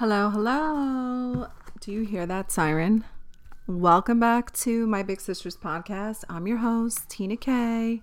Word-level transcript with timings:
Hello, 0.00 0.30
hello. 0.30 1.48
Do 1.78 1.92
you 1.92 2.06
hear 2.06 2.24
that 2.24 2.50
siren? 2.50 3.04
Welcome 3.66 4.18
back 4.18 4.50
to 4.54 4.86
my 4.86 5.02
Big 5.02 5.20
Sisters 5.20 5.58
podcast. 5.58 6.24
I'm 6.26 6.46
your 6.46 6.56
host, 6.56 7.10
Tina 7.10 7.36
K. 7.36 8.00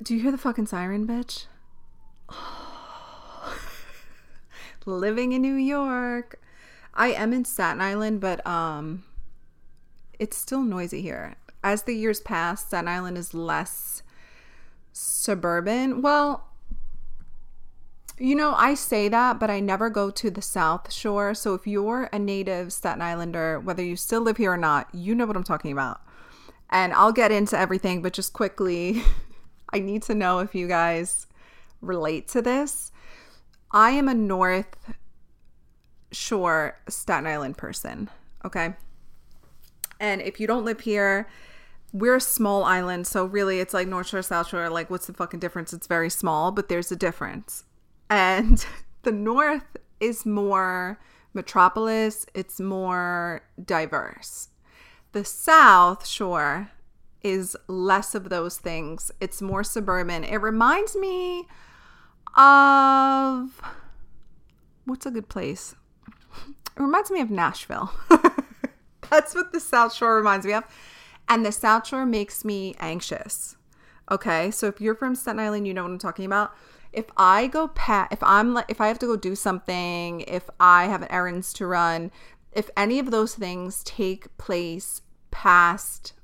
Do 0.00 0.14
you 0.14 0.22
hear 0.22 0.30
the 0.30 0.38
fucking 0.38 0.66
siren, 0.66 1.08
bitch? 1.08 1.46
Living 4.86 5.32
in 5.32 5.42
New 5.42 5.56
York. 5.56 6.40
I 6.94 7.08
am 7.08 7.32
in 7.32 7.44
Staten 7.44 7.80
Island, 7.80 8.20
but 8.20 8.46
um 8.46 9.02
it's 10.20 10.36
still 10.36 10.62
noisy 10.62 11.02
here. 11.02 11.34
As 11.64 11.82
the 11.82 11.96
years 11.96 12.20
pass, 12.20 12.64
Staten 12.64 12.86
Island 12.86 13.18
is 13.18 13.34
less 13.34 14.04
suburban. 14.92 16.00
Well, 16.00 16.46
you 18.18 18.36
know, 18.36 18.54
I 18.54 18.74
say 18.74 19.08
that, 19.08 19.40
but 19.40 19.50
I 19.50 19.58
never 19.58 19.90
go 19.90 20.10
to 20.10 20.30
the 20.30 20.42
South 20.42 20.92
Shore. 20.92 21.34
So 21.34 21.54
if 21.54 21.66
you're 21.66 22.08
a 22.12 22.18
native 22.18 22.72
Staten 22.72 23.02
Islander, 23.02 23.58
whether 23.58 23.82
you 23.82 23.96
still 23.96 24.20
live 24.20 24.36
here 24.36 24.52
or 24.52 24.56
not, 24.56 24.88
you 24.94 25.14
know 25.14 25.26
what 25.26 25.36
I'm 25.36 25.44
talking 25.44 25.72
about. 25.72 26.00
And 26.70 26.92
I'll 26.92 27.12
get 27.12 27.32
into 27.32 27.58
everything, 27.58 28.02
but 28.02 28.12
just 28.12 28.32
quickly, 28.32 29.02
I 29.72 29.80
need 29.80 30.02
to 30.04 30.14
know 30.14 30.38
if 30.38 30.54
you 30.54 30.68
guys 30.68 31.26
relate 31.80 32.28
to 32.28 32.42
this. 32.42 32.92
I 33.72 33.90
am 33.90 34.08
a 34.08 34.14
North 34.14 34.94
Shore 36.12 36.78
Staten 36.88 37.26
Island 37.26 37.58
person, 37.58 38.08
okay? 38.44 38.74
And 39.98 40.22
if 40.22 40.38
you 40.38 40.46
don't 40.46 40.64
live 40.64 40.80
here, 40.80 41.28
we're 41.92 42.16
a 42.16 42.20
small 42.20 42.62
island, 42.62 43.08
so 43.08 43.24
really 43.24 43.58
it's 43.58 43.74
like 43.74 43.88
North 43.88 44.08
Shore, 44.08 44.22
South 44.22 44.48
Shore. 44.48 44.68
Like, 44.68 44.88
what's 44.88 45.06
the 45.06 45.12
fucking 45.12 45.40
difference? 45.40 45.72
It's 45.72 45.88
very 45.88 46.10
small, 46.10 46.52
but 46.52 46.68
there's 46.68 46.92
a 46.92 46.96
difference 46.96 47.64
and 48.10 48.64
the 49.02 49.12
north 49.12 49.76
is 50.00 50.26
more 50.26 50.98
metropolis, 51.32 52.26
it's 52.34 52.60
more 52.60 53.42
diverse. 53.62 54.48
The 55.12 55.24
south 55.24 56.06
shore 56.06 56.70
is 57.22 57.56
less 57.68 58.14
of 58.14 58.28
those 58.28 58.58
things. 58.58 59.10
It's 59.20 59.40
more 59.40 59.64
suburban. 59.64 60.24
It 60.24 60.36
reminds 60.36 60.94
me 60.96 61.46
of 62.36 63.60
what's 64.84 65.06
a 65.06 65.10
good 65.10 65.28
place? 65.28 65.74
It 66.76 66.82
reminds 66.82 67.10
me 67.10 67.20
of 67.20 67.30
Nashville. 67.30 67.92
That's 69.10 69.34
what 69.34 69.52
the 69.52 69.60
South 69.60 69.94
Shore 69.94 70.16
reminds 70.16 70.44
me 70.44 70.52
of. 70.52 70.64
And 71.28 71.46
the 71.46 71.52
South 71.52 71.86
Shore 71.86 72.04
makes 72.04 72.44
me 72.44 72.74
anxious. 72.80 73.56
Okay, 74.10 74.50
so 74.50 74.66
if 74.66 74.80
you're 74.80 74.94
from 74.94 75.14
Staten 75.14 75.40
Island, 75.40 75.66
you 75.66 75.74
know 75.74 75.82
what 75.82 75.92
I'm 75.92 75.98
talking 75.98 76.26
about 76.26 76.52
if 76.94 77.06
I 77.16 77.48
go 77.48 77.68
pat, 77.68 78.08
if 78.10 78.22
I'm 78.22 78.54
like, 78.54 78.66
if 78.68 78.80
I 78.80 78.88
have 78.88 78.98
to 79.00 79.06
go 79.06 79.16
do 79.16 79.34
something, 79.34 80.20
if 80.22 80.48
I 80.60 80.84
have 80.84 81.06
errands 81.10 81.52
to 81.54 81.66
run, 81.66 82.10
if 82.52 82.70
any 82.76 82.98
of 82.98 83.10
those 83.10 83.34
things 83.34 83.82
take 83.84 84.34
place 84.38 85.02
past, 85.30 86.14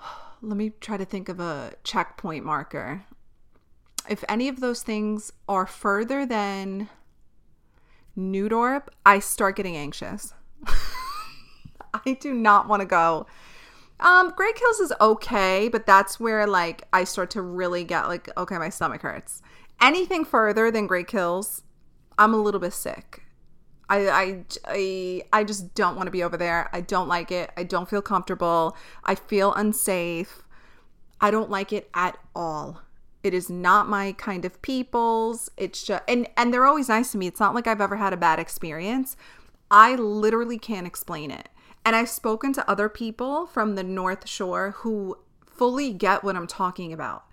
let 0.40 0.56
me 0.56 0.70
try 0.80 0.96
to 0.96 1.04
think 1.04 1.28
of 1.28 1.40
a 1.40 1.74
checkpoint 1.82 2.44
marker. 2.44 3.04
If 4.08 4.22
any 4.28 4.48
of 4.48 4.60
those 4.60 4.82
things 4.82 5.32
are 5.48 5.66
further 5.66 6.24
than 6.24 6.88
New 8.14 8.48
Dorp, 8.48 8.88
I 9.04 9.18
start 9.18 9.56
getting 9.56 9.76
anxious. 9.76 10.32
I 12.04 12.12
do 12.20 12.32
not 12.32 12.68
want 12.68 12.80
to 12.80 12.86
go 12.86 13.26
um, 14.00 14.32
Great 14.36 14.54
Kills 14.56 14.80
is 14.80 14.92
okay, 15.00 15.68
but 15.68 15.86
that's 15.86 16.20
where 16.20 16.46
like 16.46 16.86
I 16.92 17.04
start 17.04 17.30
to 17.30 17.42
really 17.42 17.84
get 17.84 18.08
like, 18.08 18.28
okay, 18.36 18.58
my 18.58 18.68
stomach 18.68 19.02
hurts. 19.02 19.42
Anything 19.80 20.24
further 20.24 20.70
than 20.70 20.86
Great 20.86 21.06
Kills, 21.06 21.62
I'm 22.18 22.34
a 22.34 22.38
little 22.38 22.60
bit 22.60 22.72
sick. 22.72 23.22
I, 23.88 24.08
I, 24.08 24.44
I, 24.66 25.22
I 25.32 25.44
just 25.44 25.74
don't 25.74 25.96
want 25.96 26.08
to 26.08 26.10
be 26.10 26.22
over 26.22 26.36
there. 26.36 26.68
I 26.72 26.80
don't 26.80 27.08
like 27.08 27.30
it. 27.30 27.50
I 27.56 27.62
don't 27.62 27.88
feel 27.88 28.02
comfortable. 28.02 28.76
I 29.04 29.14
feel 29.14 29.54
unsafe. 29.54 30.42
I 31.20 31.30
don't 31.30 31.50
like 31.50 31.72
it 31.72 31.88
at 31.94 32.18
all. 32.34 32.82
It 33.22 33.32
is 33.32 33.48
not 33.48 33.88
my 33.88 34.12
kind 34.12 34.44
of 34.44 34.60
people's. 34.62 35.50
It's 35.56 35.82
just 35.82 36.02
and 36.06 36.28
and 36.36 36.52
they're 36.52 36.66
always 36.66 36.88
nice 36.88 37.12
to 37.12 37.18
me. 37.18 37.26
It's 37.26 37.40
not 37.40 37.54
like 37.54 37.66
I've 37.66 37.80
ever 37.80 37.96
had 37.96 38.12
a 38.12 38.16
bad 38.16 38.38
experience. 38.38 39.16
I 39.70 39.94
literally 39.96 40.58
can't 40.58 40.86
explain 40.86 41.30
it. 41.30 41.48
And 41.86 41.94
I've 41.94 42.08
spoken 42.08 42.52
to 42.54 42.68
other 42.68 42.88
people 42.88 43.46
from 43.46 43.76
the 43.76 43.84
North 43.84 44.28
Shore 44.28 44.72
who 44.78 45.18
fully 45.46 45.92
get 45.92 46.24
what 46.24 46.34
I'm 46.34 46.48
talking 46.48 46.92
about. 46.92 47.26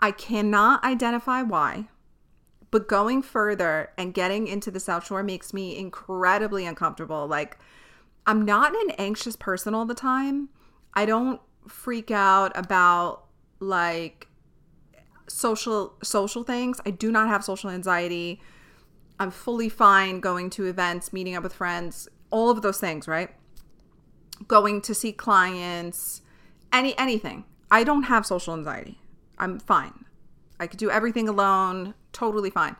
I 0.00 0.10
cannot 0.10 0.82
identify 0.82 1.42
why, 1.42 1.88
but 2.72 2.88
going 2.88 3.22
further 3.22 3.92
and 3.96 4.12
getting 4.12 4.48
into 4.48 4.72
the 4.72 4.80
South 4.80 5.06
Shore 5.06 5.22
makes 5.22 5.54
me 5.54 5.78
incredibly 5.78 6.66
uncomfortable. 6.66 7.28
Like, 7.28 7.56
I'm 8.26 8.44
not 8.44 8.74
an 8.74 8.90
anxious 8.98 9.36
person 9.36 9.74
all 9.74 9.86
the 9.86 9.94
time. 9.94 10.48
I 10.94 11.06
don't 11.06 11.40
freak 11.68 12.10
out 12.10 12.50
about 12.56 13.26
like 13.60 14.26
social 15.28 15.94
social 16.02 16.42
things. 16.42 16.80
I 16.84 16.90
do 16.90 17.12
not 17.12 17.28
have 17.28 17.44
social 17.44 17.70
anxiety. 17.70 18.40
I'm 19.20 19.30
fully 19.30 19.68
fine 19.68 20.18
going 20.18 20.50
to 20.50 20.64
events, 20.64 21.12
meeting 21.12 21.36
up 21.36 21.44
with 21.44 21.54
friends, 21.54 22.08
all 22.32 22.50
of 22.50 22.60
those 22.62 22.80
things, 22.80 23.06
right? 23.06 23.30
Going 24.48 24.80
to 24.82 24.94
see 24.94 25.12
clients, 25.12 26.22
any 26.72 26.96
anything. 26.98 27.44
I 27.70 27.84
don't 27.84 28.04
have 28.04 28.26
social 28.26 28.54
anxiety. 28.54 29.00
I'm 29.38 29.58
fine. 29.58 30.04
I 30.60 30.66
could 30.66 30.78
do 30.78 30.90
everything 30.90 31.28
alone, 31.28 31.94
totally 32.12 32.50
fine. 32.50 32.76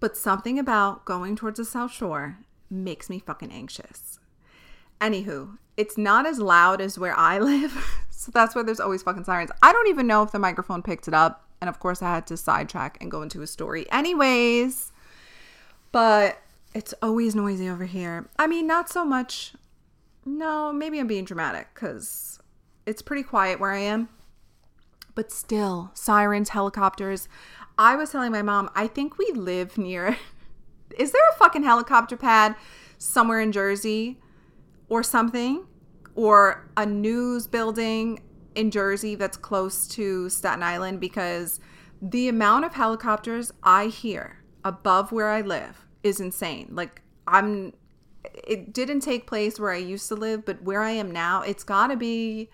But 0.00 0.16
something 0.16 0.58
about 0.58 1.04
going 1.04 1.36
towards 1.36 1.58
the 1.58 1.64
South 1.64 1.92
Shore 1.92 2.38
makes 2.70 3.10
me 3.10 3.18
fucking 3.18 3.52
anxious. 3.52 4.18
Anywho, 5.00 5.58
it's 5.76 5.98
not 5.98 6.26
as 6.26 6.38
loud 6.38 6.80
as 6.80 6.98
where 6.98 7.16
I 7.16 7.38
live. 7.52 8.06
so 8.10 8.30
that's 8.32 8.54
why 8.54 8.62
there's 8.62 8.80
always 8.80 9.02
fucking 9.02 9.24
sirens. 9.24 9.50
I 9.62 9.72
don't 9.72 9.88
even 9.88 10.06
know 10.06 10.22
if 10.22 10.32
the 10.32 10.38
microphone 10.38 10.82
picked 10.82 11.08
it 11.08 11.14
up. 11.14 11.48
And 11.60 11.68
of 11.68 11.80
course, 11.80 12.02
I 12.02 12.10
had 12.14 12.26
to 12.26 12.36
sidetrack 12.36 12.98
and 13.00 13.10
go 13.10 13.22
into 13.22 13.40
a 13.40 13.46
story, 13.46 13.90
anyways. 13.90 14.92
But 15.92 16.38
it's 16.74 16.92
always 17.00 17.34
noisy 17.34 17.68
over 17.68 17.84
here. 17.84 18.28
I 18.38 18.46
mean, 18.46 18.66
not 18.66 18.90
so 18.90 19.04
much 19.04 19.54
no, 20.24 20.72
maybe 20.72 20.98
I'm 20.98 21.06
being 21.06 21.24
dramatic 21.24 21.68
because 21.74 22.38
it's 22.86 23.02
pretty 23.02 23.22
quiet 23.22 23.60
where 23.60 23.72
I 23.72 23.78
am. 23.78 24.08
But 25.14 25.30
still, 25.30 25.90
sirens, 25.94 26.50
helicopters. 26.50 27.28
I 27.78 27.96
was 27.96 28.10
telling 28.10 28.32
my 28.32 28.42
mom, 28.42 28.70
I 28.74 28.86
think 28.86 29.18
we 29.18 29.30
live 29.32 29.78
near. 29.78 30.16
Is 30.98 31.12
there 31.12 31.22
a 31.32 31.38
fucking 31.38 31.64
helicopter 31.64 32.16
pad 32.16 32.56
somewhere 32.98 33.40
in 33.40 33.52
Jersey 33.52 34.20
or 34.88 35.02
something? 35.02 35.66
Or 36.14 36.68
a 36.76 36.86
news 36.86 37.46
building 37.46 38.22
in 38.54 38.70
Jersey 38.70 39.14
that's 39.14 39.36
close 39.36 39.88
to 39.88 40.28
Staten 40.28 40.62
Island? 40.62 41.00
Because 41.00 41.60
the 42.00 42.28
amount 42.28 42.64
of 42.64 42.74
helicopters 42.74 43.52
I 43.62 43.86
hear 43.86 44.38
above 44.64 45.12
where 45.12 45.30
I 45.30 45.40
live 45.40 45.86
is 46.02 46.20
insane. 46.20 46.68
Like, 46.70 47.02
I'm 47.26 47.72
it 48.32 48.72
didn't 48.72 49.00
take 49.00 49.26
place 49.26 49.58
where 49.58 49.70
I 49.70 49.76
used 49.76 50.08
to 50.08 50.14
live, 50.14 50.44
but 50.44 50.62
where 50.62 50.82
I 50.82 50.90
am 50.90 51.10
now, 51.10 51.42
it's 51.42 51.64
got 51.64 51.88
to 51.88 51.96
be 51.96 52.50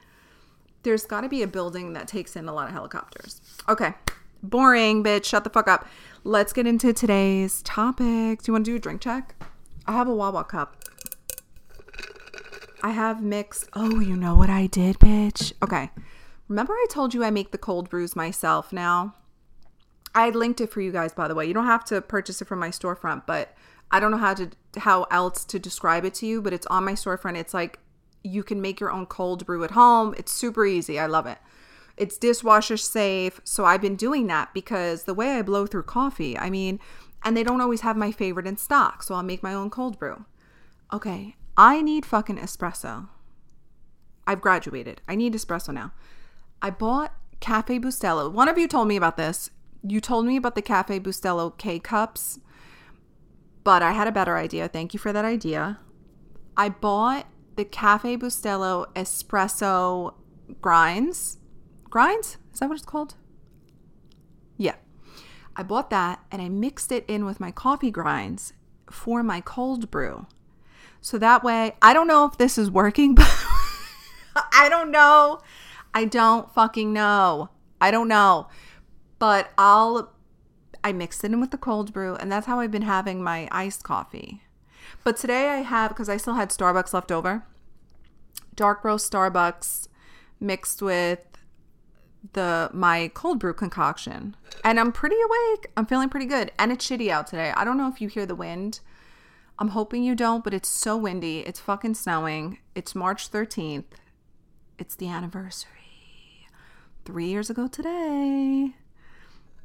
there's 0.82 1.04
got 1.04 1.20
to 1.22 1.28
be 1.28 1.42
a 1.42 1.47
building 1.47 1.92
that 1.92 2.08
takes 2.08 2.36
in 2.36 2.48
a 2.48 2.54
lot 2.54 2.66
of 2.66 2.72
helicopters. 2.72 3.41
Okay. 3.69 3.94
Boring, 4.42 5.04
bitch. 5.04 5.26
Shut 5.26 5.44
the 5.44 5.50
fuck 5.50 5.69
up. 5.69 5.86
Let's 6.25 6.53
get 6.53 6.66
into 6.66 6.92
today's 6.92 7.62
topic. 7.62 8.42
Do 8.42 8.48
you 8.48 8.53
want 8.54 8.64
to 8.64 8.70
do 8.70 8.76
a 8.76 8.78
drink 8.78 9.03
check? 9.03 9.34
I 9.86 9.92
have 9.92 10.09
a 10.09 10.14
Wawa 10.14 10.44
cup. 10.44 10.76
I 12.82 12.91
have 12.91 13.22
mixed. 13.22 13.69
Oh, 13.75 14.00
you 14.00 14.16
know 14.16 14.34
what 14.34 14.48
I 14.48 14.66
did, 14.66 14.98
bitch? 14.98 15.53
Okay. 15.62 15.91
Remember 16.48 16.72
I 16.72 16.86
told 16.91 17.12
you 17.12 17.22
I 17.22 17.30
make 17.30 17.53
the 17.53 17.59
cold 17.59 17.91
brews 17.91 18.16
myself 18.16 18.72
now? 18.72 19.14
I 20.14 20.30
linked 20.30 20.60
it 20.60 20.70
for 20.70 20.80
you 20.80 20.91
guys, 20.91 21.12
by 21.12 21.28
the 21.28 21.34
way. 21.34 21.47
You 21.47 21.54
don't 21.54 21.66
have 21.66 21.84
to 21.86 22.00
purchase 22.00 22.41
it 22.41 22.48
from 22.48 22.59
my 22.59 22.70
storefront, 22.70 23.26
but 23.26 23.54
I 23.91 24.01
don't 24.01 24.10
know 24.10 24.16
how 24.19 24.34
to 24.34 24.51
how 24.78 25.04
else 25.04 25.45
to 25.47 25.59
describe 25.59 26.04
it 26.04 26.15
to 26.15 26.27
you, 26.27 26.41
but 26.41 26.53
it's 26.53 26.66
on 26.66 26.84
my 26.84 26.92
storefront. 26.92 27.37
It's 27.37 27.54
like 27.54 27.78
you 28.22 28.42
can 28.42 28.60
make 28.60 28.81
your 28.81 28.91
own 28.91 29.07
cold 29.07 29.47
brew 29.47 29.65
at 29.65 29.72
home. 29.72 30.15
It's 30.16 30.33
super 30.33 30.65
easy. 30.65 30.98
I 30.98 31.07
love 31.07 31.27
it. 31.27 31.39
It's 31.97 32.16
dishwasher 32.16 32.77
safe. 32.77 33.41
So 33.45 33.65
I've 33.65 33.81
been 33.81 33.97
doing 33.97 34.27
that 34.28 34.54
because 34.54 35.04
the 35.04 35.15
way 35.15 35.33
I 35.33 35.42
blow 35.42 35.66
through 35.66 35.83
coffee, 35.84 36.39
I 36.39 36.51
mean, 36.51 36.78
and 37.25 37.37
they 37.37 37.42
don't 37.42 37.60
always 37.60 37.81
have 37.81 37.97
my 37.97 38.13
favorite 38.13 38.47
in 38.47 38.57
stock. 38.57 39.03
So 39.03 39.15
I'll 39.15 39.22
make 39.22 39.42
my 39.42 39.54
own 39.54 39.71
cold 39.71 39.98
brew. 39.98 40.25
Okay, 40.93 41.36
I 41.57 41.83
need 41.83 42.07
fucking 42.07 42.39
espresso. 42.39 43.09
I've 44.27 44.41
graduated. 44.41 45.01
I 45.09 45.15
need 45.15 45.34
espresso 45.34 45.75
now. 45.75 45.93
I 46.63 46.71
bought 46.71 47.15
Cafe 47.41 47.78
Bustelo. 47.78 48.31
One 48.31 48.48
of 48.48 48.59
you 48.59 48.69
told 48.69 48.89
me 48.89 48.97
about 48.97 49.16
this. 49.16 49.51
You 49.83 50.01
told 50.01 50.27
me 50.27 50.36
about 50.36 50.54
the 50.54 50.63
Cafe 50.63 51.01
Bustelo 51.01 51.57
K 51.57 51.78
cups 51.78 52.39
but 53.71 53.84
I 53.84 53.93
had 53.93 54.09
a 54.09 54.11
better 54.11 54.37
idea. 54.37 54.67
Thank 54.67 54.95
you 54.95 54.99
for 54.99 55.13
that 55.13 55.25
idea. 55.25 55.78
I 56.57 56.71
bought 56.71 57.28
the 57.55 57.65
Cafe 57.65 58.17
Bustelo 58.17 58.93
espresso 58.95 60.15
grinds. 60.61 61.39
Grinds? 61.89 62.37
Is 62.53 62.59
that 62.59 62.69
what 62.69 62.75
it's 62.75 62.84
called? 62.84 63.15
Yeah. 64.57 64.75
I 65.55 65.63
bought 65.63 65.89
that 65.91 66.19
and 66.33 66.43
I 66.43 66.49
mixed 66.49 66.91
it 66.91 67.05
in 67.07 67.25
with 67.25 67.39
my 67.39 67.53
coffee 67.53 67.93
grinds 67.93 68.55
for 68.91 69.22
my 69.22 69.41
cold 69.41 69.89
brew. 69.89 70.27
So 71.01 71.17
that 71.19 71.45
way, 71.45 71.77
I 71.81 71.93
don't 71.93 72.09
know 72.09 72.25
if 72.25 72.39
this 72.39 72.59
is 72.59 72.72
working, 72.72 73.15
but 73.15 73.31
I 74.34 74.67
don't 74.69 74.91
know. 74.91 75.43
I 75.95 76.07
don't 76.07 76.53
fucking 76.53 76.93
know. 76.93 77.51
I 77.81 77.93
don't 77.93 78.09
know. 78.09 78.49
But 79.21 79.53
I'll 79.57 80.13
I 80.82 80.92
mixed 80.92 81.24
it 81.24 81.32
in 81.32 81.41
with 81.41 81.50
the 81.50 81.59
cold 81.59 81.92
brew 81.92 82.16
and 82.16 82.30
that's 82.30 82.47
how 82.47 82.60
I've 82.60 82.71
been 82.71 82.82
having 82.82 83.22
my 83.22 83.48
iced 83.50 83.82
coffee. 83.82 84.42
But 85.04 85.16
today 85.16 85.48
I 85.50 85.59
have 85.59 85.91
because 85.91 86.09
I 86.09 86.16
still 86.16 86.34
had 86.34 86.50
Starbucks 86.50 86.92
left 86.92 87.12
over. 87.12 87.44
Dark 88.54 88.84
roast 88.84 89.10
Starbucks 89.12 89.88
mixed 90.41 90.82
with 90.82 91.21
the 92.32 92.71
my 92.72 93.10
cold 93.15 93.38
brew 93.38 93.54
concoction. 93.54 94.36
And 94.65 94.78
I'm 94.78 94.92
pretty 94.92 95.16
awake. 95.16 95.71
I'm 95.77 95.86
feeling 95.86 96.09
pretty 96.09 96.27
good. 96.27 96.53
And 96.59 96.71
it's 96.72 96.86
shitty 96.86 97.09
out 97.09 97.26
today. 97.26 97.53
I 97.56 97.65
don't 97.65 97.78
know 97.78 97.88
if 97.88 98.00
you 98.00 98.09
hear 98.09 98.26
the 98.26 98.34
wind. 98.34 98.80
I'm 99.59 99.68
hoping 99.68 100.03
you 100.03 100.15
don't, 100.15 100.42
but 100.42 100.54
it's 100.54 100.68
so 100.68 100.97
windy. 100.97 101.41
It's 101.41 101.60
fucking 101.60 101.94
snowing. 101.94 102.59
It's 102.74 102.94
March 102.94 103.30
13th. 103.30 103.84
It's 104.78 104.97
the 104.97 105.09
anniversary. 105.09 106.48
3 107.04 107.26
years 107.26 107.50
ago 107.50 107.66
today. 107.66 108.74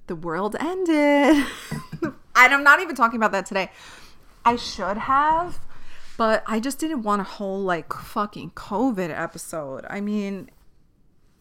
The 0.07 0.15
world 0.15 0.55
ended. 0.59 1.45
and 2.03 2.13
I'm 2.35 2.63
not 2.63 2.81
even 2.81 2.95
talking 2.95 3.17
about 3.17 3.31
that 3.31 3.45
today. 3.45 3.71
I 4.43 4.55
should 4.55 4.97
have, 4.97 5.59
but 6.17 6.43
I 6.45 6.59
just 6.59 6.79
didn't 6.79 7.01
want 7.01 7.21
a 7.21 7.25
whole 7.25 7.61
like 7.61 7.91
fucking 7.91 8.51
COVID 8.51 9.09
episode. 9.09 9.85
I 9.89 10.01
mean, 10.01 10.51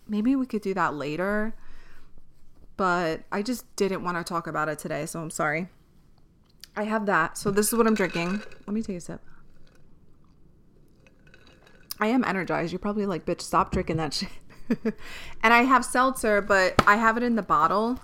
maybe 0.08 0.34
we 0.34 0.46
could 0.46 0.62
do 0.62 0.72
that 0.74 0.94
later, 0.94 1.54
but 2.76 3.22
I 3.30 3.42
just 3.42 3.64
didn't 3.76 4.02
want 4.02 4.16
to 4.16 4.24
talk 4.24 4.46
about 4.46 4.68
it 4.68 4.78
today, 4.78 5.06
so 5.06 5.20
I'm 5.20 5.30
sorry. 5.30 5.68
I 6.76 6.84
have 6.84 7.06
that. 7.06 7.38
So 7.38 7.50
this 7.50 7.68
is 7.68 7.74
what 7.74 7.86
I'm 7.86 7.94
drinking. 7.94 8.42
Let 8.66 8.74
me 8.74 8.82
take 8.82 8.96
a 8.96 9.00
sip. 9.00 9.20
I 12.00 12.08
am 12.08 12.24
energized. 12.24 12.72
You're 12.72 12.80
probably 12.80 13.06
like, 13.06 13.24
bitch, 13.24 13.40
stop 13.40 13.70
drinking 13.70 13.98
that 13.98 14.14
shit. 14.14 14.28
and 15.42 15.54
I 15.54 15.62
have 15.62 15.84
seltzer, 15.84 16.40
but 16.40 16.74
I 16.86 16.96
have 16.96 17.16
it 17.16 17.22
in 17.22 17.36
the 17.36 17.42
bottle. 17.42 18.00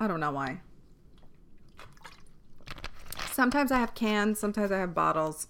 I 0.00 0.08
don't 0.08 0.18
know 0.18 0.32
why. 0.32 0.60
Sometimes 3.30 3.70
I 3.70 3.78
have 3.78 3.94
cans, 3.94 4.38
sometimes 4.38 4.72
I 4.72 4.78
have 4.78 4.94
bottles. 4.94 5.46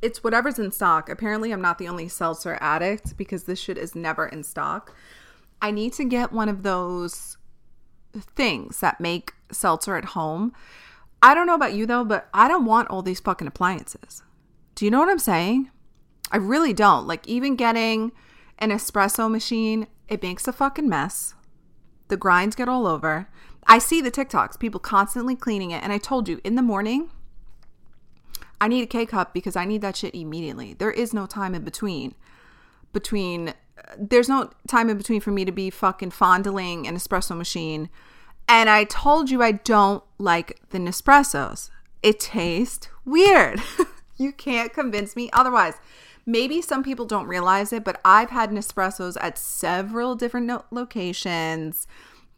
It's 0.00 0.24
whatever's 0.24 0.58
in 0.58 0.70
stock. 0.72 1.10
Apparently, 1.10 1.52
I'm 1.52 1.60
not 1.60 1.78
the 1.78 1.88
only 1.88 2.08
seltzer 2.08 2.56
addict 2.60 3.16
because 3.16 3.44
this 3.44 3.58
shit 3.58 3.76
is 3.76 3.94
never 3.94 4.26
in 4.26 4.44
stock. 4.44 4.94
I 5.60 5.72
need 5.72 5.92
to 5.94 6.04
get 6.04 6.32
one 6.32 6.48
of 6.48 6.62
those 6.62 7.36
things 8.14 8.80
that 8.80 9.00
make 9.00 9.34
seltzer 9.52 9.96
at 9.96 10.06
home. 10.06 10.54
I 11.22 11.34
don't 11.34 11.46
know 11.46 11.54
about 11.54 11.74
you 11.74 11.84
though, 11.84 12.04
but 12.04 12.28
I 12.32 12.48
don't 12.48 12.64
want 12.64 12.88
all 12.88 13.02
these 13.02 13.20
fucking 13.20 13.46
appliances. 13.46 14.22
Do 14.74 14.84
you 14.84 14.90
know 14.90 15.00
what 15.00 15.10
I'm 15.10 15.18
saying? 15.18 15.70
I 16.32 16.38
really 16.38 16.72
don't. 16.72 17.06
Like, 17.06 17.26
even 17.28 17.56
getting 17.56 18.12
an 18.58 18.70
espresso 18.70 19.30
machine, 19.30 19.86
it 20.08 20.22
makes 20.22 20.48
a 20.48 20.52
fucking 20.52 20.88
mess. 20.88 21.34
The 22.10 22.16
grinds 22.16 22.54
get 22.54 22.68
all 22.68 22.86
over. 22.86 23.28
I 23.66 23.78
see 23.78 24.00
the 24.00 24.10
TikToks, 24.10 24.58
people 24.58 24.80
constantly 24.80 25.36
cleaning 25.36 25.70
it. 25.70 25.82
And 25.82 25.92
I 25.92 25.98
told 25.98 26.28
you 26.28 26.40
in 26.44 26.56
the 26.56 26.62
morning, 26.62 27.10
I 28.60 28.68
need 28.68 28.82
a 28.82 28.86
K 28.86 29.06
cup 29.06 29.32
because 29.32 29.56
I 29.56 29.64
need 29.64 29.80
that 29.80 29.96
shit 29.96 30.14
immediately. 30.14 30.74
There 30.74 30.90
is 30.90 31.14
no 31.14 31.26
time 31.26 31.54
in 31.54 31.62
between. 31.62 32.14
Between, 32.92 33.54
there's 33.96 34.28
no 34.28 34.50
time 34.68 34.90
in 34.90 34.98
between 34.98 35.20
for 35.20 35.30
me 35.30 35.44
to 35.44 35.52
be 35.52 35.70
fucking 35.70 36.10
fondling 36.10 36.86
an 36.86 36.96
espresso 36.96 37.36
machine. 37.36 37.88
And 38.48 38.68
I 38.68 38.84
told 38.84 39.30
you 39.30 39.42
I 39.42 39.52
don't 39.52 40.02
like 40.18 40.58
the 40.70 40.78
Nespressos. 40.78 41.70
It 42.02 42.18
tastes 42.18 42.88
weird. 43.04 43.62
you 44.16 44.32
can't 44.32 44.72
convince 44.72 45.14
me 45.14 45.30
otherwise. 45.32 45.74
Maybe 46.26 46.60
some 46.62 46.82
people 46.82 47.06
don't 47.06 47.26
realize 47.26 47.72
it, 47.72 47.84
but 47.84 48.00
I've 48.04 48.30
had 48.30 48.50
Nespressos 48.50 49.16
at 49.20 49.38
several 49.38 50.14
different 50.14 50.50
locations. 50.70 51.86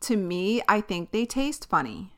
To 0.00 0.16
me, 0.16 0.62
I 0.68 0.80
think 0.80 1.10
they 1.10 1.26
taste 1.26 1.68
funny. 1.68 2.12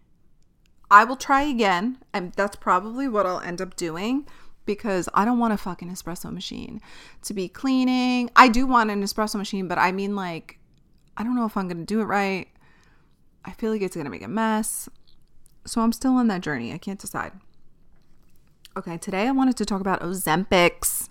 I 0.90 1.04
will 1.04 1.16
try 1.16 1.42
again, 1.42 1.98
and 2.12 2.32
that's 2.34 2.56
probably 2.56 3.08
what 3.08 3.26
I'll 3.26 3.40
end 3.40 3.60
up 3.60 3.76
doing 3.76 4.26
because 4.66 5.08
I 5.12 5.24
don't 5.24 5.38
want 5.38 5.52
a 5.52 5.58
fucking 5.58 5.90
espresso 5.90 6.32
machine 6.32 6.80
to 7.22 7.34
be 7.34 7.48
cleaning. 7.48 8.30
I 8.36 8.48
do 8.48 8.66
want 8.66 8.90
an 8.90 9.02
espresso 9.02 9.36
machine, 9.36 9.68
but 9.68 9.78
I 9.78 9.92
mean, 9.92 10.16
like, 10.16 10.58
I 11.16 11.24
don't 11.24 11.36
know 11.36 11.46
if 11.46 11.56
I'm 11.56 11.68
to 11.68 11.74
do 11.74 12.00
it 12.00 12.04
right. 12.04 12.48
I 13.44 13.52
feel 13.52 13.70
like 13.70 13.82
it's 13.82 13.96
to 14.06 14.10
make 14.10 14.22
a 14.22 14.28
mess. 14.28 14.88
So 15.66 15.80
I'm 15.80 15.92
still 15.92 16.16
on 16.16 16.28
that 16.28 16.40
journey. 16.40 16.72
I 16.72 16.78
can't 16.78 17.00
decide. 17.00 17.32
Okay, 18.76 18.98
today 18.98 19.26
I 19.26 19.30
wanted 19.30 19.56
to 19.58 19.64
talk 19.64 19.80
about 19.80 20.00
Ozempics. 20.00 21.08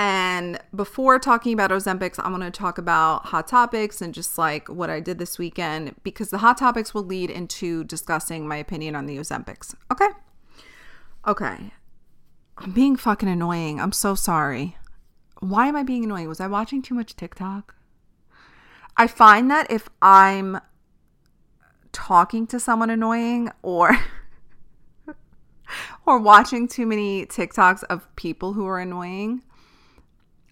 And 0.00 0.60
before 0.72 1.18
talking 1.18 1.52
about 1.52 1.72
Ozempics, 1.72 2.20
I 2.24 2.30
want 2.30 2.44
to 2.44 2.52
talk 2.52 2.78
about 2.78 3.26
hot 3.26 3.48
topics 3.48 4.00
and 4.00 4.14
just 4.14 4.38
like 4.38 4.68
what 4.68 4.90
I 4.90 5.00
did 5.00 5.18
this 5.18 5.38
weekend 5.38 5.96
because 6.04 6.30
the 6.30 6.38
hot 6.38 6.56
topics 6.56 6.94
will 6.94 7.02
lead 7.02 7.30
into 7.30 7.82
discussing 7.82 8.46
my 8.46 8.56
opinion 8.56 8.94
on 8.94 9.06
the 9.06 9.18
Ozempics. 9.18 9.74
Okay. 9.90 10.08
Okay. 11.26 11.72
I'm 12.58 12.70
being 12.70 12.94
fucking 12.94 13.28
annoying. 13.28 13.80
I'm 13.80 13.90
so 13.90 14.14
sorry. 14.14 14.76
Why 15.40 15.66
am 15.66 15.74
I 15.74 15.82
being 15.82 16.04
annoying? 16.04 16.28
Was 16.28 16.40
I 16.40 16.46
watching 16.46 16.80
too 16.80 16.94
much 16.94 17.16
TikTok? 17.16 17.74
I 18.96 19.08
find 19.08 19.50
that 19.50 19.68
if 19.68 19.88
I'm 20.00 20.60
talking 21.90 22.46
to 22.48 22.60
someone 22.60 22.90
annoying 22.90 23.50
or 23.62 23.98
or 26.06 26.20
watching 26.20 26.68
too 26.68 26.86
many 26.86 27.26
TikToks 27.26 27.82
of 27.84 28.14
people 28.14 28.52
who 28.52 28.66
are 28.66 28.78
annoying, 28.78 29.42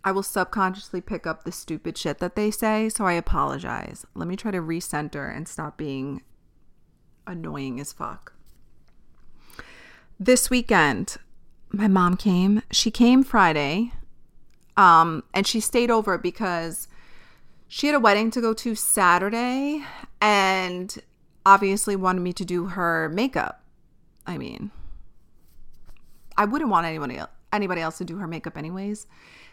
I 0.07 0.13
will 0.13 0.23
subconsciously 0.23 1.01
pick 1.01 1.27
up 1.27 1.43
the 1.43 1.51
stupid 1.51 1.99
shit 1.99 2.19
that 2.19 2.37
they 2.37 2.53
say. 2.53 2.89
So 2.89 3.05
I 3.05 3.15
apologize. 3.15 4.07
Let 4.15 4.29
me 4.29 4.37
try 4.37 4.53
to 4.53 4.61
recenter 4.61 5.37
and 5.37 5.49
stop 5.49 5.77
being 5.77 6.23
annoying 7.27 7.81
as 7.81 7.93
fuck. 7.93 8.33
This 10.21 10.49
weekend, 10.49 11.17
my 11.73 11.89
mom 11.89 12.17
came. 12.17 12.63
She 12.71 12.93
came 12.93 13.25
Friday. 13.25 13.95
Um, 14.77 15.25
and 15.35 15.45
she 15.45 15.59
stayed 15.59 15.91
over 15.91 16.19
because 16.19 16.87
she 17.67 17.89
had 17.89 17.97
a 17.97 18.01
wedding 18.01 18.31
to 18.31 18.41
go 18.41 18.55
to 18.55 18.77
Saturday 18.77 19.85
and 20.21 20.97
obviously 21.45 21.97
wanted 21.97 22.21
me 22.21 22.33
to 22.35 22.45
do 22.45 22.67
her 22.67 23.09
makeup. 23.09 23.65
I 24.25 24.39
mean, 24.39 24.71
I 26.37 26.45
wouldn't 26.45 26.71
want 26.71 26.87
anybody 26.87 27.19
anybody 27.53 27.81
else 27.81 27.99
to 27.99 28.05
do 28.05 28.19
her 28.19 28.29
makeup 28.29 28.57
anyways. 28.57 29.09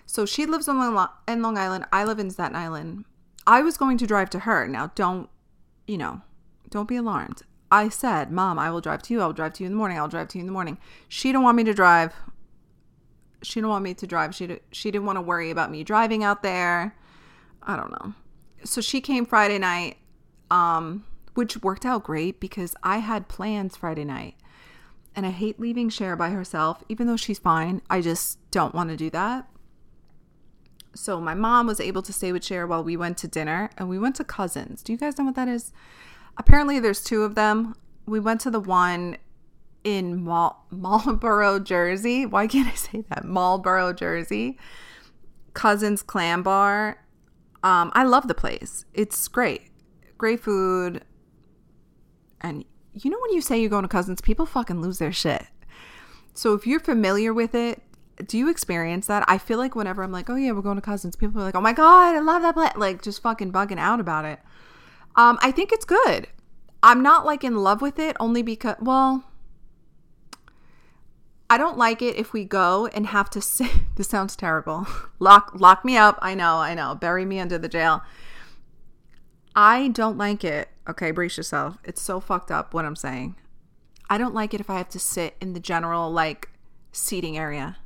So 0.06 0.26
she 0.26 0.46
lives 0.46 0.68
in 0.68 0.78
Long, 0.78 1.10
in 1.28 1.42
Long 1.42 1.58
Island. 1.58 1.86
I 1.92 2.04
live 2.04 2.20
in 2.20 2.30
Staten 2.30 2.56
Island. 2.56 3.06
I 3.46 3.62
was 3.62 3.78
going 3.78 3.98
to 3.98 4.08
drive 4.08 4.30
to 4.32 4.40
her. 4.40 4.68
Now, 4.68 4.92
don't, 4.96 5.30
you 5.88 5.98
know, 5.98 6.22
don't 6.70 6.88
be 6.88 6.96
alarmed. 6.96 7.44
I 7.72 7.90
said, 7.90 8.32
Mom, 8.32 8.60
I 8.60 8.70
will 8.70 8.82
drive 8.82 9.02
to 9.04 9.14
you. 9.14 9.22
I'll 9.22 9.34
drive 9.34 9.54
to 9.54 9.64
you 9.64 9.68
in 9.68 9.74
the 9.74 9.78
morning. 9.78 9.98
I'll 9.98 10.08
drive 10.08 10.28
to 10.30 10.38
you 10.38 10.42
in 10.42 10.46
the 10.46 10.54
morning. 10.54 10.78
She 11.08 11.30
didn't 11.30 11.44
want 11.44 11.58
me 11.58 11.64
to 11.64 11.74
drive. 11.74 12.14
She 13.42 13.56
didn't 13.56 13.70
want 13.70 13.84
me 13.84 13.94
to 13.96 14.08
drive. 14.08 14.36
She, 14.36 14.60
she 14.72 14.92
didn't 14.92 15.06
want 15.06 15.18
to 15.18 15.22
worry 15.22 15.50
about 15.50 15.72
me 15.72 15.84
driving 15.84 16.24
out 16.24 16.44
there. 16.44 16.96
I 17.64 17.76
don't 17.76 17.92
know. 17.92 18.14
So 18.64 18.80
she 18.80 19.02
came 19.02 19.26
Friday 19.26 19.58
night, 19.58 19.98
um, 20.52 21.04
which 21.34 21.62
worked 21.64 21.86
out 21.86 22.04
great 22.04 22.40
because 22.40 22.76
I 22.84 23.00
had 23.00 23.28
plans 23.28 23.76
Friday 23.76 24.06
night. 24.06 24.36
And 25.16 25.26
I 25.26 25.32
hate 25.32 25.60
leaving 25.60 25.90
Cher 25.90 26.16
by 26.16 26.30
herself, 26.30 26.84
even 26.90 27.08
though 27.08 27.18
she's 27.18 27.40
fine. 27.40 27.82
I 27.90 28.02
just 28.02 28.40
don't 28.52 28.74
want 28.74 28.90
to 28.90 28.98
do 28.98 29.10
that. 29.12 29.48
So 30.96 31.20
my 31.20 31.34
mom 31.34 31.68
was 31.68 31.80
able 31.80 32.02
to 32.04 32.14
stay 32.14 32.32
with 32.32 32.44
Cher 32.44 32.68
while 32.68 32.84
we 32.84 32.96
went 32.96 33.18
to 33.20 33.28
dinner 33.28 33.70
and 33.78 33.90
we 33.90 33.98
went 33.98 34.16
to 34.18 34.24
Cousins. 34.24 34.84
Do 34.84 34.92
you 34.92 34.98
guys 34.98 35.18
know 35.18 35.26
what 35.26 35.36
that 35.36 35.48
is? 35.48 35.72
Apparently 36.38 36.80
there's 36.80 37.04
two 37.04 37.24
of 37.24 37.36
them. 37.36 37.76
We 38.06 38.20
went 38.20 38.42
to 38.42 38.52
the 38.52 38.60
one 38.60 39.18
in 39.84 40.24
Mal- 40.24 40.66
Marlboro, 40.72 41.60
Jersey. 41.60 42.26
Why 42.26 42.48
can't 42.48 42.68
I 42.68 42.76
say 42.76 43.04
that? 43.10 43.26
Marlboro, 43.26 43.94
Jersey. 43.94 44.58
Cousins 45.54 46.02
Clam 46.02 46.44
Bar. 46.44 47.04
Um, 47.64 47.92
I 47.94 48.04
love 48.04 48.28
the 48.28 48.34
place. 48.34 48.86
It's 48.94 49.28
great. 49.28 49.70
Great 50.18 50.42
food. 50.42 51.04
And 52.42 52.66
you 52.94 53.10
know 53.10 53.20
when 53.22 53.34
you 53.34 53.42
say 53.42 53.60
you're 53.60 53.70
going 53.70 53.84
to 53.84 53.90
Cousins, 53.90 54.22
people 54.22 54.46
fucking 54.46 54.82
lose 54.82 55.00
their 55.00 55.14
shit. 55.14 55.46
So 56.34 56.54
if 56.54 56.68
you're 56.68 56.80
familiar 56.80 57.34
with 57.34 57.56
it, 57.56 57.82
do 58.26 58.38
you 58.38 58.50
experience 58.50 59.08
that? 59.08 59.24
I 59.28 59.38
feel 59.38 59.58
like 59.58 59.76
whenever 59.76 60.04
I'm 60.04 60.12
like, 60.12 60.30
oh 60.30 60.36
yeah, 60.36 60.52
we're 60.52 60.62
going 60.62 60.76
to 60.76 60.82
cousins, 60.82 61.16
people 61.16 61.42
are 61.42 61.44
like, 61.44 61.56
oh 61.56 61.62
my 61.62 61.74
god, 61.74 62.16
I 62.16 62.20
love 62.20 62.42
that 62.42 62.54
place, 62.54 62.72
like 62.76 63.02
just 63.02 63.22
fucking 63.22 63.52
bugging 63.52 63.80
out 63.80 64.00
about 64.00 64.26
it. 64.26 64.40
Um, 65.16 65.38
I 65.42 65.52
think 65.52 65.72
it's 65.72 65.86
good. 65.86 66.28
I'm 66.82 67.02
not 67.02 67.26
like 67.26 67.44
in 67.44 67.56
love 67.56 67.82
with 67.82 67.98
it 67.98 68.18
only 68.20 68.42
because, 68.42 68.76
well, 68.80 69.24
I 71.50 71.58
don't 71.58 71.78
like 71.78 72.02
it 72.02 72.16
if 72.16 72.34
we 72.34 72.46
go 72.46 72.88
and 72.88 73.08
have 73.08 73.30
to 73.32 73.42
sit. 73.42 73.72
This 73.96 74.10
sounds 74.10 74.36
terrible. 74.36 74.88
lock 75.20 75.52
lock 75.54 75.86
me 75.86 75.98
up. 75.98 76.18
I 76.20 76.34
know, 76.34 76.58
I 76.58 76.74
know. 76.74 76.96
Bury 76.96 77.26
me 77.26 77.40
under 77.40 77.60
the 77.60 77.70
jail. 77.70 78.02
I 79.56 79.90
don't 79.90 80.18
like 80.18 80.44
it. 80.44 80.70
Okay, 80.90 81.12
brace 81.12 81.38
yourself. 81.38 81.78
It's 81.84 82.02
so 82.02 82.20
fucked 82.20 82.50
up 82.50 82.74
what 82.74 82.86
I'm 82.86 82.96
saying. 82.96 83.36
I 84.10 84.18
don't 84.18 84.34
like 84.34 84.56
it 84.56 84.60
if 84.60 84.70
I 84.70 84.78
have 84.78 84.90
to 84.90 85.00
sit 85.00 85.36
in 85.40 85.54
the 85.54 85.60
general 85.60 86.12
like 86.12 86.50
seating 86.92 87.38
area. 87.38 87.78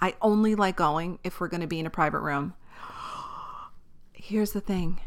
I 0.00 0.14
only 0.20 0.54
like 0.54 0.76
going 0.76 1.18
if 1.24 1.40
we're 1.40 1.48
going 1.48 1.60
to 1.60 1.66
be 1.66 1.80
in 1.80 1.86
a 1.86 1.90
private 1.90 2.20
room. 2.20 2.54
Here's 4.12 4.52
the 4.52 4.60
thing. 4.60 5.00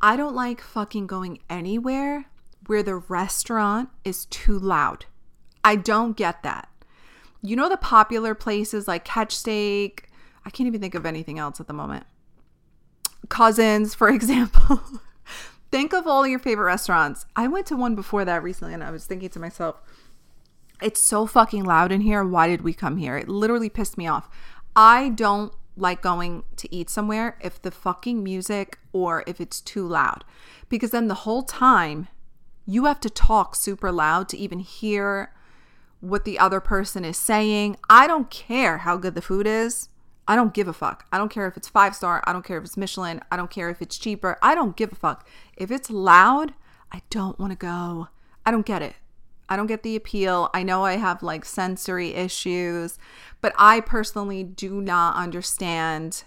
I 0.00 0.16
don't 0.16 0.34
like 0.34 0.60
fucking 0.60 1.06
going 1.06 1.40
anywhere 1.50 2.26
where 2.66 2.82
the 2.82 2.96
restaurant 2.96 3.90
is 4.04 4.26
too 4.26 4.58
loud. 4.58 5.06
I 5.64 5.76
don't 5.76 6.16
get 6.16 6.42
that. 6.42 6.68
You 7.42 7.56
know 7.56 7.68
the 7.68 7.76
popular 7.76 8.34
places 8.34 8.86
like 8.86 9.04
Catch 9.04 9.36
Steak. 9.36 10.08
I 10.44 10.50
can't 10.50 10.66
even 10.66 10.80
think 10.80 10.94
of 10.94 11.04
anything 11.04 11.38
else 11.38 11.60
at 11.60 11.66
the 11.66 11.72
moment. 11.72 12.04
Cousins, 13.28 13.94
for 13.94 14.08
example. 14.14 14.80
think 15.70 15.92
of 15.92 16.06
all 16.06 16.26
your 16.26 16.38
favorite 16.38 16.66
restaurants. 16.66 17.26
I 17.36 17.46
went 17.48 17.66
to 17.66 17.76
one 17.76 17.94
before 17.94 18.24
that 18.24 18.42
recently 18.42 18.74
and 18.74 18.84
I 18.84 18.90
was 18.90 19.04
thinking 19.04 19.30
to 19.30 19.38
myself, 19.38 19.80
it's 20.82 21.00
so 21.00 21.26
fucking 21.26 21.64
loud 21.64 21.92
in 21.92 22.00
here. 22.00 22.24
Why 22.24 22.48
did 22.48 22.62
we 22.62 22.74
come 22.74 22.96
here? 22.96 23.16
It 23.16 23.28
literally 23.28 23.68
pissed 23.68 23.98
me 23.98 24.06
off. 24.06 24.28
I 24.74 25.10
don't 25.10 25.52
like 25.76 26.02
going 26.02 26.44
to 26.56 26.74
eat 26.74 26.90
somewhere 26.90 27.38
if 27.40 27.60
the 27.60 27.70
fucking 27.70 28.22
music 28.22 28.78
or 28.92 29.24
if 29.26 29.40
it's 29.40 29.60
too 29.60 29.86
loud. 29.86 30.24
Because 30.68 30.90
then 30.90 31.08
the 31.08 31.14
whole 31.14 31.42
time 31.42 32.08
you 32.66 32.84
have 32.84 33.00
to 33.00 33.10
talk 33.10 33.56
super 33.56 33.90
loud 33.90 34.28
to 34.28 34.36
even 34.36 34.60
hear 34.60 35.32
what 36.00 36.24
the 36.24 36.38
other 36.38 36.60
person 36.60 37.04
is 37.04 37.16
saying. 37.16 37.76
I 37.88 38.06
don't 38.06 38.30
care 38.30 38.78
how 38.78 38.96
good 38.96 39.14
the 39.14 39.22
food 39.22 39.46
is. 39.46 39.88
I 40.28 40.36
don't 40.36 40.54
give 40.54 40.68
a 40.68 40.72
fuck. 40.72 41.06
I 41.10 41.18
don't 41.18 41.30
care 41.30 41.48
if 41.48 41.56
it's 41.56 41.68
five 41.68 41.96
star. 41.96 42.22
I 42.24 42.32
don't 42.32 42.44
care 42.44 42.58
if 42.58 42.64
it's 42.64 42.76
Michelin. 42.76 43.20
I 43.30 43.36
don't 43.36 43.50
care 43.50 43.70
if 43.70 43.82
it's 43.82 43.98
cheaper. 43.98 44.38
I 44.42 44.54
don't 44.54 44.76
give 44.76 44.92
a 44.92 44.96
fuck. 44.96 45.26
If 45.56 45.70
it's 45.70 45.90
loud, 45.90 46.54
I 46.92 47.02
don't 47.10 47.38
want 47.38 47.52
to 47.52 47.56
go. 47.56 48.08
I 48.46 48.50
don't 48.50 48.66
get 48.66 48.82
it. 48.82 48.94
I 49.50 49.56
don't 49.56 49.66
get 49.66 49.82
the 49.82 49.96
appeal. 49.96 50.48
I 50.54 50.62
know 50.62 50.84
I 50.84 50.96
have 50.96 51.22
like 51.22 51.44
sensory 51.44 52.14
issues, 52.14 52.98
but 53.40 53.52
I 53.58 53.80
personally 53.80 54.44
do 54.44 54.80
not 54.80 55.16
understand 55.16 56.22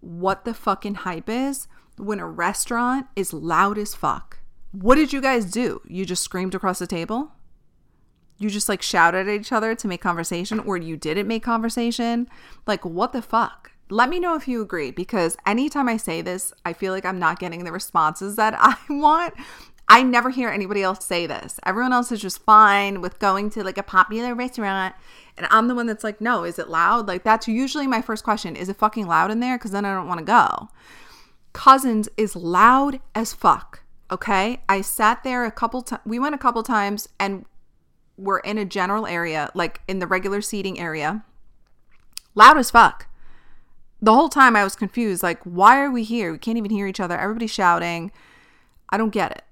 what 0.00 0.44
the 0.44 0.54
fucking 0.54 0.96
hype 0.96 1.28
is 1.28 1.68
when 1.98 2.18
a 2.18 2.26
restaurant 2.26 3.06
is 3.14 3.34
loud 3.34 3.76
as 3.76 3.94
fuck. 3.94 4.38
What 4.72 4.94
did 4.94 5.12
you 5.12 5.20
guys 5.20 5.44
do? 5.44 5.82
You 5.86 6.06
just 6.06 6.22
screamed 6.22 6.54
across 6.54 6.78
the 6.78 6.86
table? 6.86 7.32
You 8.38 8.48
just 8.48 8.68
like 8.68 8.82
shouted 8.82 9.28
at 9.28 9.34
each 9.34 9.52
other 9.52 9.74
to 9.74 9.86
make 9.86 10.00
conversation 10.00 10.58
or 10.58 10.78
you 10.78 10.96
didn't 10.96 11.28
make 11.28 11.42
conversation? 11.42 12.28
Like, 12.66 12.84
what 12.84 13.12
the 13.12 13.22
fuck? 13.22 13.72
Let 13.90 14.08
me 14.08 14.18
know 14.18 14.34
if 14.34 14.48
you 14.48 14.62
agree 14.62 14.90
because 14.90 15.36
anytime 15.46 15.86
I 15.86 15.98
say 15.98 16.22
this, 16.22 16.54
I 16.64 16.72
feel 16.72 16.94
like 16.94 17.04
I'm 17.04 17.18
not 17.18 17.38
getting 17.38 17.64
the 17.64 17.72
responses 17.72 18.36
that 18.36 18.54
I 18.58 18.76
want. 18.88 19.34
I 19.88 20.02
never 20.02 20.30
hear 20.30 20.48
anybody 20.48 20.82
else 20.82 21.04
say 21.04 21.26
this. 21.26 21.60
Everyone 21.66 21.92
else 21.92 22.10
is 22.12 22.20
just 22.20 22.42
fine 22.44 23.00
with 23.00 23.18
going 23.18 23.50
to 23.50 23.62
like 23.62 23.78
a 23.78 23.82
popular 23.82 24.34
restaurant. 24.34 24.94
And 25.36 25.46
I'm 25.50 25.68
the 25.68 25.74
one 25.74 25.86
that's 25.86 26.04
like, 26.04 26.20
no, 26.20 26.44
is 26.44 26.58
it 26.58 26.68
loud? 26.68 27.08
Like, 27.08 27.24
that's 27.24 27.48
usually 27.48 27.86
my 27.86 28.02
first 28.02 28.24
question. 28.24 28.56
Is 28.56 28.68
it 28.68 28.76
fucking 28.76 29.06
loud 29.06 29.30
in 29.30 29.40
there? 29.40 29.58
Because 29.58 29.70
then 29.70 29.84
I 29.84 29.94
don't 29.94 30.08
want 30.08 30.18
to 30.18 30.24
go. 30.24 30.68
Cousins 31.52 32.08
is 32.16 32.36
loud 32.36 33.00
as 33.14 33.32
fuck. 33.32 33.82
Okay. 34.10 34.62
I 34.68 34.80
sat 34.80 35.24
there 35.24 35.44
a 35.44 35.50
couple 35.50 35.82
times. 35.82 36.02
We 36.06 36.18
went 36.18 36.34
a 36.34 36.38
couple 36.38 36.62
times 36.62 37.08
and 37.18 37.44
we're 38.16 38.40
in 38.40 38.58
a 38.58 38.64
general 38.64 39.06
area, 39.06 39.50
like 39.54 39.80
in 39.88 39.98
the 39.98 40.06
regular 40.06 40.40
seating 40.40 40.78
area. 40.78 41.24
Loud 42.34 42.58
as 42.58 42.70
fuck. 42.70 43.08
The 44.00 44.12
whole 44.12 44.28
time 44.28 44.56
I 44.56 44.64
was 44.64 44.76
confused. 44.76 45.22
Like, 45.22 45.42
why 45.44 45.80
are 45.80 45.90
we 45.90 46.02
here? 46.02 46.32
We 46.32 46.38
can't 46.38 46.58
even 46.58 46.70
hear 46.70 46.86
each 46.86 47.00
other. 47.00 47.18
Everybody's 47.18 47.50
shouting. 47.50 48.10
I 48.88 48.96
don't 48.96 49.10
get 49.10 49.32
it. 49.32 49.42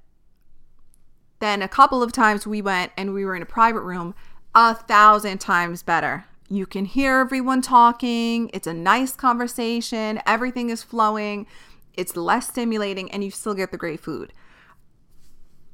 Then 1.41 1.63
a 1.63 1.69
couple 1.69 2.03
of 2.03 2.13
times 2.13 2.47
we 2.47 2.61
went 2.63 2.93
and 2.97 3.15
we 3.15 3.25
were 3.25 3.35
in 3.35 3.43
a 3.43 3.47
private 3.47 3.81
room, 3.81 4.15
a 4.55 4.75
thousand 4.75 5.39
times 5.39 5.83
better. 5.83 6.27
You 6.49 6.67
can 6.67 6.85
hear 6.85 7.19
everyone 7.19 7.63
talking. 7.63 8.51
It's 8.53 8.67
a 8.67 8.75
nice 8.75 9.17
conversation. 9.17 10.21
Everything 10.27 10.69
is 10.69 10.83
flowing. 10.83 11.47
It's 11.95 12.17
less 12.17 12.49
stimulating 12.49 13.11
and 13.11 13.25
you 13.25 13.31
still 13.31 13.55
get 13.55 13.71
the 13.71 13.79
great 13.79 14.01
food. 14.01 14.35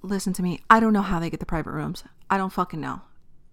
Listen 0.03 0.33
to 0.35 0.43
me. 0.43 0.61
I 0.71 0.79
don't 0.79 0.93
know 0.93 1.03
how 1.03 1.19
they 1.19 1.31
get 1.31 1.41
the 1.41 1.47
private 1.47 1.73
rooms. 1.73 2.05
I 2.31 2.39
don't 2.39 2.53
fucking 2.53 2.81
know. 2.81 3.03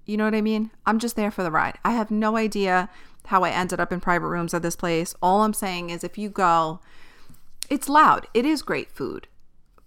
You 0.05 0.17
know 0.17 0.25
what 0.25 0.36
I 0.36 0.41
mean? 0.41 0.70
I'm 0.86 1.00
just 1.00 1.15
there 1.15 1.32
for 1.32 1.43
the 1.43 1.51
ride. 1.51 1.79
I 1.84 1.91
have 1.91 2.12
no 2.12 2.38
idea 2.38 2.89
how 3.27 3.43
I 3.43 3.50
ended 3.50 3.79
up 3.79 3.91
in 3.91 4.01
private 4.01 4.27
rooms 4.27 4.53
at 4.53 4.62
this 4.62 4.75
place. 4.75 5.15
All 5.22 5.41
I'm 5.41 5.53
saying 5.53 5.89
is 5.89 6.03
if 6.03 6.17
you 6.17 6.29
go, 6.29 6.79
it's 7.70 7.89
loud. 7.89 8.27
It 8.34 8.46
is 8.46 8.62
great 8.62 8.91
food 8.91 9.27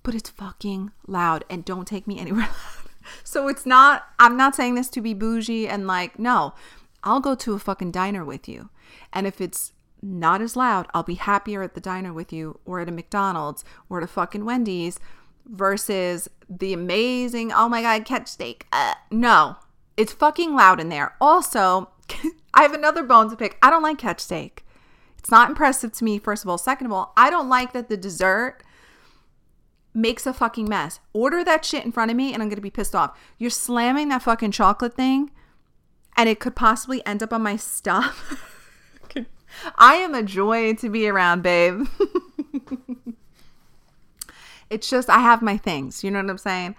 but 0.06 0.14
it's 0.14 0.30
fucking 0.30 0.92
loud 1.08 1.44
and 1.50 1.64
don't 1.64 1.84
take 1.84 2.06
me 2.06 2.16
anywhere 2.16 2.48
so 3.24 3.48
it's 3.48 3.66
not, 3.66 4.04
I'm 4.20 4.36
not 4.36 4.54
saying 4.54 4.76
this 4.76 4.88
to 4.90 5.00
be 5.00 5.14
bougie 5.14 5.66
and 5.66 5.88
like, 5.88 6.16
no, 6.16 6.54
I'll 7.02 7.18
go 7.18 7.34
to 7.34 7.54
a 7.54 7.58
fucking 7.58 7.90
diner 7.90 8.24
with 8.24 8.48
you. 8.48 8.70
And 9.12 9.26
if 9.26 9.40
it's 9.40 9.72
not 10.00 10.40
as 10.40 10.54
loud, 10.54 10.86
I'll 10.94 11.02
be 11.02 11.16
happier 11.16 11.60
at 11.64 11.74
the 11.74 11.80
diner 11.80 12.12
with 12.12 12.32
you 12.32 12.60
or 12.64 12.78
at 12.78 12.88
a 12.88 12.92
McDonald's 12.92 13.64
or 13.90 13.98
at 13.98 14.04
a 14.04 14.06
fucking 14.06 14.44
Wendy's 14.44 15.00
versus 15.44 16.30
the 16.48 16.72
amazing, 16.72 17.50
oh 17.50 17.68
my 17.68 17.82
God, 17.82 18.04
catch 18.04 18.28
steak. 18.28 18.68
Uh, 18.70 18.94
no, 19.10 19.56
it's 19.96 20.12
fucking 20.12 20.54
loud 20.54 20.78
in 20.78 20.88
there. 20.88 21.16
Also, 21.20 21.90
I 22.54 22.62
have 22.62 22.74
another 22.74 23.02
bone 23.02 23.28
to 23.30 23.36
pick. 23.36 23.58
I 23.60 23.70
don't 23.70 23.82
like 23.82 23.98
catch 23.98 24.20
steak. 24.20 24.64
It's 25.18 25.32
not 25.32 25.48
impressive 25.48 25.90
to 25.94 26.04
me, 26.04 26.20
first 26.20 26.44
of 26.44 26.48
all. 26.48 26.58
Second 26.58 26.86
of 26.86 26.92
all, 26.92 27.12
I 27.16 27.28
don't 27.28 27.48
like 27.48 27.72
that 27.72 27.88
the 27.88 27.96
dessert 27.96 28.62
makes 29.96 30.26
a 30.26 30.32
fucking 30.32 30.68
mess. 30.68 31.00
Order 31.12 31.42
that 31.42 31.64
shit 31.64 31.84
in 31.84 31.90
front 31.90 32.10
of 32.10 32.16
me 32.16 32.32
and 32.32 32.42
I'm 32.42 32.48
going 32.48 32.56
to 32.56 32.62
be 32.62 32.70
pissed 32.70 32.94
off. 32.94 33.18
You're 33.38 33.50
slamming 33.50 34.08
that 34.10 34.22
fucking 34.22 34.52
chocolate 34.52 34.94
thing 34.94 35.30
and 36.16 36.28
it 36.28 36.38
could 36.38 36.54
possibly 36.54 37.04
end 37.06 37.22
up 37.22 37.32
on 37.32 37.42
my 37.42 37.56
stuff. 37.56 38.52
I 39.76 39.94
am 39.96 40.14
a 40.14 40.22
joy 40.22 40.74
to 40.74 40.90
be 40.90 41.08
around, 41.08 41.42
babe. 41.42 41.86
it's 44.70 44.88
just 44.90 45.08
I 45.08 45.20
have 45.20 45.40
my 45.40 45.56
things, 45.56 46.04
you 46.04 46.10
know 46.10 46.20
what 46.20 46.30
I'm 46.30 46.38
saying? 46.38 46.76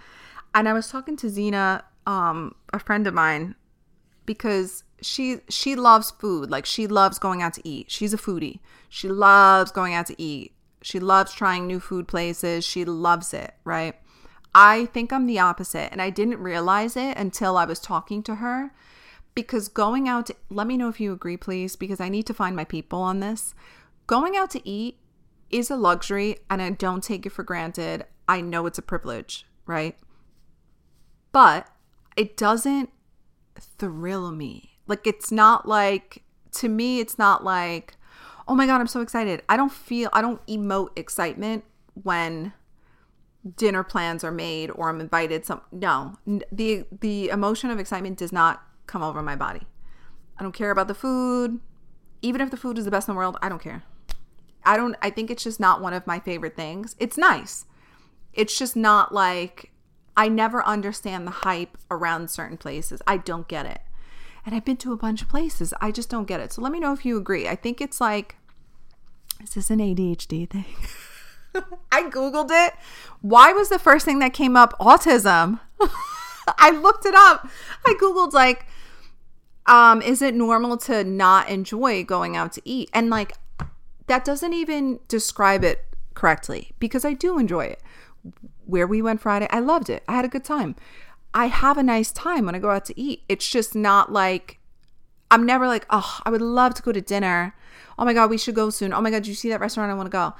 And 0.54 0.70
I 0.70 0.74
was 0.74 0.90
talking 0.90 1.18
to 1.18 1.30
Zena, 1.30 1.84
um, 2.06 2.54
a 2.72 2.80
friend 2.80 3.08
of 3.08 3.14
mine, 3.14 3.56
because 4.26 4.84
she 5.02 5.40
she 5.50 5.76
loves 5.76 6.12
food. 6.12 6.52
Like 6.52 6.66
she 6.66 6.88
loves 6.88 7.20
going 7.20 7.42
out 7.42 7.54
to 7.54 7.68
eat. 7.68 7.90
She's 7.90 8.14
a 8.14 8.18
foodie. 8.18 8.60
She 8.90 9.08
loves 9.10 9.72
going 9.72 9.94
out 9.94 10.06
to 10.08 10.22
eat. 10.22 10.54
She 10.88 11.02
loves 11.02 11.34
trying 11.34 11.68
new 11.68 11.82
food 11.82 12.08
places. 12.08 12.64
She 12.64 12.86
loves 12.86 13.34
it, 13.34 13.56
right? 13.66 13.96
I 14.56 14.86
think 14.86 15.12
I'm 15.12 15.26
the 15.26 15.38
opposite. 15.38 15.92
And 15.92 16.02
I 16.02 16.10
didn't 16.10 16.40
realize 16.40 16.96
it 16.96 17.18
until 17.18 17.58
I 17.58 17.66
was 17.66 17.82
talking 17.82 18.24
to 18.24 18.36
her 18.36 18.72
because 19.36 19.68
going 19.68 20.08
out 20.08 20.28
to, 20.28 20.36
let 20.50 20.66
me 20.66 20.78
know 20.78 20.88
if 20.88 21.02
you 21.02 21.12
agree, 21.12 21.36
please, 21.36 21.76
because 21.76 22.00
I 22.00 22.08
need 22.08 22.26
to 22.28 22.34
find 22.34 22.56
my 22.56 22.64
people 22.64 23.02
on 23.02 23.20
this. 23.20 23.54
Going 24.08 24.38
out 24.38 24.50
to 24.52 24.66
eat 24.66 24.98
is 25.50 25.70
a 25.70 25.76
luxury 25.76 26.38
and 26.50 26.62
I 26.62 26.70
don't 26.70 27.04
take 27.04 27.26
it 27.26 27.34
for 27.34 27.44
granted. 27.44 28.06
I 28.26 28.40
know 28.40 28.66
it's 28.66 28.80
a 28.80 28.82
privilege, 28.82 29.46
right? 29.66 29.98
But 31.34 31.68
it 32.16 32.38
doesn't 32.38 32.92
thrill 33.60 34.32
me. 34.32 34.80
Like, 34.88 35.06
it's 35.06 35.34
not 35.34 35.68
like, 35.68 36.24
to 36.54 36.70
me, 36.70 37.02
it's 37.02 37.18
not 37.18 37.44
like, 37.44 37.97
oh 38.48 38.56
my 38.56 38.66
God, 38.66 38.80
I'm 38.80 38.88
so 38.88 39.02
excited. 39.02 39.42
I 39.50 39.58
don't 39.58 39.72
feel, 39.72 40.10
I 40.14 40.22
don't 40.22 40.46
emote 40.48 40.98
excitement 40.98 41.64
when 42.02 42.54
dinner 43.56 43.84
plans 43.84 44.24
are 44.24 44.32
made 44.32 44.70
or 44.72 44.90
I'm 44.90 45.00
invited 45.00 45.46
some 45.46 45.62
no. 45.72 46.16
The 46.52 46.86
the 47.00 47.30
emotion 47.30 47.70
of 47.70 47.80
excitement 47.80 48.18
does 48.18 48.32
not 48.32 48.62
come 48.88 49.02
over 49.02 49.22
my 49.22 49.36
body. 49.36 49.62
I 50.38 50.44
don't 50.44 50.54
care 50.54 50.72
about 50.72 50.88
the 50.88 50.94
food. 50.94 51.60
Even 52.22 52.42
if 52.42 52.52
the 52.52 52.58
food 52.58 52.78
is 52.78 52.86
the 52.86 52.92
best 52.92 53.08
in 53.08 53.14
the 53.14 53.18
world 53.18 53.38
I 53.42 53.50
don't 53.50 53.62
care. 53.62 53.84
I 54.66 54.76
don't 54.76 54.96
I 55.02 55.10
think 55.10 55.32
it's 55.32 55.44
just 55.44 55.60
not 55.60 55.82
one 55.82 55.94
of 55.94 56.06
my 56.06 56.20
favorite 56.20 56.56
things. 56.56 56.96
It's 57.00 57.18
nice. 57.18 57.66
It's 58.34 58.58
just 58.58 58.76
not 58.76 59.14
like 59.14 59.72
I 60.16 60.28
never 60.28 60.66
understand 60.66 61.26
the 61.26 61.32
hype 61.32 61.78
around 61.90 62.30
certain 62.30 62.58
places. 62.58 63.02
I 63.08 63.18
don't 63.18 63.48
get 63.48 63.66
it 63.66 63.82
and 64.48 64.56
I've 64.56 64.64
been 64.64 64.78
to 64.78 64.94
a 64.94 64.98
bunch 64.98 65.22
of 65.22 65.28
places. 65.28 65.74
I 65.82 65.92
just 65.92 66.10
don't 66.10 66.26
get 66.26 66.40
it. 66.40 66.54
So 66.54 66.62
let 66.62 66.72
me 66.72 66.80
know 66.80 66.94
if 66.94 67.06
you 67.06 67.18
agree. 67.18 67.50
I 67.50 67.56
think 67.56 67.82
it's 67.82 68.00
like, 68.00 68.38
is 69.44 69.56
this 69.56 69.70
an 69.70 69.80
ADHD 69.80 70.50
thing? 70.50 70.64
I 71.92 72.04
Googled 72.04 72.48
it. 72.50 72.74
Why 73.20 73.52
was 73.52 73.68
the 73.68 73.78
first 73.78 74.06
thing 74.06 74.20
that 74.20 74.32
came 74.32 74.56
up 74.56 74.74
autism? 74.80 75.60
I 76.58 76.70
looked 76.70 77.06
it 77.06 77.14
up. 77.14 77.50
I 77.86 77.96
Googled, 78.02 78.32
like, 78.32 78.66
um, 79.66 80.02
is 80.02 80.22
it 80.22 80.34
normal 80.34 80.78
to 80.78 81.04
not 81.04 81.50
enjoy 81.50 82.06
going 82.06 82.38
out 82.38 82.54
to 82.54 82.62
eat? 82.64 82.90
And, 82.94 83.10
like, 83.10 83.34
that 84.06 84.24
doesn't 84.24 84.54
even 84.54 85.02
describe 85.10 85.66
it 85.66 85.84
correctly 86.14 86.72
because 86.80 87.04
I 87.04 87.12
do 87.12 87.38
enjoy 87.38 87.66
it. 87.66 87.84
Where 88.66 88.88
we 88.88 89.02
went 89.02 89.20
Friday, 89.20 89.50
I 89.52 89.60
loved 89.60 89.90
it. 89.90 90.04
I 90.08 90.14
had 90.14 90.24
a 90.24 90.30
good 90.30 90.46
time. 90.46 90.78
I 91.34 91.48
have 91.48 91.78
a 91.78 91.84
nice 91.84 92.12
time 92.12 92.46
when 92.46 92.56
I 92.56 92.60
go 92.60 92.72
out 92.72 92.86
to 92.86 93.00
eat. 93.00 93.24
It's 93.30 93.48
just 93.48 93.76
not 93.76 94.12
like 94.12 94.60
I'm 95.30 95.46
never 95.46 95.68
like, 95.68 95.86
oh, 95.90 96.20
I 96.24 96.30
would 96.30 96.42
love 96.42 96.74
to 96.76 96.82
go 96.82 96.92
to 96.92 97.02
dinner. 97.02 97.56
Oh 98.00 98.06
my 98.06 98.14
God, 98.14 98.30
we 98.30 98.38
should 98.38 98.56
go 98.56 98.70
soon. 98.70 98.94
Oh 98.94 99.02
my 99.02 99.12
God, 99.12 99.24
do 99.24 99.30
you 99.30 99.36
see 99.36 99.50
that 99.50 99.60
restaurant? 99.60 99.92
I 99.92 99.96
want 99.96 100.08
to 100.08 100.12
go. 100.12 100.34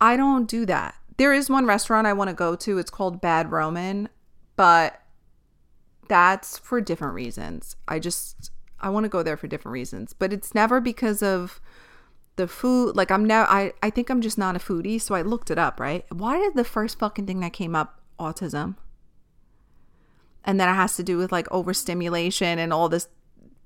I 0.00 0.16
don't 0.16 0.46
do 0.48 0.66
that. 0.66 0.94
there 1.16 1.32
is 1.32 1.48
one 1.48 1.64
restaurant 1.66 2.06
I 2.06 2.12
want 2.12 2.28
to 2.28 2.34
go 2.34 2.56
to. 2.56 2.78
It's 2.78 2.90
called 2.90 3.20
Bad 3.20 3.50
Roman, 3.50 4.08
but 4.56 5.00
that's 6.08 6.58
for 6.58 6.80
different 6.80 7.14
reasons. 7.14 7.76
I 7.88 7.98
just 7.98 8.50
I 8.80 8.90
want 8.90 9.04
to 9.04 9.08
go 9.08 9.22
there 9.22 9.36
for 9.36 9.46
different 9.46 9.72
reasons, 9.72 10.12
but 10.12 10.32
it's 10.32 10.54
never 10.54 10.80
because 10.80 11.22
of 11.22 11.60
the 12.36 12.46
food. 12.46 12.96
Like 12.96 13.10
I'm 13.10 13.24
now 13.24 13.44
I 13.44 13.72
I 13.82 13.90
think 13.90 14.10
I'm 14.10 14.20
just 14.20 14.38
not 14.38 14.56
a 14.56 14.58
foodie, 14.58 15.00
so 15.00 15.14
I 15.14 15.22
looked 15.22 15.50
it 15.50 15.58
up, 15.58 15.80
right? 15.80 16.04
Why 16.12 16.38
did 16.38 16.54
the 16.54 16.64
first 16.64 16.98
fucking 16.98 17.26
thing 17.26 17.40
that 17.40 17.52
came 17.52 17.74
up 17.74 18.00
autism? 18.18 18.76
And 20.46 20.58
then 20.60 20.68
it 20.68 20.74
has 20.74 20.96
to 20.96 21.02
do 21.02 21.18
with 21.18 21.32
like 21.32 21.50
overstimulation 21.50 22.58
and 22.58 22.72
all 22.72 22.88
this 22.88 23.08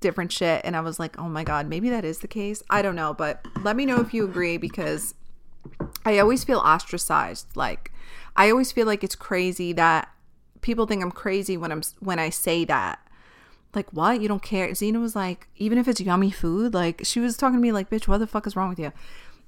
different 0.01 0.31
shit 0.31 0.61
and 0.65 0.75
I 0.75 0.81
was 0.81 0.99
like, 0.99 1.17
"Oh 1.17 1.29
my 1.29 1.43
god, 1.43 1.67
maybe 1.67 1.89
that 1.89 2.03
is 2.03 2.19
the 2.19 2.27
case." 2.27 2.61
I 2.69 2.81
don't 2.81 2.95
know, 2.95 3.13
but 3.13 3.45
let 3.61 3.75
me 3.75 3.85
know 3.85 4.01
if 4.01 4.13
you 4.13 4.25
agree 4.25 4.57
because 4.57 5.13
I 6.05 6.17
always 6.19 6.43
feel 6.43 6.59
ostracized. 6.59 7.55
Like 7.55 7.91
I 8.35 8.49
always 8.49 8.71
feel 8.71 8.87
like 8.87 9.03
it's 9.03 9.15
crazy 9.15 9.71
that 9.73 10.09
people 10.61 10.85
think 10.85 11.03
I'm 11.03 11.11
crazy 11.11 11.55
when 11.55 11.71
I'm 11.71 11.83
when 11.99 12.19
I 12.19 12.29
say 12.29 12.65
that. 12.65 12.99
Like 13.73 13.91
what? 13.93 14.19
You 14.19 14.27
don't 14.27 14.41
care? 14.41 14.73
Zena 14.75 14.99
was 14.99 15.15
like, 15.15 15.47
even 15.55 15.77
if 15.77 15.87
it's 15.87 16.01
yummy 16.01 16.31
food, 16.31 16.73
like 16.73 17.01
she 17.05 17.19
was 17.19 17.37
talking 17.37 17.57
to 17.57 17.61
me 17.61 17.71
like, 17.71 17.89
"Bitch, 17.89 18.07
what 18.07 18.17
the 18.17 18.27
fuck 18.27 18.47
is 18.47 18.55
wrong 18.55 18.69
with 18.69 18.79
you?" 18.79 18.91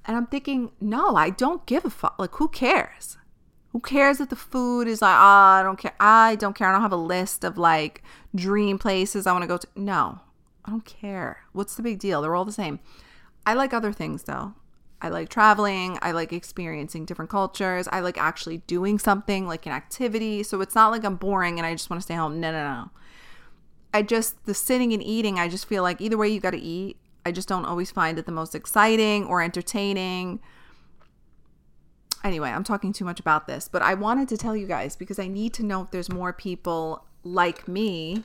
And 0.06 0.16
I'm 0.16 0.26
thinking, 0.26 0.70
"No, 0.80 1.16
I 1.16 1.30
don't 1.30 1.66
give 1.66 1.84
a 1.84 1.90
fuck. 1.90 2.14
Like 2.18 2.34
who 2.36 2.48
cares?" 2.48 3.18
Who 3.74 3.80
cares 3.80 4.20
if 4.20 4.28
the 4.28 4.36
food 4.36 4.86
is 4.86 5.02
like, 5.02 5.16
oh, 5.16 5.58
I 5.58 5.62
don't 5.64 5.76
care. 5.76 5.96
I 5.98 6.36
don't 6.36 6.54
care. 6.54 6.68
I 6.68 6.72
don't 6.72 6.82
have 6.82 6.92
a 6.92 6.96
list 6.96 7.42
of 7.42 7.58
like 7.58 8.04
dream 8.32 8.78
places 8.78 9.26
I 9.26 9.32
want 9.32 9.42
to 9.42 9.48
go 9.48 9.58
to. 9.58 9.66
No, 9.74 10.20
I 10.64 10.70
don't 10.70 10.84
care. 10.84 11.38
What's 11.52 11.74
the 11.74 11.82
big 11.82 11.98
deal? 11.98 12.22
They're 12.22 12.36
all 12.36 12.44
the 12.44 12.52
same. 12.52 12.78
I 13.44 13.54
like 13.54 13.74
other 13.74 13.92
things 13.92 14.22
though. 14.22 14.54
I 15.02 15.08
like 15.08 15.28
traveling. 15.28 15.98
I 16.02 16.12
like 16.12 16.32
experiencing 16.32 17.04
different 17.04 17.32
cultures. 17.32 17.88
I 17.90 17.98
like 17.98 18.16
actually 18.16 18.58
doing 18.58 18.96
something 19.00 19.48
like 19.48 19.66
an 19.66 19.72
activity. 19.72 20.44
So 20.44 20.60
it's 20.60 20.76
not 20.76 20.92
like 20.92 21.04
I'm 21.04 21.16
boring 21.16 21.58
and 21.58 21.66
I 21.66 21.72
just 21.72 21.90
want 21.90 22.00
to 22.00 22.04
stay 22.04 22.14
home. 22.14 22.38
No, 22.38 22.52
no, 22.52 22.62
no. 22.62 22.90
I 23.92 24.02
just, 24.02 24.46
the 24.46 24.54
sitting 24.54 24.92
and 24.92 25.02
eating, 25.02 25.40
I 25.40 25.48
just 25.48 25.66
feel 25.66 25.82
like 25.82 26.00
either 26.00 26.16
way 26.16 26.28
you 26.28 26.38
got 26.38 26.52
to 26.52 26.60
eat. 26.60 26.96
I 27.26 27.32
just 27.32 27.48
don't 27.48 27.64
always 27.64 27.90
find 27.90 28.20
it 28.20 28.26
the 28.26 28.30
most 28.30 28.54
exciting 28.54 29.26
or 29.26 29.42
entertaining. 29.42 30.38
Anyway, 32.24 32.48
I'm 32.48 32.64
talking 32.64 32.94
too 32.94 33.04
much 33.04 33.20
about 33.20 33.46
this, 33.46 33.68
but 33.68 33.82
I 33.82 33.92
wanted 33.92 34.28
to 34.30 34.38
tell 34.38 34.56
you 34.56 34.66
guys 34.66 34.96
because 34.96 35.18
I 35.18 35.28
need 35.28 35.52
to 35.54 35.62
know 35.62 35.82
if 35.82 35.90
there's 35.90 36.10
more 36.10 36.32
people 36.32 37.04
like 37.22 37.68
me 37.68 38.24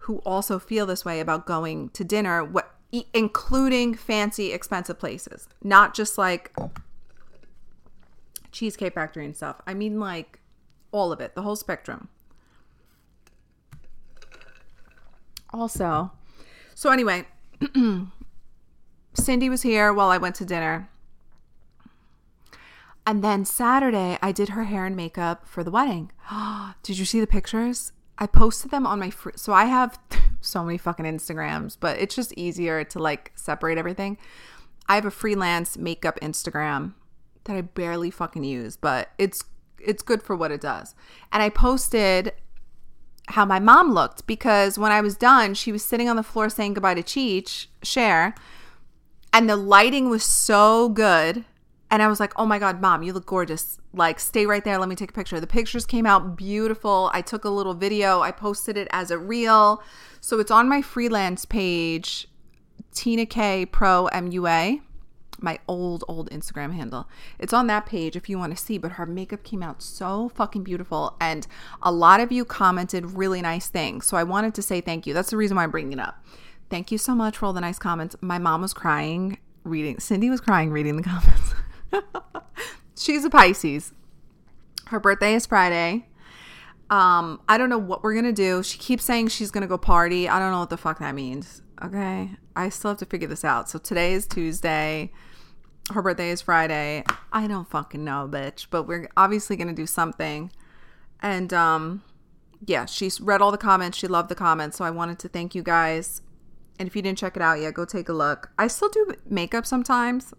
who 0.00 0.18
also 0.18 0.58
feel 0.58 0.84
this 0.86 1.04
way 1.04 1.20
about 1.20 1.46
going 1.46 1.90
to 1.90 2.02
dinner, 2.02 2.44
what 2.44 2.74
including 3.14 3.94
fancy 3.94 4.52
expensive 4.52 4.98
places, 4.98 5.48
not 5.62 5.94
just 5.94 6.18
like 6.18 6.52
Cheesecake 8.50 8.94
Factory 8.94 9.24
and 9.24 9.36
stuff. 9.36 9.60
I 9.66 9.74
mean 9.74 10.00
like 10.00 10.40
all 10.90 11.12
of 11.12 11.20
it, 11.20 11.36
the 11.36 11.42
whole 11.42 11.56
spectrum. 11.56 12.08
Also, 15.50 16.10
so 16.74 16.90
anyway, 16.90 17.26
Cindy 19.14 19.48
was 19.48 19.62
here 19.62 19.92
while 19.92 20.08
I 20.08 20.18
went 20.18 20.34
to 20.36 20.44
dinner. 20.44 20.88
And 23.06 23.22
then 23.22 23.44
Saturday, 23.44 24.16
I 24.22 24.32
did 24.32 24.50
her 24.50 24.64
hair 24.64 24.86
and 24.86 24.94
makeup 24.94 25.46
for 25.46 25.64
the 25.64 25.70
wedding. 25.70 26.12
did 26.82 26.98
you 26.98 27.04
see 27.04 27.20
the 27.20 27.26
pictures? 27.26 27.92
I 28.18 28.26
posted 28.26 28.70
them 28.70 28.86
on 28.86 29.00
my 29.00 29.10
free. 29.10 29.32
So 29.36 29.52
I 29.52 29.64
have 29.64 29.98
so 30.40 30.64
many 30.64 30.78
fucking 30.78 31.04
Instagrams, 31.04 31.76
but 31.78 31.98
it's 31.98 32.14
just 32.14 32.32
easier 32.34 32.84
to 32.84 32.98
like 32.98 33.32
separate 33.34 33.78
everything. 33.78 34.18
I 34.88 34.94
have 34.94 35.06
a 35.06 35.10
freelance 35.10 35.76
makeup 35.76 36.18
Instagram 36.20 36.94
that 37.44 37.56
I 37.56 37.62
barely 37.62 38.10
fucking 38.10 38.44
use, 38.44 38.76
but 38.76 39.10
it's 39.18 39.44
it's 39.80 40.02
good 40.02 40.22
for 40.22 40.36
what 40.36 40.52
it 40.52 40.60
does. 40.60 40.94
And 41.32 41.42
I 41.42 41.48
posted 41.48 42.32
how 43.28 43.44
my 43.44 43.58
mom 43.58 43.92
looked 43.92 44.26
because 44.26 44.78
when 44.78 44.92
I 44.92 45.00
was 45.00 45.16
done, 45.16 45.54
she 45.54 45.72
was 45.72 45.84
sitting 45.84 46.08
on 46.08 46.16
the 46.16 46.22
floor 46.22 46.48
saying 46.48 46.74
goodbye 46.74 46.94
to 46.94 47.02
Cheech, 47.02 47.66
Cher, 47.82 48.34
and 49.32 49.48
the 49.48 49.56
lighting 49.56 50.08
was 50.08 50.22
so 50.22 50.88
good 50.88 51.44
and 51.92 52.02
I 52.02 52.08
was 52.08 52.18
like, 52.18 52.32
oh 52.36 52.46
my 52.46 52.58
God, 52.58 52.80
mom, 52.80 53.02
you 53.02 53.12
look 53.12 53.26
gorgeous. 53.26 53.78
Like, 53.92 54.18
stay 54.18 54.46
right 54.46 54.64
there. 54.64 54.78
Let 54.78 54.88
me 54.88 54.96
take 54.96 55.10
a 55.10 55.12
picture. 55.12 55.38
The 55.38 55.46
pictures 55.46 55.84
came 55.84 56.06
out 56.06 56.36
beautiful. 56.36 57.10
I 57.12 57.20
took 57.20 57.44
a 57.44 57.50
little 57.50 57.74
video, 57.74 58.22
I 58.22 58.30
posted 58.30 58.78
it 58.78 58.88
as 58.92 59.10
a 59.10 59.18
reel. 59.18 59.82
So 60.22 60.40
it's 60.40 60.50
on 60.50 60.70
my 60.70 60.80
freelance 60.80 61.44
page, 61.44 62.28
Tina 62.94 63.26
K 63.26 63.66
Pro 63.66 64.08
MUA, 64.10 64.80
my 65.40 65.58
old, 65.68 66.02
old 66.08 66.30
Instagram 66.30 66.72
handle. 66.72 67.10
It's 67.38 67.52
on 67.52 67.66
that 67.66 67.84
page 67.84 68.16
if 68.16 68.26
you 68.26 68.38
want 68.38 68.56
to 68.56 68.62
see, 68.62 68.78
but 68.78 68.92
her 68.92 69.04
makeup 69.04 69.44
came 69.44 69.62
out 69.62 69.82
so 69.82 70.30
fucking 70.30 70.64
beautiful. 70.64 71.14
And 71.20 71.46
a 71.82 71.92
lot 71.92 72.20
of 72.20 72.32
you 72.32 72.46
commented 72.46 73.18
really 73.18 73.42
nice 73.42 73.68
things. 73.68 74.06
So 74.06 74.16
I 74.16 74.22
wanted 74.22 74.54
to 74.54 74.62
say 74.62 74.80
thank 74.80 75.06
you. 75.06 75.12
That's 75.12 75.28
the 75.28 75.36
reason 75.36 75.58
why 75.58 75.64
I'm 75.64 75.70
bringing 75.70 75.92
it 75.92 76.00
up. 76.00 76.24
Thank 76.70 76.90
you 76.90 76.96
so 76.96 77.14
much 77.14 77.36
for 77.36 77.44
all 77.44 77.52
the 77.52 77.60
nice 77.60 77.78
comments. 77.78 78.16
My 78.22 78.38
mom 78.38 78.62
was 78.62 78.72
crying 78.72 79.36
reading, 79.62 80.00
Cindy 80.00 80.30
was 80.30 80.40
crying 80.40 80.70
reading 80.70 80.96
the 80.96 81.02
comments. 81.10 81.54
She's 82.96 83.24
a 83.24 83.30
Pisces. 83.30 83.92
Her 84.86 85.00
birthday 85.00 85.34
is 85.34 85.46
Friday. 85.46 86.06
Um, 86.90 87.40
I 87.48 87.56
don't 87.56 87.70
know 87.70 87.78
what 87.78 88.02
we're 88.02 88.14
gonna 88.14 88.32
do. 88.32 88.62
She 88.62 88.78
keeps 88.78 89.04
saying 89.04 89.28
she's 89.28 89.50
gonna 89.50 89.66
go 89.66 89.78
party. 89.78 90.28
I 90.28 90.38
don't 90.38 90.52
know 90.52 90.60
what 90.60 90.70
the 90.70 90.76
fuck 90.76 90.98
that 90.98 91.14
means. 91.14 91.62
Okay. 91.82 92.30
I 92.54 92.68
still 92.68 92.90
have 92.90 92.98
to 92.98 93.06
figure 93.06 93.28
this 93.28 93.44
out. 93.44 93.70
So 93.70 93.78
today 93.78 94.12
is 94.12 94.26
Tuesday. 94.26 95.10
Her 95.90 96.02
birthday 96.02 96.30
is 96.30 96.42
Friday. 96.42 97.02
I 97.32 97.46
don't 97.46 97.68
fucking 97.68 98.04
know, 98.04 98.28
bitch. 98.30 98.66
But 98.70 98.82
we're 98.84 99.08
obviously 99.16 99.56
gonna 99.56 99.72
do 99.72 99.86
something. 99.86 100.52
And 101.20 101.52
um 101.54 102.02
yeah, 102.64 102.84
she's 102.84 103.20
read 103.20 103.40
all 103.40 103.50
the 103.50 103.58
comments. 103.58 103.96
She 103.96 104.06
loved 104.06 104.28
the 104.28 104.34
comments. 104.34 104.76
So 104.76 104.84
I 104.84 104.90
wanted 104.90 105.18
to 105.20 105.28
thank 105.28 105.54
you 105.54 105.62
guys. 105.62 106.20
And 106.78 106.86
if 106.86 106.94
you 106.94 107.02
didn't 107.02 107.18
check 107.18 107.36
it 107.36 107.42
out 107.42 107.60
yet, 107.60 107.74
go 107.74 107.84
take 107.84 108.08
a 108.08 108.12
look. 108.12 108.50
I 108.58 108.66
still 108.66 108.88
do 108.88 109.14
makeup 109.28 109.66
sometimes 109.66 110.34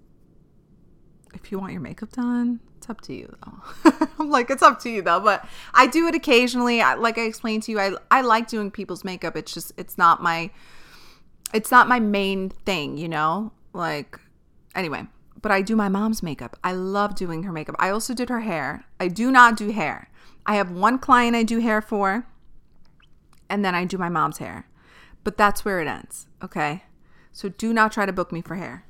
if 1.34 1.52
you 1.52 1.60
want 1.60 1.72
your 1.72 1.82
makeup 1.82 2.12
done, 2.12 2.60
it's 2.78 2.90
up 2.90 3.02
to 3.02 3.14
you 3.14 3.34
though. 3.44 4.08
I'm 4.20 4.30
like, 4.30 4.50
it's 4.50 4.62
up 4.62 4.80
to 4.82 4.90
you 4.90 5.02
though. 5.02 5.20
But 5.20 5.46
I 5.74 5.88
do 5.88 6.08
it 6.08 6.16
occasionally. 6.16 6.82
I, 6.82 6.96
like 6.96 7.18
I 7.18 7.22
explained 7.22 7.64
to 7.64 7.72
you, 7.72 7.80
I 7.80 7.94
I 8.12 8.22
like 8.22 8.48
doing 8.48 8.72
people's 8.72 9.04
makeup. 9.04 9.36
It's 9.36 9.54
just 9.54 9.72
it's 9.78 9.98
not 9.98 10.22
my 10.22 10.52
it's 11.54 11.72
not 11.72 11.88
my 11.88 12.00
main 12.00 12.50
thing, 12.50 12.98
you 12.98 13.08
know? 13.08 13.52
Like 13.74 14.20
anyway, 14.76 15.06
but 15.42 15.52
I 15.52 15.62
do 15.62 15.76
my 15.76 15.90
mom's 15.90 16.24
makeup. 16.24 16.58
I 16.64 16.74
love 16.74 17.16
doing 17.16 17.44
her 17.44 17.52
makeup. 17.52 17.76
I 17.80 17.90
also 17.90 18.14
did 18.14 18.30
her 18.30 18.42
hair. 18.42 18.86
I 19.00 19.08
do 19.08 19.32
not 19.32 19.56
do 19.56 19.72
hair. 19.72 20.10
I 20.46 20.56
have 20.56 20.72
one 20.72 21.00
client 21.00 21.36
I 21.36 21.44
do 21.44 21.60
hair 21.60 21.82
for, 21.82 22.28
and 23.50 23.64
then 23.64 23.76
I 23.76 23.86
do 23.86 23.98
my 23.98 24.10
mom's 24.10 24.40
hair. 24.40 24.68
But 25.24 25.38
that's 25.38 25.64
where 25.64 25.80
it 25.80 25.88
ends, 25.88 26.28
okay? 26.44 26.84
So 27.32 27.50
do 27.50 27.72
not 27.74 27.92
try 27.92 28.06
to 28.06 28.12
book 28.12 28.32
me 28.32 28.42
for 28.42 28.56
hair. 28.56 28.86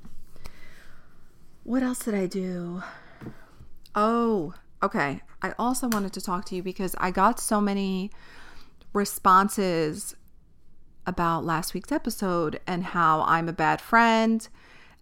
What 1.64 1.82
else 1.82 2.00
did 2.00 2.14
I 2.14 2.26
do? 2.26 2.84
Oh, 3.96 4.54
okay. 4.82 5.22
I 5.42 5.54
also 5.58 5.88
wanted 5.88 6.12
to 6.14 6.22
talk 6.22 6.46
to 6.46 6.56
you 6.56 6.64
because 6.64 6.94
I 6.98 7.10
got 7.10 7.40
so 7.40 7.62
many 7.62 8.12
responses 8.92 10.16
about 11.06 11.46
last 11.46 11.74
week's 11.74 11.92
episode 11.92 12.60
and 12.68 12.84
how 12.84 13.22
I'm 13.22 13.48
a 13.48 13.54
bad 13.54 13.80
friend. 13.80 14.48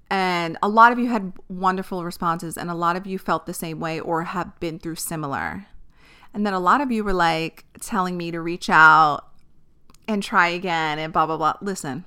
And 0.09 0.57
a 0.61 0.69
lot 0.69 0.91
of 0.91 0.99
you 0.99 1.07
had 1.07 1.33
wonderful 1.47 2.03
responses, 2.03 2.57
and 2.57 2.69
a 2.69 2.75
lot 2.75 2.95
of 2.95 3.07
you 3.07 3.17
felt 3.17 3.45
the 3.45 3.53
same 3.53 3.79
way 3.79 3.99
or 3.99 4.25
have 4.25 4.59
been 4.59 4.77
through 4.77 4.95
similar. 4.95 5.67
And 6.33 6.45
then 6.45 6.53
a 6.53 6.59
lot 6.59 6.81
of 6.81 6.91
you 6.91 7.03
were 7.03 7.13
like 7.13 7.65
telling 7.79 8.17
me 8.17 8.29
to 8.31 8.41
reach 8.41 8.69
out 8.69 9.25
and 10.07 10.21
try 10.21 10.49
again 10.49 10.99
and 10.99 11.13
blah, 11.13 11.25
blah, 11.25 11.37
blah. 11.37 11.53
Listen, 11.61 12.05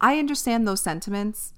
I 0.00 0.18
understand 0.18 0.66
those 0.66 0.82
sentiments. 0.82 1.54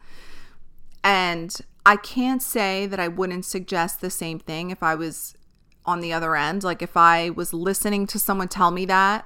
And 1.02 1.56
I 1.86 1.94
can't 1.94 2.42
say 2.42 2.86
that 2.86 2.98
I 2.98 3.06
wouldn't 3.06 3.44
suggest 3.44 4.00
the 4.00 4.10
same 4.10 4.40
thing 4.40 4.72
if 4.72 4.82
I 4.82 4.96
was 4.96 5.36
on 5.84 6.00
the 6.00 6.12
other 6.12 6.34
end. 6.34 6.64
Like 6.64 6.82
if 6.82 6.96
I 6.96 7.30
was 7.30 7.54
listening 7.54 8.08
to 8.08 8.18
someone 8.18 8.48
tell 8.48 8.72
me 8.72 8.86
that, 8.86 9.24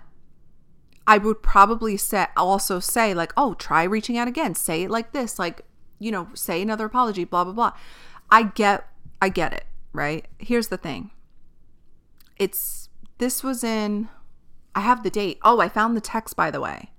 I 1.06 1.16
would 1.16 1.42
probably 1.42 1.96
say 1.96 2.26
also 2.36 2.78
say 2.78 3.14
like, 3.14 3.32
"Oh, 3.34 3.54
try 3.54 3.84
reaching 3.84 4.18
out 4.18 4.28
again. 4.28 4.54
Say 4.54 4.82
it 4.82 4.90
like 4.90 5.12
this. 5.12 5.38
Like, 5.38 5.62
you 5.98 6.12
know, 6.12 6.28
say 6.34 6.60
another 6.60 6.84
apology, 6.84 7.24
blah 7.24 7.44
blah 7.44 7.54
blah." 7.54 7.72
I 8.30 8.42
get 8.42 8.86
I 9.22 9.30
get 9.30 9.54
it, 9.54 9.64
right? 9.94 10.26
Here's 10.38 10.68
the 10.68 10.76
thing. 10.76 11.12
It's 12.36 12.90
this 13.16 13.42
was 13.42 13.64
in 13.64 14.10
I 14.74 14.80
have 14.80 15.02
the 15.02 15.10
date. 15.10 15.38
Oh, 15.42 15.60
I 15.60 15.70
found 15.70 15.96
the 15.96 16.02
text 16.02 16.36
by 16.36 16.50
the 16.50 16.60
way. 16.60 16.90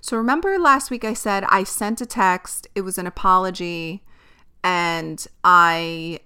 So 0.00 0.16
remember 0.16 0.58
last 0.58 0.90
week 0.90 1.04
I 1.04 1.14
said 1.14 1.44
I 1.44 1.62
sent 1.62 2.00
a 2.00 2.06
text. 2.06 2.66
It 2.74 2.80
was 2.80 2.98
an 2.98 3.06
apology 3.06 4.02
and 4.66 5.24
I 5.44 6.18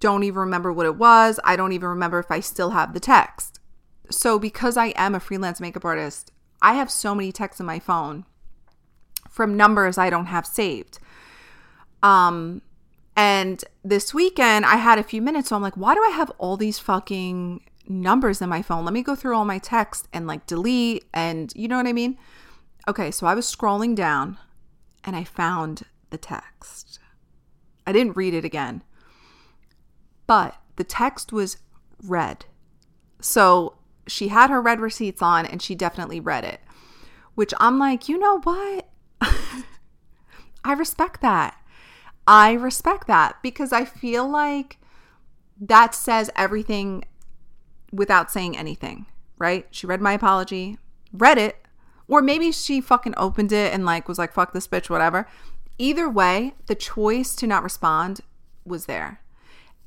don't 0.00 0.24
even 0.24 0.40
remember 0.40 0.72
what 0.72 0.86
it 0.86 0.96
was. 0.96 1.38
I 1.44 1.54
don't 1.54 1.72
even 1.72 1.90
remember 1.90 2.18
if 2.18 2.30
I 2.30 2.40
still 2.40 2.70
have 2.70 2.94
the 2.94 3.00
text. 3.00 3.60
So, 4.10 4.38
because 4.38 4.78
I 4.78 4.94
am 4.96 5.14
a 5.14 5.20
freelance 5.20 5.60
makeup 5.60 5.84
artist, 5.84 6.32
I 6.62 6.72
have 6.74 6.90
so 6.90 7.14
many 7.14 7.30
texts 7.30 7.60
in 7.60 7.66
my 7.66 7.78
phone 7.78 8.24
from 9.28 9.56
numbers 9.56 9.98
I 9.98 10.08
don't 10.08 10.26
have 10.26 10.46
saved. 10.46 10.98
Um, 12.02 12.62
And 13.16 13.64
this 13.84 14.12
weekend, 14.12 14.64
I 14.66 14.76
had 14.76 14.98
a 14.98 15.04
few 15.04 15.22
minutes. 15.22 15.48
So 15.48 15.56
I'm 15.56 15.62
like, 15.62 15.76
why 15.76 15.94
do 15.94 16.02
I 16.02 16.10
have 16.10 16.30
all 16.38 16.56
these 16.56 16.78
fucking 16.78 17.60
numbers 17.86 18.42
in 18.42 18.48
my 18.48 18.62
phone? 18.62 18.84
Let 18.84 18.94
me 18.94 19.02
go 19.02 19.14
through 19.14 19.36
all 19.36 19.44
my 19.44 19.58
texts 19.58 20.08
and 20.12 20.26
like 20.26 20.46
delete. 20.46 21.04
And 21.12 21.52
you 21.54 21.68
know 21.68 21.76
what 21.76 21.86
I 21.86 21.92
mean? 21.92 22.18
Okay. 22.88 23.10
So 23.10 23.26
I 23.26 23.34
was 23.34 23.46
scrolling 23.46 23.94
down 23.94 24.38
and 25.04 25.14
I 25.14 25.24
found 25.24 25.84
the 26.10 26.18
text. 26.18 26.98
I 27.86 27.92
didn't 27.92 28.16
read 28.16 28.34
it 28.34 28.44
again, 28.44 28.82
but 30.26 30.56
the 30.76 30.84
text 30.84 31.32
was 31.32 31.58
read. 32.02 32.46
So 33.20 33.76
she 34.06 34.28
had 34.28 34.50
her 34.50 34.60
read 34.60 34.80
receipts 34.80 35.22
on 35.22 35.46
and 35.46 35.62
she 35.62 35.74
definitely 35.74 36.20
read 36.20 36.44
it, 36.44 36.60
which 37.34 37.54
I'm 37.60 37.78
like, 37.78 38.08
you 38.08 38.18
know 38.18 38.40
what? 38.40 38.88
I 40.64 40.72
respect 40.72 41.20
that. 41.20 41.56
I 42.26 42.52
respect 42.52 43.06
that 43.06 43.36
because 43.42 43.72
I 43.72 43.84
feel 43.84 44.28
like 44.28 44.78
that 45.60 45.94
says 45.94 46.30
everything 46.36 47.04
without 47.92 48.30
saying 48.30 48.56
anything, 48.56 49.06
right? 49.38 49.66
She 49.70 49.86
read 49.86 50.00
my 50.00 50.14
apology, 50.14 50.78
read 51.12 51.38
it, 51.38 51.64
or 52.08 52.22
maybe 52.22 52.50
she 52.52 52.80
fucking 52.80 53.14
opened 53.16 53.52
it 53.52 53.72
and 53.72 53.84
like 53.84 54.08
was 54.08 54.18
like, 54.18 54.32
fuck 54.32 54.52
this 54.52 54.68
bitch, 54.68 54.90
whatever. 54.90 55.26
Either 55.78 56.08
way, 56.08 56.54
the 56.66 56.74
choice 56.74 57.34
to 57.36 57.46
not 57.46 57.62
respond 57.62 58.20
was 58.64 58.86
there. 58.86 59.20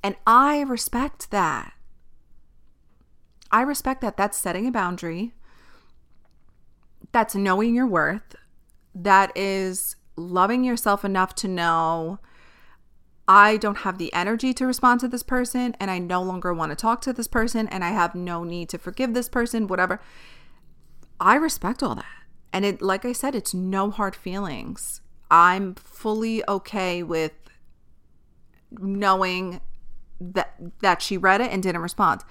And 0.04 0.16
I 0.26 0.62
respect 0.62 1.32
that. 1.32 1.74
I 3.52 3.62
respect 3.62 4.02
that. 4.02 4.18
That's 4.18 4.38
setting 4.38 4.68
a 4.68 4.72
boundary. 4.72 5.34
That's 7.12 7.36
knowing 7.36 7.74
your 7.74 7.88
worth. 7.88 8.36
That 8.94 9.36
is 9.36 9.96
loving 10.16 10.64
yourself 10.64 11.06
enough 11.06 11.36
to 11.36 11.48
know 11.48 12.20
I 13.28 13.58
don't 13.58 13.80
have 13.80 13.98
the 13.98 14.14
energy 14.14 14.54
to 14.54 14.66
respond 14.66 15.02
to 15.02 15.08
this 15.08 15.24
person 15.24 15.76
and 15.80 15.92
I 15.92 16.00
no 16.00 16.24
longer 16.24 16.54
want 16.54 16.72
to 16.72 16.76
talk 16.76 17.02
to 17.02 17.14
this 17.14 17.28
person 17.28 17.68
and 17.68 17.84
I 17.84 17.90
have 17.90 18.16
no 18.16 18.44
need 18.44 18.70
to 18.70 18.78
forgive 18.78 19.14
this 19.14 19.28
person, 19.28 19.68
whatever. 19.68 20.00
I 21.20 21.36
respect 21.36 21.84
all 21.84 21.96
that. 21.96 22.06
And 22.54 22.64
it 22.64 22.82
like 22.82 23.04
I 23.04 23.12
said, 23.12 23.36
it's 23.36 23.54
no 23.54 23.92
hard 23.92 24.16
feelings. 24.16 25.02
I'm 25.30 25.76
fully 25.76 26.44
okay 26.48 27.04
with 27.04 27.34
knowing 28.72 29.62
that 30.20 30.56
that 30.82 31.02
she 31.02 31.18
read 31.18 31.42
it 31.42 31.52
and 31.52 31.62
didn't 31.62 31.82
respond. 31.82 32.22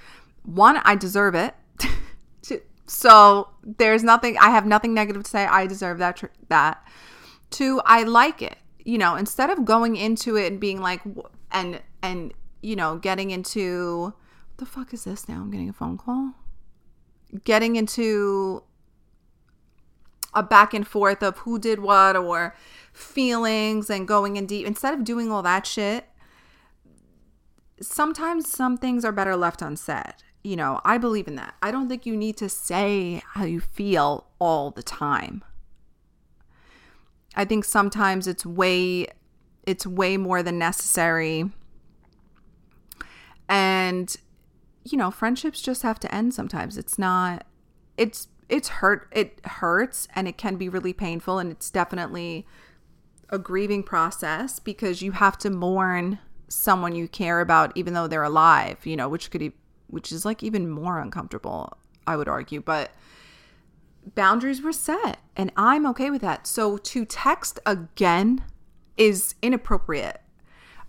One, 0.42 0.78
I 0.78 0.94
deserve 0.96 1.34
it. 1.34 1.54
so 2.86 3.48
there's 3.62 4.02
nothing 4.02 4.36
I 4.38 4.50
have 4.50 4.66
nothing 4.66 4.94
negative 4.94 5.24
to 5.24 5.30
say. 5.30 5.46
I 5.46 5.66
deserve 5.66 5.98
that 5.98 6.16
tr- 6.16 6.26
that. 6.48 6.86
Two, 7.50 7.80
I 7.84 8.02
like 8.02 8.42
it 8.42 8.58
you 8.86 8.98
know, 8.98 9.16
instead 9.16 9.50
of 9.50 9.64
going 9.64 9.96
into 9.96 10.36
it 10.36 10.46
and 10.46 10.60
being 10.60 10.80
like, 10.80 11.00
and, 11.50 11.82
and, 12.02 12.32
you 12.62 12.76
know, 12.76 12.96
getting 12.96 13.32
into, 13.32 14.04
what 14.04 14.58
the 14.58 14.64
fuck 14.64 14.94
is 14.94 15.02
this 15.02 15.28
now? 15.28 15.40
I'm 15.40 15.50
getting 15.50 15.68
a 15.68 15.72
phone 15.72 15.98
call. 15.98 16.34
Getting 17.42 17.74
into 17.74 18.62
a 20.36 20.42
back 20.42 20.74
and 20.74 20.86
forth 20.86 21.22
of 21.22 21.38
who 21.38 21.58
did 21.58 21.80
what 21.80 22.14
or 22.14 22.54
feelings 22.92 23.90
and 23.90 24.06
going 24.06 24.36
in 24.36 24.46
deep. 24.46 24.66
Instead 24.66 24.94
of 24.94 25.02
doing 25.02 25.32
all 25.32 25.42
that 25.42 25.66
shit, 25.66 26.04
sometimes 27.80 28.48
some 28.48 28.76
things 28.76 29.04
are 29.04 29.12
better 29.12 29.34
left 29.34 29.62
unsaid. 29.62 30.14
You 30.44 30.54
know, 30.54 30.80
I 30.84 30.98
believe 30.98 31.26
in 31.26 31.34
that. 31.36 31.54
I 31.60 31.72
don't 31.72 31.88
think 31.88 32.06
you 32.06 32.16
need 32.16 32.36
to 32.36 32.48
say 32.48 33.22
how 33.34 33.44
you 33.44 33.60
feel 33.60 34.28
all 34.38 34.70
the 34.70 34.82
time. 34.82 35.42
I 37.34 37.44
think 37.44 37.64
sometimes 37.64 38.26
it's 38.26 38.46
way 38.46 39.08
it's 39.64 39.86
way 39.86 40.16
more 40.16 40.42
than 40.42 40.58
necessary. 40.58 41.50
And 43.48 44.14
you 44.84 44.96
know, 44.96 45.10
friendships 45.10 45.60
just 45.60 45.82
have 45.82 45.98
to 46.00 46.14
end 46.14 46.34
sometimes. 46.34 46.76
It's 46.78 46.98
not 46.98 47.44
it's 47.96 48.28
it's 48.48 48.68
hurt 48.68 49.08
it 49.12 49.40
hurts 49.44 50.06
and 50.14 50.28
it 50.28 50.38
can 50.38 50.56
be 50.56 50.68
really 50.68 50.92
painful 50.92 51.38
and 51.38 51.50
it's 51.50 51.70
definitely 51.70 52.46
a 53.30 53.38
grieving 53.38 53.82
process 53.82 54.58
because 54.58 55.02
you 55.02 55.12
have 55.12 55.36
to 55.38 55.50
mourn 55.50 56.18
someone 56.48 56.94
you 56.94 57.08
care 57.08 57.40
about 57.40 57.72
even 57.74 57.94
though 57.94 58.06
they're 58.06 58.22
alive, 58.22 58.84
you 58.84 58.96
know, 58.96 59.08
which 59.08 59.30
could 59.30 59.52
which 59.88 60.12
is 60.12 60.24
like 60.24 60.42
even 60.42 60.68
more 60.68 60.98
uncomfortable, 60.98 61.76
I 62.06 62.16
would 62.16 62.28
argue, 62.28 62.60
but 62.60 62.90
boundaries 64.14 64.62
were 64.62 64.72
set 64.72 65.18
and 65.36 65.52
I'm 65.56 65.86
okay 65.86 66.10
with 66.10 66.22
that. 66.22 66.46
So 66.46 66.76
to 66.78 67.04
text 67.04 67.58
again 67.66 68.44
is 68.96 69.34
inappropriate. 69.42 70.20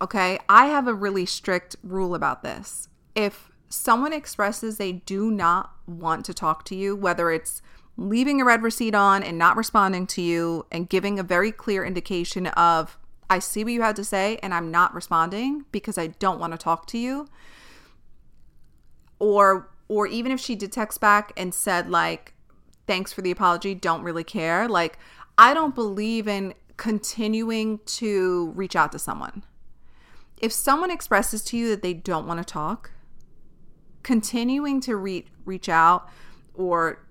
Okay. 0.01 0.39
I 0.47 0.67
have 0.67 0.87
a 0.87 0.93
really 0.93 1.25
strict 1.25 1.75
rule 1.83 2.13
about 2.13 2.43
this. 2.43 2.87
If 3.15 3.51
someone 3.69 4.13
expresses 4.13 4.77
they 4.77 4.93
do 4.93 5.31
not 5.31 5.71
want 5.85 6.25
to 6.25 6.33
talk 6.33 6.63
to 6.65 6.75
you, 6.75 6.95
whether 6.95 7.31
it's 7.31 7.61
leaving 7.97 8.39
a 8.39 8.45
read 8.45 8.61
receipt 8.61 8.95
on 8.95 9.23
and 9.23 9.37
not 9.37 9.57
responding 9.57 10.05
to 10.07 10.21
you 10.21 10.65
and 10.71 10.89
giving 10.89 11.19
a 11.19 11.23
very 11.23 11.51
clear 11.51 11.83
indication 11.83 12.47
of, 12.47 12.97
I 13.29 13.39
see 13.39 13.63
what 13.63 13.73
you 13.73 13.81
had 13.81 13.95
to 13.97 14.03
say 14.03 14.37
and 14.43 14.53
I'm 14.53 14.71
not 14.71 14.93
responding 14.93 15.65
because 15.71 15.97
I 15.97 16.07
don't 16.07 16.39
want 16.39 16.53
to 16.53 16.57
talk 16.57 16.85
to 16.87 16.97
you. 16.97 17.27
Or, 19.19 19.69
or 19.87 20.05
even 20.07 20.31
if 20.31 20.39
she 20.39 20.55
did 20.55 20.71
text 20.71 21.01
back 21.01 21.33
and 21.35 21.53
said, 21.53 21.89
like, 21.89 22.33
thanks 22.85 23.11
for 23.11 23.21
the 23.21 23.31
apology, 23.31 23.73
don't 23.73 24.03
really 24.03 24.23
care. 24.23 24.67
Like, 24.67 24.99
I 25.37 25.53
don't 25.53 25.75
believe 25.75 26.27
in 26.27 26.53
continuing 26.77 27.79
to 27.85 28.51
reach 28.55 28.75
out 28.75 28.91
to 28.91 28.99
someone. 28.99 29.43
If 30.39 30.53
someone 30.53 30.91
expresses 30.91 31.43
to 31.45 31.57
you 31.57 31.69
that 31.69 31.81
they 31.81 31.93
don't 31.93 32.27
want 32.27 32.39
to 32.39 32.45
talk, 32.45 32.91
continuing 34.07 34.79
to 34.79 34.95
reach 34.95 35.27
reach 35.43 35.67
out 35.67 36.07
or 36.53 37.05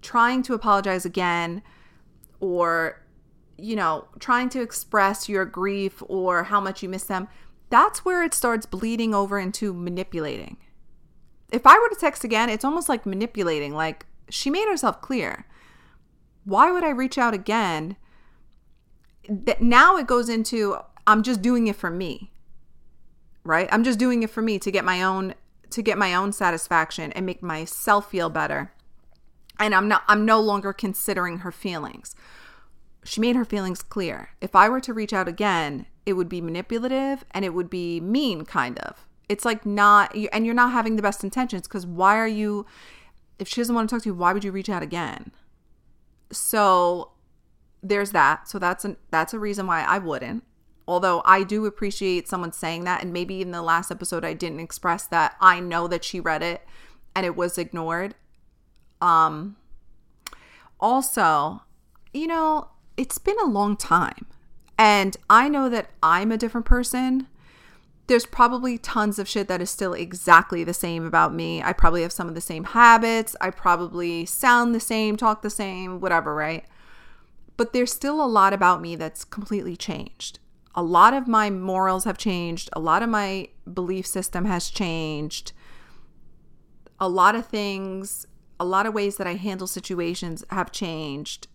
trying 0.00 0.42
to 0.42 0.52
apologize 0.52 1.04
again 1.04 1.62
or 2.40 3.00
you 3.56 3.76
know, 3.76 4.08
trying 4.18 4.48
to 4.48 4.60
express 4.60 5.28
your 5.28 5.44
grief 5.44 6.02
or 6.08 6.42
how 6.42 6.60
much 6.60 6.82
you 6.82 6.88
miss 6.88 7.04
them, 7.04 7.28
that's 7.70 8.04
where 8.04 8.24
it 8.24 8.34
starts 8.34 8.66
bleeding 8.66 9.14
over 9.14 9.38
into 9.38 9.72
manipulating. 9.72 10.56
If 11.52 11.64
I 11.64 11.78
were 11.78 11.88
to 11.88 11.94
text 11.94 12.24
again, 12.24 12.50
it's 12.50 12.64
almost 12.64 12.88
like 12.88 13.06
manipulating, 13.06 13.72
like 13.72 14.04
she 14.28 14.50
made 14.50 14.66
herself 14.66 15.00
clear. 15.00 15.46
Why 16.44 16.72
would 16.72 16.82
I 16.82 16.90
reach 16.90 17.16
out 17.16 17.32
again? 17.32 17.96
That 19.28 19.62
now 19.62 19.96
it 19.98 20.08
goes 20.08 20.28
into 20.28 20.78
I'm 21.06 21.22
just 21.22 21.42
doing 21.42 21.68
it 21.68 21.76
for 21.76 21.90
me. 21.90 22.32
Right? 23.44 23.68
I'm 23.70 23.84
just 23.84 24.00
doing 24.00 24.24
it 24.24 24.30
for 24.30 24.42
me 24.42 24.58
to 24.58 24.72
get 24.72 24.84
my 24.84 25.00
own 25.04 25.34
to 25.72 25.82
get 25.82 25.98
my 25.98 26.14
own 26.14 26.32
satisfaction 26.32 27.12
and 27.12 27.26
make 27.26 27.42
myself 27.42 28.10
feel 28.10 28.30
better. 28.30 28.72
And 29.58 29.74
I'm 29.74 29.88
not 29.88 30.02
I'm 30.08 30.24
no 30.24 30.40
longer 30.40 30.72
considering 30.72 31.38
her 31.38 31.52
feelings. 31.52 32.14
She 33.04 33.20
made 33.20 33.36
her 33.36 33.44
feelings 33.44 33.82
clear. 33.82 34.30
If 34.40 34.54
I 34.54 34.68
were 34.68 34.80
to 34.80 34.94
reach 34.94 35.12
out 35.12 35.28
again, 35.28 35.86
it 36.06 36.14
would 36.14 36.28
be 36.28 36.40
manipulative 36.40 37.24
and 37.32 37.44
it 37.44 37.54
would 37.54 37.68
be 37.68 38.00
mean 38.00 38.44
kind 38.44 38.78
of. 38.78 39.06
It's 39.28 39.44
like 39.44 39.66
not 39.66 40.14
and 40.32 40.44
you're 40.44 40.54
not 40.54 40.72
having 40.72 40.96
the 40.96 41.02
best 41.02 41.24
intentions 41.24 41.66
cuz 41.66 41.86
why 41.86 42.16
are 42.16 42.28
you 42.28 42.66
if 43.38 43.48
she 43.48 43.60
doesn't 43.60 43.74
want 43.74 43.88
to 43.88 43.94
talk 43.94 44.02
to 44.02 44.08
you, 44.08 44.14
why 44.14 44.32
would 44.32 44.44
you 44.44 44.52
reach 44.52 44.68
out 44.68 44.82
again? 44.82 45.32
So 46.30 47.12
there's 47.82 48.12
that. 48.12 48.48
So 48.48 48.58
that's 48.58 48.84
a 48.84 48.96
that's 49.10 49.34
a 49.34 49.38
reason 49.38 49.66
why 49.66 49.82
I 49.82 49.98
wouldn't. 49.98 50.44
Although 50.86 51.22
I 51.24 51.44
do 51.44 51.66
appreciate 51.66 52.28
someone 52.28 52.52
saying 52.52 52.84
that 52.84 53.02
and 53.02 53.12
maybe 53.12 53.40
in 53.40 53.50
the 53.50 53.62
last 53.62 53.90
episode 53.90 54.24
I 54.24 54.34
didn't 54.34 54.60
express 54.60 55.06
that 55.06 55.36
I 55.40 55.60
know 55.60 55.86
that 55.88 56.04
she 56.04 56.20
read 56.20 56.42
it 56.42 56.62
and 57.14 57.24
it 57.24 57.36
was 57.36 57.58
ignored. 57.58 58.14
Um 59.00 59.56
also, 60.80 61.62
you 62.12 62.26
know, 62.26 62.68
it's 62.96 63.18
been 63.18 63.38
a 63.40 63.46
long 63.46 63.76
time. 63.76 64.26
And 64.76 65.16
I 65.30 65.48
know 65.48 65.68
that 65.68 65.90
I'm 66.02 66.32
a 66.32 66.36
different 66.36 66.66
person 66.66 67.28
there's 68.06 68.26
probably 68.26 68.78
tons 68.78 69.18
of 69.18 69.28
shit 69.28 69.48
that 69.48 69.62
is 69.62 69.70
still 69.70 69.94
exactly 69.94 70.64
the 70.64 70.74
same 70.74 71.06
about 71.06 71.32
me. 71.32 71.62
I 71.62 71.72
probably 71.72 72.02
have 72.02 72.12
some 72.12 72.28
of 72.28 72.34
the 72.34 72.40
same 72.40 72.64
habits. 72.64 73.36
I 73.40 73.50
probably 73.50 74.26
sound 74.26 74.74
the 74.74 74.80
same, 74.80 75.16
talk 75.16 75.42
the 75.42 75.50
same, 75.50 76.00
whatever, 76.00 76.34
right? 76.34 76.64
But 77.56 77.72
there's 77.72 77.92
still 77.92 78.22
a 78.22 78.26
lot 78.26 78.52
about 78.52 78.80
me 78.80 78.96
that's 78.96 79.24
completely 79.24 79.76
changed. 79.76 80.40
A 80.74 80.82
lot 80.82 81.14
of 81.14 81.28
my 81.28 81.50
morals 81.50 82.04
have 82.04 82.18
changed. 82.18 82.70
A 82.72 82.80
lot 82.80 83.02
of 83.02 83.08
my 83.08 83.48
belief 83.72 84.06
system 84.06 84.46
has 84.46 84.70
changed. 84.70 85.52
A 86.98 87.08
lot 87.08 87.34
of 87.34 87.46
things, 87.46 88.26
a 88.58 88.64
lot 88.64 88.86
of 88.86 88.94
ways 88.94 89.16
that 89.16 89.26
I 89.26 89.34
handle 89.34 89.66
situations 89.66 90.44
have 90.50 90.72
changed. 90.72 91.48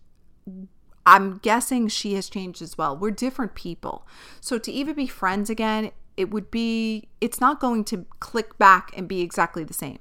I'm 1.06 1.38
guessing 1.38 1.88
she 1.88 2.14
has 2.14 2.28
changed 2.28 2.60
as 2.60 2.76
well. 2.76 2.96
We're 2.96 3.10
different 3.10 3.54
people. 3.54 4.06
So 4.40 4.58
to 4.58 4.70
even 4.70 4.94
be 4.94 5.06
friends 5.06 5.48
again 5.50 5.90
it 6.18 6.32
would 6.32 6.50
be, 6.50 7.08
it's 7.20 7.40
not 7.40 7.60
going 7.60 7.84
to 7.84 8.04
click 8.18 8.58
back 8.58 8.90
and 8.96 9.06
be 9.06 9.20
exactly 9.20 9.62
the 9.62 9.72
same. 9.72 10.00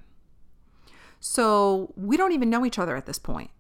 So 1.20 1.94
we 1.96 2.18
don't 2.18 2.32
even 2.32 2.50
know 2.50 2.66
each 2.66 2.80
other 2.80 2.96
at 2.96 3.06
this 3.06 3.20
point. 3.20 3.52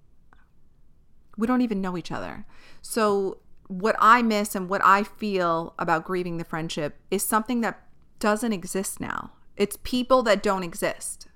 We 1.37 1.45
don't 1.45 1.61
even 1.61 1.81
know 1.81 1.95
each 1.95 2.11
other. 2.11 2.47
So 2.81 3.37
what 3.67 3.95
I 3.99 4.21
miss 4.21 4.55
and 4.55 4.69
what 4.69 4.81
I 4.83 5.03
feel 5.03 5.73
about 5.77 6.05
grieving 6.05 6.37
the 6.37 6.45
friendship 6.45 6.97
is 7.11 7.23
something 7.23 7.61
that 7.61 7.81
doesn't 8.19 8.53
exist 8.53 8.99
now. 8.99 9.31
It's 9.55 9.77
people 9.83 10.23
that 10.23 10.43
don't 10.43 10.63
exist. 10.63 11.27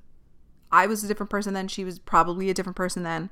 I 0.72 0.88
was 0.88 1.04
a 1.04 1.08
different 1.08 1.30
person 1.30 1.54
then, 1.54 1.67
she 1.67 1.84
was 1.84 2.00
probably 2.00 2.50
a 2.50 2.54
different 2.54 2.78
person 2.78 3.04
then. 3.04 3.30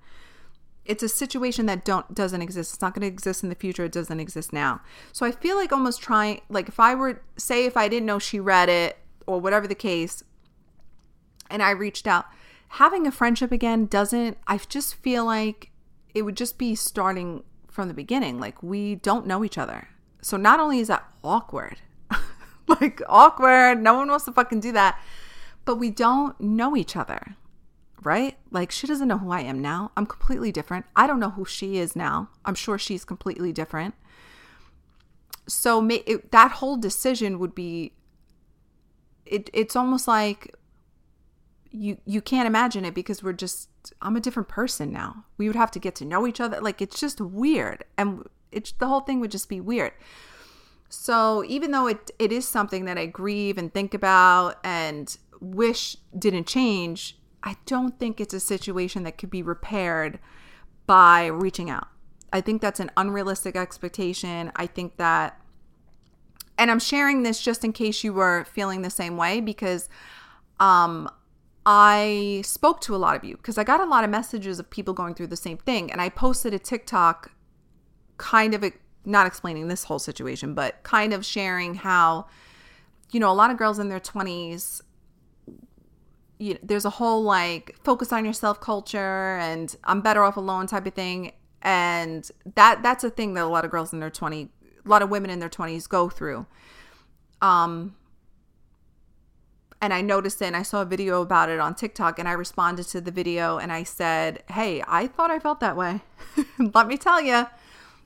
It's 0.84 1.04
a 1.04 1.10
situation 1.10 1.66
that 1.68 1.86
don't 1.86 2.16
doesn't 2.16 2.42
exist. 2.42 2.74
It's 2.74 2.82
not 2.82 2.96
going 2.96 3.02
to 3.02 3.08
exist 3.08 3.44
in 3.44 3.50
the 3.50 3.56
future. 3.56 3.86
It 3.86 3.92
doesn't 3.92 4.20
exist 4.20 4.52
now. 4.52 4.82
So 5.12 5.26
I 5.26 5.32
feel 5.32 5.56
like 5.56 5.72
almost 5.72 6.02
trying 6.02 6.42
like 6.50 6.68
if 6.68 6.80
I 6.80 6.96
were 6.96 7.22
say 7.38 7.66
if 7.66 7.78
I 7.78 7.88
didn't 7.88 8.08
know 8.08 8.18
she 8.18 8.40
read 8.40 8.70
it 8.70 8.98
or 9.28 9.40
whatever 9.40 9.68
the 9.68 9.76
case 9.76 10.24
and 11.50 11.62
I 11.62 11.72
reached 11.72 12.08
out, 12.08 12.26
having 12.70 13.06
a 13.06 13.12
friendship 13.12 13.52
again 13.52 13.86
doesn't 13.86 14.38
I 14.48 14.58
just 14.58 14.96
feel 14.96 15.26
like 15.26 15.70
it 16.16 16.24
would 16.24 16.36
just 16.36 16.58
be 16.58 16.74
starting 16.74 17.44
from 17.80 17.88
the 17.88 17.94
beginning. 17.94 18.42
Like 18.42 18.62
we 18.62 18.96
don't 18.96 19.26
know 19.26 19.42
each 19.42 19.58
other. 19.58 19.88
So 20.22 20.36
not 20.36 20.60
only 20.60 20.80
is 20.80 20.90
that 20.90 21.10
awkward, 21.24 21.78
like 22.68 23.02
awkward, 23.08 23.82
no 23.82 23.94
one 23.94 24.10
wants 24.10 24.26
to 24.26 24.34
fucking 24.34 24.60
do 24.60 24.74
that, 24.74 25.02
but 25.64 25.78
we 25.78 25.90
don't 25.90 26.38
know 26.42 26.76
each 26.76 26.98
other. 26.98 27.38
Right? 28.04 28.38
Like 28.52 28.70
she 28.70 28.86
doesn't 28.86 29.08
know 29.08 29.18
who 29.18 29.32
I 29.32 29.40
am 29.40 29.62
now. 29.62 29.94
I'm 29.96 30.06
completely 30.06 30.52
different. 30.52 30.88
I 30.94 31.08
don't 31.08 31.22
know 31.22 31.30
who 31.30 31.46
she 31.46 31.78
is 31.78 31.96
now. 31.96 32.28
I'm 32.44 32.56
sure 32.56 32.78
she's 32.78 33.06
completely 33.06 33.54
different. 33.54 33.96
So 35.48 35.88
it, 35.88 36.34
that 36.34 36.52
whole 36.52 36.76
decision 36.76 37.40
would 37.40 37.56
be 37.56 37.94
it, 39.26 39.50
it's 39.54 39.78
almost 39.78 40.06
like 40.06 40.54
you 41.72 41.98
you 42.06 42.22
can't 42.22 42.48
imagine 42.48 42.86
it 42.86 42.94
because 42.94 43.24
we're 43.24 43.34
just 43.34 43.70
I'm 44.02 44.16
a 44.16 44.20
different 44.20 44.50
person 44.50 44.92
now. 44.92 45.26
We 45.38 45.48
would 45.48 45.56
have 45.56 45.72
to 45.72 45.80
get 45.80 45.96
to 45.96 46.06
know 46.06 46.28
each 46.28 46.42
other. 46.42 46.62
Like 46.62 46.82
it's 46.82 47.00
just 47.00 47.22
weird, 47.22 47.84
and 47.98 48.28
it's 48.52 48.72
the 48.74 48.88
whole 48.88 49.02
thing 49.02 49.20
would 49.20 49.32
just 49.32 49.50
be 49.50 49.62
weird. 49.62 49.94
So 50.90 51.44
even 51.46 51.72
though 51.72 51.88
it 51.88 52.12
it 52.18 52.32
is 52.32 52.48
something 52.48 52.86
that 52.86 52.98
I 52.98 53.06
grieve 53.06 53.58
and 53.58 53.74
think 53.74 53.94
about 53.94 54.58
and 54.64 55.16
wish 55.40 55.96
didn't 56.18 56.48
change, 56.48 57.18
I 57.44 57.56
don't 57.66 57.98
think 58.00 58.20
it's 58.20 58.34
a 58.34 58.40
situation 58.40 59.04
that 59.04 59.18
could 59.18 59.30
be 59.30 59.44
repaired 59.44 60.20
by 60.88 61.28
reaching 61.28 61.70
out. 61.70 61.88
I 62.34 62.42
think 62.42 62.62
that's 62.62 62.80
an 62.80 62.92
unrealistic 62.98 63.56
expectation. 63.56 64.52
I 64.56 64.66
think 64.66 64.98
that 64.98 65.40
and 66.58 66.70
I'm 66.70 66.80
sharing 66.80 67.24
this 67.24 67.42
just 67.42 67.64
in 67.64 67.72
case 67.72 68.04
you 68.04 68.12
were 68.12 68.46
feeling 68.46 68.82
the 68.82 68.90
same 68.90 69.16
way 69.16 69.40
because 69.40 69.88
um 70.60 71.10
I 71.66 72.42
spoke 72.46 72.82
to 72.82 72.96
a 72.96 72.98
lot 72.98 73.16
of 73.16 73.24
you 73.24 73.38
because 73.38 73.58
I 73.58 73.64
got 73.64 73.80
a 73.80 73.86
lot 73.86 74.04
of 74.04 74.10
messages 74.10 74.60
of 74.60 74.70
people 74.70 74.94
going 74.94 75.14
through 75.14 75.28
the 75.28 75.38
same 75.38 75.58
thing. 75.58 75.92
And 75.92 76.02
I 76.02 76.10
posted 76.10 76.54
a 76.54 76.60
TikTok 76.60 77.32
kind 78.18 78.54
of 78.54 78.64
not 79.06 79.28
explaining 79.28 79.68
this 79.68 79.86
whole 79.86 80.00
situation, 80.00 80.54
but 80.54 80.82
kind 80.84 81.14
of 81.14 81.26
sharing 81.26 81.76
how, 81.76 82.28
you 83.12 83.20
know, 83.20 83.32
a 83.32 83.34
lot 83.34 83.52
of 83.52 83.58
girls 83.58 83.80
in 83.80 83.90
their 83.90 84.00
20s, 84.00 84.82
you 86.38 86.54
know, 86.54 86.60
there's 86.64 86.86
a 86.86 86.90
whole 86.90 87.24
like 87.24 87.76
focus 87.84 88.14
on 88.14 88.24
yourself 88.24 88.62
culture 88.62 89.38
and 89.38 89.76
I'm 89.84 90.02
better 90.02 90.24
off 90.24 90.38
alone 90.38 90.68
type 90.68 90.86
of 90.86 90.94
thing. 90.94 91.34
And 91.62 92.30
that 92.56 92.82
that's 92.82 93.04
a 93.04 93.10
thing 93.10 93.34
that 93.34 93.44
a 93.44 93.48
lot 93.48 93.66
of 93.66 93.72
girls 93.72 93.92
in 93.92 94.00
their 94.00 94.10
20, 94.10 94.50
a 94.86 94.90
lot 94.90 95.02
of 95.02 95.10
women 95.10 95.30
in 95.30 95.40
their 95.40 95.50
20s 95.50 95.90
go 95.90 96.08
through. 96.08 96.46
Um, 97.42 97.96
and 99.82 99.94
I 99.94 100.02
noticed 100.02 100.42
it 100.42 100.46
and 100.46 100.56
I 100.56 100.64
saw 100.64 100.82
a 100.82 100.86
video 100.86 101.22
about 101.22 101.50
it 101.50 101.60
on 101.60 101.74
TikTok 101.74 102.20
and 102.20 102.28
I 102.28 102.34
responded 102.34 102.84
to 102.88 103.02
the 103.02 103.12
video 103.12 103.58
and 103.58 103.72
I 103.72 103.84
said, 103.84 104.44
Hey, 104.50 104.84
I 104.88 105.08
thought 105.08 105.32
I 105.32 105.40
felt 105.40 105.60
that 105.62 105.78
way. 105.78 106.02
Let 106.60 106.88
me 106.88 106.98
tell 106.98 107.22
you, 107.22 107.48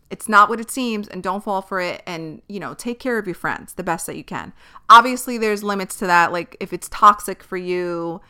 it's 0.10 0.30
not 0.30 0.48
what 0.48 0.60
it 0.60 0.70
seems 0.70 1.08
and 1.08 1.24
don't 1.24 1.44
fall 1.44 1.64
for 1.64 1.82
it. 1.82 2.04
And, 2.06 2.44
you 2.48 2.60
know, 2.60 2.76
take 2.76 3.00
care 3.00 3.18
of 3.18 3.26
your 3.26 3.34
friends 3.34 3.74
the 3.74 3.84
best 3.84 4.06
that 4.06 4.16
you 4.16 4.24
can. 4.24 4.54
Obviously, 4.88 5.40
there's 5.40 5.64
limits 5.64 5.96
to 5.98 6.08
that. 6.08 6.32
Like, 6.32 6.56
if 6.60 6.72
it's 6.72 6.88
toxic 6.90 7.42
for 7.42 7.58
you, 7.58 8.22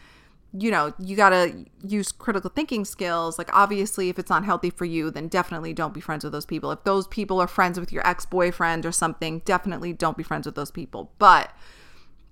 you 0.58 0.72
know, 0.72 0.94
you 0.98 1.18
got 1.18 1.32
to 1.32 1.66
use 1.86 2.14
critical 2.14 2.50
thinking 2.50 2.86
skills. 2.86 3.38
Like, 3.38 3.54
obviously, 3.54 4.08
if 4.08 4.18
it's 4.18 4.30
not 4.30 4.46
healthy 4.46 4.70
for 4.70 4.86
you, 4.86 5.12
then 5.12 5.28
definitely 5.28 5.74
don't 5.74 5.94
be 5.94 6.00
friends 6.00 6.24
with 6.24 6.32
those 6.32 6.46
people. 6.46 6.72
If 6.72 6.86
those 6.86 7.08
people 7.08 7.42
are 7.42 7.48
friends 7.48 7.78
with 7.78 7.92
your 7.92 8.08
ex 8.08 8.26
boyfriend 8.26 8.86
or 8.86 8.94
something, 8.94 9.40
definitely 9.40 9.92
don't 9.92 10.16
be 10.16 10.24
friends 10.24 10.46
with 10.46 10.56
those 10.56 10.72
people. 10.72 11.12
But, 11.20 11.52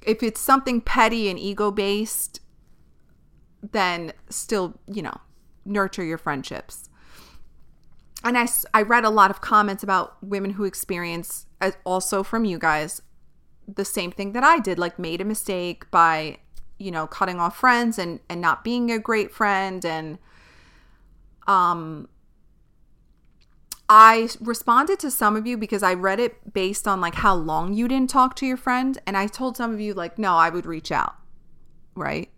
if 0.01 0.23
it's 0.23 0.39
something 0.39 0.81
petty 0.81 1.29
and 1.29 1.37
ego 1.37 1.71
based, 1.71 2.39
then 3.71 4.13
still, 4.29 4.79
you 4.87 5.01
know, 5.01 5.17
nurture 5.65 6.03
your 6.03 6.17
friendships. 6.17 6.89
And 8.23 8.37
I, 8.37 8.47
I 8.73 8.81
read 8.83 9.03
a 9.03 9.09
lot 9.09 9.31
of 9.31 9.41
comments 9.41 9.83
about 9.83 10.23
women 10.23 10.51
who 10.51 10.63
experience, 10.63 11.45
also 11.83 12.23
from 12.23 12.45
you 12.45 12.59
guys, 12.59 13.01
the 13.67 13.85
same 13.85 14.11
thing 14.11 14.33
that 14.33 14.43
I 14.43 14.59
did, 14.59 14.77
like 14.77 14.99
made 14.99 15.21
a 15.21 15.25
mistake 15.25 15.89
by, 15.91 16.37
you 16.77 16.91
know, 16.91 17.07
cutting 17.07 17.39
off 17.39 17.57
friends 17.57 17.97
and, 17.97 18.19
and 18.29 18.41
not 18.41 18.63
being 18.63 18.91
a 18.91 18.99
great 18.99 19.31
friend 19.31 19.85
and, 19.85 20.17
um, 21.47 22.07
I 23.93 24.30
responded 24.39 24.99
to 24.99 25.12
some 25.12 25.36
of 25.36 25.45
you 25.45 25.58
because 25.58 25.84
I 25.84 25.95
read 25.95 26.21
it 26.21 26.54
based 26.54 26.88
on 26.88 27.01
like 27.01 27.15
how 27.15 27.36
long 27.36 27.73
you 27.73 27.89
didn't 27.89 28.10
talk 28.10 28.38
to 28.38 28.45
your 28.45 28.56
friend. 28.56 28.97
And 29.06 29.17
I 29.17 29.27
told 29.27 29.58
some 29.58 29.73
of 29.73 29.82
you, 29.82 29.93
like, 29.93 30.17
no, 30.17 30.36
I 30.36 30.49
would 30.49 30.65
reach 30.65 30.93
out. 30.93 31.15
Right. 31.93 32.32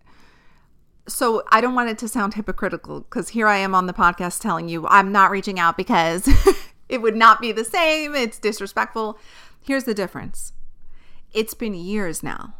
So 1.06 1.44
I 1.52 1.60
don't 1.60 1.76
want 1.76 1.90
it 1.90 1.98
to 1.98 2.08
sound 2.08 2.34
hypocritical 2.34 3.02
because 3.02 3.28
here 3.28 3.46
I 3.46 3.58
am 3.58 3.72
on 3.72 3.86
the 3.86 3.92
podcast 3.92 4.40
telling 4.40 4.68
you 4.68 4.84
I'm 4.88 5.12
not 5.12 5.30
reaching 5.30 5.60
out 5.60 5.76
because 5.76 6.28
it 6.88 7.00
would 7.00 7.14
not 7.14 7.40
be 7.40 7.52
the 7.52 7.64
same. 7.64 8.16
It's 8.16 8.40
disrespectful. 8.40 9.16
Here's 9.62 9.84
the 9.84 9.94
difference 9.94 10.54
it's 11.32 11.54
been 11.54 11.74
years 11.74 12.20
now. 12.20 12.54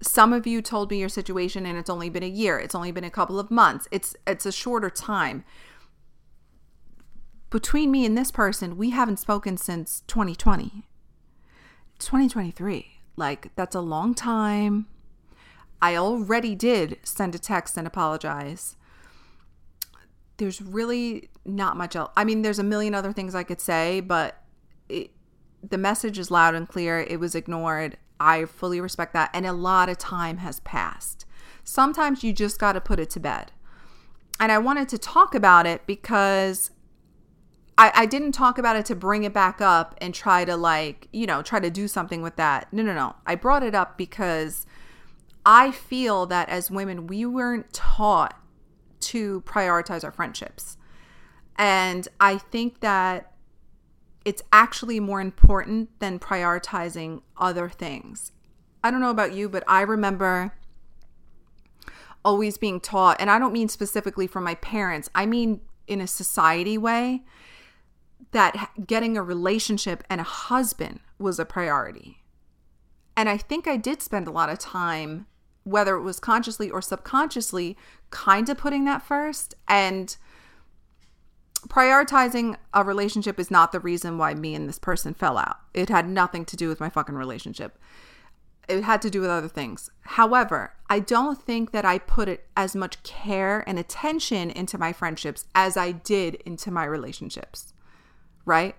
Some 0.00 0.32
of 0.32 0.48
you 0.48 0.62
told 0.62 0.90
me 0.90 0.98
your 0.98 1.08
situation 1.08 1.64
and 1.64 1.78
it's 1.78 1.88
only 1.88 2.10
been 2.10 2.24
a 2.24 2.28
year. 2.28 2.58
It's 2.58 2.74
only 2.74 2.90
been 2.90 3.04
a 3.04 3.10
couple 3.10 3.38
of 3.38 3.52
months. 3.52 3.86
It's 3.92 4.16
it's 4.26 4.46
a 4.46 4.50
shorter 4.50 4.90
time 4.90 5.44
between 7.52 7.90
me 7.90 8.06
and 8.06 8.16
this 8.16 8.30
person, 8.30 8.78
we 8.78 8.90
haven't 8.90 9.18
spoken 9.18 9.58
since 9.58 10.02
2020. 10.06 10.86
2023. 11.98 12.86
Like, 13.14 13.54
that's 13.54 13.76
a 13.76 13.80
long 13.80 14.14
time. 14.14 14.86
I 15.82 15.94
already 15.94 16.54
did 16.54 16.96
send 17.02 17.34
a 17.34 17.38
text 17.38 17.76
and 17.76 17.86
apologize. 17.86 18.76
There's 20.38 20.62
really 20.62 21.28
not 21.44 21.76
much 21.76 21.94
else. 21.94 22.10
I 22.16 22.24
mean, 22.24 22.40
there's 22.40 22.58
a 22.58 22.64
million 22.64 22.94
other 22.94 23.12
things 23.12 23.34
I 23.34 23.42
could 23.42 23.60
say, 23.60 24.00
but 24.00 24.42
it, 24.88 25.10
the 25.62 25.78
message 25.78 26.18
is 26.18 26.30
loud 26.30 26.54
and 26.54 26.66
clear. 26.66 27.00
It 27.00 27.20
was 27.20 27.34
ignored. 27.34 27.98
I 28.18 28.46
fully 28.46 28.80
respect 28.80 29.12
that. 29.12 29.28
And 29.34 29.44
a 29.44 29.52
lot 29.52 29.90
of 29.90 29.98
time 29.98 30.38
has 30.38 30.60
passed. 30.60 31.26
Sometimes 31.64 32.24
you 32.24 32.32
just 32.32 32.58
got 32.58 32.72
to 32.72 32.80
put 32.80 32.98
it 32.98 33.10
to 33.10 33.20
bed. 33.20 33.52
And 34.40 34.50
I 34.50 34.56
wanted 34.56 34.88
to 34.88 34.98
talk 34.98 35.34
about 35.34 35.66
it 35.66 35.86
because 35.86 36.70
I, 37.78 37.92
I 37.94 38.06
didn't 38.06 38.32
talk 38.32 38.58
about 38.58 38.76
it 38.76 38.86
to 38.86 38.94
bring 38.94 39.24
it 39.24 39.32
back 39.32 39.60
up 39.60 39.94
and 40.00 40.14
try 40.14 40.44
to 40.44 40.56
like, 40.56 41.08
you 41.12 41.26
know, 41.26 41.42
try 41.42 41.58
to 41.58 41.70
do 41.70 41.88
something 41.88 42.22
with 42.22 42.36
that. 42.36 42.72
No, 42.72 42.82
no, 42.82 42.94
no. 42.94 43.16
I 43.26 43.34
brought 43.34 43.62
it 43.62 43.74
up 43.74 43.96
because 43.96 44.66
I 45.44 45.70
feel 45.70 46.26
that 46.26 46.48
as 46.48 46.70
women, 46.70 47.06
we 47.06 47.24
weren't 47.24 47.72
taught 47.72 48.38
to 49.00 49.40
prioritize 49.42 50.04
our 50.04 50.12
friendships. 50.12 50.76
And 51.56 52.06
I 52.20 52.38
think 52.38 52.80
that 52.80 53.32
it's 54.24 54.42
actually 54.52 55.00
more 55.00 55.20
important 55.20 55.98
than 55.98 56.18
prioritizing 56.18 57.22
other 57.36 57.68
things. 57.68 58.32
I 58.84 58.90
don't 58.90 59.00
know 59.00 59.10
about 59.10 59.32
you, 59.32 59.48
but 59.48 59.64
I 59.66 59.82
remember 59.82 60.54
always 62.24 62.56
being 62.56 62.80
taught, 62.80 63.20
and 63.20 63.30
I 63.30 63.38
don't 63.38 63.52
mean 63.52 63.68
specifically 63.68 64.26
from 64.26 64.44
my 64.44 64.54
parents, 64.56 65.10
I 65.14 65.26
mean 65.26 65.60
in 65.88 66.00
a 66.00 66.06
society 66.06 66.78
way 66.78 67.24
that 68.32 68.70
getting 68.86 69.16
a 69.16 69.22
relationship 69.22 70.02
and 70.10 70.20
a 70.20 70.24
husband 70.24 71.00
was 71.18 71.38
a 71.38 71.44
priority. 71.44 72.18
And 73.16 73.28
I 73.28 73.36
think 73.36 73.68
I 73.68 73.76
did 73.76 74.02
spend 74.02 74.26
a 74.26 74.32
lot 74.32 74.48
of 74.48 74.58
time, 74.58 75.26
whether 75.64 75.94
it 75.96 76.02
was 76.02 76.18
consciously 76.18 76.70
or 76.70 76.82
subconsciously, 76.82 77.76
kind 78.10 78.48
of 78.48 78.58
putting 78.58 78.84
that 78.86 79.02
first. 79.02 79.54
And 79.68 80.16
prioritizing 81.68 82.56
a 82.72 82.82
relationship 82.82 83.38
is 83.38 83.50
not 83.50 83.70
the 83.70 83.80
reason 83.80 84.18
why 84.18 84.34
me 84.34 84.54
and 84.54 84.68
this 84.68 84.78
person 84.78 85.14
fell 85.14 85.36
out. 85.36 85.58
It 85.74 85.90
had 85.90 86.08
nothing 86.08 86.44
to 86.46 86.56
do 86.56 86.68
with 86.68 86.80
my 86.80 86.88
fucking 86.88 87.14
relationship. 87.14 87.78
It 88.66 88.82
had 88.82 89.02
to 89.02 89.10
do 89.10 89.20
with 89.20 89.30
other 89.30 89.48
things. 89.48 89.90
However, 90.02 90.72
I 90.88 91.00
don't 91.00 91.40
think 91.40 91.72
that 91.72 91.84
I 91.84 91.98
put 91.98 92.28
it 92.28 92.46
as 92.56 92.74
much 92.74 93.02
care 93.02 93.62
and 93.66 93.78
attention 93.78 94.50
into 94.50 94.78
my 94.78 94.92
friendships 94.92 95.44
as 95.54 95.76
I 95.76 95.92
did 95.92 96.36
into 96.46 96.70
my 96.70 96.84
relationships 96.84 97.71
right? 98.44 98.76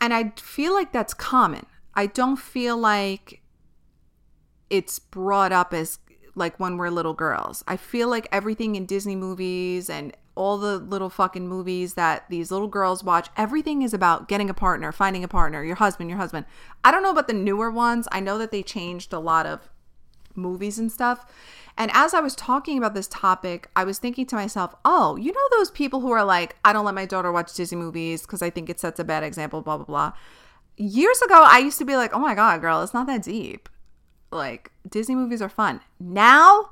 And 0.00 0.12
I 0.12 0.32
feel 0.36 0.72
like 0.72 0.92
that's 0.92 1.14
common. 1.14 1.66
I 1.94 2.06
don't 2.06 2.36
feel 2.36 2.76
like 2.76 3.40
it's 4.70 4.98
brought 4.98 5.52
up 5.52 5.72
as 5.72 5.98
like 6.34 6.58
when 6.58 6.76
we're 6.76 6.90
little 6.90 7.14
girls. 7.14 7.62
I 7.68 7.76
feel 7.76 8.08
like 8.08 8.26
everything 8.32 8.74
in 8.74 8.86
Disney 8.86 9.16
movies 9.16 9.88
and 9.88 10.16
all 10.34 10.58
the 10.58 10.78
little 10.78 11.10
fucking 11.10 11.46
movies 11.46 11.94
that 11.94 12.28
these 12.28 12.50
little 12.50 12.66
girls 12.66 13.04
watch, 13.04 13.28
everything 13.36 13.82
is 13.82 13.94
about 13.94 14.26
getting 14.26 14.50
a 14.50 14.54
partner, 14.54 14.90
finding 14.90 15.22
a 15.22 15.28
partner, 15.28 15.62
your 15.62 15.76
husband, 15.76 16.10
your 16.10 16.18
husband. 16.18 16.44
I 16.82 16.90
don't 16.90 17.02
know 17.02 17.12
about 17.12 17.28
the 17.28 17.34
newer 17.34 17.70
ones. 17.70 18.08
I 18.10 18.18
know 18.20 18.36
that 18.38 18.50
they 18.50 18.62
changed 18.62 19.12
a 19.12 19.20
lot 19.20 19.46
of 19.46 19.68
movies 20.36 20.78
and 20.78 20.90
stuff. 20.90 21.26
And 21.76 21.90
as 21.92 22.14
I 22.14 22.20
was 22.20 22.36
talking 22.36 22.78
about 22.78 22.94
this 22.94 23.08
topic, 23.08 23.68
I 23.74 23.84
was 23.84 23.98
thinking 23.98 24.26
to 24.26 24.36
myself, 24.36 24.74
oh, 24.84 25.16
you 25.16 25.32
know, 25.32 25.48
those 25.50 25.70
people 25.70 26.00
who 26.00 26.12
are 26.12 26.24
like, 26.24 26.56
I 26.64 26.72
don't 26.72 26.84
let 26.84 26.94
my 26.94 27.06
daughter 27.06 27.32
watch 27.32 27.52
Disney 27.54 27.78
movies 27.78 28.22
because 28.22 28.42
I 28.42 28.50
think 28.50 28.70
it 28.70 28.78
sets 28.78 29.00
a 29.00 29.04
bad 29.04 29.24
example, 29.24 29.60
blah, 29.60 29.78
blah, 29.78 29.86
blah. 29.86 30.12
Years 30.76 31.20
ago, 31.22 31.44
I 31.46 31.58
used 31.58 31.78
to 31.78 31.84
be 31.84 31.96
like, 31.96 32.14
oh 32.14 32.20
my 32.20 32.34
God, 32.34 32.60
girl, 32.60 32.82
it's 32.82 32.94
not 32.94 33.06
that 33.08 33.22
deep. 33.22 33.68
Like, 34.30 34.72
Disney 34.88 35.14
movies 35.14 35.42
are 35.42 35.48
fun. 35.48 35.80
Now, 35.98 36.70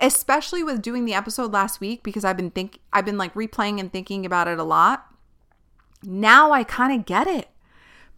especially 0.00 0.62
with 0.62 0.82
doing 0.82 1.04
the 1.04 1.14
episode 1.14 1.52
last 1.52 1.80
week 1.80 2.02
because 2.02 2.24
I've 2.24 2.36
been 2.36 2.50
think 2.50 2.78
I've 2.92 3.04
been 3.04 3.18
like 3.18 3.34
replaying 3.34 3.80
and 3.80 3.92
thinking 3.92 4.24
about 4.24 4.48
it 4.48 4.58
a 4.58 4.64
lot. 4.64 5.06
Now 6.02 6.52
I 6.52 6.64
kind 6.64 6.98
of 6.98 7.06
get 7.06 7.26
it 7.26 7.48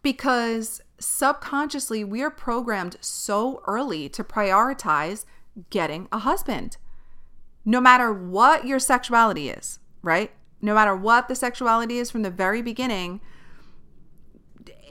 because 0.03 0.81
subconsciously 1.01 2.03
we 2.03 2.21
are 2.21 2.29
programmed 2.29 2.97
so 3.01 3.61
early 3.67 4.07
to 4.09 4.23
prioritize 4.23 5.25
getting 5.69 6.07
a 6.11 6.19
husband. 6.19 6.77
No 7.65 7.81
matter 7.81 8.11
what 8.13 8.65
your 8.65 8.79
sexuality 8.79 9.49
is, 9.49 9.79
right? 10.01 10.31
No 10.61 10.73
matter 10.73 10.95
what 10.95 11.27
the 11.27 11.35
sexuality 11.35 11.97
is 11.97 12.11
from 12.11 12.21
the 12.21 12.29
very 12.29 12.61
beginning, 12.61 13.21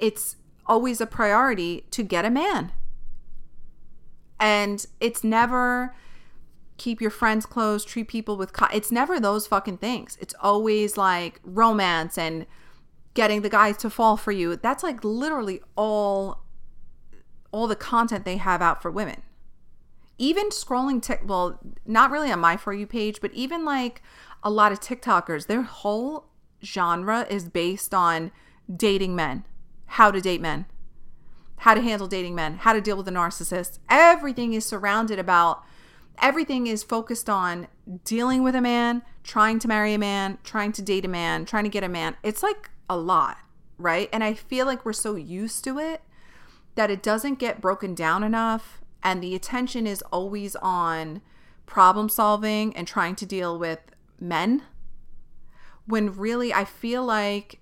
it's 0.00 0.36
always 0.66 1.00
a 1.00 1.06
priority 1.06 1.84
to 1.90 2.02
get 2.02 2.24
a 2.24 2.30
man. 2.30 2.72
And 4.38 4.84
it's 5.00 5.22
never 5.22 5.94
keep 6.76 7.00
your 7.00 7.10
friends 7.10 7.44
close, 7.44 7.84
treat 7.84 8.08
people 8.08 8.36
with 8.36 8.52
co- 8.52 8.68
it's 8.72 8.90
never 8.90 9.20
those 9.20 9.46
fucking 9.46 9.76
things. 9.76 10.16
It's 10.20 10.34
always 10.40 10.96
like 10.96 11.40
romance 11.44 12.16
and 12.16 12.46
getting 13.14 13.42
the 13.42 13.48
guys 13.48 13.76
to 13.78 13.90
fall 13.90 14.16
for 14.16 14.32
you. 14.32 14.56
That's 14.56 14.82
like 14.82 15.04
literally 15.04 15.60
all 15.76 16.44
all 17.52 17.66
the 17.66 17.76
content 17.76 18.24
they 18.24 18.36
have 18.36 18.62
out 18.62 18.80
for 18.80 18.90
women. 18.90 19.22
Even 20.18 20.50
scrolling 20.50 21.02
tick 21.02 21.22
well, 21.24 21.58
not 21.84 22.10
really 22.10 22.30
on 22.30 22.38
my 22.38 22.56
for 22.56 22.72
you 22.72 22.86
page, 22.86 23.20
but 23.20 23.32
even 23.32 23.64
like 23.64 24.02
a 24.42 24.50
lot 24.50 24.70
of 24.70 24.80
TikTokers, 24.80 25.46
their 25.46 25.62
whole 25.62 26.26
genre 26.62 27.26
is 27.28 27.48
based 27.48 27.92
on 27.92 28.30
dating 28.74 29.16
men, 29.16 29.44
how 29.86 30.10
to 30.10 30.20
date 30.20 30.40
men, 30.40 30.66
how 31.56 31.74
to 31.74 31.80
handle 31.80 32.06
dating 32.06 32.34
men, 32.34 32.58
how 32.58 32.72
to 32.72 32.80
deal 32.80 32.96
with 32.96 33.08
a 33.08 33.10
narcissist. 33.10 33.78
Everything 33.88 34.52
is 34.52 34.64
surrounded 34.64 35.18
about 35.18 35.64
everything 36.20 36.66
is 36.66 36.82
focused 36.82 37.28
on 37.28 37.66
dealing 38.04 38.42
with 38.42 38.54
a 38.54 38.60
man, 38.60 39.02
trying 39.24 39.58
to 39.58 39.68
marry 39.68 39.94
a 39.94 39.98
man, 39.98 40.38
trying 40.44 40.72
to 40.72 40.82
date 40.82 41.04
a 41.04 41.08
man, 41.08 41.44
trying 41.44 41.64
to 41.64 41.70
get 41.70 41.82
a 41.82 41.88
man. 41.88 42.16
It's 42.22 42.42
like 42.42 42.70
a 42.90 42.96
lot, 42.96 43.38
right? 43.78 44.10
And 44.12 44.22
I 44.22 44.34
feel 44.34 44.66
like 44.66 44.84
we're 44.84 44.92
so 44.92 45.14
used 45.14 45.64
to 45.64 45.78
it 45.78 46.02
that 46.74 46.90
it 46.90 47.02
doesn't 47.02 47.38
get 47.38 47.62
broken 47.62 47.94
down 47.94 48.22
enough. 48.22 48.82
And 49.02 49.22
the 49.22 49.34
attention 49.34 49.86
is 49.86 50.02
always 50.12 50.54
on 50.56 51.22
problem 51.64 52.10
solving 52.10 52.76
and 52.76 52.86
trying 52.86 53.16
to 53.16 53.24
deal 53.24 53.58
with 53.58 53.78
men. 54.18 54.64
When 55.86 56.12
really, 56.14 56.52
I 56.52 56.66
feel 56.66 57.02
like 57.04 57.60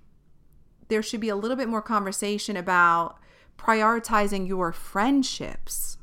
there 0.88 1.02
should 1.02 1.20
be 1.20 1.28
a 1.28 1.36
little 1.36 1.56
bit 1.56 1.68
more 1.68 1.82
conversation 1.82 2.56
about 2.56 3.18
prioritizing 3.56 4.48
your 4.48 4.72
friendships, 4.72 5.98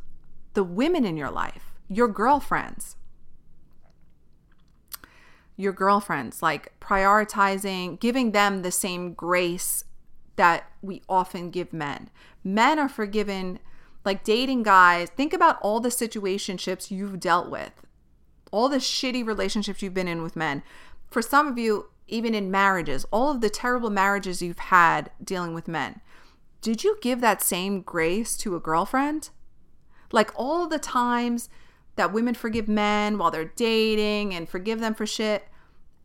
the 0.53 0.63
women 0.63 1.03
in 1.03 1.17
your 1.17 1.31
life 1.31 1.75
your 1.87 2.07
girlfriends 2.07 2.95
your 5.55 5.73
girlfriends 5.73 6.41
like 6.41 6.77
prioritizing 6.79 7.99
giving 7.99 8.31
them 8.31 8.61
the 8.61 8.71
same 8.71 9.13
grace 9.13 9.83
that 10.35 10.69
we 10.81 11.01
often 11.07 11.49
give 11.49 11.71
men. 11.71 12.09
Men 12.43 12.77
are 12.79 12.89
forgiven 12.89 13.59
like 14.03 14.23
dating 14.23 14.63
guys 14.63 15.09
think 15.09 15.33
about 15.33 15.59
all 15.61 15.79
the 15.79 15.89
situationships 15.89 16.91
you've 16.91 17.19
dealt 17.19 17.49
with 17.49 17.71
all 18.51 18.69
the 18.69 18.77
shitty 18.77 19.25
relationships 19.25 19.81
you've 19.81 19.93
been 19.93 20.07
in 20.07 20.23
with 20.23 20.35
men. 20.35 20.63
For 21.09 21.21
some 21.21 21.47
of 21.47 21.57
you 21.57 21.89
even 22.07 22.35
in 22.35 22.51
marriages 22.51 23.05
all 23.11 23.31
of 23.31 23.41
the 23.41 23.49
terrible 23.49 23.89
marriages 23.89 24.41
you've 24.41 24.59
had 24.59 25.09
dealing 25.23 25.53
with 25.53 25.67
men 25.67 26.01
did 26.65 26.83
you 26.83 26.97
give 26.99 27.21
that 27.21 27.43
same 27.43 27.81
grace 27.81 28.35
to 28.37 28.55
a 28.55 28.59
girlfriend? 28.59 29.29
Like 30.11 30.31
all 30.35 30.67
the 30.67 30.79
times 30.79 31.47
that 31.95 32.13
women 32.13 32.33
forgive 32.33 32.67
men 32.67 33.17
while 33.17 33.31
they're 33.31 33.45
dating 33.55 34.33
and 34.33 34.49
forgive 34.49 34.79
them 34.79 34.93
for 34.93 35.05
shit. 35.05 35.47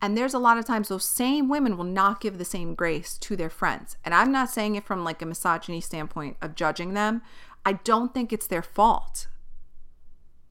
And 0.01 0.17
there's 0.17 0.33
a 0.33 0.39
lot 0.39 0.57
of 0.57 0.65
times 0.65 0.87
those 0.87 1.05
same 1.05 1.47
women 1.47 1.77
will 1.77 1.83
not 1.83 2.21
give 2.21 2.37
the 2.37 2.45
same 2.45 2.73
grace 2.73 3.17
to 3.19 3.35
their 3.35 3.49
friends. 3.49 3.97
And 4.03 4.15
I'm 4.15 4.31
not 4.31 4.49
saying 4.49 4.75
it 4.75 4.83
from 4.83 5.03
like 5.03 5.21
a 5.21 5.25
misogyny 5.25 5.79
standpoint 5.79 6.37
of 6.41 6.55
judging 6.55 6.93
them. 6.93 7.21
I 7.65 7.73
don't 7.73 8.13
think 8.13 8.33
it's 8.33 8.47
their 8.47 8.63
fault. 8.63 9.27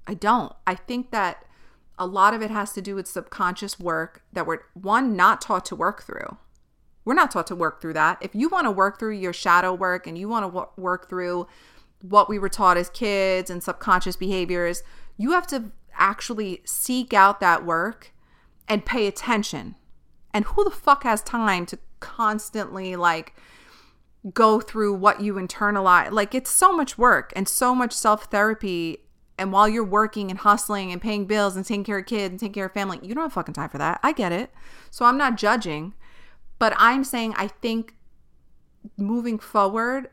I 0.07 0.15
don't. 0.15 0.53
I 0.67 0.77
think 0.77 1.11
that 1.11 1.45
a 1.99 2.07
lot 2.07 2.33
of 2.33 2.43
it 2.43 2.51
has 2.51 2.73
to 2.73 2.81
do 2.81 2.95
with 2.95 3.07
subconscious 3.07 3.79
work 3.79 4.23
that 4.33 4.47
we're 4.47 4.61
one 4.75 5.17
not 5.17 5.41
taught 5.41 5.65
to 5.67 5.77
work 5.77 6.03
through. 6.03 6.39
We're 7.05 7.15
not 7.15 7.31
taught 7.31 7.47
to 7.49 7.57
work 7.57 7.81
through 7.81 7.95
that. 7.95 8.19
If 8.21 8.35
you 8.35 8.49
want 8.49 8.67
to 8.67 8.71
work 8.71 8.99
through 8.99 9.17
your 9.17 9.33
shadow 9.33 9.75
work 9.75 10.07
and 10.07 10.17
you 10.17 10.29
want 10.29 10.53
to 10.53 10.69
work 10.81 11.09
through 11.09 11.49
what 12.03 12.29
we 12.29 12.39
were 12.39 12.49
taught 12.49 12.77
as 12.77 12.89
kids 12.89 13.51
and 13.51 13.63
subconscious 13.63 14.17
behaviors, 14.17 14.83
you 15.21 15.33
have 15.33 15.47
to 15.47 15.71
actually 15.99 16.63
seek 16.65 17.13
out 17.13 17.41
that 17.41 17.67
work 17.67 18.15
and 18.67 18.87
pay 18.87 19.07
attention. 19.07 19.75
And 20.33 20.47
who 20.47 20.65
the 20.65 20.71
fuck 20.71 21.03
has 21.03 21.23
time 21.23 21.67
to 21.67 21.79
constantly 22.01 22.97
like 22.97 23.35
go 24.33 24.61
through 24.61 24.95
what 24.95 25.21
you 25.21 25.35
internalize? 25.35 26.11
Like 26.11 26.35
it's 26.35 26.51
so 26.51 26.75
much 26.75 26.97
work 26.97 27.35
and 27.37 27.47
so 27.47 27.75
much 27.75 27.93
self 27.93 28.31
therapy. 28.31 29.05
And 29.37 29.53
while 29.53 29.69
you're 29.69 29.85
working 29.85 30.31
and 30.31 30.39
hustling 30.39 30.91
and 30.91 31.03
paying 31.03 31.27
bills 31.27 31.55
and 31.55 31.67
taking 31.67 31.85
care 31.85 31.99
of 31.99 32.07
kids 32.07 32.31
and 32.31 32.41
taking 32.41 32.55
care 32.55 32.67
of 32.67 32.73
family, 32.73 32.99
you 33.03 33.15
don't 33.15 33.25
have 33.25 33.35
fucking 33.35 33.55
time 33.55 33.69
for 33.69 33.79
that. 33.79 34.01
I 34.03 34.13
get 34.13 34.33
it. 34.33 34.51
So 34.91 35.05
I'm 35.05 35.19
not 35.19 35.37
judging, 35.37 35.93
but 36.59 36.73
I'm 36.79 37.05
saying 37.05 37.35
I 37.37 37.49
think 37.49 37.95
moving 38.97 39.39
forward, 39.39 40.09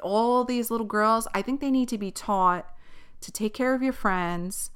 all 0.00 0.44
these 0.44 0.70
little 0.70 0.86
girls, 0.86 1.26
I 1.34 1.42
think 1.42 1.60
they 1.60 1.72
need 1.72 1.88
to 1.88 1.98
be 1.98 2.12
taught 2.12 2.72
to 3.20 3.32
take 3.32 3.54
care 3.54 3.74
of 3.74 3.82
your 3.82 3.92
friends 3.92 4.70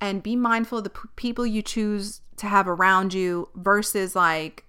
and 0.00 0.22
be 0.22 0.36
mindful 0.36 0.78
of 0.78 0.84
the 0.84 0.90
p- 0.90 1.08
people 1.16 1.46
you 1.46 1.62
choose 1.62 2.20
to 2.36 2.46
have 2.46 2.68
around 2.68 3.14
you 3.14 3.48
versus 3.54 4.14
like 4.16 4.64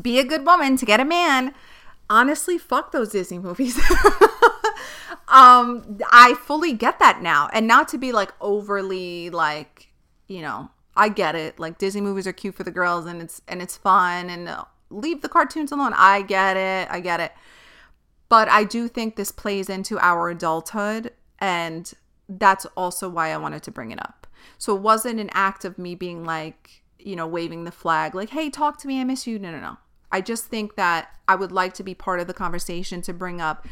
be 0.00 0.18
a 0.18 0.24
good 0.24 0.46
woman 0.46 0.76
to 0.76 0.86
get 0.86 1.00
a 1.00 1.04
man. 1.04 1.54
Honestly, 2.08 2.58
fuck 2.58 2.92
those 2.92 3.10
Disney 3.10 3.38
movies. 3.38 3.76
um 5.28 5.98
I 6.10 6.34
fully 6.42 6.72
get 6.72 6.98
that 6.98 7.22
now 7.22 7.48
and 7.52 7.66
not 7.66 7.88
to 7.88 7.98
be 7.98 8.12
like 8.12 8.32
overly 8.40 9.30
like, 9.30 9.88
you 10.26 10.42
know, 10.42 10.70
I 10.96 11.08
get 11.08 11.34
it. 11.34 11.58
Like 11.58 11.78
Disney 11.78 12.00
movies 12.00 12.26
are 12.26 12.32
cute 12.32 12.54
for 12.54 12.64
the 12.64 12.70
girls 12.70 13.06
and 13.06 13.22
it's 13.22 13.42
and 13.48 13.62
it's 13.62 13.76
fun 13.76 14.30
and 14.30 14.48
uh, 14.48 14.64
leave 14.90 15.22
the 15.22 15.28
cartoons 15.28 15.72
alone. 15.72 15.92
I 15.96 16.22
get 16.22 16.56
it. 16.56 16.88
I 16.90 17.00
get 17.00 17.20
it. 17.20 17.32
But 18.28 18.48
I 18.48 18.64
do 18.64 18.86
think 18.86 19.16
this 19.16 19.32
plays 19.32 19.68
into 19.68 19.98
our 19.98 20.30
adulthood 20.30 21.12
and 21.40 21.92
that's 22.28 22.66
also 22.76 23.08
why 23.08 23.32
I 23.32 23.36
wanted 23.36 23.62
to 23.64 23.70
bring 23.70 23.90
it 23.90 24.00
up. 24.00 24.26
So 24.58 24.76
it 24.76 24.82
wasn't 24.82 25.20
an 25.20 25.30
act 25.32 25.64
of 25.64 25.78
me 25.78 25.94
being 25.94 26.24
like, 26.24 26.82
you 26.98 27.16
know, 27.16 27.26
waving 27.26 27.64
the 27.64 27.72
flag, 27.72 28.14
like, 28.14 28.30
hey, 28.30 28.50
talk 28.50 28.78
to 28.80 28.88
me, 28.88 29.00
I 29.00 29.04
miss 29.04 29.26
you. 29.26 29.38
No, 29.38 29.50
no, 29.50 29.60
no. 29.60 29.78
I 30.12 30.20
just 30.20 30.46
think 30.46 30.76
that 30.76 31.08
I 31.28 31.34
would 31.34 31.52
like 31.52 31.74
to 31.74 31.82
be 31.82 31.94
part 31.94 32.20
of 32.20 32.26
the 32.26 32.34
conversation 32.34 33.00
to 33.02 33.12
bring 33.12 33.40
up 33.40 33.66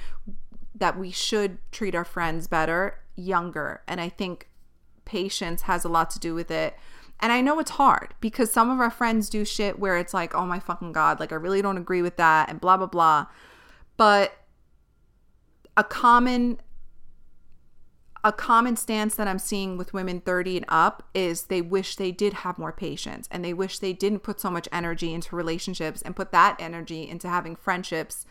that 0.75 0.99
we 0.99 1.11
should 1.11 1.59
treat 1.73 1.95
our 1.95 2.05
friends 2.05 2.47
better 2.47 3.01
younger. 3.17 3.83
And 3.89 4.01
I 4.01 4.09
think 4.09 4.49
patience 5.05 5.63
has 5.63 5.85
a 5.85 5.89
lot 5.89 6.11
to 6.11 6.19
do 6.19 6.35
with 6.35 6.51
it. 6.51 6.77
And 7.21 7.33
I 7.33 7.41
know 7.41 7.59
it's 7.59 7.73
hard 7.73 8.15
because 8.21 8.53
some 8.53 8.71
of 8.71 8.79
our 8.79 8.91
friends 8.91 9.29
do 9.29 9.45
shit 9.45 9.79
where 9.79 9.97
it's 9.97 10.15
like, 10.15 10.35
oh 10.35 10.47
my 10.47 10.61
fucking 10.61 10.93
God, 10.93 11.19
like 11.19 11.33
I 11.33 11.37
really 11.37 11.61
don't 11.61 11.77
agree 11.77 12.03
with 12.03 12.17
that 12.17 12.49
and 12.49 12.61
blah, 12.61 12.77
blah, 12.77 12.87
blah. 12.87 13.27
But 13.97 14.33
a 15.77 15.83
common 15.83 16.61
a 18.25 18.33
common 18.33 18.77
stance 18.77 19.15
that 19.15 19.29
I'm 19.29 19.39
seeing 19.39 19.77
with 19.77 19.93
women 19.93 20.21
30 20.21 20.57
and 20.59 20.67
up 20.69 21.05
is 21.15 21.45
they 21.45 21.63
wish 21.63 21.97
they 21.97 22.11
did 22.11 22.33
have 22.35 22.59
more 22.59 22.73
patience 22.73 23.29
and 23.31 23.45
they 23.45 23.55
wish 23.55 23.79
they 23.79 23.93
didn't 23.93 24.21
put 24.21 24.41
so 24.41 24.51
much 24.51 24.69
energy 24.73 25.15
into 25.15 25.37
relationships 25.37 26.03
and 26.03 26.17
put 26.17 26.33
that 26.33 26.57
energy 26.59 27.09
into 27.09 27.29
having 27.29 27.55
friendships 27.55 28.27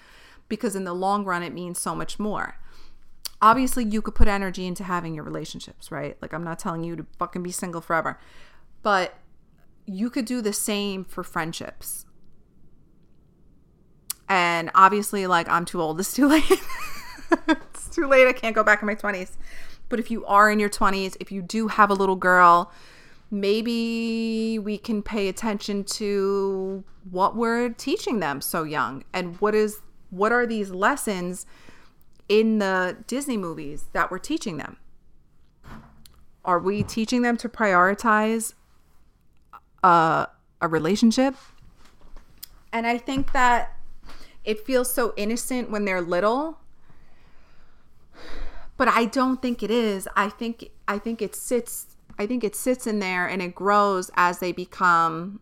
because 0.49 0.75
in 0.75 0.83
the 0.83 0.93
long 0.93 1.23
run 1.23 1.41
it 1.41 1.53
means 1.53 1.79
so 1.79 1.95
much 1.95 2.19
more. 2.19 2.57
Obviously, 3.41 3.85
you 3.85 4.01
could 4.01 4.15
put 4.15 4.27
energy 4.27 4.65
into 4.65 4.83
having 4.83 5.13
your 5.13 5.23
relationships, 5.23 5.91
right? 5.91 6.17
Like 6.21 6.33
I'm 6.33 6.43
not 6.43 6.59
telling 6.59 6.83
you 6.83 6.95
to 6.95 7.05
fucking 7.19 7.43
be 7.43 7.51
single 7.51 7.81
forever. 7.81 8.19
But 8.81 9.13
you 9.85 10.09
could 10.09 10.25
do 10.25 10.41
the 10.41 10.53
same 10.53 11.05
for 11.05 11.23
friendships. 11.23 12.05
And 14.27 14.69
obviously, 14.75 15.27
like 15.27 15.47
I'm 15.47 15.65
too 15.65 15.81
old, 15.81 15.99
it's 15.99 16.13
too 16.13 16.27
late. 16.27 16.43
it's 17.47 17.89
too 17.89 18.07
late. 18.07 18.27
I 18.27 18.33
can't 18.33 18.55
go 18.55 18.63
back 18.63 18.81
in 18.81 18.88
my 18.88 18.95
20s. 18.95 19.38
But 19.89 19.99
if 19.99 20.11
you 20.11 20.25
are 20.25 20.51
in 20.51 20.59
your 20.59 20.69
20s, 20.69 21.15
if 21.19 21.31
you 21.31 21.41
do 21.41 21.67
have 21.67 21.89
a 21.89 21.93
little 21.93 22.15
girl, 22.15 22.71
maybe 23.31 24.59
we 24.59 24.77
can 24.77 25.01
pay 25.01 25.27
attention 25.27 25.83
to 25.83 26.83
what 27.09 27.35
we're 27.35 27.69
teaching 27.69 28.19
them 28.19 28.41
so 28.41 28.63
young 28.63 29.03
and 29.13 29.39
what 29.39 29.55
is 29.55 29.81
what 30.09 30.31
are 30.31 30.45
these 30.45 30.69
lessons 30.71 31.45
in 32.29 32.59
the 32.59 32.97
Disney 33.07 33.38
movies 33.38 33.85
that 33.93 34.09
we're 34.09 34.19
teaching 34.19 34.57
them? 34.57 34.77
Are 36.45 36.59
we 36.59 36.83
teaching 36.83 37.21
them 37.23 37.35
to 37.38 37.49
prioritize 37.49 38.53
a, 39.83 40.27
a 40.61 40.67
relationship? 40.67 41.35
And 42.71 42.88
I 42.88 42.97
think 42.97 43.33
that 43.33 43.77
it 44.45 44.65
feels 44.65 44.93
so 44.93 45.13
innocent 45.17 45.69
when 45.69 45.83
they're 45.83 46.01
little. 46.01 46.59
But 48.78 48.88
I 48.88 49.05
don't 49.05 49.41
think 49.41 49.63
it 49.63 49.71
is. 49.71 50.07
I 50.15 50.30
think 50.30 50.69
I 50.88 50.99
think 50.99 51.21
it 51.21 51.36
sits 51.36 51.97
I 52.19 52.25
think 52.25 52.43
it 52.43 52.55
sits 52.55 52.88
in 52.88 52.99
there 52.99 53.28
and 53.28 53.41
it 53.41 53.53
grows 53.53 54.09
as 54.15 54.39
they 54.39 54.51
become 54.51 55.39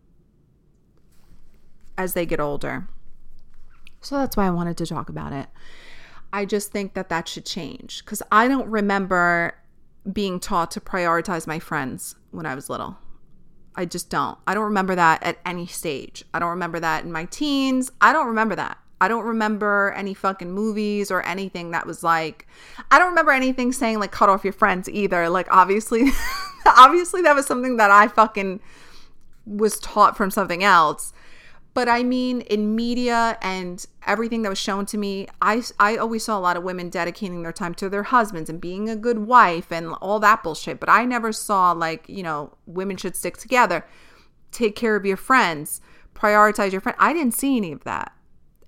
as 1.96 2.14
they 2.14 2.26
get 2.26 2.40
older. 2.40 2.88
So 4.00 4.16
that's 4.16 4.36
why 4.36 4.46
I 4.46 4.50
wanted 4.50 4.76
to 4.78 4.86
talk 4.86 5.08
about 5.08 5.32
it. 5.32 5.48
I 6.32 6.44
just 6.44 6.70
think 6.72 6.94
that 6.94 7.08
that 7.08 7.28
should 7.28 7.46
change 7.46 8.04
cuz 8.04 8.22
I 8.32 8.48
don't 8.48 8.68
remember 8.68 9.54
being 10.10 10.38
taught 10.40 10.70
to 10.72 10.80
prioritize 10.80 11.46
my 11.46 11.58
friends 11.58 12.14
when 12.30 12.46
I 12.46 12.54
was 12.54 12.70
little. 12.70 12.98
I 13.74 13.84
just 13.84 14.08
don't. 14.08 14.38
I 14.46 14.54
don't 14.54 14.64
remember 14.64 14.94
that 14.94 15.22
at 15.22 15.38
any 15.44 15.66
stage. 15.66 16.24
I 16.32 16.38
don't 16.38 16.50
remember 16.50 16.80
that 16.80 17.04
in 17.04 17.12
my 17.12 17.26
teens. 17.26 17.90
I 18.00 18.12
don't 18.12 18.26
remember 18.26 18.56
that. 18.56 18.78
I 19.00 19.08
don't 19.08 19.24
remember 19.24 19.92
any 19.96 20.14
fucking 20.14 20.50
movies 20.50 21.10
or 21.10 21.22
anything 21.22 21.70
that 21.72 21.86
was 21.86 22.02
like 22.02 22.46
I 22.90 22.98
don't 22.98 23.08
remember 23.08 23.32
anything 23.32 23.72
saying 23.72 23.98
like 23.98 24.12
cut 24.12 24.28
off 24.28 24.44
your 24.44 24.52
friends 24.52 24.88
either. 24.88 25.28
Like 25.28 25.48
obviously 25.50 26.10
obviously 26.66 27.22
that 27.22 27.34
was 27.34 27.46
something 27.46 27.76
that 27.76 27.90
I 27.90 28.08
fucking 28.08 28.60
was 29.46 29.78
taught 29.78 30.16
from 30.16 30.30
something 30.30 30.64
else. 30.64 31.12
But 31.76 31.90
I 31.90 32.04
mean, 32.04 32.40
in 32.40 32.74
media 32.74 33.36
and 33.42 33.84
everything 34.06 34.40
that 34.40 34.48
was 34.48 34.58
shown 34.58 34.86
to 34.86 34.96
me, 34.96 35.28
I, 35.42 35.62
I 35.78 35.98
always 35.98 36.24
saw 36.24 36.38
a 36.38 36.40
lot 36.40 36.56
of 36.56 36.62
women 36.62 36.88
dedicating 36.88 37.42
their 37.42 37.52
time 37.52 37.74
to 37.74 37.90
their 37.90 38.04
husbands 38.04 38.48
and 38.48 38.58
being 38.58 38.88
a 38.88 38.96
good 38.96 39.18
wife 39.18 39.70
and 39.70 39.92
all 40.00 40.18
that 40.20 40.42
bullshit. 40.42 40.80
But 40.80 40.88
I 40.88 41.04
never 41.04 41.32
saw, 41.32 41.72
like, 41.72 42.08
you 42.08 42.22
know, 42.22 42.54
women 42.64 42.96
should 42.96 43.14
stick 43.14 43.36
together, 43.36 43.84
take 44.52 44.74
care 44.74 44.96
of 44.96 45.04
your 45.04 45.18
friends, 45.18 45.82
prioritize 46.14 46.72
your 46.72 46.80
friend. 46.80 46.96
I 46.98 47.12
didn't 47.12 47.34
see 47.34 47.58
any 47.58 47.72
of 47.72 47.84
that. 47.84 48.15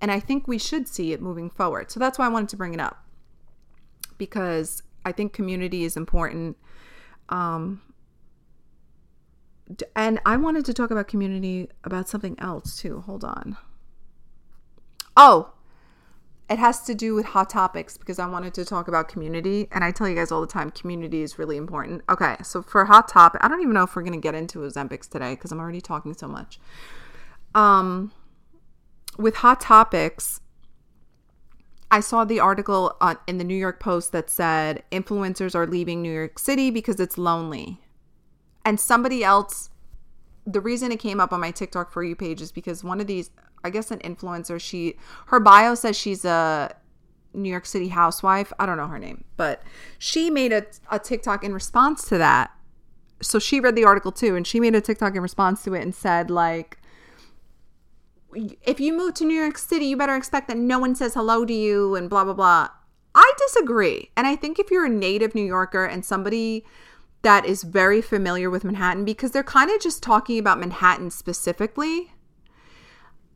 And 0.01 0.11
I 0.11 0.19
think 0.19 0.47
we 0.47 0.57
should 0.57 0.87
see 0.87 1.11
it 1.11 1.21
moving 1.21 1.49
forward. 1.49 1.91
So 1.91 1.99
that's 1.99 2.17
why 2.17 2.25
I 2.25 2.29
wanted 2.29 2.49
to 2.49 2.57
bring 2.57 2.73
it 2.73 2.79
up 2.79 3.03
because 4.17 4.83
I 5.05 5.11
think 5.11 5.33
community 5.33 5.83
is 5.83 5.97
important. 5.97 6.57
Um, 7.29 7.81
and 9.95 10.19
I 10.25 10.37
wanted 10.37 10.65
to 10.65 10.73
talk 10.73 10.91
about 10.91 11.07
community 11.07 11.69
about 11.83 12.07
something 12.07 12.39
else 12.39 12.79
too. 12.79 13.01
Hold 13.01 13.23
on. 13.23 13.57
Oh, 15.17 15.53
it 16.49 16.57
has 16.57 16.81
to 16.83 16.95
do 16.95 17.13
with 17.13 17.25
hot 17.25 17.49
topics 17.49 17.95
because 17.95 18.17
I 18.17 18.25
wanted 18.25 18.55
to 18.55 18.65
talk 18.65 18.87
about 18.87 19.07
community. 19.07 19.67
And 19.71 19.83
I 19.83 19.91
tell 19.91 20.09
you 20.09 20.15
guys 20.15 20.31
all 20.31 20.41
the 20.41 20.47
time, 20.47 20.71
community 20.71 21.21
is 21.21 21.37
really 21.37 21.57
important. 21.57 22.01
Okay, 22.09 22.37
so 22.43 22.63
for 22.63 22.85
hot 22.85 23.07
topic, 23.07 23.41
I 23.43 23.47
don't 23.47 23.61
even 23.61 23.73
know 23.73 23.83
if 23.83 23.95
we're 23.95 24.01
gonna 24.01 24.17
get 24.17 24.33
into 24.33 24.59
Ozempics 24.59 25.07
today 25.07 25.35
because 25.35 25.51
I'm 25.51 25.59
already 25.59 25.81
talking 25.81 26.15
so 26.15 26.27
much. 26.27 26.59
Um, 27.53 28.11
with 29.19 29.35
hot 29.37 29.61
topics, 29.61 30.41
I 31.91 31.99
saw 31.99 32.23
the 32.23 32.39
article 32.39 32.95
on, 33.01 33.17
in 33.27 33.37
the 33.37 33.43
New 33.43 33.55
York 33.55 33.79
Post 33.79 34.11
that 34.11 34.29
said 34.29 34.83
influencers 34.91 35.53
are 35.55 35.67
leaving 35.67 36.01
New 36.01 36.13
York 36.13 36.39
City 36.39 36.71
because 36.71 36.99
it's 36.99 37.17
lonely 37.17 37.81
and 38.65 38.79
somebody 38.79 39.23
else 39.23 39.69
the 40.45 40.61
reason 40.61 40.91
it 40.91 40.99
came 40.99 41.19
up 41.19 41.31
on 41.31 41.39
my 41.39 41.51
TikTok 41.51 41.91
for 41.91 42.03
you 42.03 42.15
page 42.15 42.41
is 42.41 42.51
because 42.51 42.83
one 42.83 42.99
of 42.99 43.07
these 43.07 43.29
I 43.63 43.69
guess 43.69 43.91
an 43.91 43.99
influencer 43.99 44.59
she 44.59 44.95
her 45.27 45.39
bio 45.39 45.75
says 45.75 45.97
she's 45.97 46.25
a 46.25 46.75
New 47.33 47.49
York 47.49 47.65
City 47.65 47.89
housewife. 47.89 48.51
I 48.59 48.65
don't 48.65 48.77
know 48.77 48.87
her 48.87 48.97
name, 48.97 49.23
but 49.37 49.61
she 49.99 50.29
made 50.29 50.51
a, 50.51 50.65
a 50.89 50.97
TikTok 50.97 51.43
in 51.43 51.53
response 51.53 52.07
to 52.09 52.17
that. 52.17 52.51
So 53.21 53.37
she 53.37 53.59
read 53.59 53.75
the 53.75 53.85
article 53.85 54.11
too, 54.11 54.35
and 54.35 54.47
she 54.47 54.59
made 54.59 54.73
a 54.75 54.81
TikTok 54.81 55.15
in 55.15 55.21
response 55.21 55.63
to 55.65 55.73
it 55.73 55.83
and 55.83 55.93
said, 55.93 56.31
like, 56.31 56.79
if 58.33 58.79
you 58.79 58.95
move 58.95 59.13
to 59.15 59.25
New 59.25 59.39
York 59.39 59.57
City, 59.57 59.85
you 59.85 59.97
better 59.97 60.15
expect 60.15 60.47
that 60.47 60.57
no 60.57 60.79
one 60.79 60.95
says 60.95 61.13
hello 61.13 61.45
to 61.45 61.53
you 61.53 61.95
and 61.95 62.09
blah, 62.09 62.23
blah, 62.23 62.33
blah. 62.33 62.69
I 63.15 63.33
disagree. 63.37 64.11
And 64.15 64.27
I 64.27 64.35
think 64.35 64.59
if 64.59 64.69
you're 64.69 64.85
a 64.85 64.89
native 64.89 65.33
New 65.33 65.45
Yorker 65.45 65.85
and 65.85 66.05
somebody 66.05 66.63
that 67.21 67.45
is 67.45 67.63
very 67.63 68.01
familiar 68.01 68.49
with 68.49 68.63
Manhattan 68.63 69.03
because 69.03 69.31
they're 69.31 69.43
kind 69.43 69.69
of 69.69 69.81
just 69.81 70.01
talking 70.01 70.39
about 70.39 70.59
Manhattan 70.59 71.11
specifically. 71.11 72.13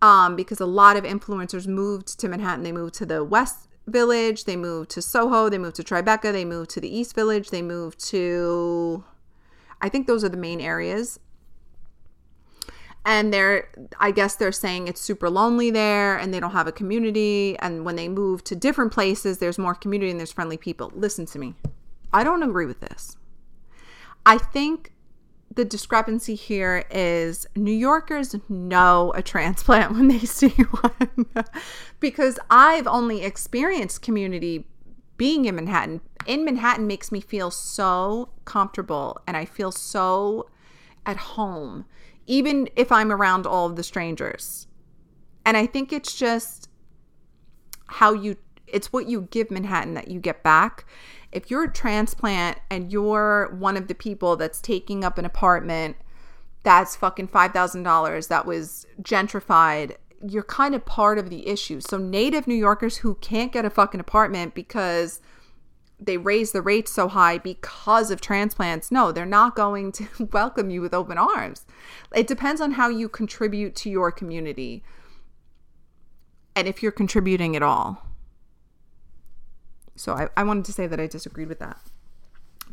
Um, 0.01 0.35
because 0.35 0.59
a 0.59 0.65
lot 0.65 0.97
of 0.97 1.05
influencers 1.05 1.65
moved 1.65 2.19
to 2.19 2.27
Manhattan. 2.27 2.63
They 2.63 2.73
moved 2.73 2.93
to 2.95 3.05
the 3.05 3.23
West 3.23 3.69
Village, 3.87 4.43
they 4.43 4.57
moved 4.57 4.89
to 4.91 5.01
Soho, 5.01 5.49
they 5.49 5.57
moved 5.57 5.77
to 5.77 5.83
Tribeca, 5.83 6.33
they 6.33 6.45
moved 6.45 6.69
to 6.71 6.81
the 6.81 6.93
East 6.93 7.15
Village, 7.15 7.49
they 7.51 7.61
moved 7.61 7.99
to, 8.07 9.03
I 9.81 9.89
think 9.89 10.07
those 10.07 10.23
are 10.23 10.29
the 10.29 10.37
main 10.37 10.59
areas. 10.61 11.19
And 13.05 13.33
they're, 13.33 13.69
I 13.99 14.11
guess 14.11 14.35
they're 14.35 14.53
saying 14.53 14.87
it's 14.87 15.01
super 15.01 15.29
lonely 15.29 15.69
there 15.71 16.17
and 16.17 16.33
they 16.33 16.39
don't 16.39 16.51
have 16.51 16.67
a 16.67 16.71
community. 16.71 17.57
And 17.59 17.83
when 17.83 17.97
they 17.97 18.07
move 18.07 18.43
to 18.45 18.55
different 18.55 18.93
places, 18.93 19.39
there's 19.39 19.57
more 19.57 19.75
community 19.75 20.09
and 20.09 20.19
there's 20.19 20.31
friendly 20.31 20.57
people. 20.57 20.91
Listen 20.95 21.25
to 21.27 21.39
me. 21.39 21.55
I 22.13 22.23
don't 22.23 22.43
agree 22.43 22.65
with 22.65 22.79
this. 22.79 23.17
I 24.25 24.37
think 24.37 24.93
the 25.55 25.65
discrepancy 25.65 26.35
here 26.35 26.85
is 26.89 27.45
New 27.55 27.73
Yorkers 27.73 28.35
know 28.49 29.11
a 29.15 29.21
transplant 29.21 29.91
when 29.91 30.07
they 30.07 30.19
see 30.25 30.49
one 30.49 31.25
because 31.99 32.39
I've 32.49 32.87
only 32.87 33.23
experienced 33.23 34.01
community 34.01 34.67
being 35.17 35.45
in 35.45 35.55
Manhattan. 35.55 36.01
In 36.25 36.45
Manhattan 36.45 36.87
makes 36.87 37.11
me 37.11 37.21
feel 37.21 37.51
so 37.51 38.29
comfortable 38.45 39.19
and 39.27 39.37
I 39.37 39.45
feel 39.45 39.71
so 39.71 40.49
at 41.05 41.17
home, 41.17 41.85
even 42.27 42.69
if 42.75 42.91
I'm 42.91 43.11
around 43.11 43.45
all 43.45 43.67
of 43.67 43.75
the 43.75 43.83
strangers. 43.83 44.67
And 45.45 45.57
I 45.57 45.65
think 45.65 45.91
it's 45.91 46.15
just 46.15 46.69
how 47.87 48.13
you, 48.13 48.37
it's 48.67 48.93
what 48.93 49.07
you 49.07 49.27
give 49.29 49.51
Manhattan 49.51 49.93
that 49.93 50.07
you 50.07 50.19
get 50.19 50.41
back 50.43 50.85
if 51.33 51.49
you're 51.49 51.63
a 51.63 51.71
transplant 51.71 52.59
and 52.69 52.91
you're 52.91 53.53
one 53.57 53.75
of 53.75 53.87
the 53.87 53.95
people 53.95 54.35
that's 54.35 54.61
taking 54.61 55.03
up 55.03 55.17
an 55.17 55.25
apartment 55.25 55.97
that's 56.61 56.95
fucking 56.95 57.27
$5,000 57.27 58.27
that 58.29 58.45
was 58.45 58.85
gentrified, 59.01 59.97
you're 60.25 60.43
kind 60.43 60.75
of 60.75 60.85
part 60.85 61.17
of 61.17 61.29
the 61.29 61.47
issue. 61.47 61.81
So, 61.81 61.97
native 61.97 62.47
New 62.47 62.55
Yorkers 62.55 62.97
who 62.97 63.15
can't 63.15 63.51
get 63.51 63.65
a 63.65 63.69
fucking 63.69 63.99
apartment 63.99 64.53
because 64.53 65.19
they 66.05 66.17
raise 66.17 66.51
the 66.51 66.61
rates 66.61 66.91
so 66.91 67.07
high 67.07 67.37
because 67.37 68.11
of 68.11 68.21
transplants, 68.21 68.91
no, 68.91 69.11
they're 69.11 69.25
not 69.25 69.55
going 69.55 69.91
to 69.93 70.07
welcome 70.31 70.69
you 70.69 70.81
with 70.81 70.93
open 70.93 71.17
arms. 71.17 71.65
It 72.15 72.27
depends 72.27 72.61
on 72.61 72.71
how 72.71 72.89
you 72.89 73.09
contribute 73.09 73.75
to 73.77 73.89
your 73.89 74.11
community 74.11 74.83
and 76.55 76.67
if 76.67 76.83
you're 76.83 76.91
contributing 76.91 77.55
at 77.55 77.63
all. 77.63 78.05
So 79.95 80.13
I, 80.13 80.29
I 80.35 80.43
wanted 80.43 80.65
to 80.65 80.73
say 80.73 80.87
that 80.87 80.99
I 80.99 81.07
disagreed 81.07 81.47
with 81.47 81.59
that 81.59 81.79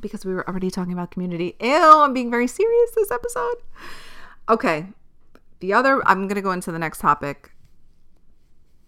because 0.00 0.24
we 0.24 0.32
were 0.32 0.48
already 0.48 0.70
talking 0.70 0.92
about 0.92 1.10
community. 1.10 1.56
Ew, 1.60 2.02
I'm 2.02 2.14
being 2.14 2.30
very 2.30 2.46
serious 2.46 2.90
this 2.94 3.10
episode. 3.10 3.56
Okay. 4.48 4.86
The 5.60 5.72
other, 5.74 6.06
I'm 6.08 6.26
going 6.26 6.36
to 6.36 6.42
go 6.42 6.52
into 6.52 6.72
the 6.72 6.78
next 6.78 7.00
topic. 7.00 7.52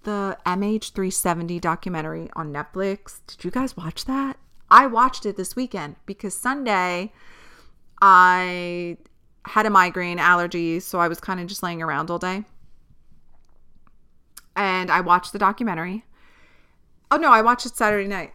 The 0.04 0.36
MH370 0.44 1.60
documentary 1.60 2.28
on 2.34 2.52
Netflix. 2.52 3.20
Did 3.26 3.44
you 3.44 3.50
guys 3.50 3.76
watch 3.76 4.04
that? 4.06 4.36
I 4.70 4.86
watched 4.86 5.26
it 5.26 5.36
this 5.36 5.54
weekend 5.54 5.96
because 6.06 6.36
Sunday 6.36 7.12
I 8.00 8.96
had 9.44 9.66
a 9.66 9.70
migraine 9.70 10.18
allergy, 10.18 10.80
so 10.80 10.98
I 10.98 11.08
was 11.08 11.20
kind 11.20 11.40
of 11.40 11.46
just 11.46 11.62
laying 11.62 11.82
around 11.82 12.10
all 12.10 12.18
day. 12.18 12.44
And 14.56 14.90
I 14.90 15.00
watched 15.00 15.32
the 15.32 15.38
documentary. 15.38 16.04
Oh 17.10 17.16
no, 17.16 17.30
I 17.30 17.42
watched 17.42 17.66
it 17.66 17.76
Saturday 17.76 18.08
night. 18.08 18.32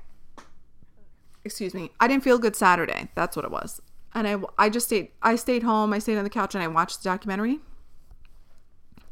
Excuse 1.43 1.73
me. 1.73 1.91
I 1.99 2.07
didn't 2.07 2.23
feel 2.23 2.39
good 2.39 2.55
Saturday. 2.55 3.09
That's 3.15 3.35
what 3.35 3.45
it 3.45 3.51
was. 3.51 3.81
And 4.13 4.27
I 4.27 4.37
I 4.57 4.69
just 4.69 4.87
stayed 4.87 5.09
I 5.21 5.35
stayed 5.35 5.63
home. 5.63 5.91
I 5.91 5.99
stayed 5.99 6.17
on 6.17 6.23
the 6.23 6.29
couch 6.29 6.55
and 6.55 6.63
I 6.63 6.67
watched 6.67 7.03
the 7.03 7.09
documentary. 7.09 7.59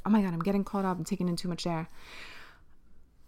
Oh 0.05 0.09
my 0.09 0.21
god, 0.21 0.33
I'm 0.33 0.39
getting 0.39 0.63
caught 0.63 0.85
up 0.85 0.97
and 0.97 1.05
taking 1.05 1.27
in 1.27 1.35
too 1.35 1.47
much 1.47 1.65
air. 1.65 1.87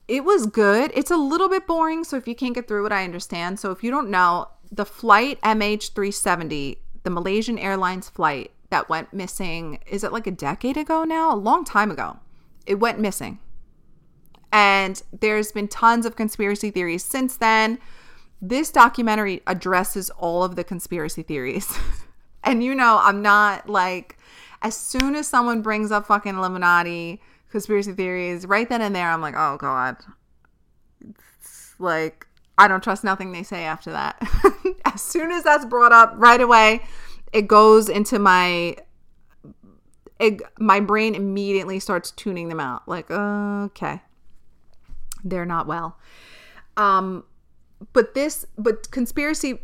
It 0.08 0.24
was 0.24 0.46
good. 0.46 0.92
It's 0.94 1.12
a 1.12 1.18
little 1.18 1.50
bit 1.50 1.68
boring, 1.68 2.04
so 2.04 2.16
if 2.16 2.28
you 2.28 2.36
can't 2.36 2.56
get 2.56 2.68
through 2.68 2.86
it, 2.86 2.92
I 2.92 3.04
understand. 3.04 3.60
So 3.60 3.72
if 3.72 3.84
you 3.84 3.92
don't 3.92 4.10
know, 4.10 4.48
the 4.72 4.86
flight 4.86 5.40
MH370, 5.42 6.78
the 7.04 7.10
Malaysian 7.10 7.58
Airlines 7.58 8.10
flight 8.10 8.52
that 8.70 8.90
went 8.90 9.14
missing, 9.14 9.80
is 9.86 10.04
it 10.04 10.14
like 10.14 10.28
a 10.28 10.32
decade 10.32 10.78
ago 10.78 11.04
now? 11.04 11.34
A 11.34 11.36
long 11.36 11.66
time 11.66 11.92
ago. 11.92 12.20
It 12.66 12.76
went 12.76 13.00
missing. 13.00 13.40
And 14.52 15.02
there's 15.18 15.52
been 15.52 15.68
tons 15.68 16.06
of 16.06 16.16
conspiracy 16.16 16.72
theories 16.72 17.04
since 17.04 17.36
then. 17.38 17.80
This 18.42 18.72
documentary 18.72 19.42
addresses 19.46 20.10
all 20.12 20.44
of 20.44 20.56
the 20.56 20.64
conspiracy 20.64 21.24
theories. 21.24 21.78
and 22.44 22.64
you 22.64 22.76
know, 22.76 23.00
I'm 23.02 23.22
not 23.22 23.68
like, 23.68 24.18
as 24.62 24.76
soon 24.76 25.16
as 25.16 25.28
someone 25.28 25.62
brings 25.62 25.92
up 25.92 26.08
fucking 26.08 26.36
Illuminati 26.36 27.22
conspiracy 27.58 27.94
theories, 27.94 28.46
right 28.46 28.70
then 28.70 28.82
and 28.82 28.96
there, 28.96 29.10
I'm 29.10 29.22
like, 29.22 29.34
oh 29.36 29.58
God. 29.58 29.98
It's 31.02 31.74
like, 31.80 32.28
I 32.58 32.68
don't 32.68 32.84
trust 32.84 33.04
nothing 33.04 33.32
they 33.32 33.42
say 33.44 33.66
after 33.66 33.92
that. 33.92 34.22
as 34.86 35.02
soon 35.02 35.32
as 35.32 35.44
that's 35.44 35.66
brought 35.66 35.92
up, 35.92 36.14
right 36.18 36.40
away, 36.40 36.84
it 37.34 37.48
goes 37.48 37.90
into 37.90 38.20
my 38.20 38.76
it, 40.20 40.42
my 40.60 40.80
brain 40.80 41.14
immediately 41.14 41.80
starts 41.80 42.10
tuning 42.10 42.50
them 42.50 42.60
out 42.60 42.88
like 42.88 43.12
okay 43.12 44.02
they're 45.24 45.46
not 45.46 45.68
well 45.68 46.00
um 46.76 47.24
but 47.94 48.16
this 48.16 48.46
but 48.58 48.90
conspiracy 48.90 49.60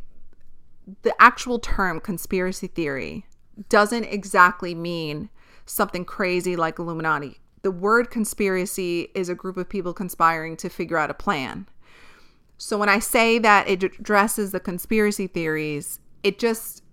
the 1.02 1.16
actual 1.20 1.58
term 1.58 2.00
conspiracy 2.00 2.68
theory 2.68 3.26
doesn't 3.70 4.04
exactly 4.04 4.76
mean 4.76 5.30
something 5.66 6.06
crazy 6.06 6.56
like 6.56 6.78
illuminati 6.78 7.40
the 7.64 7.72
word 7.72 8.12
conspiracy 8.12 9.10
is 9.16 9.30
a 9.30 9.36
group 9.36 9.58
of 9.58 9.68
people 9.68 9.94
conspiring 9.94 10.56
to 10.58 10.70
figure 10.70 10.98
out 10.98 11.10
a 11.10 11.16
plan 11.16 11.68
so 12.58 12.78
when 12.78 12.90
i 12.90 13.00
say 13.00 13.40
that 13.40 13.68
it 13.68 13.84
addresses 13.84 14.52
the 14.52 14.60
conspiracy 14.60 15.28
theories 15.28 16.00
it 16.24 16.40
just 16.40 16.84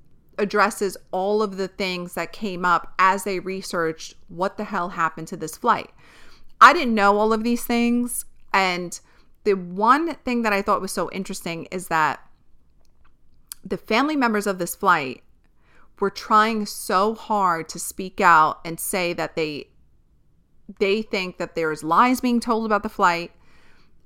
addresses 0.41 0.97
all 1.13 1.43
of 1.43 1.57
the 1.57 1.69
things 1.69 2.15
that 2.15 2.33
came 2.33 2.65
up 2.65 2.95
as 2.99 3.25
they 3.25 3.39
researched 3.39 4.15
what 4.29 4.57
the 4.57 4.65
hell 4.65 4.91
happened 4.91 5.29
to 5.29 5.37
this 5.37 5.57
flight. 5.57 5.91
I 6.61 6.73
didn't 6.73 6.95
know 6.95 7.19
all 7.19 7.33
of 7.33 7.45
these 7.45 7.65
things. 7.65 8.25
And 8.53 8.99
the 9.45 9.55
one 9.55 10.15
thing 10.17 10.43
that 10.43 10.53
I 10.53 10.63
thought 10.63 10.81
was 10.81 10.93
so 10.93 11.11
interesting 11.13 11.67
is 11.71 11.89
that 11.89 12.21
the 13.65 13.77
family 13.77 14.17
members 14.17 14.47
of 14.47 14.59
this 14.59 14.75
flight 14.75 15.23
were 16.01 16.11
trying 16.11 16.65
so 16.65 17.15
hard 17.15 17.69
to 17.69 17.79
speak 17.79 18.21
out 18.21 18.61
and 18.65 18.81
say 18.81 19.13
that 19.13 19.37
they 19.37 19.69
they 20.79 21.03
think 21.03 21.39
that 21.39 21.55
there's 21.55 21.83
lies 21.83 22.21
being 22.21 22.41
told 22.41 22.67
about 22.67 22.83
the 22.83 22.89
flight 22.89 23.33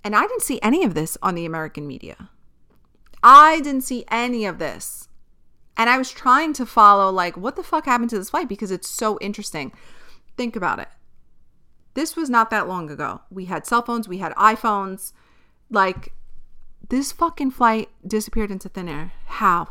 and 0.04 0.14
I 0.14 0.20
didn't 0.20 0.42
see 0.42 0.60
any 0.62 0.84
of 0.84 0.92
this 0.92 1.16
on 1.22 1.34
the 1.34 1.46
American 1.46 1.86
media. 1.86 2.28
I 3.22 3.60
didn't 3.60 3.80
see 3.80 4.04
any 4.10 4.44
of 4.44 4.58
this. 4.58 5.08
And 5.78 5.88
I 5.88 5.96
was 5.96 6.12
trying 6.12 6.52
to 6.52 6.66
follow, 6.66 7.10
like, 7.10 7.38
what 7.38 7.56
the 7.56 7.62
fuck 7.62 7.86
happened 7.86 8.10
to 8.10 8.18
this 8.18 8.30
flight 8.30 8.48
because 8.48 8.70
it's 8.70 8.88
so 8.88 9.18
interesting. 9.20 9.72
Think 10.36 10.54
about 10.54 10.78
it. 10.78 10.88
This 11.94 12.14
was 12.16 12.28
not 12.28 12.50
that 12.50 12.68
long 12.68 12.90
ago. 12.90 13.22
We 13.30 13.46
had 13.46 13.66
cell 13.66 13.82
phones, 13.82 14.06
we 14.06 14.18
had 14.18 14.34
iPhones. 14.34 15.12
Like, 15.70 16.12
this 16.86 17.10
fucking 17.10 17.52
flight 17.52 17.88
disappeared 18.06 18.50
into 18.50 18.68
thin 18.68 18.88
air. 18.88 19.12
How? 19.24 19.68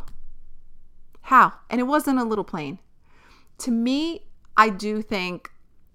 How? 1.22 1.54
And 1.70 1.80
it 1.80 1.86
wasn't 1.86 2.20
a 2.20 2.24
little 2.24 2.44
plane. 2.44 2.80
To 3.60 3.72
me, 3.72 4.26
I 4.58 4.70
do 4.70 5.02
think 5.02 5.52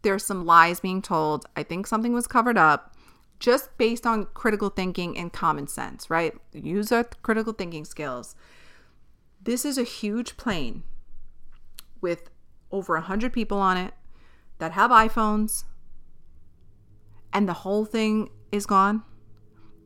there's 0.09 0.25
some 0.25 0.47
lies 0.47 0.81
being 0.81 1.03
told. 1.03 1.45
I 1.55 1.63
think 1.63 1.87
something 1.87 2.15
was 2.15 2.27
covered 2.27 2.57
up 2.57 2.97
just 3.39 3.77
based 3.77 4.07
on 4.07 4.25
critical 4.33 4.71
thinking 4.71 5.19
and 5.19 5.31
common 5.31 5.67
sense, 5.67 6.09
right? 6.09 6.33
Use 6.55 6.91
our 6.91 7.05
critical 7.21 7.53
thinking 7.53 7.85
skills. 7.85 8.35
This 9.43 9.67
is 9.67 9.77
a 9.77 9.83
huge 9.83 10.39
plane 10.39 10.83
with 12.01 12.31
over 12.73 12.95
100 12.95 13.35
people 13.35 13.59
on 13.59 13.77
it 13.77 13.93
that 14.57 14.73
have 14.73 14.91
iPhones, 14.91 15.65
and 17.31 17.47
the 17.47 17.53
whole 17.53 17.85
thing 17.85 18.31
is 18.51 18.65
gone. 18.65 19.03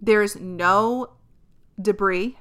There's 0.01 0.37
no 0.37 1.14
debris. 1.81 2.39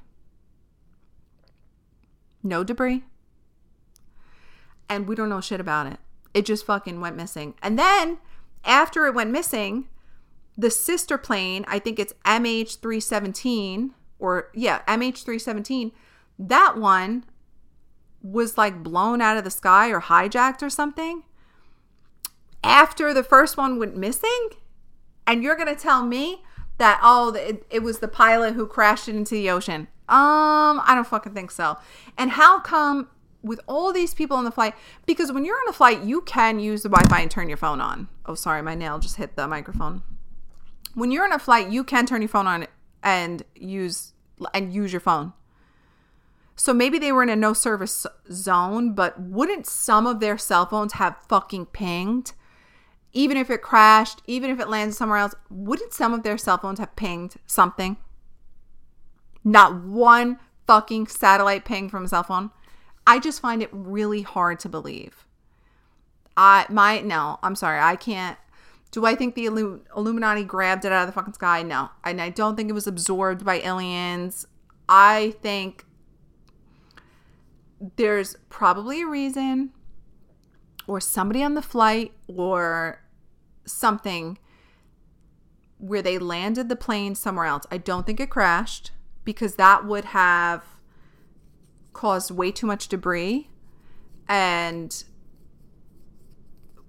No 2.44 2.62
debris. 2.62 3.02
And 4.88 5.08
we 5.08 5.16
don't 5.16 5.28
know 5.28 5.40
shit 5.40 5.60
about 5.60 5.88
it. 5.88 5.98
It 6.34 6.46
just 6.46 6.66
fucking 6.66 7.00
went 7.00 7.16
missing. 7.16 7.54
And 7.62 7.78
then 7.78 8.18
after 8.64 9.06
it 9.06 9.14
went 9.14 9.30
missing, 9.30 9.88
the 10.56 10.70
sister 10.70 11.18
plane, 11.18 11.64
I 11.68 11.78
think 11.78 11.98
it's 11.98 12.14
MH317 12.24 13.90
or 14.18 14.50
yeah, 14.54 14.82
MH317 14.86 15.92
that 16.38 16.76
one 16.76 17.24
was 18.22 18.56
like 18.56 18.82
blown 18.82 19.20
out 19.20 19.36
of 19.36 19.44
the 19.44 19.50
sky 19.50 19.90
or 19.90 20.00
hijacked 20.00 20.62
or 20.62 20.70
something. 20.70 21.24
After 22.64 23.12
the 23.12 23.24
first 23.24 23.56
one 23.56 23.78
went 23.78 23.96
missing 23.96 24.50
and 25.26 25.42
you're 25.42 25.56
going 25.56 25.74
to 25.74 25.80
tell 25.80 26.04
me 26.04 26.42
that 26.78 27.00
oh 27.02 27.32
it, 27.34 27.64
it 27.70 27.82
was 27.82 27.98
the 27.98 28.08
pilot 28.08 28.54
who 28.54 28.66
crashed 28.66 29.08
it 29.08 29.16
into 29.16 29.34
the 29.34 29.50
ocean. 29.50 29.88
Um 30.08 30.80
i 30.84 30.92
don't 30.94 31.06
fucking 31.06 31.34
think 31.34 31.50
so. 31.50 31.78
And 32.18 32.32
how 32.32 32.60
come 32.60 33.08
with 33.42 33.60
all 33.66 33.92
these 33.92 34.14
people 34.14 34.36
on 34.36 34.44
the 34.44 34.50
flight 34.50 34.74
because 35.06 35.32
when 35.32 35.44
you're 35.44 35.56
on 35.56 35.68
a 35.68 35.72
flight 35.72 36.02
you 36.02 36.20
can 36.22 36.58
use 36.58 36.82
the 36.82 36.88
wi-fi 36.88 37.20
and 37.20 37.30
turn 37.30 37.48
your 37.48 37.56
phone 37.56 37.80
on 37.80 38.08
oh 38.26 38.34
sorry 38.34 38.62
my 38.62 38.74
nail 38.74 38.98
just 38.98 39.16
hit 39.16 39.36
the 39.36 39.48
microphone 39.48 40.02
when 40.94 41.10
you're 41.10 41.24
on 41.24 41.32
a 41.32 41.38
flight 41.38 41.70
you 41.70 41.82
can 41.82 42.06
turn 42.06 42.22
your 42.22 42.28
phone 42.28 42.46
on 42.46 42.66
and 43.02 43.42
use 43.54 44.12
and 44.54 44.72
use 44.72 44.92
your 44.92 45.00
phone 45.00 45.32
so 46.54 46.72
maybe 46.72 46.98
they 46.98 47.12
were 47.12 47.22
in 47.22 47.28
a 47.28 47.36
no 47.36 47.54
service 47.54 48.06
zone, 48.30 48.92
but 48.92 49.20
wouldn't 49.20 49.66
some 49.66 50.06
of 50.06 50.20
their 50.20 50.36
cell 50.38 50.66
phones 50.66 50.94
have 50.94 51.16
fucking 51.28 51.66
pinged? 51.66 52.32
Even 53.12 53.36
if 53.36 53.50
it 53.50 53.62
crashed, 53.62 54.22
even 54.26 54.50
if 54.50 54.60
it 54.60 54.68
landed 54.68 54.94
somewhere 54.94 55.18
else, 55.18 55.34
wouldn't 55.50 55.92
some 55.92 56.14
of 56.14 56.22
their 56.22 56.38
cell 56.38 56.58
phones 56.58 56.78
have 56.78 56.94
pinged 56.96 57.34
something? 57.46 57.96
Not 59.44 59.82
one 59.82 60.38
fucking 60.66 61.08
satellite 61.08 61.64
ping 61.64 61.88
from 61.88 62.04
a 62.04 62.08
cell 62.08 62.22
phone. 62.22 62.50
I 63.06 63.18
just 63.18 63.40
find 63.40 63.62
it 63.62 63.70
really 63.72 64.22
hard 64.22 64.60
to 64.60 64.68
believe. 64.68 65.26
I 66.36 66.66
my 66.68 67.00
no, 67.00 67.38
I'm 67.42 67.54
sorry, 67.54 67.80
I 67.80 67.96
can't. 67.96 68.38
Do 68.90 69.06
I 69.06 69.14
think 69.14 69.34
the 69.34 69.46
Illuminati 69.46 70.44
grabbed 70.44 70.84
it 70.84 70.92
out 70.92 71.02
of 71.02 71.08
the 71.08 71.12
fucking 71.12 71.34
sky? 71.34 71.62
No, 71.62 71.90
and 72.04 72.20
I 72.20 72.28
don't 72.28 72.56
think 72.56 72.68
it 72.68 72.74
was 72.74 72.86
absorbed 72.86 73.44
by 73.44 73.60
aliens. 73.60 74.46
I 74.88 75.34
think 75.40 75.86
there's 77.96 78.36
probably 78.48 79.02
a 79.02 79.06
reason 79.06 79.70
or 80.86 81.00
somebody 81.00 81.42
on 81.42 81.54
the 81.54 81.62
flight 81.62 82.12
or 82.26 83.02
something 83.64 84.38
where 85.78 86.02
they 86.02 86.18
landed 86.18 86.68
the 86.68 86.76
plane 86.76 87.14
somewhere 87.14 87.46
else. 87.46 87.64
I 87.70 87.78
don't 87.78 88.06
think 88.06 88.20
it 88.20 88.30
crashed 88.30 88.92
because 89.24 89.56
that 89.56 89.86
would 89.86 90.06
have 90.06 90.64
caused 91.92 92.30
way 92.30 92.50
too 92.50 92.66
much 92.66 92.88
debris 92.88 93.48
and 94.28 95.04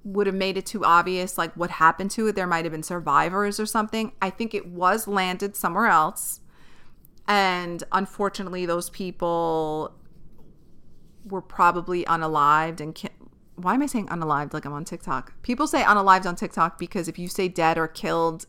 would 0.03 0.27
have 0.27 0.35
made 0.35 0.57
it 0.57 0.65
too 0.65 0.83
obvious 0.83 1.37
like 1.37 1.53
what 1.55 1.69
happened 1.71 2.11
to 2.11 2.27
it. 2.27 2.35
There 2.35 2.47
might 2.47 2.65
have 2.65 2.71
been 2.71 2.83
survivors 2.83 3.59
or 3.59 3.65
something. 3.65 4.11
I 4.21 4.29
think 4.29 4.53
it 4.53 4.67
was 4.67 5.07
landed 5.07 5.55
somewhere 5.55 5.87
else. 5.87 6.41
And 7.27 7.83
unfortunately, 7.91 8.65
those 8.65 8.89
people 8.89 9.95
were 11.25 11.41
probably 11.41 12.03
unalived 12.03 12.81
and 12.81 12.93
ki- 12.93 13.09
why 13.55 13.75
am 13.75 13.83
I 13.83 13.85
saying 13.85 14.07
unalived 14.07 14.53
like 14.53 14.65
I'm 14.65 14.73
on 14.73 14.83
TikTok? 14.83 15.41
People 15.41 15.67
say 15.67 15.83
unalived 15.83 16.25
on 16.25 16.35
TikTok 16.35 16.77
because 16.77 17.07
if 17.07 17.17
you 17.17 17.27
say 17.27 17.47
dead 17.47 17.77
or 17.77 17.87
killed, 17.87 18.45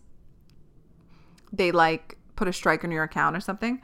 they 1.53 1.71
like 1.71 2.19
put 2.37 2.49
a 2.49 2.53
strike 2.53 2.85
on 2.85 2.91
your 2.91 3.05
account 3.05 3.37
or 3.37 3.41
something. 3.41 3.81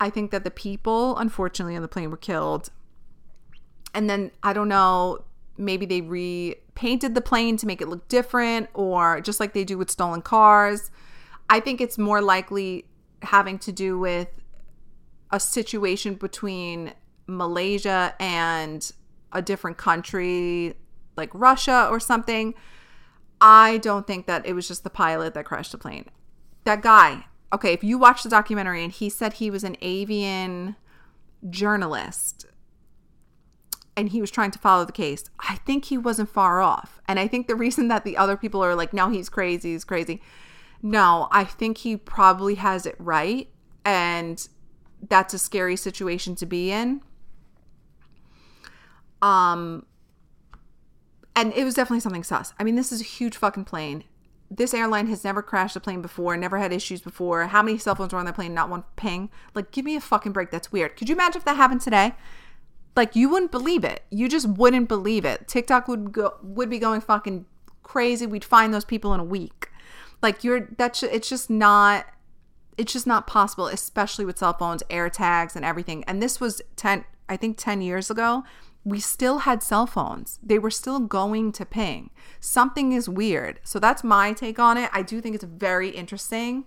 I 0.00 0.10
think 0.10 0.30
that 0.30 0.44
the 0.44 0.50
people, 0.50 1.16
unfortunately, 1.18 1.76
on 1.76 1.82
the 1.82 1.88
plane 1.88 2.10
were 2.10 2.16
killed. 2.16 2.70
And 3.94 4.08
then 4.08 4.30
I 4.42 4.52
don't 4.52 4.68
know, 4.68 5.24
maybe 5.58 5.84
they 5.84 6.00
repainted 6.00 7.14
the 7.14 7.20
plane 7.20 7.56
to 7.58 7.66
make 7.66 7.82
it 7.82 7.88
look 7.88 8.08
different 8.08 8.70
or 8.72 9.20
just 9.20 9.38
like 9.38 9.52
they 9.52 9.64
do 9.64 9.76
with 9.76 9.90
stolen 9.90 10.22
cars. 10.22 10.90
I 11.50 11.60
think 11.60 11.80
it's 11.80 11.98
more 11.98 12.22
likely 12.22 12.86
having 13.22 13.58
to 13.60 13.72
do 13.72 13.98
with 13.98 14.28
a 15.30 15.38
situation 15.38 16.14
between 16.14 16.94
Malaysia 17.26 18.14
and 18.18 18.90
a 19.32 19.42
different 19.42 19.76
country 19.76 20.74
like 21.16 21.30
Russia 21.34 21.88
or 21.90 22.00
something. 22.00 22.54
I 23.40 23.78
don't 23.78 24.06
think 24.06 24.26
that 24.26 24.46
it 24.46 24.54
was 24.54 24.66
just 24.66 24.84
the 24.84 24.90
pilot 24.90 25.34
that 25.34 25.44
crashed 25.44 25.72
the 25.72 25.78
plane. 25.78 26.06
That 26.64 26.82
guy, 26.82 27.26
okay, 27.52 27.72
if 27.72 27.82
you 27.82 27.98
watch 27.98 28.22
the 28.22 28.28
documentary 28.28 28.84
and 28.84 28.92
he 28.92 29.08
said 29.08 29.34
he 29.34 29.50
was 29.50 29.64
an 29.64 29.76
avian 29.82 30.76
journalist 31.48 32.46
and 33.96 34.10
he 34.10 34.20
was 34.20 34.30
trying 34.30 34.50
to 34.52 34.58
follow 34.58 34.84
the 34.84 34.92
case, 34.92 35.24
I 35.40 35.56
think 35.56 35.86
he 35.86 35.98
wasn't 35.98 36.28
far 36.28 36.60
off. 36.60 37.00
And 37.08 37.18
I 37.18 37.26
think 37.26 37.46
the 37.46 37.56
reason 37.56 37.88
that 37.88 38.04
the 38.04 38.16
other 38.16 38.36
people 38.36 38.62
are 38.62 38.74
like, 38.74 38.92
no, 38.92 39.08
he's 39.08 39.28
crazy, 39.28 39.72
he's 39.72 39.84
crazy. 39.84 40.22
No, 40.82 41.28
I 41.30 41.44
think 41.44 41.78
he 41.78 41.96
probably 41.96 42.54
has 42.54 42.86
it 42.86 42.94
right. 42.98 43.48
And 43.84 44.46
that's 45.08 45.34
a 45.34 45.38
scary 45.38 45.76
situation 45.76 46.34
to 46.36 46.46
be 46.46 46.70
in. 46.70 47.02
Um, 49.22 49.84
and 51.36 51.52
it 51.52 51.64
was 51.64 51.74
definitely 51.74 52.00
something 52.00 52.24
sus. 52.24 52.54
I 52.58 52.64
mean, 52.64 52.76
this 52.76 52.92
is 52.92 53.00
a 53.00 53.04
huge 53.04 53.36
fucking 53.36 53.64
plane. 53.64 54.04
This 54.50 54.74
airline 54.74 55.06
has 55.06 55.22
never 55.22 55.42
crashed 55.42 55.76
a 55.76 55.80
plane 55.80 56.02
before, 56.02 56.36
never 56.36 56.58
had 56.58 56.72
issues 56.72 57.00
before. 57.00 57.46
How 57.46 57.62
many 57.62 57.78
cell 57.78 57.94
phones 57.94 58.12
were 58.12 58.18
on 58.18 58.26
that 58.26 58.34
plane? 58.34 58.52
Not 58.52 58.68
one 58.68 58.84
ping. 58.96 59.30
Like, 59.54 59.70
give 59.70 59.84
me 59.84 59.94
a 59.94 60.00
fucking 60.00 60.32
break. 60.32 60.50
That's 60.50 60.72
weird. 60.72 60.96
Could 60.96 61.08
you 61.08 61.14
imagine 61.14 61.38
if 61.38 61.44
that 61.44 61.56
happened 61.56 61.82
today? 61.82 62.14
Like 62.96 63.14
you 63.16 63.28
wouldn't 63.28 63.50
believe 63.52 63.84
it. 63.84 64.02
You 64.10 64.28
just 64.28 64.48
wouldn't 64.48 64.88
believe 64.88 65.24
it. 65.24 65.46
TikTok 65.46 65.88
would 65.88 66.12
go 66.12 66.34
would 66.42 66.68
be 66.68 66.78
going 66.78 67.00
fucking 67.00 67.46
crazy. 67.82 68.26
We'd 68.26 68.44
find 68.44 68.74
those 68.74 68.84
people 68.84 69.14
in 69.14 69.20
a 69.20 69.24
week. 69.24 69.70
Like 70.22 70.42
you're 70.44 70.68
that's 70.76 71.02
it's 71.02 71.28
just 71.28 71.50
not 71.50 72.06
it's 72.76 72.92
just 72.92 73.06
not 73.06 73.26
possible, 73.26 73.66
especially 73.68 74.24
with 74.24 74.38
cell 74.38 74.54
phones, 74.54 74.82
air 74.90 75.08
tags 75.08 75.54
and 75.54 75.64
everything. 75.64 76.04
And 76.04 76.22
this 76.22 76.40
was 76.40 76.60
10 76.76 77.04
I 77.28 77.36
think 77.36 77.56
10 77.58 77.80
years 77.80 78.10
ago. 78.10 78.44
We 78.84 79.00
still 79.00 79.40
had 79.40 79.62
cell 79.62 79.86
phones. 79.86 80.38
They 80.42 80.58
were 80.58 80.70
still 80.70 81.00
going 81.00 81.52
to 81.52 81.66
ping. 81.66 82.10
Something 82.40 82.92
is 82.92 83.08
weird. 83.08 83.60
So 83.62 83.78
that's 83.78 84.02
my 84.02 84.32
take 84.32 84.58
on 84.58 84.78
it. 84.78 84.90
I 84.92 85.02
do 85.02 85.20
think 85.20 85.34
it's 85.34 85.44
very 85.44 85.90
interesting. 85.90 86.64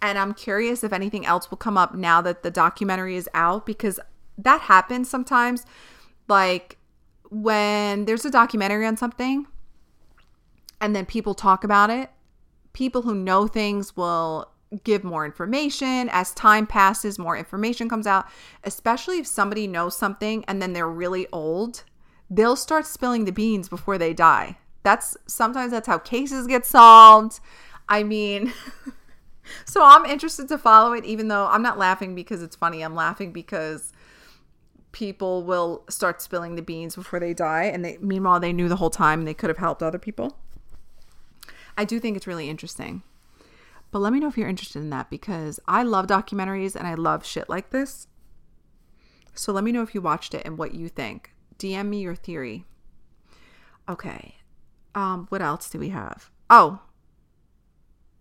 And 0.00 0.18
I'm 0.18 0.34
curious 0.34 0.84
if 0.84 0.92
anything 0.92 1.26
else 1.26 1.50
will 1.50 1.58
come 1.58 1.76
up 1.76 1.94
now 1.94 2.20
that 2.22 2.42
the 2.42 2.50
documentary 2.50 3.16
is 3.16 3.28
out 3.34 3.66
because 3.66 3.98
that 4.38 4.62
happens 4.62 5.08
sometimes. 5.08 5.66
Like 6.28 6.78
when 7.30 8.04
there's 8.04 8.24
a 8.24 8.30
documentary 8.30 8.86
on 8.86 8.96
something 8.96 9.46
and 10.80 10.94
then 10.94 11.06
people 11.06 11.34
talk 11.34 11.64
about 11.64 11.90
it, 11.90 12.10
people 12.72 13.02
who 13.02 13.14
know 13.14 13.46
things 13.46 13.96
will 13.96 14.51
give 14.84 15.04
more 15.04 15.24
information 15.26 16.08
as 16.10 16.32
time 16.32 16.66
passes 16.66 17.18
more 17.18 17.36
information 17.36 17.88
comes 17.88 18.06
out 18.06 18.26
especially 18.64 19.18
if 19.18 19.26
somebody 19.26 19.66
knows 19.66 19.96
something 19.96 20.44
and 20.46 20.62
then 20.62 20.72
they're 20.72 20.88
really 20.88 21.26
old 21.32 21.84
they'll 22.32 22.56
start 22.56 22.86
spilling 22.86 23.26
the 23.26 23.32
beans 23.32 23.68
before 23.68 23.98
they 23.98 24.14
die. 24.14 24.56
That's 24.82 25.16
sometimes 25.26 25.70
that's 25.70 25.86
how 25.86 25.98
cases 25.98 26.46
get 26.46 26.64
solved. 26.64 27.40
I 27.88 28.02
mean 28.02 28.52
so 29.66 29.84
i'm 29.84 30.06
interested 30.06 30.48
to 30.48 30.56
follow 30.56 30.92
it 30.92 31.04
even 31.04 31.26
though 31.26 31.46
i'm 31.48 31.62
not 31.62 31.76
laughing 31.76 32.14
because 32.14 32.42
it's 32.42 32.56
funny. 32.56 32.82
I'm 32.82 32.94
laughing 32.94 33.32
because 33.32 33.92
people 34.92 35.42
will 35.42 35.84
start 35.88 36.22
spilling 36.22 36.54
the 36.54 36.62
beans 36.62 36.94
before 36.94 37.20
they 37.20 37.34
die 37.34 37.64
and 37.64 37.84
they 37.84 37.98
meanwhile 38.00 38.40
they 38.40 38.52
knew 38.52 38.68
the 38.68 38.76
whole 38.76 38.90
time 38.90 39.20
and 39.20 39.28
they 39.28 39.34
could 39.34 39.50
have 39.50 39.58
helped 39.58 39.82
other 39.82 39.98
people. 39.98 40.38
I 41.76 41.84
do 41.84 41.98
think 42.00 42.16
it's 42.16 42.26
really 42.26 42.48
interesting 42.48 43.02
but 43.92 44.00
let 44.00 44.12
me 44.12 44.18
know 44.18 44.26
if 44.26 44.36
you're 44.36 44.48
interested 44.48 44.80
in 44.80 44.90
that 44.90 45.10
because 45.10 45.60
I 45.68 45.82
love 45.84 46.06
documentaries 46.06 46.74
and 46.74 46.88
I 46.88 46.94
love 46.94 47.24
shit 47.24 47.48
like 47.48 47.70
this. 47.70 48.08
So 49.34 49.52
let 49.52 49.62
me 49.62 49.70
know 49.70 49.82
if 49.82 49.94
you 49.94 50.00
watched 50.00 50.34
it 50.34 50.42
and 50.44 50.58
what 50.58 50.74
you 50.74 50.88
think. 50.88 51.32
DM 51.58 51.88
me 51.88 52.00
your 52.00 52.14
theory. 52.14 52.64
Okay. 53.88 54.36
Um, 54.94 55.26
what 55.28 55.42
else 55.42 55.70
do 55.70 55.78
we 55.78 55.90
have? 55.90 56.30
Oh, 56.50 56.80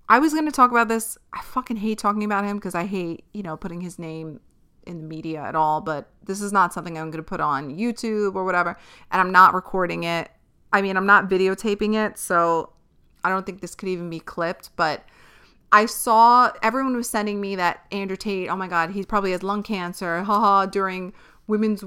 I 0.10 0.20
was 0.20 0.34
going 0.34 0.46
to 0.46 0.52
talk 0.52 0.72
about 0.72 0.90
this. 0.90 1.18
I 1.34 1.42
fucking 1.42 1.78
hate 1.78 1.98
talking 1.98 2.26
about 2.26 2.44
him 2.44 2.58
because 2.58 2.76
I 2.76 2.86
hate, 2.86 3.24
you 3.34 3.42
know, 3.42 3.56
putting 3.56 3.80
his 3.80 3.98
name 3.98 4.42
in 4.86 4.98
the 4.98 5.04
media 5.06 5.42
at 5.42 5.56
all. 5.56 5.80
But 5.80 6.10
this 6.26 6.42
is 6.42 6.52
not 6.52 6.74
something 6.74 6.98
I'm 6.98 7.12
going 7.12 7.24
to 7.24 7.28
put 7.28 7.40
on 7.40 7.78
YouTube 7.78 8.36
or 8.36 8.44
whatever. 8.44 8.78
And 9.10 9.22
I'm 9.22 9.32
not 9.32 9.54
recording 9.54 10.04
it. 10.04 10.30
I 10.74 10.82
mean, 10.82 10.98
I'm 10.98 11.06
not 11.06 11.30
videotaping 11.30 11.96
it. 11.96 12.18
So 12.18 12.74
I 13.24 13.30
don't 13.30 13.46
think 13.46 13.62
this 13.62 13.74
could 13.74 13.88
even 13.88 14.10
be 14.10 14.20
clipped. 14.20 14.72
But 14.76 15.06
I 15.72 15.86
saw 15.86 16.52
everyone 16.62 16.96
was 16.96 17.10
sending 17.10 17.40
me 17.40 17.56
that 17.56 17.86
Andrew 17.92 18.18
Tate. 18.18 18.50
Oh 18.50 18.56
my 18.56 18.68
God, 18.68 18.92
he 18.92 19.04
probably 19.04 19.32
has 19.32 19.44
lung 19.44 19.64
cancer. 19.64 20.24
Haha. 20.24 20.66
During 20.66 21.14
Women's 21.48 21.84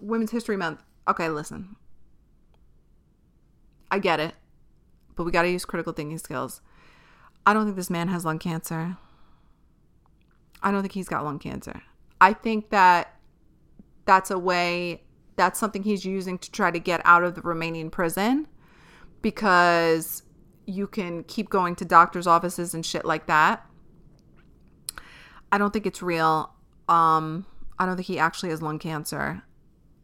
Women's 0.00 0.30
History 0.30 0.56
Month. 0.56 0.82
Okay, 1.08 1.28
listen. 1.28 1.76
I 3.90 3.98
get 3.98 4.18
it, 4.20 4.34
but 5.14 5.24
we 5.24 5.30
got 5.30 5.42
to 5.42 5.50
use 5.50 5.64
critical 5.64 5.92
thinking 5.92 6.18
skills. 6.18 6.60
I 7.46 7.52
don't 7.54 7.64
think 7.64 7.76
this 7.76 7.90
man 7.90 8.08
has 8.08 8.24
lung 8.24 8.40
cancer. 8.40 8.96
I 10.62 10.72
don't 10.72 10.82
think 10.82 10.92
he's 10.92 11.08
got 11.08 11.24
lung 11.24 11.38
cancer. 11.38 11.82
I 12.20 12.32
think 12.32 12.70
that 12.70 13.14
that's 14.04 14.30
a 14.30 14.38
way. 14.38 15.02
That's 15.36 15.58
something 15.58 15.82
he's 15.82 16.04
using 16.04 16.38
to 16.38 16.50
try 16.50 16.70
to 16.70 16.78
get 16.78 17.00
out 17.04 17.22
of 17.22 17.34
the 17.34 17.42
Romanian 17.42 17.92
prison 17.92 18.48
because 19.22 20.22
you 20.66 20.86
can 20.86 21.22
keep 21.24 21.48
going 21.48 21.76
to 21.76 21.84
doctor's 21.84 22.26
offices 22.26 22.74
and 22.74 22.84
shit 22.84 23.04
like 23.04 23.26
that. 23.26 23.64
I 25.50 25.58
don't 25.58 25.72
think 25.72 25.86
it's 25.86 26.02
real. 26.02 26.52
Um, 26.88 27.46
I 27.78 27.86
don't 27.86 27.96
think 27.96 28.06
he 28.06 28.18
actually 28.18 28.50
has 28.50 28.60
lung 28.60 28.78
cancer. 28.78 29.42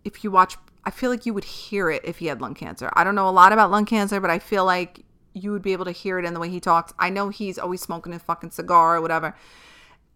If 0.05 0.25
you 0.25 0.31
watch, 0.31 0.57
I 0.85 0.91
feel 0.91 1.11
like 1.11 1.27
you 1.27 1.35
would 1.35 1.45
hear 1.45 1.91
it 1.91 2.03
if 2.05 2.19
he 2.19 2.27
had 2.27 2.41
lung 2.41 2.55
cancer. 2.55 2.91
I 2.95 3.05
don't 3.05 3.15
know 3.15 3.29
a 3.29 3.31
lot 3.31 3.53
about 3.53 3.71
lung 3.71 3.85
cancer, 3.85 4.21
but 4.21 4.31
I 4.31 4.39
feel 4.39 4.65
like 4.65 5.05
you 5.35 5.51
would 5.51 5.63
be 5.63 5.73
able 5.73 5.85
to 5.85 5.93
hear 5.93 6.19
it 6.19 6.25
in 6.25 6.35
the 6.35 6.41
way 6.41 6.49
he 6.49 6.61
talks. 6.61 6.93
I 6.99 7.11
know 7.11 7.29
he's 7.29 7.59
always 7.59 7.81
smoking 7.81 8.13
a 8.13 8.19
fucking 8.19 8.51
cigar 8.51 8.97
or 8.97 9.01
whatever. 9.01 9.35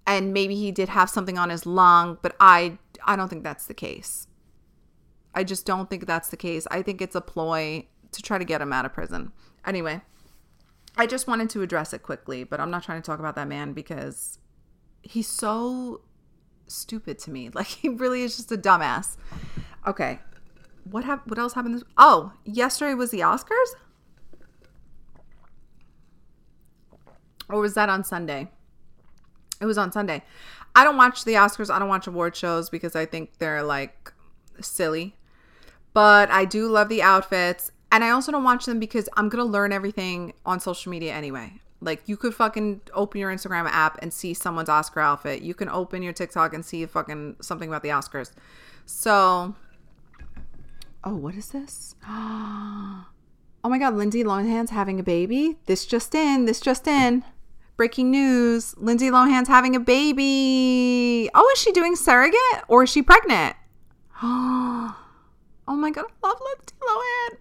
And 0.07 0.32
maybe 0.32 0.55
he 0.55 0.70
did 0.70 0.88
have 0.90 1.11
something 1.11 1.38
on 1.38 1.51
his 1.51 1.66
lung, 1.66 2.18
but 2.22 2.36
I 2.38 2.78
I 3.05 3.16
don't 3.16 3.28
think 3.28 3.42
that's 3.42 3.66
the 3.66 3.74
case. 3.74 4.28
I 5.34 5.42
just 5.44 5.66
don't 5.66 5.90
think 5.90 6.07
that's 6.07 6.28
the 6.28 6.36
case. 6.36 6.66
I 6.70 6.82
think 6.82 7.03
it's 7.03 7.16
a 7.16 7.20
ploy 7.20 7.86
to 8.12 8.22
try 8.22 8.38
to 8.38 8.44
get 8.44 8.61
him 8.61 8.72
out 8.72 8.86
of 8.86 8.92
prison. 8.92 9.32
Anyway, 9.66 10.01
I 10.97 11.07
just 11.07 11.26
wanted 11.26 11.51
to 11.51 11.62
address 11.62 11.92
it 11.92 12.03
quickly, 12.03 12.44
but 12.44 12.59
I'm 12.61 12.70
not 12.70 12.82
trying 12.82 13.01
to 13.03 13.07
talk 13.07 13.18
about 13.18 13.34
that 13.36 13.49
man 13.49 13.72
because 13.72 14.38
he's 15.03 15.28
so 15.28 16.01
stupid 16.66 17.18
to 17.20 17.30
me. 17.30 17.51
Like 17.55 17.66
he 17.66 17.88
really 17.88 18.22
is 18.22 18.36
just 18.36 18.51
a 18.53 18.57
dumbass. 18.57 19.16
Okay. 19.86 20.20
What 20.84 21.05
hap- 21.05 21.26
what 21.28 21.38
else 21.38 21.53
happened 21.55 21.74
this- 21.76 21.84
Oh, 21.99 22.32
yesterday 22.44 22.94
was 22.94 23.11
the 23.11 23.20
Oscars? 23.20 23.74
Or 27.49 27.61
was 27.61 27.74
that 27.74 27.88
on 27.88 28.03
Sunday? 28.05 28.49
It 29.61 29.66
was 29.66 29.78
on 29.78 29.92
Sunday. 29.92 30.22
I 30.74 30.84
don't 30.84 30.97
watch 30.97 31.24
the 31.24 31.34
Oscars. 31.34 31.70
I 31.70 31.78
don't 31.78 31.88
watch 31.88 32.07
award 32.07 32.36
shows 32.36 32.68
because 32.68 32.97
I 32.97 33.07
think 33.07 33.38
they're 33.38 33.62
like 33.62 34.12
silly. 34.61 35.16
But 35.94 36.30
I 36.30 36.44
do 36.44 36.68
love 36.68 36.88
the 36.88 37.03
outfits 37.03 37.70
and 37.93 38.05
I 38.05 38.11
also 38.11 38.32
don't 38.32 38.45
watch 38.45 38.66
them 38.66 38.78
because 38.78 39.09
I'm 39.16 39.28
going 39.28 39.45
to 39.45 39.51
learn 39.51 39.72
everything 39.72 40.32
on 40.45 40.61
social 40.61 40.91
media 40.91 41.14
anyway. 41.14 41.61
Like 41.80 42.03
you 42.07 42.16
could 42.16 42.34
fucking 42.34 42.80
open 42.95 43.20
your 43.20 43.30
Instagram 43.32 43.66
app 43.66 43.99
and 44.03 44.12
see 44.12 44.34
someone's 44.34 44.68
Oscar 44.68 45.01
outfit. 45.01 45.43
You 45.43 45.55
can 45.55 45.68
open 45.68 46.03
your 46.03 46.12
TikTok 46.12 46.55
and 46.55 46.64
see 46.64 46.84
fucking 46.87 47.37
something 47.41 47.68
about 47.68 47.82
the 47.82 47.91
Oscars. 47.91 48.32
So, 48.87 49.55
oh, 51.05 51.14
what 51.14 51.34
is 51.34 51.51
this? 51.51 51.95
Oh 53.64 53.68
my 53.68 53.78
God, 53.78 53.95
Lindsay 53.95 54.22
Lohan's 54.22 54.70
having 54.70 55.01
a 55.01 55.03
baby. 55.03 55.57
This 55.66 55.87
just 55.87 56.14
in. 56.14 56.45
This 56.45 56.61
just 56.61 56.87
in. 56.87 57.24
Breaking 57.76 58.12
news: 58.12 58.76
Lindsay 58.78 59.11
Lohan's 59.11 59.49
having 59.49 59.74
a 59.74 59.80
baby. 59.80 61.28
Oh, 61.34 61.51
is 61.53 61.59
she 61.59 61.72
doing 61.72 61.97
surrogate 61.97 62.62
or 62.68 62.84
is 62.84 62.91
she 62.91 63.03
pregnant? 63.03 63.57
Oh 65.68 65.74
my 65.74 65.91
God, 65.91 66.05
I 66.22 66.28
love 66.28 66.41
Lindsay 66.41 66.76
Lohan. 66.80 67.39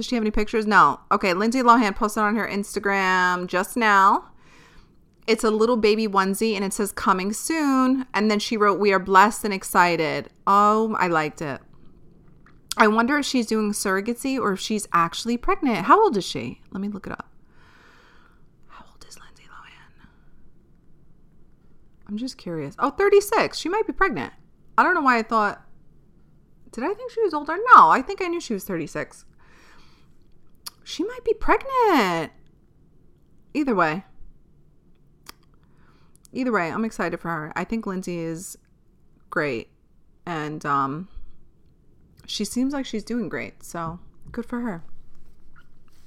Does 0.00 0.06
she 0.06 0.14
have 0.14 0.22
any 0.22 0.30
pictures? 0.30 0.66
No. 0.66 0.98
Okay, 1.12 1.34
Lindsay 1.34 1.60
Lohan 1.60 1.94
posted 1.94 2.22
on 2.22 2.34
her 2.34 2.48
Instagram 2.48 3.46
just 3.46 3.76
now. 3.76 4.30
It's 5.26 5.44
a 5.44 5.50
little 5.50 5.76
baby 5.76 6.08
onesie 6.08 6.54
and 6.54 6.64
it 6.64 6.72
says 6.72 6.90
coming 6.90 7.34
soon. 7.34 8.06
And 8.14 8.30
then 8.30 8.38
she 8.38 8.56
wrote, 8.56 8.80
We 8.80 8.94
are 8.94 8.98
blessed 8.98 9.44
and 9.44 9.52
excited. 9.52 10.30
Oh, 10.46 10.96
I 10.98 11.08
liked 11.08 11.42
it. 11.42 11.60
I 12.78 12.88
wonder 12.88 13.18
if 13.18 13.26
she's 13.26 13.44
doing 13.44 13.72
surrogacy 13.72 14.40
or 14.40 14.54
if 14.54 14.60
she's 14.60 14.88
actually 14.90 15.36
pregnant. 15.36 15.84
How 15.84 16.02
old 16.02 16.16
is 16.16 16.24
she? 16.24 16.62
Let 16.70 16.80
me 16.80 16.88
look 16.88 17.06
it 17.06 17.12
up. 17.12 17.30
How 18.68 18.86
old 18.90 19.04
is 19.06 19.20
Lindsay 19.20 19.42
Lohan? 19.42 20.06
I'm 22.08 22.16
just 22.16 22.38
curious. 22.38 22.74
Oh, 22.78 22.88
36. 22.88 23.58
She 23.58 23.68
might 23.68 23.86
be 23.86 23.92
pregnant. 23.92 24.32
I 24.78 24.82
don't 24.82 24.94
know 24.94 25.02
why 25.02 25.18
I 25.18 25.22
thought. 25.24 25.60
Did 26.72 26.84
I 26.84 26.94
think 26.94 27.10
she 27.10 27.20
was 27.20 27.34
older? 27.34 27.58
No, 27.74 27.90
I 27.90 28.00
think 28.00 28.22
I 28.22 28.28
knew 28.28 28.40
she 28.40 28.54
was 28.54 28.64
36 28.64 29.26
she 30.90 31.04
might 31.04 31.24
be 31.24 31.34
pregnant. 31.34 32.32
Either 33.54 33.74
way. 33.74 34.04
Either 36.32 36.52
way, 36.52 36.70
I'm 36.70 36.84
excited 36.84 37.18
for 37.20 37.28
her. 37.28 37.52
I 37.56 37.64
think 37.64 37.86
Lindsay 37.86 38.18
is 38.18 38.58
great. 39.30 39.68
And 40.26 40.64
um 40.66 41.08
she 42.26 42.44
seems 42.44 42.72
like 42.72 42.86
she's 42.86 43.02
doing 43.02 43.28
great. 43.28 43.64
So, 43.64 43.98
good 44.30 44.46
for 44.46 44.60
her. 44.60 44.84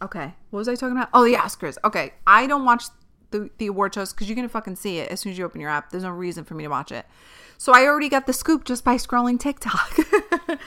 Okay. 0.01 0.33
What 0.51 0.59
was 0.59 0.69
I 0.69 0.75
talking 0.75 0.95
about? 0.95 1.09
Oh, 1.13 1.25
the 1.25 1.33
Oscars. 1.33 1.77
Okay. 1.83 2.13
I 2.25 2.47
don't 2.47 2.63
watch 2.63 2.85
the, 3.31 3.49
the 3.57 3.67
award 3.67 3.93
shows 3.93 4.13
because 4.13 4.29
you're 4.29 4.35
going 4.35 4.47
to 4.47 4.51
fucking 4.51 4.77
see 4.77 4.99
it 4.99 5.11
as 5.11 5.19
soon 5.19 5.33
as 5.33 5.37
you 5.37 5.43
open 5.43 5.59
your 5.59 5.69
app. 5.69 5.89
There's 5.89 6.03
no 6.03 6.11
reason 6.11 6.45
for 6.45 6.53
me 6.53 6.63
to 6.63 6.69
watch 6.69 6.91
it. 6.93 7.05
So 7.57 7.73
I 7.73 7.85
already 7.85 8.07
got 8.07 8.25
the 8.25 8.33
scoop 8.33 8.63
just 8.63 8.85
by 8.85 8.95
scrolling 8.95 9.39
TikTok. 9.39 9.97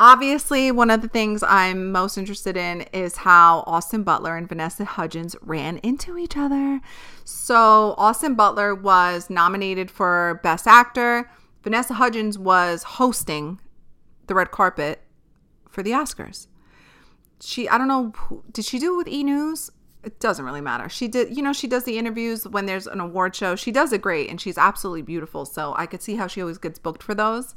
Obviously, 0.00 0.70
one 0.70 0.90
of 0.90 1.02
the 1.02 1.08
things 1.08 1.42
I'm 1.42 1.90
most 1.90 2.16
interested 2.16 2.56
in 2.56 2.82
is 2.92 3.16
how 3.16 3.64
Austin 3.66 4.04
Butler 4.04 4.36
and 4.36 4.48
Vanessa 4.48 4.84
Hudgens 4.84 5.34
ran 5.42 5.78
into 5.78 6.16
each 6.16 6.36
other. 6.36 6.80
So, 7.24 7.96
Austin 7.98 8.36
Butler 8.36 8.76
was 8.76 9.28
nominated 9.28 9.90
for 9.90 10.38
Best 10.44 10.68
Actor. 10.68 11.28
Vanessa 11.64 11.94
Hudgens 11.94 12.38
was 12.38 12.84
hosting 12.84 13.60
the 14.28 14.36
red 14.36 14.52
carpet 14.52 15.02
for 15.68 15.82
the 15.82 15.90
Oscars. 15.90 16.46
She, 17.40 17.68
I 17.68 17.76
don't 17.76 17.88
know, 17.88 18.12
did 18.52 18.64
she 18.64 18.78
do 18.78 18.94
it 18.94 18.98
with 18.98 19.08
E 19.08 19.24
News? 19.24 19.68
It 20.04 20.20
doesn't 20.20 20.44
really 20.44 20.60
matter. 20.60 20.88
She 20.88 21.08
did, 21.08 21.36
you 21.36 21.42
know, 21.42 21.52
she 21.52 21.66
does 21.66 21.82
the 21.82 21.98
interviews 21.98 22.46
when 22.46 22.66
there's 22.66 22.86
an 22.86 23.00
award 23.00 23.34
show. 23.34 23.56
She 23.56 23.72
does 23.72 23.92
it 23.92 24.00
great 24.00 24.30
and 24.30 24.40
she's 24.40 24.58
absolutely 24.58 25.02
beautiful. 25.02 25.44
So, 25.44 25.74
I 25.76 25.86
could 25.86 26.02
see 26.02 26.14
how 26.14 26.28
she 26.28 26.40
always 26.40 26.58
gets 26.58 26.78
booked 26.78 27.02
for 27.02 27.16
those. 27.16 27.56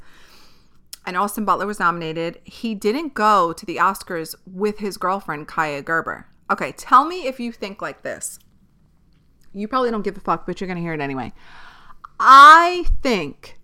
And 1.04 1.16
Austin 1.16 1.44
Butler 1.44 1.66
was 1.66 1.80
nominated. 1.80 2.40
He 2.44 2.74
didn't 2.74 3.14
go 3.14 3.52
to 3.52 3.66
the 3.66 3.76
Oscars 3.76 4.34
with 4.46 4.78
his 4.78 4.96
girlfriend, 4.96 5.48
Kaia 5.48 5.84
Gerber. 5.84 6.26
Okay, 6.50 6.72
tell 6.72 7.04
me 7.04 7.26
if 7.26 7.40
you 7.40 7.50
think 7.50 7.82
like 7.82 8.02
this. 8.02 8.38
You 9.52 9.68
probably 9.68 9.90
don't 9.90 10.02
give 10.02 10.16
a 10.16 10.20
fuck, 10.20 10.46
but 10.46 10.60
you're 10.60 10.68
going 10.68 10.76
to 10.76 10.82
hear 10.82 10.94
it 10.94 11.00
anyway. 11.00 11.32
I 12.20 12.84
think, 13.02 13.58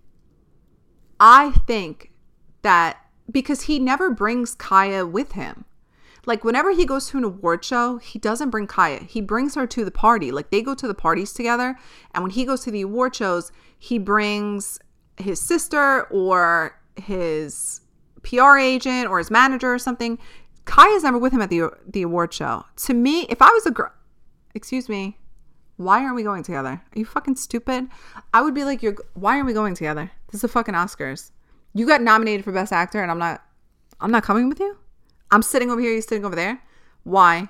I 1.19 1.51
think 1.65 2.11
that 2.61 2.97
because 3.31 3.63
he 3.63 3.79
never 3.79 4.09
brings 4.09 4.55
Kaia 4.55 5.09
with 5.09 5.33
him. 5.33 5.65
Like 6.25 6.43
whenever 6.43 6.71
he 6.71 6.85
goes 6.85 7.07
to 7.09 7.17
an 7.17 7.23
award 7.23 7.63
show, 7.63 7.97
he 7.97 8.19
doesn't 8.19 8.49
bring 8.49 8.67
Kaia. 8.67 9.07
He 9.07 9.21
brings 9.21 9.55
her 9.55 9.65
to 9.67 9.85
the 9.85 9.91
party. 9.91 10.31
Like 10.31 10.49
they 10.49 10.61
go 10.61 10.75
to 10.75 10.87
the 10.87 10.93
parties 10.93 11.31
together. 11.33 11.77
And 12.13 12.23
when 12.23 12.31
he 12.31 12.45
goes 12.45 12.61
to 12.65 12.71
the 12.71 12.81
award 12.81 13.15
shows, 13.15 13.51
he 13.77 13.97
brings 13.97 14.79
his 15.17 15.39
sister 15.39 16.03
or 16.11 16.78
his 16.99 17.81
PR 18.23 18.57
agent 18.57 19.07
or 19.07 19.17
his 19.17 19.31
manager 19.31 19.73
or 19.73 19.79
something. 19.79 20.19
Kaia's 20.65 21.03
never 21.03 21.17
with 21.17 21.33
him 21.33 21.41
at 21.41 21.49
the 21.49 21.69
the 21.87 22.03
award 22.03 22.33
show. 22.33 22.65
To 22.87 22.93
me, 22.93 23.25
if 23.29 23.41
I 23.41 23.49
was 23.49 23.65
a 23.65 23.71
girl, 23.71 23.91
excuse 24.53 24.87
me, 24.87 25.17
why 25.77 26.03
aren't 26.03 26.15
we 26.15 26.23
going 26.23 26.43
together? 26.43 26.69
Are 26.69 26.99
you 26.99 27.05
fucking 27.05 27.37
stupid? 27.37 27.87
I 28.33 28.41
would 28.41 28.53
be 28.53 28.65
like, 28.65 28.83
you're. 28.83 28.95
Why 29.13 29.35
aren't 29.35 29.47
we 29.47 29.53
going 29.53 29.75
together? 29.75 30.11
This 30.27 30.35
is 30.35 30.41
the 30.41 30.47
fucking 30.49 30.75
Oscars. 30.75 31.31
You 31.73 31.87
got 31.87 32.01
nominated 32.01 32.43
for 32.43 32.51
best 32.51 32.73
actor, 32.73 33.01
and 33.01 33.09
I'm 33.09 33.17
not. 33.17 33.41
I'm 34.01 34.11
not 34.11 34.23
coming 34.23 34.49
with 34.49 34.59
you. 34.59 34.77
I'm 35.31 35.41
sitting 35.41 35.71
over 35.71 35.79
here. 35.79 35.93
You're 35.93 36.01
sitting 36.01 36.25
over 36.25 36.35
there. 36.35 36.61
Why? 37.03 37.49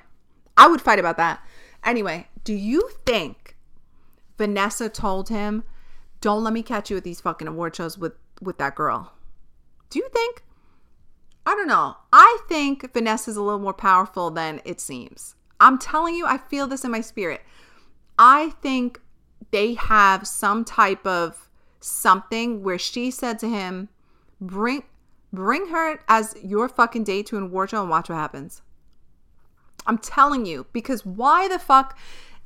I 0.55 0.67
would 0.67 0.81
fight 0.81 0.99
about 0.99 1.17
that. 1.17 1.43
Anyway, 1.83 2.27
do 2.43 2.53
you 2.53 2.89
think 3.05 3.57
Vanessa 4.37 4.89
told 4.89 5.29
him, 5.29 5.63
"Don't 6.21 6.43
let 6.43 6.53
me 6.53 6.61
catch 6.61 6.91
you 6.91 6.97
at 6.97 7.03
these 7.03 7.21
fucking 7.21 7.47
award 7.47 7.75
shows 7.75 7.97
with 7.97 8.13
with 8.41 8.59
that 8.59 8.75
girl"? 8.75 9.13
Do 9.89 9.99
you 9.99 10.09
think? 10.09 10.43
I 11.45 11.55
don't 11.55 11.67
know. 11.67 11.97
I 12.13 12.39
think 12.47 12.93
Vanessa's 12.93 13.37
a 13.37 13.41
little 13.41 13.59
more 13.59 13.73
powerful 13.73 14.29
than 14.29 14.61
it 14.65 14.79
seems. 14.79 15.35
I'm 15.59 15.79
telling 15.79 16.15
you, 16.15 16.25
I 16.25 16.37
feel 16.37 16.67
this 16.67 16.85
in 16.85 16.91
my 16.91 17.01
spirit. 17.01 17.41
I 18.17 18.51
think 18.61 19.01
they 19.51 19.73
have 19.73 20.27
some 20.27 20.63
type 20.63 21.05
of 21.05 21.49
something 21.79 22.61
where 22.61 22.77
she 22.77 23.09
said 23.09 23.39
to 23.39 23.49
him, 23.49 23.89
"Bring 24.39 24.83
bring 25.31 25.67
her 25.67 25.99
as 26.07 26.35
your 26.43 26.69
fucking 26.69 27.03
date 27.03 27.27
to 27.27 27.37
an 27.37 27.43
award 27.43 27.71
show 27.71 27.81
and 27.81 27.89
watch 27.89 28.09
what 28.09 28.15
happens." 28.15 28.61
I'm 29.87 29.97
telling 29.97 30.45
you 30.45 30.67
because 30.71 31.05
why 31.05 31.47
the 31.47 31.57
fuck 31.57 31.97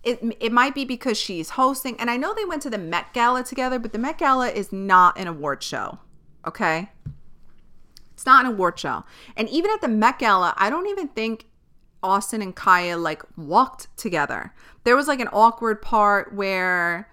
it, 0.03 0.21
it 0.39 0.51
might 0.51 0.75
be 0.75 0.85
because 0.85 1.17
she's 1.17 1.51
hosting 1.51 1.99
and 1.99 2.09
I 2.09 2.17
know 2.17 2.33
they 2.33 2.45
went 2.45 2.61
to 2.63 2.69
the 2.69 2.77
Met 2.77 3.13
Gala 3.13 3.43
together, 3.43 3.79
but 3.79 3.91
the 3.91 3.99
Met 3.99 4.17
Gala 4.17 4.49
is 4.49 4.71
not 4.71 5.17
an 5.17 5.27
award 5.27 5.63
show. 5.63 5.99
Okay? 6.45 6.89
It's 8.23 8.25
not 8.25 8.45
an 8.45 8.53
award 8.53 8.79
show. 8.79 9.03
And 9.35 9.49
even 9.49 9.69
at 9.69 9.81
the 9.81 9.89
Met 9.89 10.17
Gala, 10.17 10.53
I 10.55 10.69
don't 10.69 10.87
even 10.87 11.09
think 11.09 11.45
Austin 12.01 12.41
and 12.41 12.55
Kaia 12.55 12.97
like 12.97 13.21
walked 13.35 13.87
together. 13.97 14.53
There 14.85 14.95
was 14.95 15.09
like 15.09 15.19
an 15.19 15.27
awkward 15.33 15.81
part 15.81 16.33
where 16.33 17.09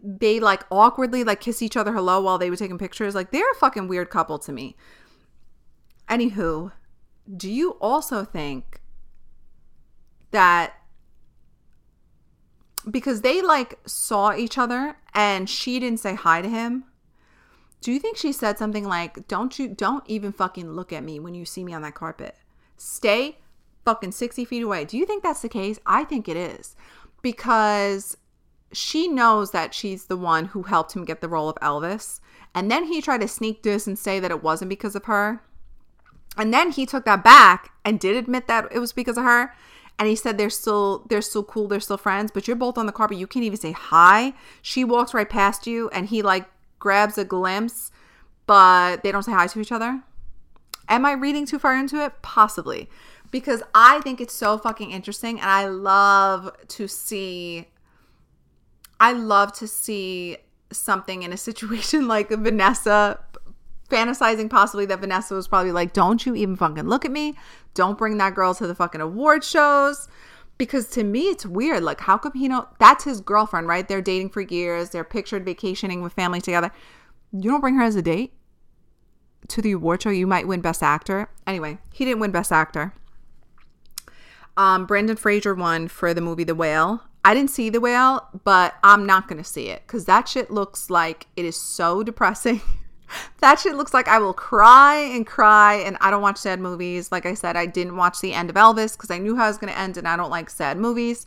they 0.00 0.38
like 0.38 0.62
awkwardly 0.70 1.24
like 1.24 1.40
kiss 1.40 1.62
each 1.62 1.76
other 1.76 1.92
hello 1.92 2.20
while 2.20 2.38
they 2.38 2.48
were 2.48 2.54
taking 2.54 2.78
pictures. 2.78 3.16
Like 3.16 3.32
they're 3.32 3.50
a 3.50 3.56
fucking 3.56 3.88
weird 3.88 4.08
couple 4.08 4.38
to 4.38 4.52
me. 4.52 4.76
Anywho, 6.08 6.70
do 7.36 7.50
you 7.50 7.72
also 7.80 8.24
think 8.24 8.80
that 10.30 10.74
because 12.88 13.22
they 13.22 13.42
like 13.42 13.80
saw 13.84 14.32
each 14.32 14.58
other 14.58 14.96
and 15.12 15.50
she 15.50 15.80
didn't 15.80 15.98
say 15.98 16.14
hi 16.14 16.40
to 16.40 16.48
him 16.48 16.84
do 17.80 17.92
you 17.92 17.98
think 17.98 18.16
she 18.16 18.32
said 18.32 18.58
something 18.58 18.84
like, 18.84 19.28
"Don't 19.28 19.58
you 19.58 19.68
don't 19.68 20.04
even 20.06 20.32
fucking 20.32 20.72
look 20.72 20.92
at 20.92 21.04
me 21.04 21.20
when 21.20 21.34
you 21.34 21.44
see 21.44 21.64
me 21.64 21.72
on 21.72 21.82
that 21.82 21.94
carpet. 21.94 22.36
Stay 22.76 23.38
fucking 23.84 24.12
60 24.12 24.44
feet 24.44 24.62
away." 24.62 24.84
Do 24.84 24.98
you 24.98 25.06
think 25.06 25.22
that's 25.22 25.42
the 25.42 25.48
case? 25.48 25.78
I 25.86 26.04
think 26.04 26.28
it 26.28 26.36
is. 26.36 26.74
Because 27.22 28.16
she 28.72 29.08
knows 29.08 29.50
that 29.52 29.74
she's 29.74 30.06
the 30.06 30.16
one 30.16 30.46
who 30.46 30.64
helped 30.64 30.94
him 30.94 31.04
get 31.04 31.20
the 31.20 31.28
role 31.28 31.48
of 31.48 31.56
Elvis. 31.56 32.20
And 32.54 32.70
then 32.70 32.84
he 32.84 33.00
tried 33.00 33.20
to 33.20 33.28
sneak 33.28 33.62
this 33.62 33.86
and 33.86 33.98
say 33.98 34.20
that 34.20 34.30
it 34.30 34.42
wasn't 34.42 34.68
because 34.68 34.94
of 34.94 35.04
her. 35.04 35.42
And 36.36 36.52
then 36.52 36.70
he 36.70 36.86
took 36.86 37.04
that 37.04 37.24
back 37.24 37.72
and 37.84 37.98
did 37.98 38.16
admit 38.16 38.46
that 38.46 38.68
it 38.70 38.78
was 38.78 38.92
because 38.92 39.16
of 39.16 39.24
her. 39.24 39.54
And 39.98 40.08
he 40.08 40.14
said 40.14 40.38
they're 40.38 40.50
still 40.50 41.04
they're 41.08 41.20
still 41.20 41.42
cool, 41.42 41.66
they're 41.66 41.80
still 41.80 41.96
friends, 41.96 42.30
but 42.32 42.46
you're 42.46 42.56
both 42.56 42.78
on 42.78 42.86
the 42.86 42.92
carpet. 42.92 43.18
You 43.18 43.26
can't 43.26 43.44
even 43.44 43.58
say 43.58 43.72
hi. 43.72 44.34
She 44.62 44.84
walks 44.84 45.12
right 45.12 45.28
past 45.28 45.66
you 45.66 45.88
and 45.90 46.08
he 46.08 46.22
like 46.22 46.48
grabs 46.78 47.18
a 47.18 47.24
glimpse, 47.24 47.90
but 48.46 49.02
they 49.02 49.12
don't 49.12 49.22
say 49.22 49.32
hi 49.32 49.46
to 49.46 49.60
each 49.60 49.72
other. 49.72 50.02
Am 50.88 51.04
I 51.04 51.12
reading 51.12 51.46
too 51.46 51.58
far 51.58 51.76
into 51.76 52.02
it? 52.02 52.12
Possibly. 52.22 52.88
Because 53.30 53.62
I 53.74 54.00
think 54.00 54.20
it's 54.20 54.32
so 54.32 54.56
fucking 54.56 54.90
interesting 54.90 55.38
and 55.38 55.50
I 55.50 55.66
love 55.66 56.50
to 56.68 56.88
see 56.88 57.68
I 59.00 59.12
love 59.12 59.52
to 59.54 59.68
see 59.68 60.38
something 60.72 61.22
in 61.22 61.32
a 61.32 61.36
situation 61.48 62.08
like 62.08 62.30
Vanessa 62.30 63.20
fantasizing 63.90 64.50
possibly 64.50 64.84
that 64.86 65.00
Vanessa 65.00 65.34
was 65.34 65.48
probably 65.48 65.72
like, 65.72 65.92
Don't 65.92 66.24
you 66.24 66.34
even 66.34 66.56
fucking 66.56 66.88
look 66.88 67.04
at 67.04 67.10
me. 67.10 67.36
Don't 67.74 67.98
bring 67.98 68.18
that 68.18 68.34
girl 68.34 68.54
to 68.54 68.66
the 68.66 68.74
fucking 68.74 69.00
award 69.00 69.44
shows. 69.44 70.08
Because 70.58 70.88
to 70.88 71.04
me, 71.04 71.28
it's 71.28 71.46
weird. 71.46 71.82
Like, 71.82 72.00
how 72.00 72.18
come 72.18 72.32
he 72.34 72.48
know 72.48 72.68
that's 72.78 73.04
his 73.04 73.20
girlfriend, 73.20 73.68
right? 73.68 73.86
They're 73.86 74.02
dating 74.02 74.30
for 74.30 74.40
years. 74.40 74.90
They're 74.90 75.04
pictured 75.04 75.44
vacationing 75.44 76.02
with 76.02 76.12
family 76.12 76.40
together. 76.40 76.72
You 77.32 77.50
don't 77.50 77.60
bring 77.60 77.76
her 77.76 77.82
as 77.82 77.96
a 77.96 78.02
date 78.02 78.32
to 79.48 79.62
the 79.62 79.72
award 79.72 80.02
show. 80.02 80.10
You 80.10 80.26
might 80.26 80.48
win 80.48 80.60
Best 80.60 80.82
Actor. 80.82 81.30
Anyway, 81.46 81.78
he 81.92 82.04
didn't 82.04 82.20
win 82.20 82.32
Best 82.32 82.50
Actor. 82.50 82.92
Um, 84.56 84.86
brandon 84.86 85.16
Fraser 85.16 85.54
won 85.54 85.86
for 85.86 86.12
the 86.12 86.20
movie 86.20 86.44
The 86.44 86.54
Whale. 86.54 87.04
I 87.24 87.34
didn't 87.34 87.50
see 87.50 87.70
The 87.70 87.80
Whale, 87.80 88.28
but 88.42 88.74
I'm 88.82 89.06
not 89.06 89.28
to 89.28 89.44
see 89.44 89.68
it 89.68 89.82
because 89.86 90.06
that 90.06 90.28
shit 90.28 90.50
looks 90.50 90.90
like 90.90 91.28
it 91.36 91.44
is 91.44 91.56
so 91.56 92.02
depressing. 92.02 92.60
that 93.38 93.58
shit 93.58 93.76
looks 93.76 93.94
like 93.94 94.08
I 94.08 94.18
will 94.18 94.34
cry 94.34 94.96
and 94.96 95.26
cry, 95.26 95.74
and 95.74 95.96
I 96.00 96.10
don't 96.10 96.22
watch 96.22 96.38
sad 96.38 96.60
movies. 96.60 97.10
Like 97.12 97.26
I 97.26 97.34
said, 97.34 97.56
I 97.56 97.66
didn't 97.66 97.96
watch 97.96 98.20
the 98.20 98.34
end 98.34 98.50
of 98.50 98.56
Elvis 98.56 98.96
because 98.96 99.10
I 99.10 99.18
knew 99.18 99.36
how 99.36 99.44
it 99.44 99.48
was 99.48 99.58
going 99.58 99.72
to 99.72 99.78
end, 99.78 99.96
and 99.96 100.06
I 100.06 100.16
don't 100.16 100.30
like 100.30 100.50
sad 100.50 100.78
movies. 100.78 101.26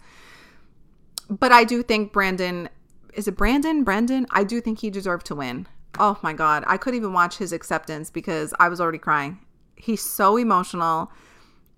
But 1.30 1.52
I 1.52 1.64
do 1.64 1.82
think 1.84 2.12
Brandon 2.12 2.70
is 3.14 3.28
it 3.28 3.38
Brandon? 3.38 3.84
Brandon? 3.84 4.26
I 4.32 4.44
do 4.44 4.62
think 4.62 4.80
he 4.80 4.90
deserved 4.90 5.26
to 5.28 5.36
win. 5.36 5.68
Oh 6.00 6.18
my 6.22 6.34
god, 6.34 6.64
I 6.68 6.78
couldn't 6.78 6.98
even 6.98 7.14
watch 7.14 7.38
his 7.38 7.52
acceptance 7.52 8.10
because 8.10 8.54
I 8.60 8.70
was 8.70 8.80
already 8.80 8.98
crying. 8.98 9.40
He's 9.76 10.02
so 10.02 10.38
emotional. 10.38 11.12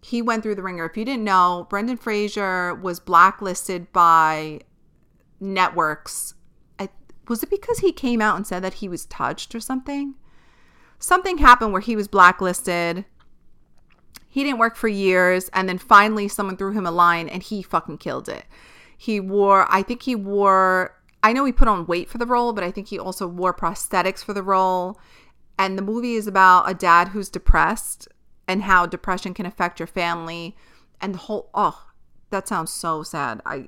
He 0.02 0.22
went 0.22 0.44
through 0.44 0.56
the 0.56 0.64
ringer. 0.64 0.86
If 0.86 0.98
you 0.98 1.06
didn't 1.06 1.24
know, 1.24 1.66
Brendan 1.70 1.98
Fraser 1.98 2.76
was 2.76 3.00
blacklisted 3.00 3.92
by 3.94 4.62
networks 5.40 6.36
was 7.28 7.44
it 7.44 7.50
because 7.50 7.80
he 7.80 7.92
came 7.92 8.22
out 8.22 8.36
and 8.36 8.46
said 8.46 8.64
that 8.64 8.76
he 8.76 8.90
was 8.90 9.06
touched 9.06 9.56
or 9.56 9.60
something? 9.60 10.16
Something 11.00 11.38
happened 11.38 11.72
where 11.72 11.82
he 11.82 11.96
was 11.96 12.08
blacklisted. 12.08 13.06
He 14.30 14.44
didn't 14.44 14.60
work 14.60 14.76
for 14.76 14.88
years, 14.88 15.50
and 15.54 15.70
then 15.70 15.78
finally 15.78 16.28
someone 16.28 16.58
threw 16.58 16.72
him 16.72 16.86
a 16.86 16.92
line 16.92 17.30
and 17.30 17.44
he 17.44 17.62
fucking 17.62 17.98
killed 18.00 18.30
it. 18.30 18.46
He 18.98 19.20
wore, 19.20 19.68
I 19.70 19.84
think 19.84 20.04
he 20.04 20.16
wore, 20.16 20.98
I 21.22 21.34
know 21.34 21.46
he 21.46 21.52
put 21.52 21.68
on 21.68 21.86
weight 21.86 22.10
for 22.10 22.18
the 22.18 22.26
role, 22.26 22.54
but 22.54 22.64
I 22.64 22.72
think 22.72 22.88
he 22.88 22.98
also 22.98 23.28
wore 23.28 23.54
prosthetics 23.54 24.24
for 24.24 24.34
the 24.34 24.44
role. 24.44 25.00
And 25.60 25.78
the 25.78 25.84
movie 25.84 26.16
is 26.16 26.26
about 26.26 26.70
a 26.70 26.74
dad 26.74 27.10
who's 27.10 27.30
depressed 27.30 28.08
and 28.48 28.64
how 28.64 28.86
depression 28.86 29.34
can 29.34 29.46
affect 29.46 29.80
your 29.80 29.88
family 29.88 30.56
and 31.00 31.14
the 31.14 31.20
whole, 31.20 31.50
oh, 31.54 31.88
that 32.30 32.48
sounds 32.48 32.72
so 32.72 33.04
sad. 33.04 33.42
I, 33.46 33.68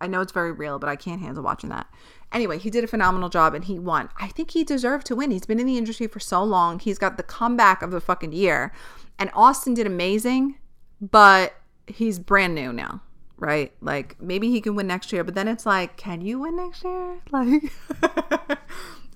I 0.00 0.06
know 0.06 0.20
it's 0.20 0.32
very 0.32 0.52
real, 0.52 0.78
but 0.78 0.88
I 0.88 0.96
can't 0.96 1.20
handle 1.20 1.42
watching 1.42 1.70
that. 1.70 1.88
Anyway, 2.32 2.58
he 2.58 2.70
did 2.70 2.84
a 2.84 2.88
phenomenal 2.88 3.28
job 3.28 3.54
and 3.54 3.64
he 3.64 3.78
won. 3.78 4.08
I 4.20 4.28
think 4.28 4.50
he 4.50 4.64
deserved 4.64 5.06
to 5.06 5.16
win. 5.16 5.30
He's 5.30 5.46
been 5.46 5.60
in 5.60 5.66
the 5.66 5.78
industry 5.78 6.06
for 6.06 6.20
so 6.20 6.42
long. 6.42 6.78
He's 6.78 6.98
got 6.98 7.16
the 7.16 7.22
comeback 7.22 7.82
of 7.82 7.90
the 7.90 8.00
fucking 8.00 8.32
year. 8.32 8.72
And 9.18 9.30
Austin 9.32 9.74
did 9.74 9.86
amazing, 9.86 10.58
but 11.00 11.54
he's 11.86 12.18
brand 12.18 12.54
new 12.54 12.72
now, 12.72 13.00
right? 13.38 13.72
Like 13.80 14.20
maybe 14.20 14.50
he 14.50 14.60
can 14.60 14.74
win 14.74 14.86
next 14.86 15.12
year, 15.12 15.24
but 15.24 15.34
then 15.34 15.48
it's 15.48 15.64
like, 15.64 15.96
can 15.96 16.20
you 16.20 16.40
win 16.40 16.56
next 16.56 16.84
year? 16.84 17.18
Like 17.30 17.72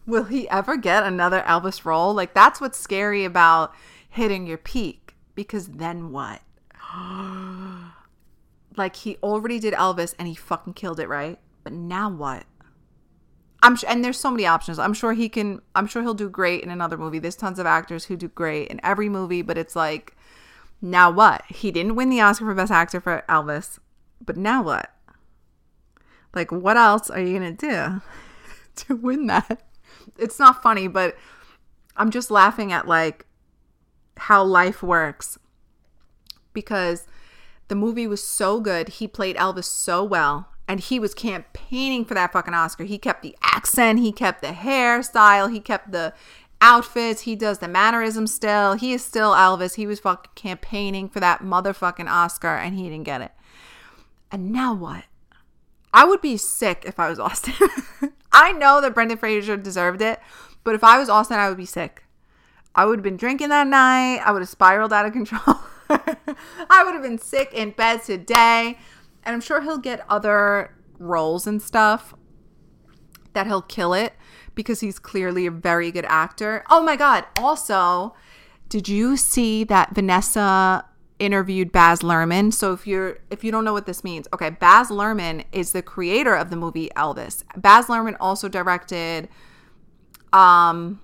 will 0.07 0.25
he 0.25 0.49
ever 0.49 0.77
get 0.77 1.05
another 1.05 1.43
Elvis 1.47 1.85
role? 1.85 2.15
Like 2.15 2.35
that's 2.35 2.61
what's 2.61 2.79
scary 2.79 3.25
about 3.25 3.75
hitting 4.09 4.47
your 4.47 4.59
peak 4.59 5.15
because 5.35 5.69
then 5.69 6.11
what? 6.11 6.43
like 8.77 8.97
he 8.97 9.17
already 9.23 9.59
did 9.59 9.75
Elvis 9.75 10.15
and 10.19 10.29
he 10.29 10.35
fucking 10.35 10.75
killed 10.75 11.01
it, 11.01 11.09
right? 11.09 11.39
But 11.65 11.73
now 11.73 12.09
what? 12.11 12.45
I'm 13.63 13.77
and 13.87 14.05
there's 14.05 14.19
so 14.19 14.31
many 14.31 14.47
options. 14.47 14.79
I'm 14.79 14.95
sure 14.95 15.13
he 15.13 15.29
can. 15.29 15.61
I'm 15.75 15.87
sure 15.87 16.03
he'll 16.03 16.15
do 16.15 16.29
great 16.29 16.63
in 16.63 16.71
another 16.71 16.97
movie. 16.97 17.19
There's 17.19 17.37
tons 17.37 17.59
of 17.59 17.67
actors 17.67 18.07
who 18.07 18.17
do 18.17 18.29
great 18.29 18.69
in 18.69 18.81
every 18.83 19.09
movie, 19.09 19.43
but 19.43 19.59
it's 19.59 19.77
like, 19.77 20.17
now 20.81 21.11
what? 21.11 21.45
He 21.49 21.71
didn't 21.71 21.97
win 21.97 22.09
the 22.09 22.21
Oscar 22.21 22.47
for 22.47 22.55
Best 22.55 22.73
Actor 22.73 23.01
for 23.01 23.25
Elvis, 23.29 23.79
but 24.25 24.37
now 24.37 24.63
what? 24.63 24.91
Like, 26.35 26.51
what 26.51 26.77
else 26.77 27.11
are 27.11 27.21
you 27.21 27.35
gonna 27.35 27.53
do 27.53 28.01
to 28.77 28.97
win 28.97 29.27
that? 29.27 29.63
It's 30.19 30.39
not 30.39 30.63
funny, 30.63 30.89
but 30.89 31.17
I'm 31.97 32.11
just 32.11 32.31
laughing 32.31 32.73
at 32.73 32.89
like 32.89 33.27
how 34.17 34.43
life 34.43 34.83
works 34.83 35.39
because 36.53 37.07
the 37.69 37.75
movie 37.75 38.07
was 38.07 38.25
so 38.25 38.61
good. 38.61 38.89
He 38.89 39.07
played 39.07 39.37
Elvis 39.37 39.65
so 39.65 40.03
well 40.03 40.50
and 40.71 40.79
he 40.79 41.01
was 41.01 41.15
campaigning 41.15 42.05
for 42.05 42.15
that 42.15 42.33
fucking 42.33 42.55
Oscar. 42.55 42.85
He 42.85 42.97
kept 42.97 43.25
the 43.25 43.37
accent, 43.43 43.99
he 43.99 44.13
kept 44.13 44.41
the 44.41 44.53
hairstyle, 44.53 45.53
he 45.53 45.59
kept 45.59 45.91
the 45.91 46.15
outfits, 46.61 47.23
he 47.23 47.35
does 47.35 47.59
the 47.59 47.67
mannerism 47.67 48.29
still. 48.29 48.75
He 48.75 48.93
is 48.93 49.05
still 49.05 49.33
Elvis. 49.33 49.75
He 49.75 49.89
was 49.89 49.99
fucking 49.99 50.31
campaigning 50.37 51.09
for 51.09 51.19
that 51.19 51.41
motherfucking 51.41 52.09
Oscar 52.09 52.55
and 52.55 52.77
he 52.77 52.85
didn't 52.85 53.03
get 53.03 53.21
it. 53.21 53.33
And 54.31 54.53
now 54.53 54.73
what? 54.73 55.07
I 55.93 56.05
would 56.05 56.21
be 56.21 56.37
sick 56.37 56.85
if 56.87 57.01
I 57.01 57.11
was 57.11 57.19
Austin. 57.19 57.55
I 58.33 58.53
know 58.53 58.81
that 58.81 58.95
Brendan 58.95 59.19
Fraser 59.19 59.57
deserved 59.57 60.01
it, 60.01 60.21
but 60.63 60.77
if 60.77 60.85
I 60.85 61.01
was 61.01 61.09
Austin, 61.09 61.37
I 61.41 61.49
would 61.49 61.59
be 61.59 61.67
sick. 61.67 62.05
I 62.77 62.85
would 62.85 63.01
have 63.01 63.05
been 63.05 63.17
drinking 63.17 63.49
that 63.49 63.67
night. 63.67 64.19
I 64.19 64.31
would 64.31 64.43
have 64.43 64.49
spiraled 64.49 64.93
out 64.93 65.05
of 65.05 65.13
control. 65.13 65.57
I 65.91 66.85
would 66.85 66.95
have 66.95 67.03
been 67.03 67.19
sick 67.19 67.53
in 67.53 67.73
bed 67.73 68.05
today. 68.05 68.79
And 69.23 69.35
I'm 69.35 69.41
sure 69.41 69.61
he'll 69.61 69.79
get 69.79 70.05
other 70.09 70.75
roles 70.99 71.47
and 71.47 71.61
stuff 71.61 72.15
that 73.33 73.47
he'll 73.47 73.63
kill 73.63 73.95
it 73.95 74.15
because 74.55 74.81
he's 74.81 74.99
clearly 74.99 75.47
a 75.47 75.51
very 75.51 75.91
good 75.91 76.05
actor. 76.07 76.65
Oh 76.71 76.83
my 76.83 76.97
God. 76.97 77.25
Also, 77.37 78.15
did 78.69 78.89
you 78.89 79.17
see 79.17 79.65
that 79.65 79.95
Vanessa 79.95 80.85
interviewed 81.19 81.73
Baz 81.73 82.01
Luhrmann? 82.01 82.53
So 82.53 82.73
if 82.73 82.87
you're 82.87 83.19
if 83.31 83.45
you 83.45 83.51
don't 83.51 83.65
know 83.65 83.73
what 83.73 83.87
this 83.87 84.03
means, 84.05 84.27
okay, 84.33 84.51
Baz 84.51 84.89
Luhrmann 84.89 85.45
is 85.53 85.73
the 85.73 85.83
creator 85.83 86.35
of 86.35 86.51
the 86.51 86.57
movie 86.57 86.91
Elvis. 86.97 87.45
Baz 87.57 87.87
Luhrmann 87.87 88.17
also 88.21 88.49
directed 88.49 89.29
um 90.33 91.01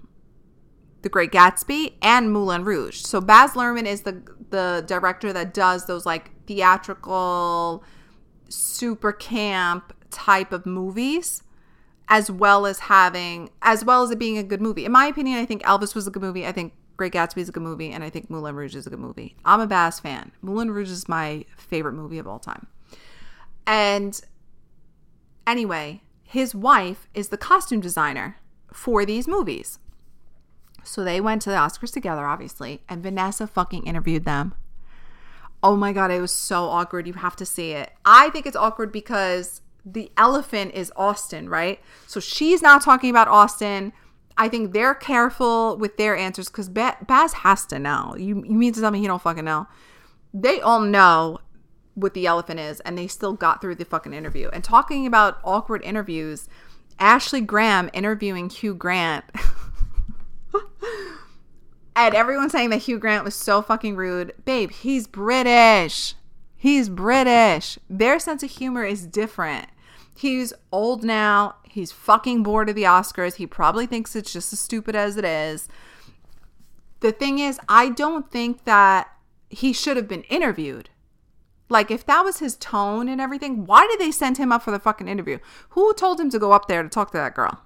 The 1.02 1.08
Great 1.08 1.32
Gatsby 1.32 1.94
and 2.02 2.32
Moulin 2.32 2.64
Rouge. 2.64 3.00
So 3.02 3.20
Baz 3.20 3.52
Luhrmann 3.52 3.86
is 3.86 4.02
the 4.02 4.22
the 4.50 4.84
director 4.86 5.32
that 5.32 5.52
does 5.52 5.86
those 5.86 6.06
like 6.06 6.30
theatrical 6.46 7.84
super 8.49 9.12
camp 9.12 9.92
type 10.11 10.53
of 10.53 10.66
movies 10.66 11.42
as 12.09 12.30
well 12.30 12.66
as 12.66 12.78
having 12.80 13.51
as 13.62 13.84
well 13.84 14.03
as 14.03 14.11
it 14.11 14.18
being 14.18 14.38
a 14.38 14.42
good 14.42 14.61
movie. 14.61 14.84
In 14.84 14.92
my 14.92 15.07
opinion, 15.07 15.38
I 15.38 15.44
think 15.44 15.62
Elvis 15.62 15.94
was 15.94 16.07
a 16.07 16.11
good 16.11 16.22
movie. 16.22 16.47
I 16.47 16.53
think 16.53 16.72
Great 16.97 17.12
Gatsby 17.12 17.38
is 17.38 17.49
a 17.49 17.53
good 17.53 17.62
movie, 17.62 17.90
and 17.90 18.03
I 18.03 18.11
think 18.11 18.30
Moulin 18.30 18.57
Rouge 18.57 18.74
is 18.74 18.86
a 18.86 18.90
good 18.90 18.99
movie. 18.99 19.36
I'm 19.44 19.61
a 19.61 19.66
Baz 19.66 20.01
fan. 20.01 20.32
Moulin 20.40 20.70
Rouge 20.70 20.90
is 20.90 21.09
my 21.09 21.44
favorite 21.57 21.92
movie 21.92 22.18
of 22.18 22.26
all 22.26 22.38
time. 22.38 22.66
And 23.66 24.18
anyway, 25.47 26.01
his 26.22 26.55
wife 26.55 27.09
is 27.12 27.28
the 27.28 27.36
costume 27.36 27.80
designer 27.80 28.36
for 28.72 29.05
these 29.05 29.28
movies. 29.28 29.78
So 30.84 31.03
they 31.03 31.20
went 31.20 31.42
to 31.42 31.51
the 31.51 31.57
Oscars 31.57 31.92
together, 31.92 32.24
obviously, 32.24 32.82
and 32.88 33.03
Vanessa 33.03 33.47
fucking 33.47 33.86
interviewed 33.86 34.24
them. 34.24 34.55
Oh 35.66 35.74
my 35.74 35.92
God, 35.92 36.12
it 36.12 36.20
was 36.20 36.30
so 36.30 36.66
awkward. 36.66 37.08
You 37.08 37.14
have 37.14 37.34
to 37.34 37.44
see 37.44 37.72
it. 37.72 37.90
I 38.04 38.30
think 38.30 38.46
it's 38.46 38.54
awkward 38.54 38.92
because 38.92 39.62
the 39.84 40.12
elephant 40.16 40.74
is 40.74 40.92
Austin, 40.94 41.48
right? 41.48 41.80
So 42.06 42.20
she's 42.20 42.62
not 42.62 42.82
talking 42.82 43.10
about 43.10 43.26
Austin. 43.26 43.92
I 44.38 44.48
think 44.48 44.72
they're 44.72 44.94
careful 44.94 45.76
with 45.76 45.96
their 45.96 46.16
answers 46.16 46.48
because 46.48 46.68
Baz 46.68 47.32
has 47.32 47.66
to 47.66 47.80
know. 47.80 48.14
You, 48.16 48.44
you 48.46 48.54
mean 48.54 48.74
to 48.74 48.80
tell 48.80 48.92
me 48.92 49.00
he 49.00 49.08
don't 49.08 49.20
fucking 49.20 49.44
know? 49.44 49.66
They 50.32 50.60
all 50.60 50.78
know 50.78 51.40
what 51.94 52.14
the 52.14 52.28
elephant 52.28 52.60
is, 52.60 52.78
and 52.82 52.96
they 52.96 53.08
still 53.08 53.32
got 53.32 53.60
through 53.60 53.74
the 53.74 53.84
fucking 53.84 54.12
interview. 54.12 54.48
And 54.52 54.62
talking 54.62 55.04
about 55.04 55.40
awkward 55.42 55.82
interviews, 55.82 56.48
Ashley 57.00 57.40
Graham 57.40 57.90
interviewing 57.92 58.50
Hugh 58.50 58.76
Grant. 58.76 59.24
and 61.97 62.14
everyone 62.14 62.51
saying 62.51 62.70
that 62.70 62.82
Hugh 62.82 62.99
Grant 62.99 63.24
was 63.24 63.34
so 63.34 63.62
fucking 63.62 63.97
rude. 63.97 64.34
Babe, 64.44 64.70
he's 64.70 65.07
British. 65.07 66.14
He's 66.55 66.90
British. 66.90 67.78
Their 67.88 68.18
sense 68.18 68.42
of 68.42 68.51
humor 68.51 68.84
is 68.84 69.07
different. 69.07 69.68
He's 70.14 70.53
old 70.70 71.03
now. 71.03 71.57
He's 71.64 71.92
fucking 71.92 72.42
bored 72.42 72.68
of 72.68 72.74
the 72.74 72.84
Oscars. 72.84 73.36
He 73.36 73.47
probably 73.47 73.86
thinks 73.86 74.14
it's 74.14 74.32
just 74.32 74.53
as 74.53 74.61
stupid 74.61 74.94
as 74.94 75.16
it 75.16 75.24
is. 75.24 75.68
The 77.01 77.12
thing 77.12 77.38
is, 77.38 77.59
I 77.68 77.88
don't 77.88 78.30
think 78.30 78.64
that 78.64 79.09
he 79.49 79.72
should 79.72 79.97
have 79.97 80.09
been 80.09 80.22
interviewed. 80.24 80.90
Like, 81.68 81.90
if 81.90 82.07
that 82.07 82.22
was 82.22 82.38
his 82.38 82.57
tone 82.57 83.09
and 83.09 83.20
everything, 83.20 83.66
why 83.66 83.86
did 83.90 84.01
they 84.01 84.12
send 84.12 84.36
him 84.36 84.53
up 84.53 84.62
for 84.62 84.70
the 84.70 84.78
fucking 84.78 85.09
interview? 85.09 85.38
Who 85.70 85.92
told 85.94 86.20
him 86.20 86.30
to 86.30 86.38
go 86.38 86.53
up 86.53 86.68
there 86.68 86.82
to 86.82 86.88
talk 86.88 87.11
to 87.12 87.18
that 87.18 87.34
girl? 87.34 87.62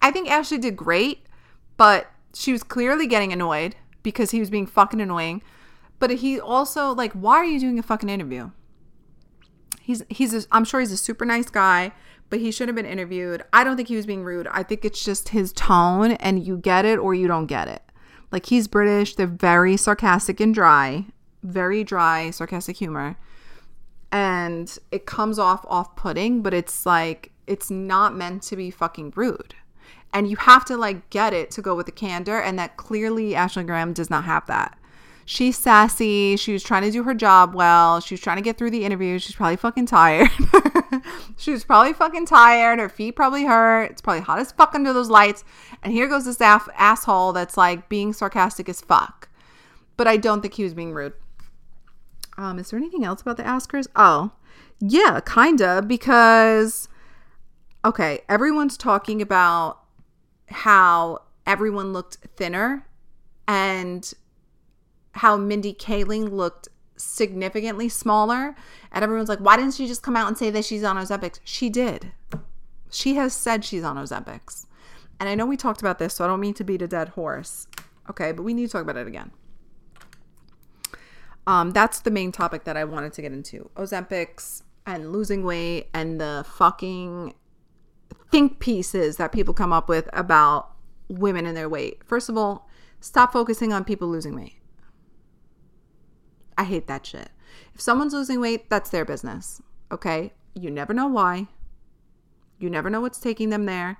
I 0.00 0.10
think 0.10 0.30
Ashley 0.30 0.58
did 0.58 0.76
great, 0.76 1.26
but 1.76 2.10
she 2.36 2.52
was 2.52 2.62
clearly 2.62 3.06
getting 3.06 3.32
annoyed 3.32 3.76
because 4.02 4.30
he 4.30 4.40
was 4.40 4.50
being 4.50 4.66
fucking 4.66 5.00
annoying. 5.00 5.42
But 5.98 6.10
he 6.10 6.38
also, 6.38 6.94
like, 6.94 7.12
why 7.12 7.36
are 7.36 7.44
you 7.44 7.58
doing 7.58 7.78
a 7.78 7.82
fucking 7.82 8.08
interview? 8.08 8.50
He's 9.80 10.02
he's 10.10 10.34
a, 10.34 10.42
I'm 10.52 10.64
sure 10.64 10.80
he's 10.80 10.92
a 10.92 10.96
super 10.96 11.24
nice 11.24 11.48
guy, 11.48 11.92
but 12.28 12.40
he 12.40 12.50
should 12.50 12.68
have 12.68 12.74
been 12.74 12.86
interviewed. 12.86 13.44
I 13.52 13.64
don't 13.64 13.76
think 13.76 13.88
he 13.88 13.96
was 13.96 14.06
being 14.06 14.24
rude. 14.24 14.48
I 14.48 14.62
think 14.62 14.84
it's 14.84 15.04
just 15.04 15.30
his 15.30 15.52
tone 15.52 16.12
and 16.12 16.44
you 16.44 16.58
get 16.58 16.84
it 16.84 16.98
or 16.98 17.14
you 17.14 17.28
don't 17.28 17.46
get 17.46 17.68
it. 17.68 17.82
Like 18.32 18.46
he's 18.46 18.66
British, 18.66 19.14
they're 19.14 19.26
very 19.26 19.76
sarcastic 19.76 20.40
and 20.40 20.54
dry, 20.54 21.06
very 21.42 21.84
dry 21.84 22.30
sarcastic 22.30 22.76
humor. 22.76 23.16
And 24.12 24.76
it 24.90 25.06
comes 25.06 25.38
off 25.38 25.64
off-putting, 25.68 26.42
but 26.42 26.52
it's 26.52 26.84
like 26.84 27.32
it's 27.46 27.70
not 27.70 28.14
meant 28.14 28.42
to 28.44 28.56
be 28.56 28.70
fucking 28.70 29.12
rude. 29.16 29.54
And 30.16 30.28
you 30.28 30.36
have 30.36 30.64
to 30.66 30.76
like 30.76 31.10
get 31.10 31.34
it 31.34 31.50
to 31.52 31.62
go 31.62 31.74
with 31.74 31.86
the 31.86 31.92
candor 31.92 32.40
and 32.40 32.58
that 32.58 32.76
clearly 32.76 33.34
Ashley 33.34 33.64
Graham 33.64 33.92
does 33.92 34.08
not 34.08 34.24
have 34.24 34.46
that 34.46 34.76
she's 35.26 35.58
sassy. 35.58 36.36
She 36.36 36.52
was 36.54 36.62
trying 36.62 36.84
to 36.84 36.90
do 36.90 37.02
her 37.02 37.12
job 37.12 37.54
well. 37.54 38.00
She 38.00 38.14
was 38.14 38.20
trying 38.22 38.36
to 38.36 38.42
get 38.42 38.56
through 38.56 38.70
the 38.70 38.84
interview. 38.84 39.18
She's 39.18 39.34
probably 39.34 39.56
fucking 39.56 39.86
tired. 39.86 40.30
she 41.36 41.50
was 41.50 41.64
probably 41.64 41.92
fucking 41.92 42.24
tired. 42.24 42.78
Her 42.78 42.88
feet 42.88 43.12
probably 43.12 43.44
hurt. 43.44 43.90
It's 43.90 44.00
probably 44.00 44.22
hot 44.22 44.38
as 44.38 44.52
fuck 44.52 44.74
under 44.74 44.94
those 44.94 45.10
lights. 45.10 45.44
And 45.82 45.92
here 45.92 46.08
goes 46.08 46.24
this 46.24 46.40
asshole 46.40 47.34
that's 47.34 47.58
like 47.58 47.90
being 47.90 48.14
sarcastic 48.14 48.68
as 48.70 48.80
fuck. 48.80 49.28
But 49.98 50.06
I 50.06 50.16
don't 50.16 50.40
think 50.40 50.54
he 50.54 50.64
was 50.64 50.74
being 50.74 50.94
rude. 50.94 51.14
Um, 52.38 52.58
is 52.58 52.70
there 52.70 52.78
anything 52.78 53.04
else 53.04 53.20
about 53.20 53.36
the 53.36 53.42
Oscars? 53.42 53.86
Oh, 53.96 54.32
yeah, 54.78 55.20
kinda, 55.20 55.82
because 55.86 56.88
okay, 57.82 58.20
everyone's 58.28 58.76
talking 58.76 59.22
about 59.22 59.85
how 60.48 61.22
everyone 61.46 61.92
looked 61.92 62.16
thinner 62.36 62.86
and 63.46 64.12
how 65.12 65.36
Mindy 65.36 65.72
Kaling 65.72 66.30
looked 66.30 66.68
significantly 66.96 67.88
smaller. 67.88 68.54
And 68.92 69.04
everyone's 69.04 69.28
like, 69.28 69.38
why 69.38 69.56
didn't 69.56 69.74
she 69.74 69.86
just 69.86 70.02
come 70.02 70.16
out 70.16 70.28
and 70.28 70.36
say 70.36 70.50
that 70.50 70.64
she's 70.64 70.84
on 70.84 70.96
Ozempic? 70.96 71.40
She 71.44 71.68
did. 71.68 72.12
She 72.90 73.14
has 73.14 73.32
said 73.32 73.64
she's 73.64 73.84
on 73.84 73.96
Ozempic. 73.96 74.66
And 75.18 75.28
I 75.28 75.34
know 75.34 75.46
we 75.46 75.56
talked 75.56 75.80
about 75.80 75.98
this, 75.98 76.14
so 76.14 76.24
I 76.24 76.28
don't 76.28 76.40
mean 76.40 76.54
to 76.54 76.64
beat 76.64 76.82
a 76.82 76.88
dead 76.88 77.10
horse. 77.10 77.66
Okay, 78.10 78.32
but 78.32 78.42
we 78.42 78.54
need 78.54 78.66
to 78.66 78.72
talk 78.72 78.82
about 78.82 78.96
it 78.96 79.06
again. 79.06 79.30
Um, 81.46 81.70
that's 81.70 82.00
the 82.00 82.10
main 82.10 82.32
topic 82.32 82.64
that 82.64 82.76
I 82.76 82.84
wanted 82.84 83.12
to 83.14 83.22
get 83.22 83.32
into. 83.32 83.70
Ozempics 83.76 84.62
and 84.84 85.12
losing 85.12 85.44
weight 85.44 85.88
and 85.94 86.20
the 86.20 86.44
fucking 86.56 87.34
think 88.30 88.58
pieces 88.58 89.16
that 89.16 89.32
people 89.32 89.54
come 89.54 89.72
up 89.72 89.88
with 89.88 90.08
about 90.12 90.72
women 91.08 91.46
and 91.46 91.56
their 91.56 91.68
weight. 91.68 92.02
First 92.04 92.28
of 92.28 92.36
all, 92.36 92.68
stop 93.00 93.32
focusing 93.32 93.72
on 93.72 93.84
people 93.84 94.08
losing 94.08 94.34
weight. 94.34 94.54
I 96.58 96.64
hate 96.64 96.86
that 96.86 97.06
shit. 97.06 97.30
If 97.74 97.80
someone's 97.80 98.14
losing 98.14 98.40
weight, 98.40 98.70
that's 98.70 98.90
their 98.90 99.04
business. 99.04 99.60
Okay? 99.92 100.32
You 100.54 100.70
never 100.70 100.94
know 100.94 101.06
why. 101.06 101.48
You 102.58 102.70
never 102.70 102.88
know 102.90 103.00
what's 103.00 103.20
taking 103.20 103.50
them 103.50 103.66
there. 103.66 103.98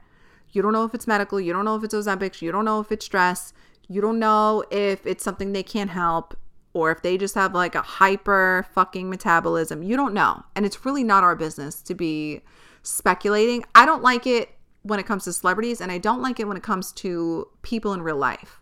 You 0.50 0.62
don't 0.62 0.72
know 0.72 0.84
if 0.84 0.94
it's 0.94 1.06
medical. 1.06 1.40
You 1.40 1.52
don't 1.52 1.64
know 1.64 1.76
if 1.76 1.84
it's 1.84 1.94
Ozempic. 1.94 2.40
You 2.40 2.50
don't 2.50 2.64
know 2.64 2.80
if 2.80 2.90
it's 2.90 3.04
stress. 3.04 3.52
You 3.88 4.00
don't 4.00 4.18
know 4.18 4.64
if 4.70 5.06
it's 5.06 5.22
something 5.22 5.52
they 5.52 5.62
can't 5.62 5.90
help 5.90 6.36
or 6.72 6.90
if 6.90 7.02
they 7.02 7.16
just 7.16 7.34
have 7.34 7.54
like 7.54 7.74
a 7.74 7.82
hyper 7.82 8.66
fucking 8.72 9.08
metabolism. 9.08 9.82
You 9.82 9.96
don't 9.96 10.14
know. 10.14 10.44
And 10.54 10.64
it's 10.64 10.84
really 10.84 11.04
not 11.04 11.24
our 11.24 11.36
business 11.36 11.82
to 11.82 11.94
be 11.94 12.42
speculating. 12.86 13.64
I 13.74 13.84
don't 13.84 14.02
like 14.02 14.26
it 14.26 14.50
when 14.82 15.00
it 15.00 15.06
comes 15.06 15.24
to 15.24 15.32
celebrities 15.32 15.80
and 15.80 15.90
I 15.90 15.98
don't 15.98 16.22
like 16.22 16.38
it 16.38 16.46
when 16.46 16.56
it 16.56 16.62
comes 16.62 16.92
to 16.92 17.48
people 17.62 17.92
in 17.92 18.02
real 18.02 18.16
life. 18.16 18.60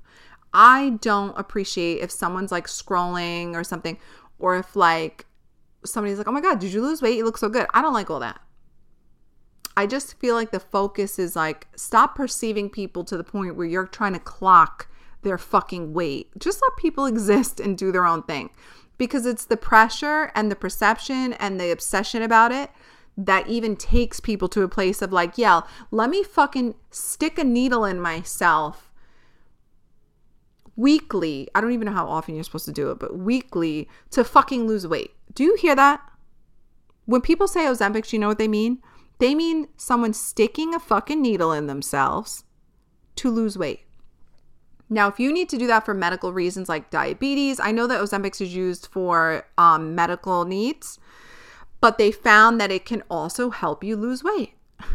I 0.53 0.99
don't 1.01 1.37
appreciate 1.39 2.01
if 2.01 2.11
someone's 2.11 2.53
like 2.53 2.67
scrolling 2.67 3.55
or 3.55 3.65
something, 3.65 3.99
or 4.39 4.57
if 4.57 4.77
like 4.77 5.27
somebody's 5.85 6.19
like, 6.19 6.29
oh 6.29 6.33
my 6.33 6.41
God, 6.41 6.61
did 6.61 6.73
you 6.73 6.81
lose 6.81 7.03
weight? 7.03 7.17
You 7.17 7.25
look 7.25 7.39
so 7.39 7.49
good. 7.49 7.67
I 7.75 7.83
don't 7.83 7.93
like 7.93 8.11
all 8.11 8.21
that. 8.21 8.41
I 9.77 9.87
just 9.87 10.19
feel 10.21 10.37
like 10.37 10.53
the 10.53 10.61
focus 10.61 11.19
is 11.19 11.35
like, 11.35 11.67
stop 11.75 12.15
perceiving 12.15 12.71
people 12.71 13.03
to 13.05 13.17
the 13.17 13.25
point 13.25 13.57
where 13.57 13.67
you're 13.67 13.87
trying 13.87 14.13
to 14.13 14.21
clock 14.21 14.89
their 15.23 15.37
fucking 15.37 15.93
weight. 15.93 16.31
Just 16.39 16.63
let 16.63 16.77
people 16.79 17.07
exist 17.07 17.59
and 17.59 17.77
do 17.77 17.91
their 17.91 18.07
own 18.07 18.23
thing 18.23 18.51
because 18.97 19.27
it's 19.27 19.45
the 19.45 19.57
pressure 19.57 20.31
and 20.35 20.51
the 20.51 20.57
perception 20.57 21.33
and 21.35 21.61
the 21.61 21.73
obsession 21.73 22.23
about 22.23 22.53
it 22.53 22.71
that 23.17 23.47
even 23.47 23.77
takes 23.77 24.21
people 24.21 24.49
to 24.49 24.63
a 24.63 24.69
place 24.69 25.01
of 25.03 25.13
like, 25.13 25.39
yeah, 25.39 25.63
let 25.91 26.11
me 26.11 26.23
fucking 26.23 26.75
stick 26.91 27.39
a 27.39 27.45
needle 27.45 27.85
in 27.85 28.01
myself 28.01 28.91
weekly. 30.77 31.49
I 31.55 31.61
don't 31.61 31.73
even 31.73 31.87
know 31.87 31.93
how 31.93 32.07
often 32.07 32.35
you're 32.35 32.45
supposed 32.45 32.65
to 32.65 32.73
do 32.73 32.91
it, 32.91 32.99
but 32.99 33.17
weekly 33.17 33.89
to 34.11 34.25
fucking 34.25 34.67
lose 34.67 34.87
weight. 34.87 35.13
Do 35.33 35.45
you 35.45 35.57
hear 35.57 35.77
that? 35.77 36.01
When 37.07 37.21
people 37.21 37.47
say 37.47 37.67
Ozempic, 37.67 38.09
do 38.09 38.17
you 38.17 38.21
know 38.21 38.29
what 38.29 38.39
they 38.39 38.49
mean? 38.49 38.79
They 39.19 39.35
mean 39.35 39.69
someone 39.77 40.13
sticking 40.13 40.75
a 40.75 40.81
fucking 40.81 41.21
needle 41.23 41.53
in 41.53 41.67
themselves 41.67 42.45
to 43.17 43.31
lose 43.31 43.57
weight. 43.57 43.81
Now, 44.91 45.09
if 45.09 45.19
you 45.19 45.33
need 45.33 45.49
to 45.51 45.57
do 45.57 45.67
that 45.69 45.85
for 45.85 45.95
medical 45.95 46.33
reasons 46.33 46.69
like 46.69 46.91
diabetes, 46.91 47.59
I 47.59 47.73
know 47.73 47.87
that 47.87 48.01
Ozempic 48.01 48.41
is 48.41 48.55
used 48.55 48.89
for 48.91 49.47
um, 49.57 49.95
medical 49.95 50.45
needs, 50.45 50.99
but 51.85 51.99
they 51.99 52.11
found 52.11 52.59
that 52.59 52.73
it 52.73 52.87
can 52.87 53.03
also 53.11 53.51
help 53.51 53.85
you 53.85 53.95
lose 53.95 54.25
weight. 54.25 54.55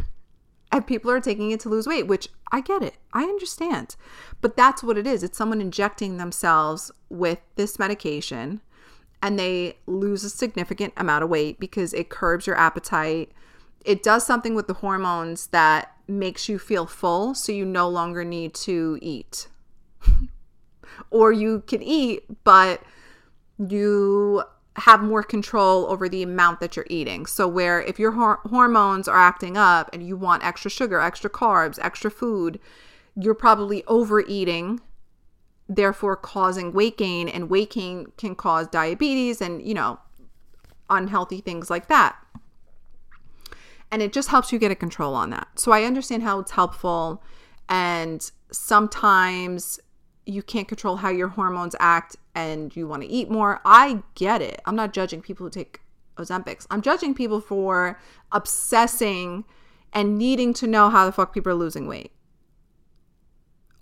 and 0.72 0.84
people 0.88 1.08
are 1.08 1.20
taking 1.20 1.52
it 1.52 1.60
to 1.60 1.68
lose 1.68 1.86
weight, 1.86 2.08
which 2.08 2.30
I 2.50 2.60
get 2.60 2.82
it. 2.82 2.96
I 3.12 3.22
understand. 3.22 3.94
But 4.40 4.56
that's 4.56 4.82
what 4.82 4.98
it 4.98 5.06
is. 5.06 5.22
It's 5.22 5.38
someone 5.38 5.60
injecting 5.60 6.16
themselves 6.16 6.90
with 7.08 7.38
this 7.54 7.78
medication 7.78 8.60
and 9.22 9.38
they 9.38 9.76
lose 9.86 10.24
a 10.24 10.30
significant 10.30 10.92
amount 10.96 11.22
of 11.22 11.30
weight 11.30 11.60
because 11.60 11.94
it 11.94 12.08
curbs 12.08 12.48
your 12.48 12.58
appetite. 12.58 13.30
It 13.84 14.02
does 14.02 14.26
something 14.26 14.56
with 14.56 14.66
the 14.66 14.74
hormones 14.74 15.46
that 15.52 15.94
makes 16.08 16.48
you 16.48 16.58
feel 16.58 16.86
full 16.86 17.36
so 17.36 17.52
you 17.52 17.64
no 17.64 17.88
longer 17.88 18.24
need 18.24 18.52
to 18.54 18.98
eat. 19.00 19.46
or 21.12 21.30
you 21.30 21.62
can 21.68 21.84
eat, 21.84 22.24
but 22.42 22.82
you 23.58 24.42
have 24.76 25.02
more 25.02 25.22
control 25.22 25.86
over 25.86 26.08
the 26.08 26.22
amount 26.22 26.60
that 26.60 26.76
you're 26.76 26.86
eating. 26.88 27.26
So, 27.26 27.48
where 27.48 27.82
if 27.82 27.98
your 27.98 28.12
hor- 28.12 28.40
hormones 28.48 29.08
are 29.08 29.18
acting 29.18 29.56
up 29.56 29.90
and 29.92 30.06
you 30.06 30.16
want 30.16 30.44
extra 30.44 30.70
sugar, 30.70 31.00
extra 31.00 31.28
carbs, 31.28 31.78
extra 31.82 32.10
food, 32.10 32.60
you're 33.16 33.34
probably 33.34 33.84
overeating, 33.86 34.80
therefore 35.68 36.16
causing 36.16 36.72
weight 36.72 36.96
gain, 36.96 37.28
and 37.28 37.50
weight 37.50 37.70
gain 37.70 38.12
can 38.16 38.34
cause 38.34 38.68
diabetes 38.68 39.40
and, 39.40 39.66
you 39.66 39.74
know, 39.74 39.98
unhealthy 40.88 41.40
things 41.40 41.68
like 41.68 41.88
that. 41.88 42.16
And 43.90 44.02
it 44.02 44.12
just 44.12 44.28
helps 44.28 44.52
you 44.52 44.58
get 44.60 44.70
a 44.70 44.76
control 44.76 45.14
on 45.14 45.30
that. 45.30 45.48
So, 45.56 45.72
I 45.72 45.82
understand 45.82 46.22
how 46.22 46.38
it's 46.38 46.52
helpful. 46.52 47.22
And 47.68 48.30
sometimes 48.52 49.80
you 50.30 50.42
can't 50.42 50.68
control 50.68 50.96
how 50.96 51.08
your 51.08 51.28
hormones 51.28 51.74
act 51.80 52.16
and 52.34 52.74
you 52.76 52.86
want 52.86 53.02
to 53.02 53.08
eat 53.08 53.30
more. 53.30 53.60
I 53.64 54.02
get 54.14 54.40
it. 54.40 54.60
I'm 54.64 54.76
not 54.76 54.92
judging 54.92 55.20
people 55.20 55.44
who 55.46 55.50
take 55.50 55.80
Ozempics. 56.16 56.66
I'm 56.70 56.82
judging 56.82 57.14
people 57.14 57.40
for 57.40 57.98
obsessing 58.32 59.44
and 59.92 60.16
needing 60.16 60.54
to 60.54 60.66
know 60.66 60.88
how 60.88 61.04
the 61.04 61.12
fuck 61.12 61.34
people 61.34 61.52
are 61.52 61.56
losing 61.56 61.86
weight. 61.86 62.12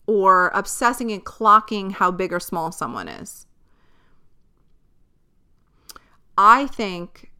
Or 0.06 0.50
obsessing 0.54 1.12
and 1.12 1.24
clocking 1.24 1.92
how 1.92 2.10
big 2.10 2.32
or 2.32 2.40
small 2.40 2.72
someone 2.72 3.08
is. 3.08 3.46
I 6.38 6.66
think 6.66 7.30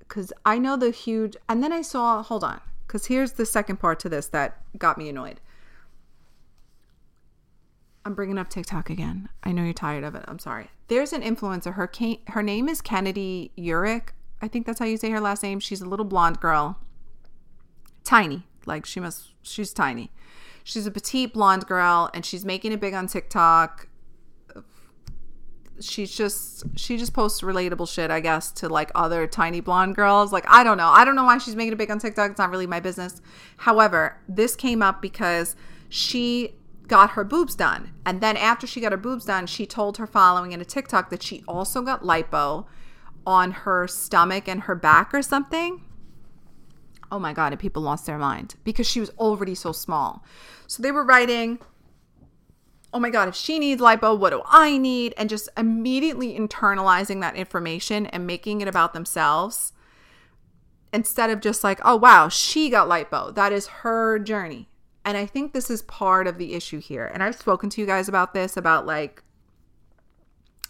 because 0.00 0.32
I 0.44 0.58
know 0.58 0.76
the 0.76 0.90
huge, 0.90 1.36
and 1.48 1.62
then 1.62 1.72
I 1.72 1.82
saw, 1.82 2.22
hold 2.22 2.42
on, 2.42 2.60
because 2.86 3.06
here's 3.06 3.32
the 3.32 3.46
second 3.46 3.76
part 3.78 4.00
to 4.00 4.08
this 4.08 4.26
that 4.28 4.62
got 4.78 4.96
me 4.98 5.08
annoyed. 5.08 5.40
I'm 8.08 8.14
bringing 8.14 8.38
up 8.38 8.48
TikTok 8.48 8.88
again. 8.88 9.28
I 9.44 9.52
know 9.52 9.64
you're 9.64 9.74
tired 9.74 10.02
of 10.02 10.14
it. 10.14 10.24
I'm 10.26 10.38
sorry. 10.38 10.70
There's 10.86 11.12
an 11.12 11.20
influencer. 11.20 11.74
Her 11.74 11.90
her 12.28 12.42
name 12.42 12.66
is 12.66 12.80
Kennedy 12.80 13.52
Eurich. 13.58 14.12
I 14.40 14.48
think 14.48 14.64
that's 14.64 14.78
how 14.78 14.86
you 14.86 14.96
say 14.96 15.10
her 15.10 15.20
last 15.20 15.42
name. 15.42 15.60
She's 15.60 15.82
a 15.82 15.86
little 15.86 16.06
blonde 16.06 16.40
girl. 16.40 16.78
Tiny. 18.04 18.44
Like 18.64 18.86
she 18.86 18.98
must 18.98 19.32
she's 19.42 19.74
tiny. 19.74 20.10
She's 20.64 20.86
a 20.86 20.90
petite 20.90 21.34
blonde 21.34 21.66
girl 21.66 22.08
and 22.14 22.24
she's 22.24 22.46
making 22.46 22.72
it 22.72 22.80
big 22.80 22.94
on 22.94 23.08
TikTok. 23.08 23.88
She's 25.78 26.16
just 26.16 26.64
she 26.76 26.96
just 26.96 27.12
posts 27.12 27.42
relatable 27.42 27.92
shit, 27.92 28.10
I 28.10 28.20
guess, 28.20 28.50
to 28.52 28.70
like 28.70 28.90
other 28.94 29.26
tiny 29.26 29.60
blonde 29.60 29.96
girls. 29.96 30.32
Like 30.32 30.46
I 30.48 30.64
don't 30.64 30.78
know. 30.78 30.88
I 30.88 31.04
don't 31.04 31.14
know 31.14 31.24
why 31.24 31.36
she's 31.36 31.56
making 31.56 31.74
it 31.74 31.76
big 31.76 31.90
on 31.90 31.98
TikTok. 31.98 32.30
It's 32.30 32.38
not 32.38 32.48
really 32.48 32.66
my 32.66 32.80
business. 32.80 33.20
However, 33.58 34.16
this 34.26 34.56
came 34.56 34.80
up 34.80 35.02
because 35.02 35.56
she 35.90 36.54
got 36.88 37.10
her 37.10 37.22
boobs 37.24 37.54
done. 37.54 37.92
And 38.04 38.20
then 38.20 38.36
after 38.36 38.66
she 38.66 38.80
got 38.80 38.92
her 38.92 38.98
boobs 38.98 39.26
done, 39.26 39.46
she 39.46 39.66
told 39.66 39.98
her 39.98 40.06
following 40.06 40.52
in 40.52 40.60
a 40.60 40.64
TikTok 40.64 41.10
that 41.10 41.22
she 41.22 41.44
also 41.46 41.82
got 41.82 42.02
lipo 42.02 42.64
on 43.26 43.52
her 43.52 43.86
stomach 43.86 44.48
and 44.48 44.62
her 44.62 44.74
back 44.74 45.12
or 45.12 45.22
something. 45.22 45.84
Oh 47.12 47.18
my 47.18 47.32
God, 47.32 47.52
and 47.52 47.60
people 47.60 47.82
lost 47.82 48.06
their 48.06 48.18
mind 48.18 48.56
because 48.64 48.86
she 48.88 49.00
was 49.00 49.10
already 49.18 49.54
so 49.54 49.72
small. 49.72 50.24
So 50.66 50.82
they 50.82 50.92
were 50.92 51.04
writing, 51.04 51.58
oh 52.92 52.98
my 52.98 53.10
God, 53.10 53.28
if 53.28 53.34
she 53.34 53.58
needs 53.58 53.80
lipo, 53.80 54.18
what 54.18 54.30
do 54.30 54.42
I 54.46 54.78
need? 54.78 55.14
And 55.16 55.28
just 55.28 55.48
immediately 55.56 56.38
internalizing 56.38 57.20
that 57.20 57.36
information 57.36 58.06
and 58.06 58.26
making 58.26 58.60
it 58.60 58.68
about 58.68 58.94
themselves 58.94 59.72
instead 60.92 61.28
of 61.30 61.40
just 61.40 61.62
like, 61.62 61.80
oh 61.84 61.96
wow, 61.96 62.28
she 62.28 62.70
got 62.70 62.88
lipo. 62.88 63.34
That 63.34 63.52
is 63.52 63.66
her 63.68 64.18
journey. 64.18 64.68
And 65.08 65.16
I 65.16 65.24
think 65.24 65.54
this 65.54 65.70
is 65.70 65.80
part 65.80 66.26
of 66.26 66.36
the 66.36 66.52
issue 66.52 66.80
here. 66.80 67.06
And 67.06 67.22
I've 67.22 67.34
spoken 67.34 67.70
to 67.70 67.80
you 67.80 67.86
guys 67.86 68.10
about 68.10 68.34
this 68.34 68.58
about 68.58 68.84
like, 68.84 69.22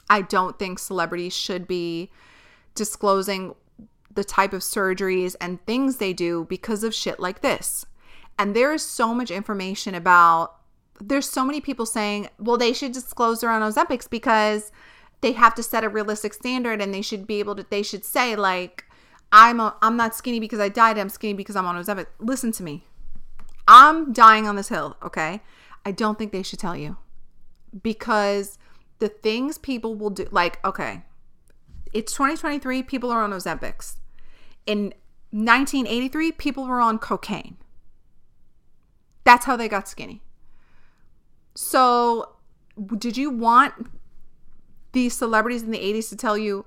I 0.08 0.22
don't 0.22 0.56
think 0.60 0.78
celebrities 0.78 1.36
should 1.36 1.66
be 1.66 2.12
disclosing 2.76 3.56
the 4.14 4.22
type 4.22 4.52
of 4.52 4.60
surgeries 4.60 5.34
and 5.40 5.60
things 5.66 5.96
they 5.96 6.12
do 6.12 6.46
because 6.48 6.84
of 6.84 6.94
shit 6.94 7.18
like 7.18 7.40
this. 7.40 7.84
And 8.38 8.54
there 8.54 8.72
is 8.72 8.84
so 8.84 9.12
much 9.12 9.32
information 9.32 9.96
about, 9.96 10.54
there's 11.00 11.28
so 11.28 11.44
many 11.44 11.60
people 11.60 11.84
saying, 11.84 12.28
well, 12.38 12.56
they 12.56 12.72
should 12.72 12.92
disclose 12.92 13.40
their 13.40 13.50
own 13.50 13.62
Ozempics 13.62 14.08
because 14.08 14.70
they 15.20 15.32
have 15.32 15.56
to 15.56 15.64
set 15.64 15.82
a 15.82 15.88
realistic 15.88 16.32
standard 16.32 16.80
and 16.80 16.94
they 16.94 17.02
should 17.02 17.26
be 17.26 17.40
able 17.40 17.56
to, 17.56 17.66
they 17.68 17.82
should 17.82 18.04
say, 18.04 18.36
like, 18.36 18.84
I'm, 19.32 19.58
a, 19.58 19.76
I'm 19.82 19.96
not 19.96 20.14
skinny 20.14 20.38
because 20.38 20.60
I 20.60 20.68
died, 20.68 20.96
I'm 20.96 21.08
skinny 21.08 21.34
because 21.34 21.56
I'm 21.56 21.66
on 21.66 21.74
Ozempic. 21.74 22.06
Listen 22.20 22.52
to 22.52 22.62
me. 22.62 22.84
I'm 23.68 24.14
dying 24.14 24.48
on 24.48 24.56
this 24.56 24.70
hill, 24.70 24.96
okay? 25.02 25.42
I 25.84 25.92
don't 25.92 26.18
think 26.18 26.32
they 26.32 26.42
should 26.42 26.58
tell 26.58 26.74
you 26.74 26.96
because 27.82 28.58
the 28.98 29.10
things 29.10 29.58
people 29.58 29.94
will 29.94 30.10
do, 30.10 30.26
like, 30.30 30.64
okay, 30.64 31.02
it's 31.92 32.12
2023, 32.12 32.82
people 32.82 33.10
are 33.10 33.22
on 33.22 33.30
Ozempics. 33.30 33.96
In 34.66 34.94
1983, 35.30 36.32
people 36.32 36.66
were 36.66 36.80
on 36.80 36.98
cocaine. 36.98 37.58
That's 39.24 39.44
how 39.44 39.56
they 39.56 39.68
got 39.68 39.86
skinny. 39.86 40.22
So, 41.54 42.36
did 42.96 43.18
you 43.18 43.30
want 43.30 43.74
these 44.92 45.12
celebrities 45.12 45.62
in 45.62 45.70
the 45.70 45.78
80s 45.78 46.08
to 46.08 46.16
tell 46.16 46.38
you, 46.38 46.64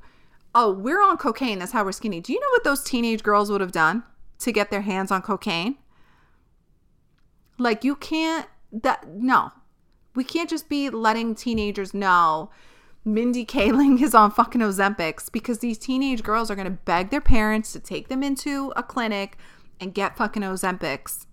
oh, 0.53 0.71
we're 0.71 1.01
on 1.01 1.17
cocaine, 1.17 1.57
that's 1.57 1.71
how 1.71 1.83
we're 1.83 1.91
skinny? 1.93 2.21
Do 2.21 2.31
you 2.31 2.39
know 2.39 2.49
what 2.51 2.63
those 2.63 2.83
teenage 2.83 3.23
girls 3.23 3.49
would 3.49 3.61
have 3.61 3.71
done 3.71 4.03
to 4.39 4.51
get 4.51 4.69
their 4.69 4.81
hands 4.81 5.09
on 5.09 5.23
cocaine? 5.23 5.77
Like 7.62 7.84
you 7.84 7.95
can't 7.95 8.47
that 8.72 9.07
no. 9.07 9.51
We 10.16 10.24
can't 10.24 10.49
just 10.49 10.68
be 10.68 10.89
letting 10.89 11.36
teenagers 11.36 11.93
know 11.93 12.49
Mindy 13.05 13.45
Kaling 13.45 14.01
is 14.01 14.16
on 14.16 14.32
fucking 14.32 14.62
Ozempics 14.62 15.32
because 15.32 15.59
these 15.59 15.78
teenage 15.78 16.24
girls 16.24 16.49
are 16.49 16.55
going 16.55 16.66
to 16.66 16.72
beg 16.86 17.12
their 17.12 17.22
parents 17.22 17.72
to 17.74 17.80
take 17.80 18.07
them 18.07 18.24
into 18.24 18.74
a 18.76 18.84
clinic 18.84 19.38
and 19.80 19.93
get 19.93 20.18
fucking 20.18 20.41
Ozempics. 20.41 21.28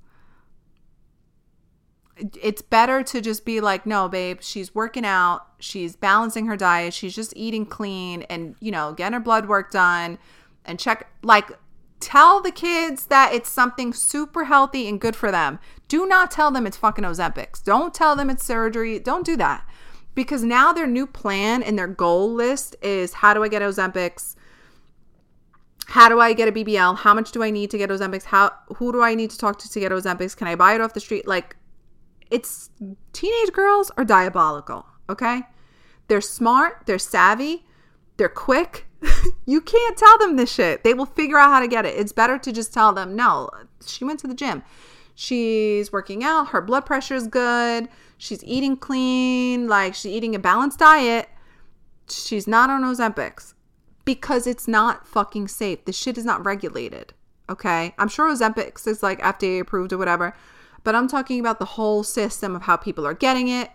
It's 2.42 2.62
better 2.62 3.02
to 3.04 3.20
just 3.20 3.44
be 3.44 3.60
like, 3.60 3.86
no, 3.86 4.08
babe, 4.08 4.38
she's 4.42 4.74
working 4.74 5.04
out, 5.04 5.46
she's 5.60 5.96
balancing 5.96 6.46
her 6.46 6.56
diet, 6.56 6.92
she's 6.92 7.14
just 7.14 7.32
eating 7.36 7.64
clean 7.64 8.22
and, 8.22 8.54
you 8.60 8.70
know, 8.70 8.92
getting 8.92 9.14
her 9.14 9.20
blood 9.20 9.46
work 9.48 9.70
done 9.70 10.18
and 10.64 10.78
check, 10.78 11.08
like, 11.22 11.50
Tell 12.00 12.40
the 12.40 12.52
kids 12.52 13.06
that 13.06 13.34
it's 13.34 13.48
something 13.48 13.92
super 13.92 14.44
healthy 14.44 14.88
and 14.88 15.00
good 15.00 15.16
for 15.16 15.30
them. 15.30 15.58
Do 15.88 16.06
not 16.06 16.30
tell 16.30 16.50
them 16.50 16.66
it's 16.66 16.76
fucking 16.76 17.04
Ozempics. 17.04 17.62
Don't 17.62 17.92
tell 17.92 18.14
them 18.14 18.30
it's 18.30 18.44
surgery. 18.44 18.98
Don't 18.98 19.26
do 19.26 19.36
that. 19.36 19.66
Because 20.14 20.42
now 20.42 20.72
their 20.72 20.86
new 20.86 21.06
plan 21.06 21.62
and 21.62 21.78
their 21.78 21.86
goal 21.86 22.32
list 22.32 22.76
is 22.82 23.14
how 23.14 23.34
do 23.34 23.42
I 23.42 23.48
get 23.48 23.62
Ozempics? 23.62 24.36
How 25.86 26.08
do 26.08 26.20
I 26.20 26.34
get 26.34 26.48
a 26.48 26.52
BBL? 26.52 26.98
How 26.98 27.14
much 27.14 27.32
do 27.32 27.42
I 27.42 27.50
need 27.50 27.70
to 27.70 27.78
get 27.78 27.88
Ozempics? 27.90 28.24
How 28.24 28.52
who 28.76 28.92
do 28.92 29.02
I 29.02 29.14
need 29.14 29.30
to 29.30 29.38
talk 29.38 29.58
to 29.60 29.70
to 29.70 29.80
get 29.80 29.90
Ozempics? 29.90 30.36
Can 30.36 30.46
I 30.46 30.54
buy 30.54 30.74
it 30.74 30.80
off 30.80 30.92
the 30.92 31.00
street? 31.00 31.26
Like 31.26 31.56
it's 32.30 32.70
teenage 33.12 33.52
girls 33.52 33.90
are 33.96 34.04
diabolical, 34.04 34.84
okay? 35.08 35.42
They're 36.08 36.20
smart, 36.20 36.82
they're 36.86 36.98
savvy, 36.98 37.64
they're 38.16 38.28
quick, 38.28 38.87
you 39.46 39.60
can't 39.60 39.96
tell 39.96 40.18
them 40.18 40.36
this 40.36 40.52
shit. 40.52 40.84
They 40.84 40.94
will 40.94 41.06
figure 41.06 41.38
out 41.38 41.50
how 41.50 41.60
to 41.60 41.68
get 41.68 41.86
it. 41.86 41.96
It's 41.98 42.12
better 42.12 42.38
to 42.38 42.52
just 42.52 42.72
tell 42.72 42.92
them, 42.92 43.14
no, 43.16 43.50
she 43.84 44.04
went 44.04 44.20
to 44.20 44.26
the 44.26 44.34
gym. 44.34 44.62
She's 45.14 45.92
working 45.92 46.22
out. 46.22 46.48
Her 46.48 46.60
blood 46.60 46.86
pressure 46.86 47.14
is 47.14 47.26
good. 47.26 47.88
She's 48.16 48.44
eating 48.44 48.76
clean. 48.76 49.68
Like 49.68 49.94
she's 49.94 50.12
eating 50.12 50.34
a 50.34 50.38
balanced 50.38 50.78
diet. 50.78 51.28
She's 52.08 52.46
not 52.46 52.70
on 52.70 52.82
Ozempics 52.82 53.54
because 54.04 54.46
it's 54.46 54.68
not 54.68 55.06
fucking 55.06 55.48
safe. 55.48 55.84
This 55.84 55.96
shit 55.96 56.16
is 56.16 56.24
not 56.24 56.44
regulated. 56.44 57.14
Okay. 57.50 57.94
I'm 57.98 58.08
sure 58.08 58.32
Ozempics 58.32 58.86
is 58.86 59.02
like 59.02 59.20
FDA 59.20 59.60
approved 59.60 59.92
or 59.92 59.98
whatever, 59.98 60.34
but 60.84 60.94
I'm 60.94 61.08
talking 61.08 61.40
about 61.40 61.58
the 61.58 61.64
whole 61.64 62.02
system 62.02 62.54
of 62.54 62.62
how 62.62 62.76
people 62.76 63.06
are 63.06 63.14
getting 63.14 63.48
it 63.48 63.70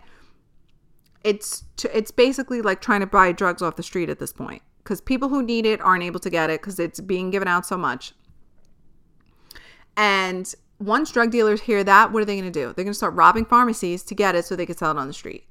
it's 1.24 1.64
it's 1.92 2.10
basically 2.10 2.60
like 2.62 2.80
trying 2.80 3.00
to 3.00 3.06
buy 3.06 3.32
drugs 3.32 3.62
off 3.62 3.76
the 3.76 3.82
street 3.82 4.08
at 4.08 4.18
this 4.18 4.32
point 4.32 4.62
because 4.84 5.00
people 5.00 5.30
who 5.30 5.42
need 5.42 5.64
it 5.64 5.80
aren't 5.80 6.04
able 6.04 6.20
to 6.20 6.30
get 6.30 6.50
it 6.50 6.60
because 6.60 6.78
it's 6.78 7.00
being 7.00 7.30
given 7.30 7.48
out 7.48 7.64
so 7.64 7.76
much. 7.76 8.12
And 9.96 10.52
once 10.78 11.10
drug 11.10 11.30
dealers 11.30 11.62
hear 11.62 11.82
that, 11.82 12.12
what 12.12 12.22
are 12.22 12.26
they 12.26 12.38
going 12.38 12.52
to 12.52 12.58
do? 12.58 12.66
They're 12.66 12.84
going 12.84 12.88
to 12.88 12.94
start 12.94 13.14
robbing 13.14 13.46
pharmacies 13.46 14.02
to 14.04 14.14
get 14.14 14.34
it 14.34 14.44
so 14.44 14.54
they 14.54 14.66
can 14.66 14.76
sell 14.76 14.90
it 14.90 14.98
on 14.98 15.06
the 15.06 15.14
street. 15.14 15.44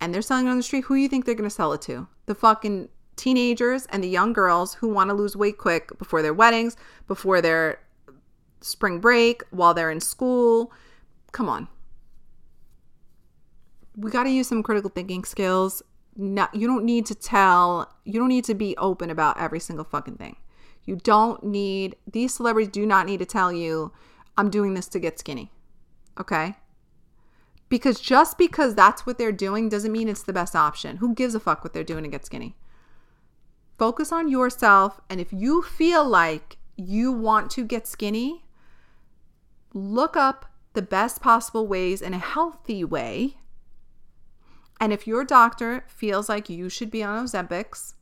And 0.00 0.12
they're 0.12 0.22
selling 0.22 0.46
it 0.46 0.50
on 0.50 0.56
the 0.56 0.62
street. 0.62 0.84
Who 0.84 0.96
do 0.96 1.00
you 1.00 1.08
think 1.08 1.24
they're 1.24 1.34
going 1.34 1.48
to 1.48 1.54
sell 1.54 1.72
it 1.72 1.82
to? 1.82 2.08
The 2.26 2.34
fucking 2.34 2.88
teenagers 3.14 3.86
and 3.86 4.02
the 4.02 4.08
young 4.08 4.32
girls 4.32 4.74
who 4.74 4.88
want 4.88 5.08
to 5.10 5.14
lose 5.14 5.36
weight 5.36 5.56
quick 5.56 5.96
before 5.98 6.22
their 6.22 6.34
weddings, 6.34 6.76
before 7.06 7.40
their 7.40 7.80
spring 8.60 8.98
break, 8.98 9.42
while 9.50 9.74
they're 9.74 9.90
in 9.90 10.00
school. 10.00 10.72
Come 11.32 11.48
on. 11.48 11.68
We 13.96 14.10
got 14.10 14.24
to 14.24 14.30
use 14.30 14.48
some 14.48 14.62
critical 14.62 14.90
thinking 14.90 15.24
skills. 15.24 15.82
No, 16.16 16.48
you 16.52 16.66
don't 16.66 16.84
need 16.84 17.04
to 17.06 17.14
tell, 17.14 17.94
you 18.04 18.18
don't 18.18 18.28
need 18.28 18.44
to 18.44 18.54
be 18.54 18.76
open 18.78 19.10
about 19.10 19.38
every 19.38 19.60
single 19.60 19.84
fucking 19.84 20.16
thing. 20.16 20.36
You 20.84 20.96
don't 20.96 21.44
need, 21.44 21.96
these 22.10 22.34
celebrities 22.34 22.72
do 22.72 22.86
not 22.86 23.06
need 23.06 23.18
to 23.18 23.26
tell 23.26 23.52
you, 23.52 23.92
I'm 24.36 24.48
doing 24.48 24.74
this 24.74 24.88
to 24.88 24.98
get 24.98 25.18
skinny. 25.18 25.50
Okay? 26.18 26.54
Because 27.68 28.00
just 28.00 28.38
because 28.38 28.74
that's 28.74 29.04
what 29.04 29.18
they're 29.18 29.32
doing 29.32 29.68
doesn't 29.68 29.92
mean 29.92 30.08
it's 30.08 30.22
the 30.22 30.32
best 30.32 30.54
option. 30.54 30.98
Who 30.98 31.14
gives 31.14 31.34
a 31.34 31.40
fuck 31.40 31.64
what 31.64 31.72
they're 31.72 31.84
doing 31.84 32.04
to 32.04 32.10
get 32.10 32.24
skinny? 32.24 32.56
Focus 33.78 34.12
on 34.12 34.28
yourself. 34.28 35.00
And 35.10 35.20
if 35.20 35.32
you 35.32 35.62
feel 35.62 36.06
like 36.08 36.56
you 36.76 37.12
want 37.12 37.50
to 37.52 37.64
get 37.64 37.86
skinny, 37.86 38.44
look 39.74 40.16
up 40.16 40.46
the 40.74 40.82
best 40.82 41.20
possible 41.20 41.66
ways 41.66 42.00
in 42.00 42.14
a 42.14 42.18
healthy 42.18 42.84
way. 42.84 43.36
And 44.80 44.92
if 44.92 45.06
your 45.06 45.24
doctor 45.24 45.84
feels 45.88 46.28
like 46.28 46.48
you 46.48 46.68
should 46.68 46.90
be 46.90 47.02
on 47.02 47.24
Ozempics, 47.24 47.94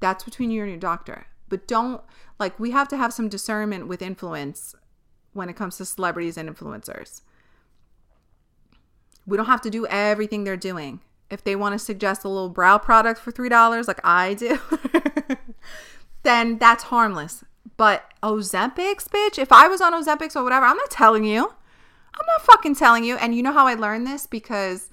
that's 0.00 0.24
between 0.24 0.50
you 0.50 0.62
and 0.62 0.70
your 0.70 0.80
doctor. 0.80 1.26
But 1.48 1.68
don't, 1.68 2.00
like, 2.38 2.58
we 2.58 2.70
have 2.70 2.88
to 2.88 2.96
have 2.96 3.12
some 3.12 3.28
discernment 3.28 3.86
with 3.86 4.00
influence 4.00 4.74
when 5.32 5.48
it 5.48 5.56
comes 5.56 5.76
to 5.76 5.84
celebrities 5.84 6.36
and 6.36 6.48
influencers. 6.48 7.20
We 9.26 9.36
don't 9.36 9.46
have 9.46 9.60
to 9.62 9.70
do 9.70 9.86
everything 9.86 10.44
they're 10.44 10.56
doing. 10.56 11.00
If 11.30 11.44
they 11.44 11.54
want 11.54 11.74
to 11.74 11.78
suggest 11.78 12.24
a 12.24 12.28
little 12.28 12.48
brow 12.48 12.78
product 12.78 13.20
for 13.20 13.30
$3, 13.30 13.86
like 13.86 14.00
I 14.02 14.34
do, 14.34 14.58
then 16.22 16.58
that's 16.58 16.84
harmless. 16.84 17.44
But 17.76 18.10
Ozempics, 18.22 19.08
bitch, 19.08 19.38
if 19.38 19.52
I 19.52 19.68
was 19.68 19.80
on 19.80 19.92
Ozempics 19.92 20.34
or 20.34 20.42
whatever, 20.42 20.66
I'm 20.66 20.76
not 20.76 20.90
telling 20.90 21.24
you. 21.24 21.52
I'm 22.14 22.26
not 22.26 22.42
fucking 22.42 22.74
telling 22.74 23.04
you. 23.04 23.16
And 23.16 23.34
you 23.34 23.42
know 23.42 23.52
how 23.52 23.66
I 23.66 23.74
learned 23.74 24.06
this? 24.06 24.26
Because 24.26 24.90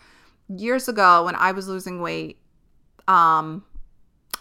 years 0.48 0.88
ago 0.88 1.26
when 1.26 1.36
I 1.36 1.52
was 1.52 1.68
losing 1.68 2.02
weight, 2.02 2.40
um, 3.08 3.64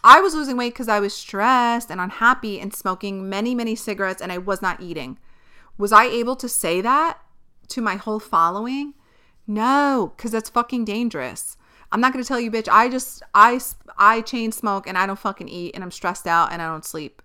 I 0.04 0.20
was 0.20 0.34
losing 0.34 0.56
weight 0.56 0.72
because 0.72 0.88
I 0.88 1.00
was 1.00 1.14
stressed 1.14 1.90
and 1.90 2.00
unhappy 2.00 2.60
and 2.60 2.74
smoking 2.74 3.28
many, 3.28 3.54
many 3.54 3.74
cigarettes 3.74 4.22
and 4.22 4.30
I 4.30 4.38
was 4.38 4.62
not 4.62 4.80
eating. 4.80 5.18
Was 5.78 5.92
I 5.92 6.04
able 6.06 6.36
to 6.36 6.48
say 6.48 6.80
that 6.80 7.18
to 7.68 7.80
my 7.80 7.96
whole 7.96 8.20
following? 8.20 8.94
No, 9.46 10.12
because 10.16 10.30
that's 10.30 10.50
fucking 10.50 10.84
dangerous. 10.84 11.56
I'm 11.92 12.00
not 12.00 12.12
gonna 12.12 12.24
tell 12.24 12.40
you, 12.40 12.50
bitch. 12.50 12.68
I 12.70 12.88
just 12.88 13.22
I 13.34 13.60
I 13.96 14.20
chain 14.20 14.52
smoke 14.52 14.86
and 14.86 14.98
I 14.98 15.06
don't 15.06 15.18
fucking 15.18 15.48
eat 15.48 15.74
and 15.74 15.84
I'm 15.84 15.90
stressed 15.90 16.26
out 16.26 16.52
and 16.52 16.60
I 16.60 16.66
don't 16.66 16.84
sleep, 16.84 17.22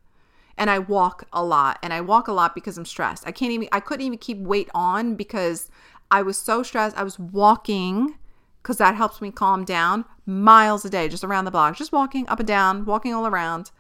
and 0.57 0.69
I 0.69 0.79
walk 0.79 1.23
a 1.33 1.43
lot 1.43 1.79
and 1.81 1.93
I 1.93 2.01
walk 2.01 2.27
a 2.27 2.33
lot 2.33 2.53
because 2.53 2.77
I'm 2.77 2.85
stressed. 2.85 3.25
I 3.25 3.31
can't 3.31 3.51
even 3.51 3.67
I 3.71 3.79
couldn't 3.79 4.05
even 4.05 4.19
keep 4.19 4.37
weight 4.37 4.69
on 4.73 5.15
because 5.15 5.69
I 6.11 6.21
was 6.21 6.37
so 6.37 6.61
stressed. 6.61 6.97
I 6.97 7.03
was 7.03 7.17
walking 7.17 8.15
because 8.61 8.77
that 8.77 8.95
helps 8.95 9.21
me 9.21 9.31
calm 9.31 9.65
down 9.65 10.05
miles 10.25 10.85
a 10.85 10.89
day, 10.89 11.09
just 11.09 11.23
around 11.23 11.45
the 11.45 11.51
block, 11.51 11.75
just 11.75 11.91
walking 11.91 12.27
up 12.27 12.39
and 12.39 12.47
down, 12.47 12.85
walking 12.85 13.13
all 13.13 13.27
around, 13.27 13.71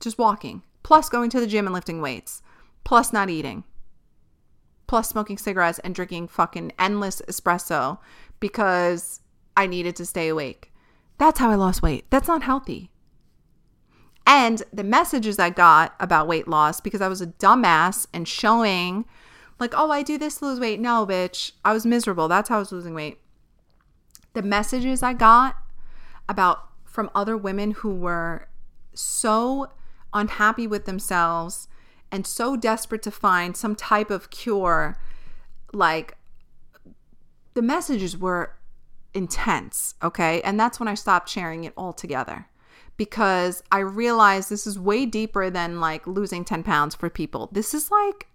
just 0.00 0.18
walking. 0.18 0.62
Plus 0.82 1.08
going 1.08 1.30
to 1.30 1.40
the 1.40 1.46
gym 1.46 1.66
and 1.66 1.74
lifting 1.74 2.00
weights. 2.00 2.42
Plus 2.84 3.12
not 3.12 3.30
eating 3.30 3.64
plus 4.86 5.08
smoking 5.08 5.38
cigarettes 5.38 5.78
and 5.80 5.94
drinking 5.94 6.28
fucking 6.28 6.72
endless 6.78 7.20
espresso 7.28 7.98
because 8.40 9.20
I 9.56 9.66
needed 9.66 9.96
to 9.96 10.06
stay 10.06 10.28
awake. 10.28 10.72
That's 11.18 11.38
how 11.38 11.50
I 11.50 11.54
lost 11.54 11.82
weight. 11.82 12.04
That's 12.10 12.28
not 12.28 12.42
healthy. 12.42 12.90
And 14.26 14.62
the 14.72 14.84
messages 14.84 15.38
I 15.38 15.50
got 15.50 15.94
about 16.00 16.26
weight 16.26 16.48
loss 16.48 16.80
because 16.80 17.00
I 17.00 17.08
was 17.08 17.20
a 17.20 17.28
dumbass 17.28 18.06
and 18.12 18.26
showing, 18.26 19.04
like, 19.58 19.72
oh, 19.76 19.90
I 19.90 20.02
do 20.02 20.18
this 20.18 20.38
to 20.38 20.46
lose 20.46 20.60
weight. 20.60 20.80
No, 20.80 21.06
bitch. 21.06 21.52
I 21.64 21.72
was 21.72 21.86
miserable. 21.86 22.28
That's 22.28 22.48
how 22.48 22.56
I 22.56 22.58
was 22.58 22.72
losing 22.72 22.92
weight. 22.92 23.18
The 24.36 24.42
messages 24.42 25.02
I 25.02 25.14
got 25.14 25.56
about 26.28 26.68
from 26.84 27.10
other 27.14 27.38
women 27.38 27.70
who 27.70 27.94
were 27.94 28.48
so 28.92 29.70
unhappy 30.12 30.66
with 30.66 30.84
themselves 30.84 31.68
and 32.12 32.26
so 32.26 32.54
desperate 32.54 33.02
to 33.04 33.10
find 33.10 33.56
some 33.56 33.74
type 33.74 34.10
of 34.10 34.28
cure 34.28 34.98
like 35.72 36.18
the 37.54 37.62
messages 37.62 38.18
were 38.18 38.58
intense 39.14 39.94
okay? 40.02 40.42
And 40.42 40.60
that's 40.60 40.78
when 40.78 40.86
i 40.86 40.94
stopped 40.94 41.30
sharing 41.30 41.64
it 41.64 41.72
altogether 41.74 42.46
because 42.98 43.62
i 43.72 43.78
realized 43.78 44.50
this 44.50 44.66
is 44.66 44.78
way 44.78 45.06
deeper 45.06 45.48
than 45.48 45.80
like 45.80 46.06
losing 46.06 46.44
10 46.44 46.62
pounds 46.62 46.94
for 46.94 47.08
people. 47.08 47.48
This 47.52 47.72
is 47.72 47.90
like 47.90 48.26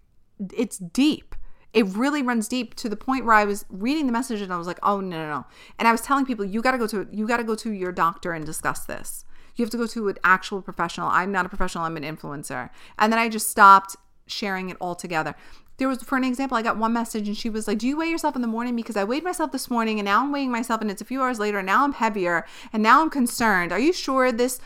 it's 0.58 0.80
deep 0.80 1.36
it 1.74 1.86
really 1.96 2.22
runs 2.22 2.48
deep 2.48 2.76
to 2.76 2.90
the 2.90 2.96
point 2.96 3.26
where 3.26 3.36
i 3.36 3.46
was 3.46 3.66
reading 3.70 4.06
the 4.06 4.12
message 4.12 4.42
and 4.42 4.54
i 4.54 4.58
was 4.58 4.68
like 4.68 4.80
oh 4.84 5.00
no 5.00 5.18
no 5.18 5.30
no 5.30 5.46
and 5.80 5.88
i 5.88 5.92
was 5.92 6.02
telling 6.02 6.26
people 6.26 6.46
you 6.46 6.62
got 6.62 6.72
to 6.72 6.78
go 6.78 6.88
to 6.88 7.08
you 7.12 7.28
got 7.28 7.38
to 7.38 7.44
go 7.44 7.56
to 7.56 7.72
your 7.72 7.92
doctor 7.92 8.34
and 8.34 8.46
discuss 8.46 8.86
this 8.86 9.26
you 9.56 9.66
have 9.66 9.72
to 9.72 9.78
go 9.78 9.88
to 9.88 10.10
an 10.10 10.18
actual 10.24 10.62
professional. 10.62 11.10
I'm 11.10 11.32
not 11.32 11.46
a 11.46 11.50
professional, 11.50 11.84
I'm 11.84 11.98
an 11.98 12.04
influencer. 12.04 12.70
And 12.98 13.12
then 13.12 13.20
I 13.20 13.30
just 13.30 13.50
stopped 13.50 13.96
sharing 14.28 14.70
it 14.70 14.78
all 14.80 14.96
together. 14.96 15.36
There 15.78 15.88
was, 15.88 16.04
for 16.04 16.18
an 16.18 16.24
example, 16.24 16.58
I 16.58 16.62
got 16.62 16.78
one 16.78 16.94
message 16.94 17.28
and 17.28 17.36
she 17.36 17.50
was 17.50 17.68
like, 17.68 17.80
Do 17.80 17.88
you 17.88 17.98
weigh 17.98 18.10
yourself 18.10 18.36
in 18.36 18.42
the 18.42 18.48
morning? 18.48 18.76
Because 18.76 18.96
I 18.96 19.04
weighed 19.04 19.24
myself 19.24 19.52
this 19.52 19.70
morning 19.70 20.00
and 20.00 20.06
now 20.06 20.22
I'm 20.22 20.32
weighing 20.32 20.52
myself 20.52 20.82
and 20.82 20.92
it's 20.92 21.02
a 21.02 21.06
few 21.06 21.22
hours 21.22 21.40
later 21.40 21.58
and 21.60 21.66
now 21.66 21.84
I'm 21.84 21.94
heavier 21.94 22.46
and 22.72 22.84
now 22.84 23.02
I'm 23.02 23.10
concerned. 23.10 23.72
Are 23.72 23.80
you 23.80 23.92
sure 23.92 24.32
this, 24.32 24.60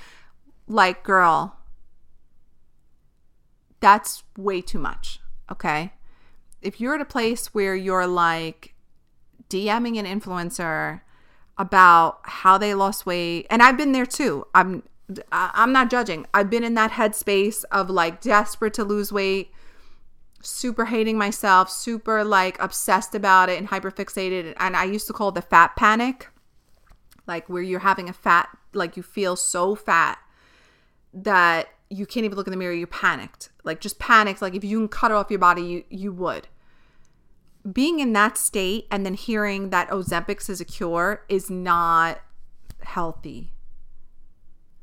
like, 0.67 1.03
girl, 1.03 1.57
that's 3.79 4.23
way 4.37 4.61
too 4.61 4.79
much. 4.79 5.19
Okay. 5.51 5.93
If 6.65 6.81
you're 6.81 6.95
at 6.95 7.01
a 7.01 7.05
place 7.05 7.53
where 7.53 7.75
you're 7.75 8.07
like 8.07 8.73
DMing 9.49 9.99
an 9.99 10.05
influencer 10.05 11.01
about 11.57 12.19
how 12.23 12.57
they 12.57 12.73
lost 12.73 13.05
weight 13.05 13.47
and 13.49 13.63
i've 13.63 13.77
been 13.77 13.93
there 13.93 14.05
too 14.05 14.45
i'm 14.53 14.83
i'm 15.31 15.71
not 15.71 15.89
judging. 15.89 16.25
I've 16.33 16.49
been 16.49 16.65
in 16.65 16.73
that 16.73 16.91
headspace 16.91 17.63
of 17.71 17.89
like 17.89 18.19
desperate 18.19 18.73
to 18.73 18.83
lose 18.83 19.13
weight 19.13 19.51
super 20.41 20.85
hating 20.85 21.17
myself 21.17 21.69
super 21.69 22.25
like 22.25 22.61
obsessed 22.61 23.15
about 23.15 23.49
it 23.49 23.57
and 23.57 23.69
hyperfixated 23.69 24.53
and 24.57 24.75
i 24.75 24.83
used 24.83 25.07
to 25.07 25.13
call 25.13 25.29
it 25.29 25.35
the 25.35 25.41
fat 25.41 25.75
panic 25.77 26.27
like 27.27 27.47
where 27.47 27.63
you're 27.63 27.79
having 27.79 28.09
a 28.09 28.13
fat 28.13 28.49
like 28.73 28.97
you 28.97 29.03
feel 29.03 29.35
so 29.35 29.75
fat 29.75 30.17
that 31.13 31.69
you 31.89 32.05
can't 32.05 32.25
even 32.25 32.35
look 32.35 32.47
in 32.47 32.51
the 32.51 32.57
mirror 32.57 32.73
you're 32.73 32.87
panicked. 32.87 33.49
Like 33.63 33.79
just 33.79 33.99
panicked 33.99 34.41
like 34.41 34.55
if 34.55 34.63
you 34.63 34.77
can 34.77 34.87
cut 34.87 35.11
off 35.11 35.29
your 35.29 35.39
body 35.39 35.61
you 35.61 35.83
you 35.89 36.11
would 36.13 36.47
being 37.71 37.99
in 37.99 38.13
that 38.13 38.37
state 38.37 38.87
and 38.91 39.05
then 39.05 39.15
hearing 39.15 39.69
that 39.71 39.89
Ozempic 39.89 40.49
is 40.49 40.61
a 40.61 40.65
cure 40.65 41.25
is 41.27 41.49
not 41.49 42.19
healthy. 42.81 43.51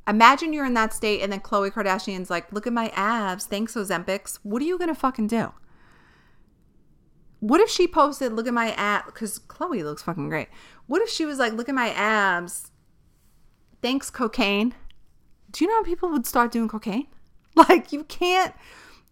Imagine 0.09 0.53
you're 0.53 0.67
in 0.67 0.75
that 0.75 0.93
state 0.93 1.23
and 1.23 1.33
then 1.33 1.41
Khloe 1.41 1.71
Kardashian's 1.71 2.29
like, 2.29 2.53
look 2.53 2.67
at 2.67 2.73
my 2.73 2.89
abs. 2.97 3.47
Thanks, 3.47 3.75
Ozempic. 3.75 4.39
What 4.43 4.61
are 4.61 4.65
you 4.65 4.79
going 4.79 4.89
to 4.89 4.95
fucking 4.95 5.29
do? 5.29 5.53
What 7.39 7.61
if 7.61 7.71
she 7.71 7.87
posted, 7.87 8.33
look 8.33 8.49
at 8.49 8.55
my 8.55 8.73
abs? 8.73 9.07
Because 9.07 9.39
Khloe 9.39 9.85
looks 9.85 10.03
fucking 10.03 10.29
great. 10.29 10.49
What 10.87 11.03
if 11.03 11.09
she 11.09 11.25
was 11.25 11.39
like, 11.39 11.53
look 11.53 11.69
at 11.69 11.75
my 11.75 11.91
abs. 11.91 12.73
Thanks, 13.81 14.11
cocaine. 14.11 14.75
Do 15.51 15.65
you 15.65 15.71
know 15.71 15.77
how 15.77 15.85
people 15.85 16.09
would 16.11 16.27
start 16.27 16.53
doing 16.53 16.69
cocaine? 16.69 17.07
Like, 17.55 17.93
you 17.93 18.05
can't 18.05 18.55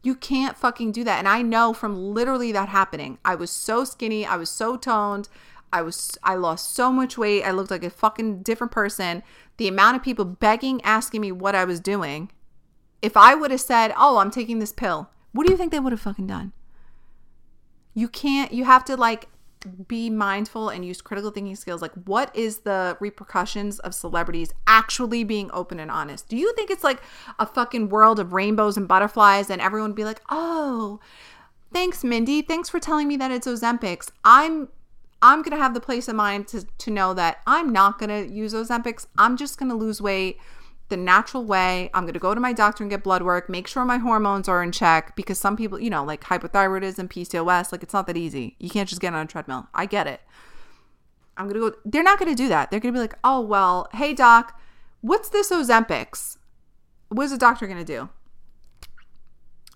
you 0.02 0.14
can't 0.14 0.56
fucking 0.56 0.93
do 0.93 1.05
that. 1.05 1.18
And 1.18 1.28
I 1.28 1.43
know 1.43 1.72
from 1.72 2.14
literally 2.14 2.52
that 2.52 2.68
happening. 2.68 3.18
I 3.24 3.35
was 3.35 3.51
so 3.51 3.85
skinny, 3.85 4.24
I 4.24 4.36
was 4.36 4.51
so 4.51 4.77
toned, 4.77 5.28
I 5.72 5.82
was 5.82 6.18
I 6.22 6.35
lost 6.35 6.74
so 6.74 6.90
much 6.90 7.16
weight. 7.16 7.44
I 7.44 7.51
looked 7.52 7.70
like 7.70 7.85
a 7.85 7.90
fucking 7.90 8.43
different 8.43 8.72
person. 8.72 9.22
The 9.56 9.68
amount 9.68 9.97
of 9.97 10.02
people 10.02 10.24
begging, 10.24 10.81
asking 10.82 11.20
me 11.20 11.32
what 11.32 11.55
I 11.55 11.64
was 11.64 11.81
doing. 11.81 12.31
If 13.02 13.16
I 13.16 13.35
would 13.35 13.51
have 13.51 13.60
said, 13.60 13.94
"Oh, 13.97 14.18
I'm 14.18 14.31
taking 14.31 14.59
this 14.59 14.72
pill." 14.72 15.10
What 15.32 15.47
do 15.47 15.52
you 15.52 15.56
think 15.56 15.70
they 15.70 15.81
would 15.81 15.93
have 15.93 16.01
fucking 16.01 16.27
done? 16.27 16.52
You 17.94 18.09
can't 18.09 18.52
you 18.52 18.64
have 18.64 18.85
to 18.86 18.97
like 18.97 19.28
be 19.86 20.10
mindful 20.10 20.68
and 20.68 20.84
use 20.84 21.00
critical 21.00 21.30
thinking 21.30 21.56
skills. 21.56 21.82
Like 21.82 21.92
what 22.04 22.34
is 22.34 22.60
the 22.60 22.96
repercussions 23.00 23.78
of 23.80 23.94
celebrities 23.94 24.52
actually 24.66 25.24
being 25.24 25.50
open 25.52 25.80
and 25.80 25.90
honest? 25.90 26.28
Do 26.28 26.36
you 26.36 26.54
think 26.54 26.70
it's 26.70 26.84
like 26.84 27.02
a 27.38 27.46
fucking 27.46 27.88
world 27.88 28.18
of 28.18 28.32
rainbows 28.32 28.76
and 28.76 28.88
butterflies 28.88 29.50
and 29.50 29.60
everyone 29.60 29.92
be 29.92 30.04
like 30.04 30.22
oh 30.30 31.00
thanks 31.72 32.02
mindy. 32.02 32.42
Thanks 32.42 32.68
for 32.68 32.80
telling 32.80 33.08
me 33.08 33.16
that 33.16 33.30
it's 33.30 33.46
ozempics. 33.46 34.10
I'm 34.24 34.68
I'm 35.22 35.42
to 35.56 35.62
have 35.62 35.74
the 35.74 35.80
place 35.80 36.08
of 36.08 36.16
mind 36.16 36.48
to, 36.48 36.64
to 36.78 36.90
know 36.90 37.12
that 37.14 37.40
I'm 37.46 37.70
not 37.70 37.98
to 38.08 38.32
use 38.32 38.54
Ozempics. 38.54 39.06
I'm 39.18 39.36
just 39.36 39.58
to 39.68 39.76
lose 39.76 40.00
weight 40.00 40.38
the 40.90 40.96
natural 40.96 41.44
way. 41.44 41.90
I'm 41.94 42.04
going 42.04 42.14
to 42.14 42.20
go 42.20 42.34
to 42.34 42.40
my 42.40 42.52
doctor 42.52 42.84
and 42.84 42.90
get 42.90 43.02
blood 43.02 43.22
work, 43.22 43.48
make 43.48 43.66
sure 43.66 43.84
my 43.84 43.98
hormones 43.98 44.48
are 44.48 44.62
in 44.62 44.72
check 44.72 45.16
because 45.16 45.38
some 45.38 45.56
people, 45.56 45.80
you 45.80 45.90
know, 45.90 46.04
like 46.04 46.24
hypothyroidism, 46.24 47.08
PCOS, 47.08 47.72
like 47.72 47.82
it's 47.82 47.94
not 47.94 48.06
that 48.06 48.16
easy. 48.16 48.56
You 48.58 48.68
can't 48.68 48.88
just 48.88 49.00
get 49.00 49.14
on 49.14 49.24
a 49.24 49.28
treadmill. 49.28 49.68
I 49.74 49.86
get 49.86 50.06
it. 50.06 50.20
I'm 51.36 51.48
going 51.48 51.54
to 51.54 51.70
go. 51.70 51.76
They're 51.84 52.02
not 52.02 52.18
going 52.18 52.30
to 52.30 52.40
do 52.40 52.48
that. 52.48 52.70
They're 52.70 52.80
going 52.80 52.92
to 52.92 52.98
be 52.98 53.00
like, 53.00 53.14
oh, 53.24 53.40
well, 53.40 53.88
hey, 53.94 54.12
doc, 54.12 54.60
what's 55.00 55.30
this 55.30 55.50
Ozempics? 55.50 56.36
What 57.08 57.24
is 57.24 57.30
the 57.30 57.38
doctor 57.38 57.66
going 57.66 57.78
to 57.78 57.84
do? 57.84 58.10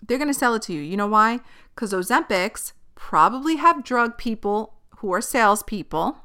They're 0.06 0.18
going 0.18 0.28
to 0.28 0.34
sell 0.34 0.54
it 0.54 0.62
to 0.62 0.74
you. 0.74 0.82
You 0.82 0.96
know 0.96 1.06
why? 1.06 1.40
Because 1.74 1.92
Ozempics 1.92 2.72
probably 2.94 3.56
have 3.56 3.82
drug 3.82 4.18
people 4.18 4.74
who 4.98 5.12
are 5.12 5.20
salespeople 5.20 6.18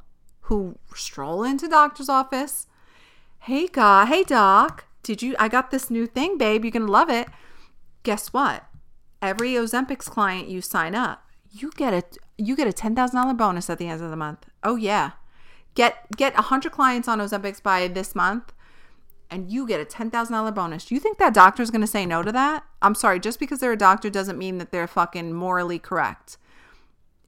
who 0.49 0.77
stroll 0.95 1.43
into 1.43 1.67
doctor's 1.67 2.09
office. 2.09 2.65
Hey, 3.39 3.67
God, 3.67 4.07
hey, 4.07 4.23
doc, 4.23 4.85
did 5.03 5.21
you? 5.21 5.35
I 5.39 5.47
got 5.47 5.71
this 5.71 5.89
new 5.89 6.05
thing, 6.05 6.37
babe. 6.37 6.63
You're 6.63 6.71
going 6.71 6.85
to 6.85 6.91
love 6.91 7.09
it. 7.09 7.27
Guess 8.03 8.33
what? 8.33 8.65
Every 9.21 9.51
Ozempics 9.51 10.05
client 10.05 10.47
you 10.49 10.61
sign 10.61 10.95
up, 10.95 11.25
you 11.51 11.71
get 11.75 11.93
a 11.93 12.03
you 12.37 12.55
get 12.55 12.67
a 12.67 12.73
ten 12.73 12.95
thousand 12.95 13.17
dollar 13.21 13.33
bonus 13.33 13.69
at 13.69 13.77
the 13.77 13.87
end 13.87 14.01
of 14.01 14.09
the 14.09 14.15
month. 14.15 14.45
Oh 14.63 14.75
yeah, 14.75 15.11
get 15.75 16.15
get 16.15 16.35
hundred 16.35 16.71
clients 16.71 17.07
on 17.07 17.19
Ozempics 17.19 17.61
by 17.61 17.87
this 17.87 18.15
month 18.15 18.53
and 19.29 19.51
you 19.51 19.67
get 19.67 19.79
a 19.79 19.85
$10,000 19.85 20.55
bonus. 20.55 20.85
Do 20.85 20.95
you 20.95 21.01
think 21.01 21.17
that 21.17 21.33
doctor's 21.33 21.69
going 21.69 21.81
to 21.81 21.87
say 21.87 22.05
no 22.05 22.23
to 22.23 22.31
that? 22.31 22.63
I'm 22.81 22.95
sorry, 22.95 23.19
just 23.19 23.39
because 23.39 23.59
they're 23.59 23.71
a 23.71 23.77
doctor 23.77 24.09
doesn't 24.09 24.37
mean 24.37 24.57
that 24.57 24.71
they're 24.71 24.87
fucking 24.87 25.33
morally 25.33 25.79
correct. 25.79 26.37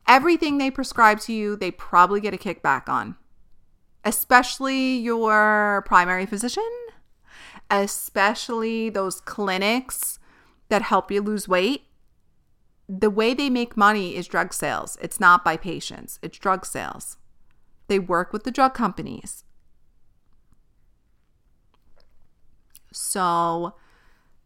Everything 0.07 0.57
they 0.57 0.71
prescribe 0.71 1.19
to 1.21 1.33
you, 1.33 1.55
they 1.55 1.71
probably 1.71 2.19
get 2.19 2.33
a 2.33 2.37
kickback 2.37 2.89
on, 2.89 3.15
especially 4.03 4.97
your 4.97 5.83
primary 5.85 6.25
physician, 6.25 6.69
especially 7.69 8.89
those 8.89 9.21
clinics 9.21 10.19
that 10.69 10.81
help 10.81 11.11
you 11.11 11.21
lose 11.21 11.47
weight. 11.47 11.83
The 12.87 13.09
way 13.09 13.33
they 13.33 13.49
make 13.49 13.77
money 13.77 14.15
is 14.15 14.27
drug 14.27 14.53
sales. 14.53 14.97
It's 15.01 15.19
not 15.19 15.45
by 15.45 15.57
patients, 15.57 16.19
it's 16.21 16.37
drug 16.37 16.65
sales. 16.65 17.17
They 17.87 17.99
work 17.99 18.33
with 18.33 18.43
the 18.43 18.51
drug 18.51 18.73
companies 18.73 19.43
So, 22.91 23.75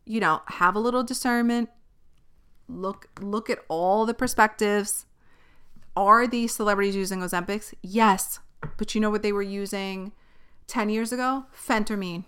you 0.05 0.19
know, 0.19 0.41
have 0.47 0.75
a 0.75 0.79
little 0.79 1.03
discernment. 1.03 1.69
Look 2.67 3.09
look 3.19 3.49
at 3.49 3.59
all 3.67 4.05
the 4.05 4.13
perspectives. 4.13 5.05
Are 5.95 6.27
these 6.27 6.53
celebrities 6.53 6.95
using 6.95 7.19
Ozempics? 7.19 7.73
Yes. 7.81 8.39
But 8.77 8.95
you 8.95 9.01
know 9.01 9.09
what 9.09 9.21
they 9.21 9.31
were 9.31 9.41
using 9.41 10.11
10 10.67 10.89
years 10.89 11.11
ago? 11.11 11.45
Phentermine, 11.53 12.25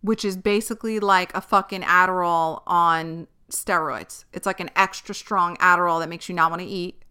which 0.00 0.24
is 0.24 0.36
basically 0.36 0.98
like 0.98 1.34
a 1.34 1.40
fucking 1.40 1.82
Adderall 1.82 2.62
on 2.66 3.28
steroids. 3.50 4.24
It's 4.32 4.46
like 4.46 4.60
an 4.60 4.70
extra 4.74 5.14
strong 5.14 5.56
Adderall 5.58 6.00
that 6.00 6.08
makes 6.08 6.28
you 6.28 6.34
not 6.34 6.50
want 6.50 6.62
to 6.62 6.68
eat. 6.68 7.04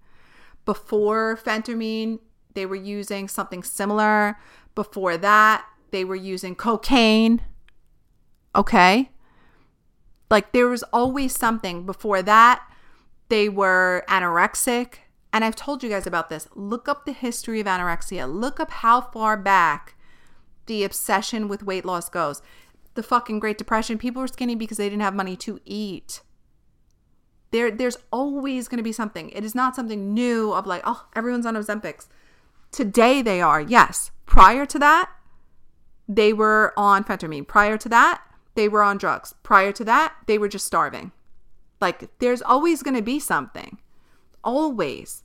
Before 0.65 1.37
phentermine, 1.37 2.19
they 2.53 2.65
were 2.65 2.75
using 2.75 3.27
something 3.27 3.63
similar. 3.63 4.37
Before 4.75 5.17
that, 5.17 5.65
they 5.91 6.03
were 6.03 6.15
using 6.15 6.55
cocaine. 6.55 7.41
Okay. 8.55 9.11
Like 10.29 10.51
there 10.51 10.67
was 10.67 10.83
always 10.93 11.35
something 11.35 11.85
before 11.85 12.21
that. 12.21 12.61
They 13.29 13.49
were 13.49 14.03
anorexic. 14.07 14.95
And 15.31 15.45
I've 15.45 15.55
told 15.55 15.83
you 15.83 15.89
guys 15.89 16.07
about 16.07 16.29
this. 16.29 16.47
Look 16.55 16.87
up 16.87 17.05
the 17.05 17.11
history 17.11 17.59
of 17.59 17.67
anorexia. 17.67 18.31
Look 18.31 18.59
up 18.59 18.71
how 18.71 19.01
far 19.01 19.37
back 19.37 19.95
the 20.65 20.83
obsession 20.83 21.47
with 21.47 21.63
weight 21.63 21.85
loss 21.85 22.09
goes. 22.09 22.41
The 22.95 23.03
fucking 23.03 23.39
Great 23.39 23.57
Depression, 23.57 23.97
people 23.97 24.21
were 24.21 24.27
skinny 24.27 24.55
because 24.55 24.77
they 24.77 24.89
didn't 24.89 25.03
have 25.03 25.13
money 25.13 25.35
to 25.37 25.59
eat. 25.65 26.21
There, 27.51 27.71
there's 27.71 27.97
always 28.11 28.67
going 28.67 28.77
to 28.77 28.83
be 28.83 28.91
something. 28.91 29.29
It 29.29 29.43
is 29.43 29.55
not 29.55 29.75
something 29.75 30.13
new 30.13 30.51
of 30.53 30.67
like, 30.67 30.81
oh, 30.85 31.07
everyone's 31.15 31.45
on 31.45 31.55
Ozempics. 31.55 32.07
Today 32.71 33.21
they 33.21 33.41
are, 33.41 33.61
yes. 33.61 34.11
Prior 34.25 34.65
to 34.67 34.79
that, 34.79 35.11
they 36.07 36.33
were 36.33 36.73
on 36.77 37.03
phentermine. 37.03 37.47
Prior 37.47 37.77
to 37.77 37.89
that, 37.89 38.21
they 38.55 38.67
were 38.67 38.83
on 38.83 38.97
drugs. 38.97 39.33
Prior 39.43 39.71
to 39.71 39.83
that, 39.85 40.15
they 40.27 40.37
were 40.37 40.47
just 40.47 40.65
starving. 40.65 41.11
Like, 41.79 42.09
there's 42.19 42.41
always 42.41 42.83
going 42.83 42.95
to 42.95 43.01
be 43.01 43.19
something. 43.19 43.79
Always. 44.43 45.23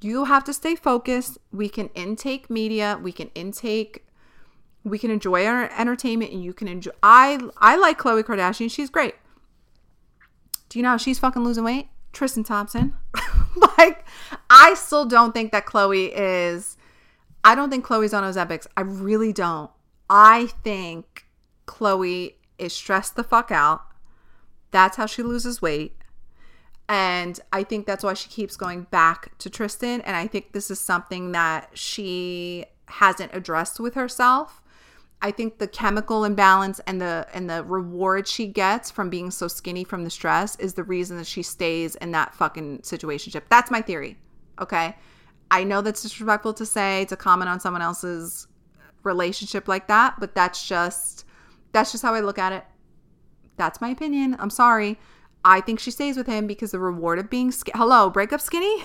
You 0.00 0.24
have 0.24 0.44
to 0.44 0.52
stay 0.52 0.74
focused. 0.76 1.38
We 1.52 1.68
can 1.68 1.88
intake 1.94 2.50
media, 2.50 2.98
we 3.02 3.12
can 3.12 3.28
intake 3.34 4.06
we 4.86 5.00
can 5.00 5.10
enjoy 5.10 5.44
our 5.44 5.68
entertainment 5.76 6.30
and 6.32 6.44
you 6.44 6.54
can 6.54 6.68
enjoy 6.68 6.92
I 7.02 7.40
I 7.58 7.76
like 7.76 7.98
Khloe 7.98 8.22
Kardashian. 8.22 8.70
She's 8.70 8.88
great. 8.88 9.16
Do 10.68 10.78
you 10.78 10.82
know 10.84 10.90
how 10.90 10.96
she's 10.96 11.18
fucking 11.18 11.42
losing 11.42 11.64
weight? 11.64 11.88
Tristan 12.12 12.44
Thompson. 12.44 12.94
like 13.78 14.06
I 14.48 14.74
still 14.74 15.04
don't 15.04 15.32
think 15.32 15.50
that 15.52 15.66
Khloe 15.66 16.12
is 16.14 16.76
I 17.44 17.54
don't 17.54 17.68
think 17.68 17.84
Khloe's 17.84 18.14
on 18.14 18.22
Ozempics. 18.22 18.66
I 18.76 18.82
really 18.82 19.32
don't. 19.32 19.70
I 20.08 20.46
think 20.62 21.26
Khloe 21.66 22.34
is 22.58 22.72
stressed 22.72 23.16
the 23.16 23.24
fuck 23.24 23.50
out. 23.50 23.82
That's 24.70 24.96
how 24.96 25.06
she 25.06 25.22
loses 25.22 25.60
weight. 25.60 25.96
And 26.88 27.40
I 27.52 27.64
think 27.64 27.86
that's 27.86 28.04
why 28.04 28.14
she 28.14 28.28
keeps 28.28 28.56
going 28.56 28.82
back 28.90 29.36
to 29.38 29.50
Tristan. 29.50 30.00
And 30.02 30.16
I 30.16 30.26
think 30.26 30.52
this 30.52 30.70
is 30.70 30.80
something 30.80 31.32
that 31.32 31.70
she 31.74 32.66
hasn't 32.86 33.34
addressed 33.34 33.80
with 33.80 33.94
herself. 33.94 34.62
I 35.22 35.30
think 35.30 35.58
the 35.58 35.66
chemical 35.66 36.24
imbalance 36.24 36.78
and 36.86 37.00
the 37.00 37.26
and 37.32 37.48
the 37.48 37.64
reward 37.64 38.28
she 38.28 38.46
gets 38.46 38.90
from 38.90 39.08
being 39.08 39.30
so 39.30 39.48
skinny 39.48 39.82
from 39.82 40.04
the 40.04 40.10
stress 40.10 40.56
is 40.56 40.74
the 40.74 40.84
reason 40.84 41.16
that 41.16 41.26
she 41.26 41.42
stays 41.42 41.96
in 41.96 42.12
that 42.12 42.34
fucking 42.34 42.80
situationship. 42.80 43.42
That's 43.48 43.70
my 43.70 43.80
theory. 43.80 44.18
Okay. 44.60 44.94
I 45.50 45.64
know 45.64 45.80
that's 45.80 46.02
disrespectful 46.02 46.54
to 46.54 46.66
say 46.66 47.06
to 47.06 47.16
comment 47.16 47.48
on 47.48 47.60
someone 47.60 47.82
else's 47.82 48.46
relationship 49.04 49.68
like 49.68 49.86
that, 49.88 50.16
but 50.20 50.34
that's 50.34 50.66
just 50.66 51.24
that's 51.72 51.92
just 51.92 52.02
how 52.02 52.14
I 52.14 52.20
look 52.20 52.38
at 52.38 52.52
it. 52.52 52.64
That's 53.56 53.80
my 53.80 53.88
opinion. 53.88 54.36
I'm 54.38 54.50
sorry. 54.50 54.98
I 55.48 55.60
think 55.60 55.78
she 55.78 55.92
stays 55.92 56.16
with 56.16 56.26
him 56.26 56.48
because 56.48 56.72
the 56.72 56.80
reward 56.80 57.20
of 57.20 57.30
being 57.30 57.52
skinny. 57.52 57.78
Hello, 57.78 58.10
breakup 58.10 58.40
skinny? 58.40 58.84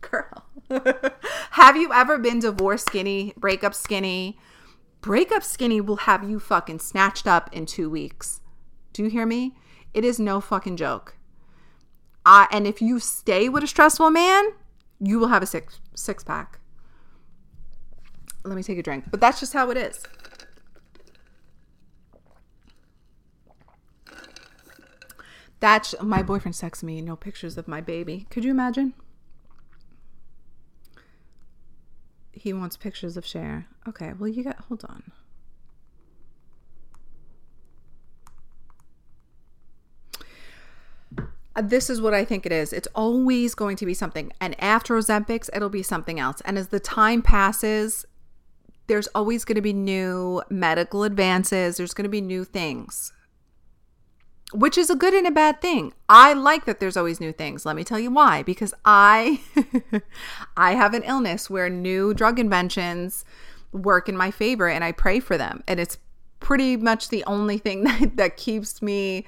Girl. 0.00 0.46
have 1.50 1.76
you 1.76 1.92
ever 1.92 2.18
been 2.18 2.38
divorced 2.38 2.86
skinny, 2.86 3.32
breakup 3.36 3.74
skinny? 3.74 4.38
Breakup 5.00 5.42
skinny 5.42 5.80
will 5.80 5.96
have 5.96 6.22
you 6.22 6.38
fucking 6.38 6.78
snatched 6.78 7.26
up 7.26 7.50
in 7.52 7.66
two 7.66 7.90
weeks. 7.90 8.40
Do 8.92 9.02
you 9.02 9.10
hear 9.10 9.26
me? 9.26 9.56
It 9.92 10.04
is 10.04 10.20
no 10.20 10.40
fucking 10.40 10.76
joke. 10.76 11.16
Uh, 12.24 12.46
and 12.52 12.64
if 12.64 12.80
you 12.80 13.00
stay 13.00 13.48
with 13.48 13.64
a 13.64 13.66
stressful 13.66 14.10
man, 14.10 14.52
you 15.00 15.18
will 15.18 15.28
have 15.28 15.42
a 15.42 15.46
six 15.46 15.80
six 15.96 16.22
pack. 16.22 16.60
Let 18.44 18.54
me 18.54 18.62
take 18.62 18.78
a 18.78 18.84
drink. 18.84 19.06
But 19.10 19.20
that's 19.20 19.40
just 19.40 19.52
how 19.52 19.70
it 19.70 19.76
is. 19.76 20.00
That's 25.60 25.94
my 26.02 26.22
boyfriend 26.22 26.56
texts 26.56 26.84
me 26.84 27.00
no 27.00 27.16
pictures 27.16 27.56
of 27.56 27.66
my 27.66 27.80
baby. 27.80 28.26
Could 28.30 28.44
you 28.44 28.50
imagine? 28.50 28.94
He 32.32 32.52
wants 32.52 32.76
pictures 32.76 33.16
of 33.16 33.24
Cher. 33.24 33.66
Okay, 33.88 34.12
well 34.18 34.28
you 34.28 34.44
got 34.44 34.58
hold 34.68 34.84
on. 34.84 35.02
Uh, 41.56 41.62
this 41.62 41.88
is 41.88 42.02
what 42.02 42.12
I 42.12 42.22
think 42.22 42.44
it 42.44 42.52
is. 42.52 42.74
It's 42.74 42.88
always 42.94 43.54
going 43.54 43.76
to 43.78 43.86
be 43.86 43.94
something. 43.94 44.30
And 44.42 44.54
after 44.62 44.94
Ozempics, 44.94 45.48
it'll 45.54 45.70
be 45.70 45.82
something 45.82 46.20
else. 46.20 46.42
And 46.44 46.58
as 46.58 46.68
the 46.68 46.78
time 46.78 47.22
passes, 47.22 48.04
there's 48.88 49.06
always 49.14 49.46
going 49.46 49.56
to 49.56 49.62
be 49.62 49.72
new 49.72 50.42
medical 50.50 51.02
advances. 51.02 51.78
There's 51.78 51.94
going 51.94 52.04
to 52.04 52.10
be 52.10 52.20
new 52.20 52.44
things 52.44 53.14
which 54.52 54.78
is 54.78 54.90
a 54.90 54.96
good 54.96 55.14
and 55.14 55.26
a 55.26 55.30
bad 55.30 55.60
thing. 55.60 55.92
I 56.08 56.32
like 56.32 56.64
that 56.66 56.78
there's 56.80 56.96
always 56.96 57.20
new 57.20 57.32
things. 57.32 57.66
Let 57.66 57.76
me 57.76 57.84
tell 57.84 57.98
you 57.98 58.10
why 58.10 58.42
because 58.42 58.72
I 58.84 59.40
I 60.56 60.74
have 60.74 60.94
an 60.94 61.02
illness 61.02 61.50
where 61.50 61.68
new 61.68 62.14
drug 62.14 62.38
inventions 62.38 63.24
work 63.72 64.08
in 64.08 64.16
my 64.16 64.30
favor 64.30 64.68
and 64.68 64.84
I 64.84 64.92
pray 64.92 65.20
for 65.20 65.36
them. 65.36 65.62
And 65.66 65.80
it's 65.80 65.98
pretty 66.40 66.76
much 66.76 67.08
the 67.08 67.24
only 67.24 67.58
thing 67.58 67.84
that, 67.84 68.16
that 68.16 68.36
keeps 68.36 68.80
me 68.80 69.26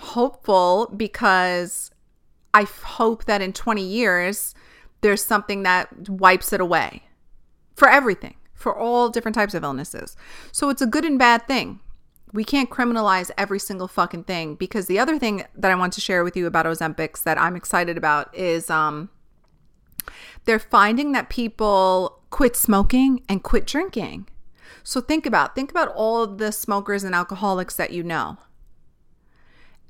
hopeful 0.00 0.90
because 0.96 1.90
I 2.52 2.62
hope 2.62 3.24
that 3.24 3.42
in 3.42 3.52
20 3.52 3.82
years 3.82 4.54
there's 5.02 5.22
something 5.22 5.64
that 5.64 6.08
wipes 6.08 6.52
it 6.52 6.60
away 6.60 7.02
for 7.76 7.88
everything, 7.88 8.36
for 8.54 8.74
all 8.74 9.10
different 9.10 9.34
types 9.34 9.52
of 9.52 9.62
illnesses. 9.62 10.16
So 10.52 10.70
it's 10.70 10.80
a 10.80 10.86
good 10.86 11.04
and 11.04 11.18
bad 11.18 11.46
thing 11.46 11.80
we 12.34 12.42
can't 12.44 12.68
criminalize 12.68 13.30
every 13.38 13.60
single 13.60 13.86
fucking 13.86 14.24
thing 14.24 14.56
because 14.56 14.86
the 14.86 14.98
other 14.98 15.18
thing 15.18 15.44
that 15.54 15.70
I 15.70 15.76
want 15.76 15.92
to 15.92 16.00
share 16.00 16.24
with 16.24 16.36
you 16.36 16.46
about 16.46 16.66
Ozempics 16.66 17.22
that 17.22 17.40
I'm 17.40 17.54
excited 17.56 17.96
about 17.96 18.34
is 18.36 18.68
um 18.68 19.08
They're 20.44 20.58
finding 20.58 21.12
that 21.12 21.30
people 21.30 22.20
quit 22.30 22.56
smoking 22.56 23.22
and 23.28 23.42
quit 23.42 23.66
drinking. 23.66 24.28
So 24.82 25.00
think 25.00 25.24
about 25.24 25.54
think 25.54 25.70
about 25.70 25.88
all 25.94 26.26
the 26.26 26.50
smokers 26.50 27.04
and 27.04 27.14
alcoholics 27.14 27.76
that 27.76 27.92
you 27.92 28.02
know. 28.02 28.36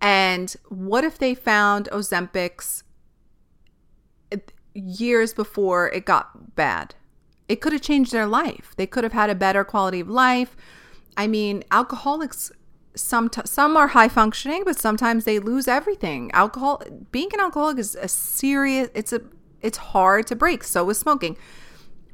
And 0.01 0.55
what 0.69 1.03
if 1.03 1.17
they 1.19 1.35
found 1.35 1.89
Ozempic's 1.91 2.85
years 4.75 5.33
before 5.33 5.89
it 5.89 6.05
got 6.05 6.55
bad? 6.55 6.95
It 7.49 7.63
could 7.63 7.73
have 7.73 7.81
changed 7.81 8.13
their 8.13 8.27
life. 8.27 8.75
They 8.77 8.87
could 8.87 9.05
have 9.05 9.15
had 9.15 9.31
a 9.31 9.35
better 9.35 9.65
quality 9.65 10.01
of 10.01 10.11
life. 10.11 10.57
I 11.17 11.27
mean, 11.27 11.65
alcoholics 11.71 12.51
some 12.97 13.31
some 13.45 13.77
are 13.77 13.89
high 13.89 14.09
functioning, 14.09 14.63
but 14.65 14.79
sometimes 14.79 15.25
they 15.25 15.39
lose 15.39 15.67
everything. 15.67 16.31
Alcohol 16.33 16.83
being 17.11 17.29
an 17.35 17.41
alcoholic 17.41 17.79
is 17.79 17.97
a 17.97 18.09
serious 18.09 18.89
it's 18.95 19.13
a 19.13 19.21
it's 19.61 19.79
hard 19.79 20.27
to 20.29 20.37
break. 20.37 20.63
So 20.65 20.89
is 20.91 20.99
smoking. 20.99 21.37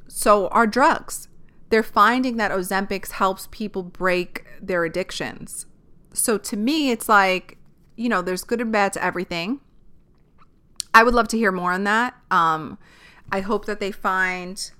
So 0.08 0.48
are 0.48 0.66
drugs. 0.66 1.28
They're 1.68 1.82
finding 1.82 2.36
that 2.36 2.50
Ozempic 2.50 3.10
helps 3.12 3.48
people 3.50 3.82
break 3.82 4.44
their 4.60 4.84
addictions. 4.84 5.66
So 6.12 6.36
to 6.38 6.56
me, 6.56 6.90
it's 6.90 7.08
like, 7.08 7.58
you 7.96 8.08
know, 8.08 8.22
there's 8.22 8.42
good 8.42 8.60
and 8.60 8.72
bad 8.72 8.92
to 8.94 9.04
everything. 9.04 9.60
I 10.92 11.04
would 11.04 11.14
love 11.14 11.28
to 11.28 11.38
hear 11.38 11.52
more 11.52 11.70
on 11.70 11.84
that. 11.84 12.14
Um, 12.30 12.78
I 13.30 13.40
hope 13.40 13.66
that 13.66 13.78
they 13.78 13.92
find 13.92 14.70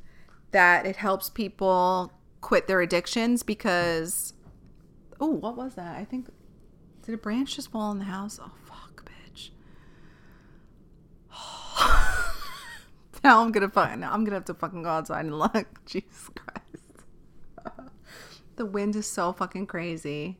that 0.51 0.85
it 0.85 0.97
helps 0.97 1.31
people 1.31 2.13
quit 2.41 2.67
their 2.67 2.81
addictions 2.81 3.43
because, 3.43 4.35
oh, 5.21 5.27
what 5.27 5.57
was 5.57 5.75
that? 5.75 5.97
I 5.97 6.05
think, 6.05 6.29
did 7.03 7.15
a 7.15 7.19
branch 7.19 7.57
just 7.57 7.71
fall 7.71 7.91
in 7.93 7.99
the 7.99 8.05
house? 8.05 8.39
Oh, 8.43 8.53
fuck, 8.65 9.05
bitch. 9.05 9.51
now 13.25 13.43
I'm 13.43 13.53
gonna 13.53 13.69
fucking, 13.69 14.03
I'm 14.05 14.25
gonna 14.25 14.37
have 14.37 14.45
to 14.47 14.55
fucking 14.55 14.83
go 14.83 14.89
outside 14.89 15.25
and 15.25 15.39
look. 15.39 15.85
Jesus 15.87 16.31
Christ. 16.35 17.05
the 18.57 18.67
wind 18.67 18.97
is 18.97 19.07
so 19.07 19.33
fucking 19.33 19.67
crazy. 19.67 20.39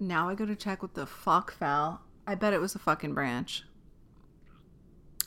Now 0.00 0.28
I 0.28 0.34
go 0.34 0.44
to 0.44 0.56
check 0.56 0.82
what 0.82 0.94
the 0.94 1.06
fuck 1.06 1.52
fell. 1.52 2.02
I 2.26 2.34
bet 2.34 2.52
it 2.52 2.60
was 2.60 2.74
a 2.74 2.78
fucking 2.78 3.14
branch. 3.14 3.64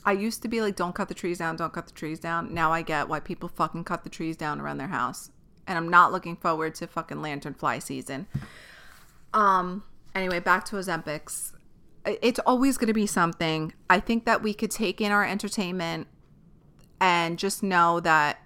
I 0.04 0.12
used 0.12 0.42
to 0.42 0.48
be 0.48 0.60
like, 0.60 0.76
don't 0.76 0.94
cut 0.94 1.08
the 1.08 1.14
trees 1.14 1.38
down, 1.38 1.56
don't 1.56 1.72
cut 1.72 1.86
the 1.86 1.92
trees 1.92 2.20
down. 2.20 2.54
Now 2.54 2.72
I 2.72 2.82
get 2.82 3.08
why 3.08 3.20
people 3.20 3.48
fucking 3.48 3.84
cut 3.84 4.04
the 4.04 4.10
trees 4.10 4.36
down 4.36 4.60
around 4.60 4.78
their 4.78 4.88
house. 4.88 5.30
And 5.66 5.76
I'm 5.76 5.88
not 5.88 6.12
looking 6.12 6.36
forward 6.36 6.74
to 6.76 6.86
fucking 6.86 7.20
lantern 7.20 7.54
fly 7.54 7.78
season. 7.78 8.26
Um, 9.34 9.84
anyway, 10.14 10.40
back 10.40 10.64
to 10.66 10.76
Ozempics. 10.76 11.52
It's 12.06 12.38
always 12.40 12.78
going 12.78 12.86
to 12.86 12.94
be 12.94 13.06
something. 13.06 13.74
I 13.90 14.00
think 14.00 14.24
that 14.24 14.42
we 14.42 14.54
could 14.54 14.70
take 14.70 15.00
in 15.00 15.12
our 15.12 15.24
entertainment 15.24 16.06
and 17.00 17.38
just 17.38 17.62
know 17.62 18.00
that 18.00 18.38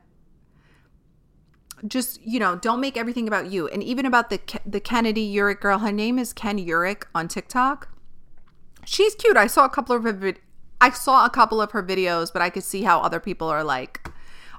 just 1.87 2.21
you 2.23 2.39
know 2.39 2.55
don't 2.57 2.81
make 2.81 2.97
everything 2.97 3.27
about 3.27 3.51
you 3.51 3.67
and 3.69 3.83
even 3.83 4.07
about 4.07 4.31
the 4.31 4.41
the 4.65 4.79
kennedy 4.79 5.35
Eurich 5.35 5.61
girl 5.61 5.79
her 5.79 5.91
name 5.91 6.17
is 6.17 6.33
ken 6.33 6.57
Eurich 6.59 7.05
on 7.13 7.27
tiktok 7.27 7.89
she's 8.85 9.17
cute 9.17 9.37
i 9.37 9.49
saw 9.49 9.65
a 9.65 9.69
couple 9.69 9.97
of 9.97 10.05
her 10.05 10.13
I 10.83 10.91
saw 10.91 11.25
a 11.25 11.31
couple 11.31 11.61
of 11.61 11.71
her 11.71 11.83
videos, 11.83 12.33
but 12.33 12.43
I 12.43 12.51
could 12.51 12.65
see 12.65 12.83
how 12.83 12.99
other 12.99 13.21
people 13.21 13.49
are 13.49 13.63
like 13.63 14.11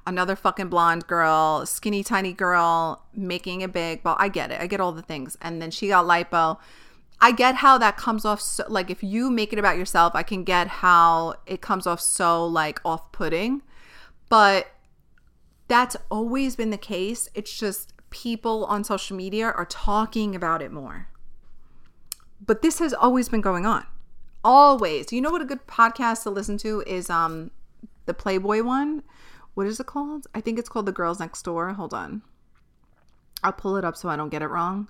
another 0.07 0.37
fucking 0.37 0.69
blonde 0.69 1.05
girl, 1.05 1.65
skinny 1.65 2.01
tiny 2.01 2.31
girl 2.31 3.03
making 3.13 3.59
it 3.59 3.73
big. 3.73 3.99
Well, 4.05 4.15
I 4.17 4.29
get 4.29 4.49
it. 4.49 4.61
I 4.61 4.67
get 4.67 4.79
all 4.79 4.93
the 4.93 5.01
things. 5.01 5.37
And 5.41 5.61
then 5.61 5.69
she 5.69 5.89
got 5.89 6.05
lipo. 6.05 6.59
I 7.19 7.33
get 7.33 7.55
how 7.55 7.77
that 7.77 7.97
comes 7.97 8.23
off 8.23 8.39
so, 8.39 8.63
like 8.69 8.89
if 8.89 9.03
you 9.03 9.29
make 9.29 9.51
it 9.51 9.59
about 9.59 9.77
yourself, 9.77 10.15
I 10.15 10.23
can 10.23 10.45
get 10.45 10.67
how 10.67 11.35
it 11.45 11.59
comes 11.59 11.85
off 11.85 11.99
so 11.99 12.45
like 12.45 12.79
off-putting. 12.85 13.61
But 14.29 14.67
that's 15.67 15.97
always 16.09 16.55
been 16.55 16.69
the 16.69 16.77
case. 16.77 17.27
It's 17.35 17.57
just 17.59 17.91
people 18.11 18.63
on 18.65 18.85
social 18.85 19.17
media 19.17 19.47
are 19.47 19.65
talking 19.65 20.35
about 20.35 20.61
it 20.61 20.71
more. 20.71 21.09
But 22.39 22.61
this 22.61 22.79
has 22.79 22.93
always 22.93 23.27
been 23.27 23.41
going 23.41 23.65
on 23.65 23.85
always. 24.43 25.11
You 25.11 25.21
know 25.21 25.31
what 25.31 25.41
a 25.41 25.45
good 25.45 25.65
podcast 25.67 26.23
to 26.23 26.29
listen 26.29 26.57
to 26.59 26.83
is 26.85 27.09
um 27.09 27.51
the 28.05 28.13
Playboy 28.13 28.63
one. 28.63 29.03
What 29.53 29.67
is 29.67 29.79
it 29.79 29.85
called? 29.85 30.27
I 30.33 30.41
think 30.41 30.57
it's 30.57 30.69
called 30.69 30.85
The 30.85 30.91
Girls 30.91 31.19
Next 31.19 31.43
Door. 31.43 31.73
Hold 31.73 31.93
on. 31.93 32.23
I'll 33.43 33.53
pull 33.53 33.77
it 33.77 33.85
up 33.85 33.95
so 33.95 34.09
I 34.09 34.15
don't 34.15 34.29
get 34.29 34.41
it 34.41 34.47
wrong. 34.47 34.87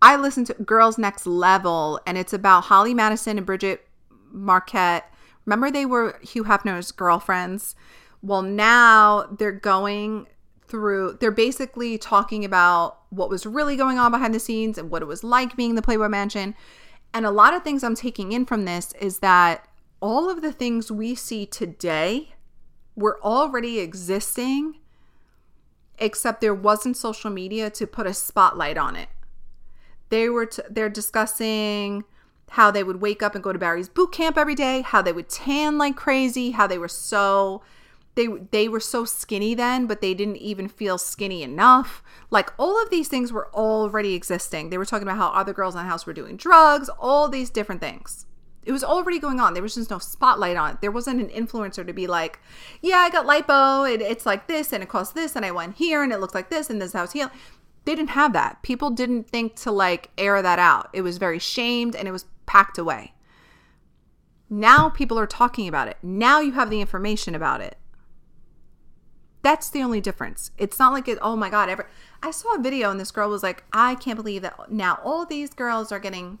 I 0.00 0.16
listen 0.16 0.44
to 0.46 0.54
Girls 0.54 0.98
Next 0.98 1.26
Level 1.26 2.00
and 2.06 2.18
it's 2.18 2.32
about 2.32 2.64
Holly 2.64 2.94
Madison 2.94 3.36
and 3.36 3.46
Bridget 3.46 3.86
Marquardt. 4.34 5.02
Remember 5.46 5.70
they 5.70 5.86
were 5.86 6.18
Hugh 6.22 6.44
Hefner's 6.44 6.90
girlfriends? 6.90 7.76
Well, 8.22 8.42
now 8.42 9.26
they're 9.38 9.52
going 9.52 10.26
through 10.66 11.18
they're 11.20 11.30
basically 11.30 11.98
talking 11.98 12.46
about 12.46 12.98
what 13.10 13.28
was 13.28 13.44
really 13.44 13.76
going 13.76 13.98
on 13.98 14.10
behind 14.10 14.34
the 14.34 14.40
scenes 14.40 14.78
and 14.78 14.90
what 14.90 15.02
it 15.02 15.04
was 15.04 15.22
like 15.22 15.54
being 15.54 15.74
the 15.74 15.82
Playboy 15.82 16.08
Mansion 16.08 16.54
and 17.14 17.26
a 17.26 17.30
lot 17.30 17.54
of 17.54 17.62
things 17.62 17.84
I'm 17.84 17.94
taking 17.94 18.32
in 18.32 18.46
from 18.46 18.64
this 18.64 18.92
is 19.00 19.18
that 19.18 19.68
all 20.00 20.30
of 20.30 20.42
the 20.42 20.52
things 20.52 20.90
we 20.90 21.14
see 21.14 21.46
today 21.46 22.34
were 22.96 23.20
already 23.22 23.78
existing, 23.78 24.78
except 25.98 26.40
there 26.40 26.54
wasn't 26.54 26.96
social 26.96 27.30
media 27.30 27.70
to 27.70 27.86
put 27.86 28.06
a 28.06 28.14
spotlight 28.14 28.76
on 28.76 28.96
it. 28.96 29.08
They 30.08 30.28
were 30.28 30.46
t- 30.46 30.62
they're 30.68 30.88
discussing 30.88 32.04
how 32.50 32.70
they 32.70 32.84
would 32.84 33.00
wake 33.00 33.22
up 33.22 33.34
and 33.34 33.42
go 33.42 33.52
to 33.52 33.58
Barry's 33.58 33.88
boot 33.88 34.12
camp 34.12 34.36
every 34.36 34.54
day, 34.54 34.82
how 34.82 35.00
they 35.00 35.12
would 35.12 35.28
tan 35.28 35.78
like 35.78 35.96
crazy, 35.96 36.50
how 36.50 36.66
they 36.66 36.76
were 36.76 36.88
so 36.88 37.62
they 38.14 38.26
they 38.50 38.68
were 38.68 38.80
so 38.80 39.04
skinny 39.04 39.54
then 39.54 39.86
but 39.86 40.00
they 40.00 40.14
didn't 40.14 40.36
even 40.36 40.68
feel 40.68 40.98
skinny 40.98 41.42
enough. 41.42 42.02
Like 42.30 42.52
all 42.58 42.80
of 42.82 42.90
these 42.90 43.08
things 43.08 43.32
were 43.32 43.48
already 43.54 44.14
existing. 44.14 44.70
They 44.70 44.78
were 44.78 44.84
talking 44.84 45.06
about 45.06 45.18
how 45.18 45.28
other 45.28 45.52
girls 45.52 45.74
in 45.74 45.82
the 45.82 45.88
house 45.88 46.06
were 46.06 46.12
doing 46.12 46.36
drugs 46.36 46.90
all 46.98 47.28
these 47.28 47.50
different 47.50 47.80
things. 47.80 48.26
It 48.64 48.72
was 48.72 48.84
already 48.84 49.18
going 49.18 49.40
on. 49.40 49.54
There 49.54 49.62
was 49.62 49.74
just 49.74 49.90
no 49.90 49.98
spotlight 49.98 50.56
on 50.56 50.72
it. 50.72 50.80
There 50.80 50.92
wasn't 50.92 51.20
an 51.20 51.28
influencer 51.28 51.86
to 51.86 51.92
be 51.92 52.06
like 52.06 52.40
yeah 52.80 52.98
i 52.98 53.10
got 53.10 53.26
lipo 53.26 53.92
it, 53.92 54.00
it's 54.00 54.26
like 54.26 54.46
this 54.46 54.72
and 54.72 54.82
it 54.82 54.88
costs 54.88 55.14
this 55.14 55.34
and 55.36 55.44
i 55.44 55.50
went 55.50 55.76
here 55.76 56.02
and 56.02 56.12
it 56.12 56.18
looks 56.18 56.34
like 56.34 56.50
this 56.50 56.70
and 56.70 56.80
this 56.80 56.92
house 56.92 57.12
here 57.12 57.30
they 57.84 57.94
didn't 57.94 58.10
have 58.10 58.32
that. 58.32 58.62
People 58.62 58.90
didn't 58.90 59.28
think 59.28 59.56
to 59.56 59.72
like 59.72 60.10
air 60.16 60.40
that 60.40 60.58
out. 60.58 60.88
It 60.92 61.02
was 61.02 61.18
very 61.18 61.38
shamed 61.38 61.96
and 61.96 62.06
it 62.06 62.12
was 62.12 62.26
packed 62.46 62.78
away. 62.78 63.14
Now 64.48 64.88
people 64.88 65.18
are 65.18 65.26
talking 65.26 65.66
about 65.66 65.88
it. 65.88 65.96
Now 66.02 66.40
you 66.40 66.52
have 66.52 66.70
the 66.70 66.80
information 66.80 67.34
about 67.34 67.60
it 67.60 67.76
that's 69.42 69.70
the 69.70 69.82
only 69.82 70.00
difference. 70.00 70.52
It's 70.56 70.78
not 70.78 70.92
like 70.92 71.08
it, 71.08 71.18
oh 71.20 71.36
my 71.36 71.50
God, 71.50 71.68
ever. 71.68 71.88
I 72.22 72.30
saw 72.30 72.54
a 72.54 72.60
video 72.62 72.90
and 72.90 72.98
this 72.98 73.10
girl 73.10 73.28
was 73.28 73.42
like, 73.42 73.64
I 73.72 73.96
can't 73.96 74.16
believe 74.16 74.42
that 74.42 74.70
now 74.70 74.98
all 75.04 75.26
these 75.26 75.50
girls 75.50 75.90
are 75.90 75.98
getting 75.98 76.38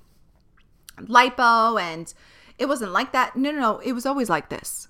lipo 0.98 1.80
and 1.80 2.12
it 2.58 2.66
wasn't 2.66 2.92
like 2.92 3.12
that. 3.12 3.36
No, 3.36 3.50
no, 3.50 3.58
no. 3.58 3.78
It 3.78 3.92
was 3.92 4.06
always 4.06 4.30
like 4.30 4.48
this. 4.48 4.88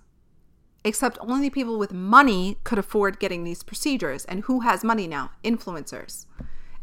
Except 0.84 1.16
only 1.20 1.48
people 1.48 1.78
with 1.78 1.92
money 1.92 2.58
could 2.64 2.78
afford 2.78 3.18
getting 3.18 3.44
these 3.44 3.62
procedures. 3.62 4.24
And 4.26 4.42
who 4.42 4.60
has 4.60 4.84
money 4.84 5.06
now? 5.06 5.30
Influencers. 5.42 6.26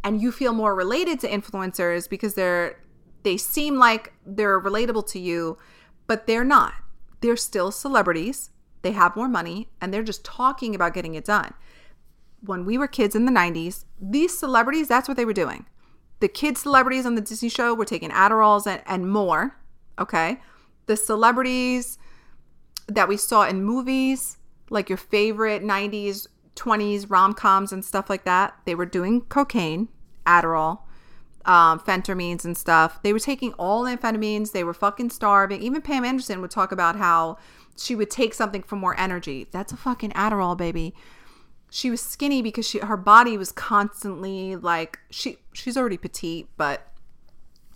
And 0.03 0.21
you 0.21 0.31
feel 0.31 0.53
more 0.53 0.73
related 0.73 1.19
to 1.19 1.29
influencers 1.29 2.09
because 2.09 2.33
they're 2.33 2.81
they 3.23 3.35
seem 3.35 3.77
like 3.77 4.13
they're 4.25 4.61
relatable 4.61 5.05
to 5.09 5.19
you, 5.19 5.57
but 6.07 6.25
they're 6.25 6.45
not. 6.45 6.73
They're 7.19 7.35
still 7.35 7.69
celebrities 7.69 8.49
they 8.81 8.91
have 8.91 9.15
more 9.15 9.27
money, 9.27 9.69
and 9.81 9.93
they're 9.93 10.03
just 10.03 10.23
talking 10.23 10.73
about 10.73 10.93
getting 10.93 11.15
it 11.15 11.25
done. 11.25 11.53
When 12.41 12.65
we 12.65 12.77
were 12.77 12.87
kids 12.87 13.15
in 13.15 13.25
the 13.25 13.31
90s, 13.31 13.85
these 13.99 14.37
celebrities, 14.37 14.87
that's 14.87 15.07
what 15.07 15.17
they 15.17 15.25
were 15.25 15.33
doing. 15.33 15.65
The 16.19 16.27
kid 16.27 16.57
celebrities 16.57 17.05
on 17.05 17.15
the 17.15 17.21
Disney 17.21 17.49
show 17.49 17.73
were 17.73 17.85
taking 17.85 18.09
Adderalls 18.09 18.67
and, 18.67 18.81
and 18.85 19.11
more. 19.11 19.57
Okay. 19.97 20.39
The 20.85 20.97
celebrities 20.97 21.97
that 22.87 23.07
we 23.07 23.17
saw 23.17 23.47
in 23.47 23.63
movies, 23.63 24.37
like 24.69 24.89
your 24.89 24.97
favorite 24.97 25.63
90s, 25.63 26.27
20s 26.55 27.09
rom 27.09 27.33
coms 27.33 27.71
and 27.71 27.83
stuff 27.83 28.09
like 28.09 28.25
that, 28.25 28.55
they 28.65 28.75
were 28.75 28.85
doing 28.85 29.21
cocaine, 29.21 29.87
Adderall, 30.25 30.79
um, 31.45 31.79
phentermines 31.79 32.43
and 32.45 32.57
stuff. 32.57 33.01
They 33.01 33.13
were 33.13 33.19
taking 33.19 33.53
all 33.53 33.83
amphetamines. 33.83 34.51
They 34.51 34.63
were 34.63 34.73
fucking 34.73 35.09
starving. 35.11 35.61
Even 35.61 35.81
Pam 35.81 36.03
Anderson 36.03 36.41
would 36.41 36.51
talk 36.51 36.71
about 36.71 36.95
how 36.95 37.37
she 37.79 37.95
would 37.95 38.09
take 38.09 38.33
something 38.33 38.63
for 38.63 38.75
more 38.75 38.99
energy. 38.99 39.47
That's 39.51 39.71
a 39.71 39.77
fucking 39.77 40.11
Adderall, 40.11 40.57
baby. 40.57 40.93
She 41.69 41.89
was 41.89 42.01
skinny 42.01 42.41
because 42.41 42.67
she 42.67 42.79
her 42.79 42.97
body 42.97 43.37
was 43.37 43.51
constantly 43.51 44.55
like 44.55 44.99
she 45.09 45.37
she's 45.53 45.77
already 45.77 45.97
petite, 45.97 46.47
but 46.57 46.91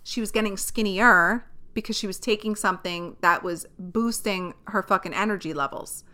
she 0.02 0.20
was 0.20 0.30
getting 0.30 0.56
skinnier 0.56 1.46
because 1.74 1.96
she 1.96 2.06
was 2.06 2.18
taking 2.18 2.54
something 2.54 3.16
that 3.20 3.42
was 3.42 3.66
boosting 3.78 4.54
her 4.68 4.82
fucking 4.82 5.14
energy 5.14 5.52
levels. 5.52 6.04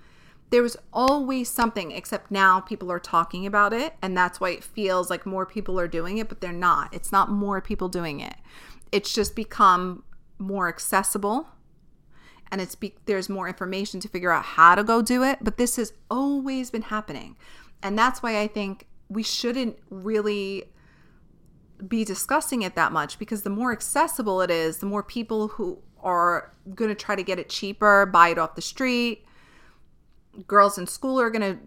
There 0.51 0.63
was 0.63 0.77
always 0.93 1.49
something, 1.49 1.93
except 1.93 2.31
now 2.31 2.61
people 2.61 2.91
are 2.91 2.99
talking 2.99 3.47
about 3.47 3.73
it, 3.73 3.95
and 4.03 4.17
that's 4.17 4.41
why 4.41 4.51
it 4.51 4.65
feels 4.65 5.09
like 5.09 5.25
more 5.25 5.47
people 5.47 5.79
are 5.79 5.87
doing 5.87 6.19
it, 6.19 6.29
but 6.29 6.41
they're 6.41 6.53
not. 6.53 6.93
It's 6.93 7.13
not 7.13 7.31
more 7.31 7.61
people 7.61 7.89
doing 7.89 8.21
it. 8.21 8.35
It's 8.91 9.13
just 9.13 9.37
become 9.37 10.03
more 10.39 10.69
accessible 10.69 11.47
and 12.51 12.61
it's 12.61 12.75
be- 12.75 12.97
there's 13.07 13.29
more 13.29 13.49
information 13.49 14.01
to 14.01 14.09
figure 14.09 14.31
out 14.31 14.45
how 14.45 14.75
to 14.75 14.85
go 14.85 15.03
do 15.03 15.23
it, 15.23 15.39
but 15.41 15.57
this 15.57 15.77
has 15.77 15.93
always 16.11 16.71
been 16.71 16.83
happening. 16.83 17.37
And 17.83 17.99
that's 17.99 18.23
why 18.23 18.41
I 18.41 18.47
think 18.47 18.87
we 19.09 19.23
shouldn't 19.23 19.79
really 19.89 20.65
be 21.87 22.05
discussing 22.05 22.63
it 22.63 22.75
that 22.75 22.93
much 22.93 23.19
because 23.19 23.43
the 23.43 23.51
more 23.51 23.73
accessible 23.73 24.41
it 24.43 24.51
is, 24.51 24.79
the 24.79 24.87
more 24.87 25.03
people 25.03 25.49
who 25.49 25.79
are 26.03 26.55
going 26.75 26.89
to 26.89 26.95
try 26.95 27.17
to 27.17 27.23
get 27.23 27.39
it 27.39 27.49
cheaper, 27.49 28.07
buy 28.07 28.29
it 28.29 28.39
off 28.39 28.55
the 28.55 28.63
street. 28.63 29.25
Girls 30.47 30.79
in 30.79 30.87
school 30.87 31.21
are 31.21 31.31
to 31.31 31.59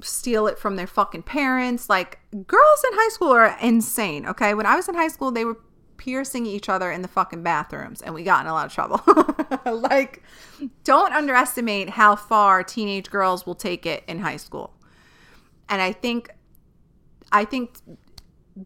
steal 0.00 0.46
it 0.46 0.58
from 0.58 0.76
their 0.76 0.86
fucking 0.86 1.22
parents. 1.24 1.88
Like, 1.88 2.20
girls 2.46 2.84
in 2.90 2.98
high 2.98 3.08
school 3.10 3.32
are 3.32 3.56
insane, 3.60 4.26
okay? 4.26 4.54
When 4.54 4.66
I 4.66 4.76
was 4.76 4.88
in 4.88 4.94
high 4.94 5.08
school, 5.08 5.30
they 5.30 5.44
were 5.44 5.58
piercing 6.02 6.46
each 6.46 6.68
other 6.68 6.90
in 6.90 7.00
the 7.00 7.06
fucking 7.06 7.44
bathrooms 7.44 8.02
and 8.02 8.12
we 8.12 8.24
got 8.24 8.44
in 8.44 8.50
a 8.50 8.52
lot 8.52 8.66
of 8.66 8.72
trouble. 8.72 9.00
like, 9.80 10.20
don't 10.82 11.12
underestimate 11.12 11.90
how 11.90 12.16
far 12.16 12.64
teenage 12.64 13.08
girls 13.08 13.46
will 13.46 13.54
take 13.54 13.86
it 13.86 14.02
in 14.08 14.18
high 14.18 14.36
school. 14.36 14.74
And 15.68 15.80
I 15.80 15.92
think 15.92 16.30
I 17.30 17.44
think 17.44 17.76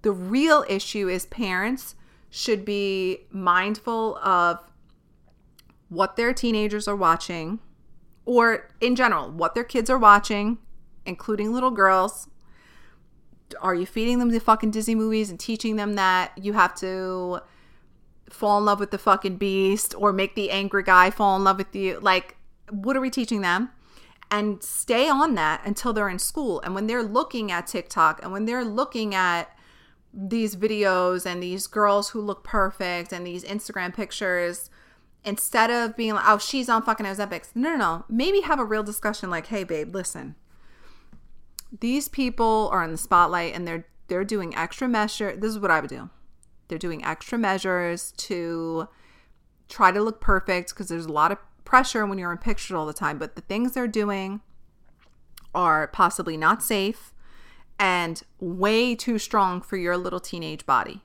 the 0.03 0.13
real 0.13 0.65
issue 0.67 1.09
is 1.09 1.27
parents 1.27 1.95
should 2.31 2.65
be 2.65 3.27
mindful 3.31 4.17
of 4.17 4.59
what 5.91 6.17
their 6.17 6.33
teenagers 6.33 6.89
are 6.89 6.97
watching 6.97 7.61
or 8.25 8.71
in 8.81 8.97
general 8.97 9.31
what 9.31 9.55
their 9.55 9.63
kids 9.63 9.89
are 9.89 9.99
watching 9.99 10.59
including 11.05 11.53
little 11.53 11.71
girls 11.71 12.29
are 13.61 13.75
you 13.75 13.87
feeding 13.87 14.19
them 14.19 14.31
the 14.31 14.41
fucking 14.41 14.71
disney 14.71 14.95
movies 14.95 15.31
and 15.31 15.39
teaching 15.39 15.77
them 15.77 15.95
that 15.95 16.33
you 16.37 16.53
have 16.53 16.75
to 16.75 17.41
fall 18.29 18.59
in 18.59 18.65
love 18.65 18.81
with 18.81 18.91
the 18.91 18.99
fucking 18.99 19.37
beast 19.37 19.95
or 19.97 20.13
make 20.13 20.35
the 20.35 20.51
angry 20.51 20.83
guy 20.83 21.11
fall 21.11 21.37
in 21.37 21.45
love 21.45 21.59
with 21.59 21.75
you 21.75 21.99
like 22.01 22.37
what 22.71 22.97
are 22.97 23.01
we 23.01 23.11
teaching 23.11 23.41
them 23.41 23.71
and 24.31 24.63
stay 24.63 25.09
on 25.09 25.37
that 25.37 25.61
until 25.65 25.93
they're 25.93 26.09
in 26.09 26.19
school 26.19 26.61
and 26.63 26.75
when 26.75 26.89
they're 26.89 27.03
looking 27.03 27.53
at 27.53 27.67
tiktok 27.67 28.21
and 28.23 28.33
when 28.33 28.45
they're 28.45 28.65
looking 28.65 29.15
at 29.15 29.57
these 30.17 30.57
videos 30.57 31.27
and 31.27 31.43
these 31.43 31.67
girls 31.67 32.11
who 32.11 32.21
look 32.21 32.43
perfect 32.43 33.13
and 33.13 33.27
these 33.27 33.45
Instagram 33.45 33.95
pictures 33.95 34.71
instead 35.25 35.71
of 35.71 35.95
being 35.97 36.15
like, 36.15 36.25
oh, 36.27 36.39
she's 36.39 36.69
on 36.69 36.83
fucking 36.83 37.05
Ozempic. 37.05 37.51
No, 37.55 37.71
no, 37.71 37.77
no. 37.77 38.05
Maybe 38.09 38.41
have 38.41 38.59
a 38.59 38.65
real 38.65 38.83
discussion 38.83 39.29
like, 39.29 39.49
hey, 39.49 39.65
babe, 39.65 39.95
listen. 39.95 40.37
These 41.81 42.09
people 42.09 42.69
are 42.73 42.83
in 42.83 42.93
the 42.93 42.99
spotlight 42.99 43.55
and 43.55 43.67
they're 43.67 43.87
they're 44.09 44.25
doing 44.25 44.55
extra 44.55 44.89
measure. 44.89 45.37
This 45.37 45.51
is 45.51 45.59
what 45.59 45.71
I 45.71 45.81
would 45.81 45.91
do. 45.91 46.11
They're 46.69 46.79
doing 46.79 47.05
extra 47.05 47.39
measures 47.39 48.13
to 48.13 48.89
try 49.69 49.91
to 49.91 50.01
look 50.01 50.21
perfect 50.21 50.71
because 50.71 50.89
there's 50.89 51.07
a 51.07 51.13
lot 51.13 51.33
of 51.33 51.39
pressure 51.65 52.07
when 52.07 52.19
you're 52.19 52.33
in 52.33 52.39
pictures 52.39 52.75
all 52.75 52.87
the 52.87 52.93
time. 52.93 53.19
But 53.19 53.35
the 53.35 53.43
things 53.43 53.73
they're 53.73 53.89
doing 53.89 54.41
are 55.55 55.89
possibly 55.89 56.37
not 56.37 56.63
safe 56.63 57.13
and 57.79 58.23
way 58.41 58.95
too 58.95 59.19
strong 59.19 59.61
for 59.61 59.77
your 59.77 59.97
little 59.97 60.21
teenage 60.21 60.67
body. 60.67 61.03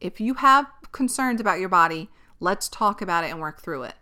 If 0.00 0.20
you 0.20 0.34
have 0.34 0.66
concerns 0.92 1.40
about 1.40 1.60
your 1.60 1.68
body, 1.68 2.08
let's 2.38 2.68
talk 2.68 3.02
about 3.02 3.24
it 3.24 3.30
and 3.30 3.40
work 3.40 3.60
through 3.60 3.84
it. 3.84 3.94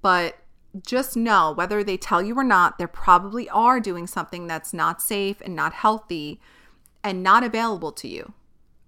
But 0.00 0.36
just 0.82 1.16
know 1.16 1.52
whether 1.52 1.84
they 1.84 1.96
tell 1.96 2.22
you 2.22 2.36
or 2.36 2.44
not, 2.44 2.78
they 2.78 2.86
probably 2.86 3.48
are 3.50 3.80
doing 3.80 4.06
something 4.06 4.46
that's 4.46 4.72
not 4.72 5.00
safe 5.00 5.40
and 5.40 5.54
not 5.54 5.72
healthy 5.72 6.40
and 7.02 7.22
not 7.22 7.44
available 7.44 7.92
to 7.92 8.08
you. 8.08 8.32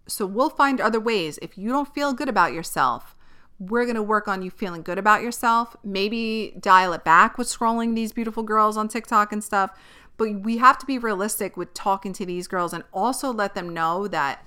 So 0.08 0.26
we'll 0.26 0.50
find 0.50 0.80
other 0.80 1.00
ways. 1.00 1.38
If 1.42 1.58
you 1.58 1.70
don't 1.70 1.92
feel 1.92 2.12
good 2.12 2.28
about 2.28 2.52
yourself, 2.52 3.14
we're 3.58 3.84
going 3.84 3.96
to 3.96 4.02
work 4.02 4.28
on 4.28 4.42
you 4.42 4.50
feeling 4.50 4.82
good 4.82 4.98
about 4.98 5.22
yourself. 5.22 5.76
Maybe 5.82 6.54
dial 6.60 6.92
it 6.92 7.04
back 7.04 7.38
with 7.38 7.48
scrolling 7.48 7.94
these 7.94 8.12
beautiful 8.12 8.42
girls 8.42 8.76
on 8.76 8.88
TikTok 8.88 9.32
and 9.32 9.42
stuff. 9.42 9.70
But 10.16 10.42
we 10.42 10.58
have 10.58 10.78
to 10.78 10.86
be 10.86 10.98
realistic 10.98 11.56
with 11.56 11.74
talking 11.74 12.12
to 12.14 12.26
these 12.26 12.48
girls 12.48 12.72
and 12.72 12.84
also 12.92 13.32
let 13.32 13.54
them 13.54 13.72
know 13.72 14.08
that 14.08 14.44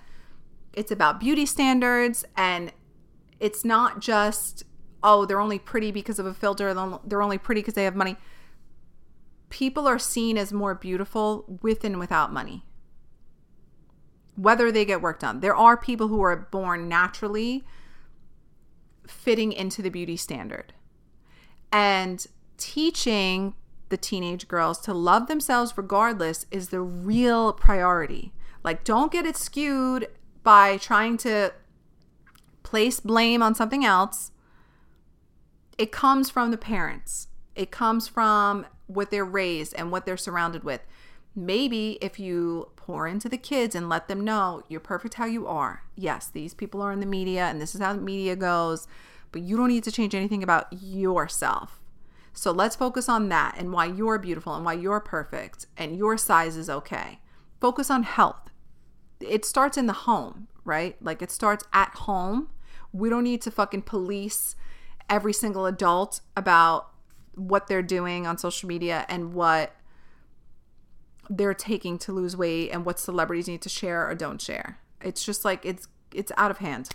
it's 0.73 0.91
about 0.91 1.19
beauty 1.19 1.45
standards 1.45 2.25
and 2.35 2.71
it's 3.39 3.63
not 3.63 3.99
just, 3.99 4.63
oh, 5.03 5.25
they're 5.25 5.39
only 5.39 5.59
pretty 5.59 5.91
because 5.91 6.19
of 6.19 6.25
a 6.25 6.33
filter, 6.33 6.73
they're 7.05 7.21
only 7.21 7.37
pretty 7.37 7.61
because 7.61 7.73
they 7.73 7.85
have 7.85 7.95
money. 7.95 8.17
People 9.49 9.87
are 9.87 9.99
seen 9.99 10.37
as 10.37 10.53
more 10.53 10.75
beautiful 10.75 11.45
with 11.61 11.83
and 11.83 11.97
without 11.97 12.31
money, 12.31 12.63
whether 14.35 14.71
they 14.71 14.85
get 14.85 15.01
work 15.01 15.19
done. 15.19 15.39
There 15.39 15.55
are 15.55 15.75
people 15.75 16.07
who 16.07 16.21
are 16.21 16.35
born 16.35 16.87
naturally 16.87 17.63
fitting 19.07 19.51
into 19.51 19.81
the 19.81 19.89
beauty 19.89 20.15
standard. 20.17 20.73
And 21.71 22.25
teaching 22.57 23.55
the 23.89 23.97
teenage 23.97 24.47
girls 24.47 24.79
to 24.81 24.93
love 24.93 25.27
themselves 25.27 25.73
regardless 25.75 26.45
is 26.51 26.69
the 26.69 26.81
real 26.81 27.53
priority. 27.53 28.33
Like, 28.63 28.83
don't 28.83 29.11
get 29.11 29.25
it 29.25 29.35
skewed 29.35 30.07
by 30.43 30.77
trying 30.77 31.17
to 31.17 31.53
place 32.61 32.99
blame 32.99 33.41
on 33.41 33.55
something 33.55 33.83
else. 33.83 34.31
It 35.79 35.91
comes 35.91 36.29
from 36.29 36.51
the 36.51 36.57
parents, 36.57 37.29
it 37.55 37.71
comes 37.71 38.07
from 38.07 38.67
what 38.85 39.09
they're 39.09 39.25
raised 39.25 39.73
and 39.75 39.91
what 39.91 40.05
they're 40.05 40.17
surrounded 40.17 40.63
with. 40.63 40.81
Maybe 41.35 41.97
if 42.01 42.19
you 42.19 42.69
pour 42.75 43.07
into 43.07 43.27
the 43.29 43.37
kids 43.37 43.73
and 43.73 43.89
let 43.89 44.07
them 44.07 44.23
know 44.23 44.61
you're 44.67 44.79
perfect 44.79 45.15
how 45.15 45.25
you 45.25 45.47
are. 45.47 45.83
Yes, 45.95 46.27
these 46.27 46.53
people 46.53 46.83
are 46.83 46.91
in 46.91 46.99
the 46.99 47.07
media 47.07 47.45
and 47.45 47.59
this 47.59 47.73
is 47.73 47.81
how 47.81 47.93
the 47.93 48.01
media 48.01 48.35
goes, 48.35 48.87
but 49.31 49.41
you 49.41 49.57
don't 49.57 49.69
need 49.69 49.83
to 49.85 49.91
change 49.91 50.13
anything 50.13 50.43
about 50.43 50.67
yourself 50.71 51.79
so 52.33 52.51
let's 52.51 52.75
focus 52.75 53.09
on 53.09 53.27
that 53.29 53.55
and 53.57 53.73
why 53.73 53.85
you're 53.85 54.17
beautiful 54.17 54.55
and 54.55 54.63
why 54.63 54.73
you're 54.73 54.99
perfect 54.99 55.65
and 55.77 55.97
your 55.97 56.17
size 56.17 56.55
is 56.55 56.69
okay. 56.69 57.19
Focus 57.59 57.91
on 57.91 58.03
health. 58.03 58.49
It 59.19 59.43
starts 59.43 59.77
in 59.77 59.87
the 59.87 59.93
home, 59.93 60.47
right? 60.63 60.95
Like 61.01 61.21
it 61.21 61.31
starts 61.31 61.65
at 61.73 61.89
home. 61.89 62.49
We 62.93 63.09
don't 63.09 63.25
need 63.25 63.41
to 63.41 63.51
fucking 63.51 63.81
police 63.81 64.55
every 65.09 65.33
single 65.33 65.65
adult 65.65 66.21
about 66.37 66.89
what 67.35 67.67
they're 67.67 67.81
doing 67.81 68.27
on 68.27 68.37
social 68.37 68.67
media 68.67 69.05
and 69.09 69.33
what 69.33 69.73
they're 71.29 71.53
taking 71.53 71.97
to 71.99 72.11
lose 72.11 72.35
weight 72.35 72.69
and 72.71 72.85
what 72.85 72.99
celebrities 72.99 73.47
need 73.47 73.61
to 73.61 73.69
share 73.69 74.07
or 74.07 74.15
don't 74.15 74.41
share. 74.41 74.79
It's 75.01 75.23
just 75.23 75.45
like 75.45 75.65
it's 75.65 75.87
it's 76.13 76.31
out 76.37 76.51
of 76.51 76.57
hand. 76.57 76.89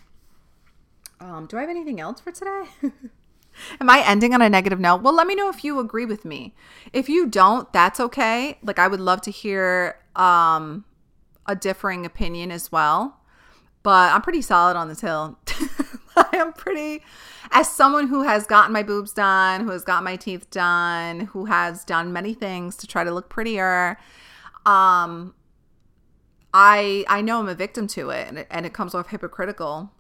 Um, 1.21 1.47
do 1.47 1.57
I 1.57 1.61
have 1.61 1.71
anything 1.71 2.01
else 2.01 2.21
for 2.21 2.33
today? 2.33 2.65
Am 3.81 3.89
I 3.89 4.03
ending 4.05 4.35
on 4.35 4.43
a 4.43 4.51
negative 4.51 4.81
note? 4.81 5.03
Well, 5.03 5.15
let 5.15 5.29
me 5.29 5.37
know 5.37 5.49
if 5.49 5.63
you 5.63 5.79
agree 5.79 6.05
with 6.05 6.25
me. 6.25 6.55
If 6.93 7.09
you 7.09 7.27
don't, 7.27 7.73
that's 7.73 8.01
okay. 8.01 8.59
Like 8.63 8.81
I 8.81 8.89
would 8.89 9.01
love 9.01 9.21
to 9.23 9.31
hear 9.31 10.01
um 10.17 10.85
a 11.47 11.55
differing 11.55 12.05
opinion 12.05 12.51
as 12.51 12.73
well. 12.73 13.21
But 13.83 14.13
I'm 14.13 14.23
pretty 14.23 14.43
solid 14.43 14.77
on 14.77 14.89
this 14.89 15.01
hill. 15.01 15.39
I 16.33 16.37
am 16.37 16.53
pretty 16.53 17.03
as 17.51 17.71
someone 17.71 18.09
who 18.09 18.23
has 18.23 18.47
gotten 18.47 18.73
my 18.73 18.83
boobs 18.83 19.13
done, 19.13 19.65
who 19.65 19.71
has 19.71 19.85
got 19.85 20.05
my 20.05 20.17
teeth 20.17 20.51
done, 20.51 21.21
who 21.21 21.47
has 21.47 21.85
done 21.85 22.13
many 22.13 22.35
things 22.35 22.77
to 22.77 22.87
try 22.87 23.05
to 23.05 23.11
look 23.11 23.29
prettier. 23.29 23.99
Um 24.67 25.35
I 26.53 27.05
I 27.09 27.21
know 27.21 27.41
I'm 27.41 27.49
a 27.49 27.55
victim 27.55 27.87
to 27.89 28.11
it 28.11 28.29
and 28.29 28.39
it, 28.39 28.47
and 28.51 28.65
it 28.65 28.73
comes 28.73 28.95
off 28.95 29.09
hypocritical, 29.09 29.93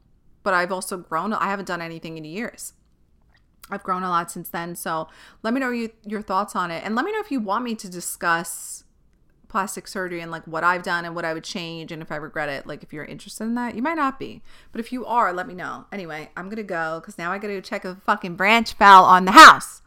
but 0.42 0.54
I've 0.54 0.72
also 0.72 0.96
grown. 0.96 1.32
I 1.32 1.46
haven't 1.46 1.66
done 1.66 1.82
anything 1.82 2.16
in 2.16 2.24
years. 2.24 2.74
I've 3.70 3.82
grown 3.82 4.02
a 4.02 4.08
lot 4.08 4.30
since 4.30 4.48
then. 4.50 4.76
So 4.76 5.08
let 5.42 5.54
me 5.54 5.60
know 5.60 5.70
you, 5.70 5.90
your 6.04 6.22
thoughts 6.22 6.54
on 6.54 6.70
it. 6.70 6.84
And 6.84 6.94
let 6.94 7.04
me 7.04 7.12
know 7.12 7.20
if 7.20 7.30
you 7.30 7.40
want 7.40 7.64
me 7.64 7.74
to 7.76 7.88
discuss 7.90 8.83
plastic 9.54 9.86
surgery 9.86 10.20
and 10.20 10.32
like 10.32 10.44
what 10.48 10.64
I've 10.64 10.82
done 10.82 11.04
and 11.04 11.14
what 11.14 11.24
I 11.24 11.32
would 11.32 11.44
change 11.44 11.92
and 11.92 12.02
if 12.02 12.10
I 12.10 12.16
regret 12.16 12.48
it. 12.48 12.66
Like 12.66 12.82
if 12.82 12.92
you're 12.92 13.04
interested 13.04 13.44
in 13.44 13.54
that, 13.54 13.76
you 13.76 13.82
might 13.82 13.94
not 13.94 14.18
be. 14.18 14.42
But 14.72 14.80
if 14.80 14.90
you 14.90 15.06
are, 15.06 15.32
let 15.32 15.46
me 15.46 15.54
know. 15.54 15.84
Anyway, 15.92 16.28
I'm 16.36 16.50
to 16.56 16.64
go 16.64 16.98
because 16.98 17.18
now 17.18 17.30
I 17.30 17.38
got 17.38 17.46
to 17.46 17.60
check 17.60 17.84
a 17.84 17.94
fucking 17.94 18.34
branch 18.34 18.72
fell 18.72 19.04
on 19.04 19.26
the 19.26 19.30
house. 19.30 19.80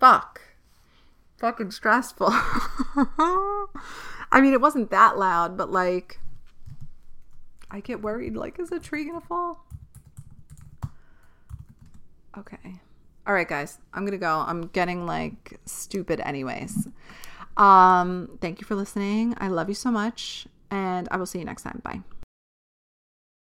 Fuck. 0.00 0.40
Fucking 1.36 1.72
stressful. 1.72 2.28
I 2.30 3.66
mean, 4.40 4.54
it 4.54 4.62
wasn't 4.62 4.90
that 4.90 5.18
loud, 5.18 5.58
but 5.58 5.70
like, 5.70 6.18
I 7.70 7.80
get 7.80 8.00
worried. 8.00 8.34
Like, 8.34 8.58
is 8.58 8.72
a 8.72 8.78
tree 8.78 9.04
to 9.12 9.20
fall? 9.20 9.66
Okay. 12.38 12.80
All 13.26 13.34
right, 13.34 13.46
guys, 13.46 13.76
I'm 13.92 14.04
to 14.12 14.16
go. 14.16 14.42
I'm 14.46 14.68
getting 14.68 15.04
like 15.04 15.60
stupid, 15.66 16.18
anyways. 16.20 16.88
Um, 17.56 18.38
thank 18.40 18.60
you 18.60 18.66
for 18.66 18.74
listening. 18.74 19.34
I 19.38 19.48
love 19.48 19.68
you 19.68 19.74
so 19.74 19.90
much, 19.90 20.46
and 20.70 21.08
I 21.10 21.16
will 21.16 21.26
see 21.26 21.38
you 21.38 21.44
next 21.44 21.62
time. 21.62 21.80
Bye. 21.82 22.15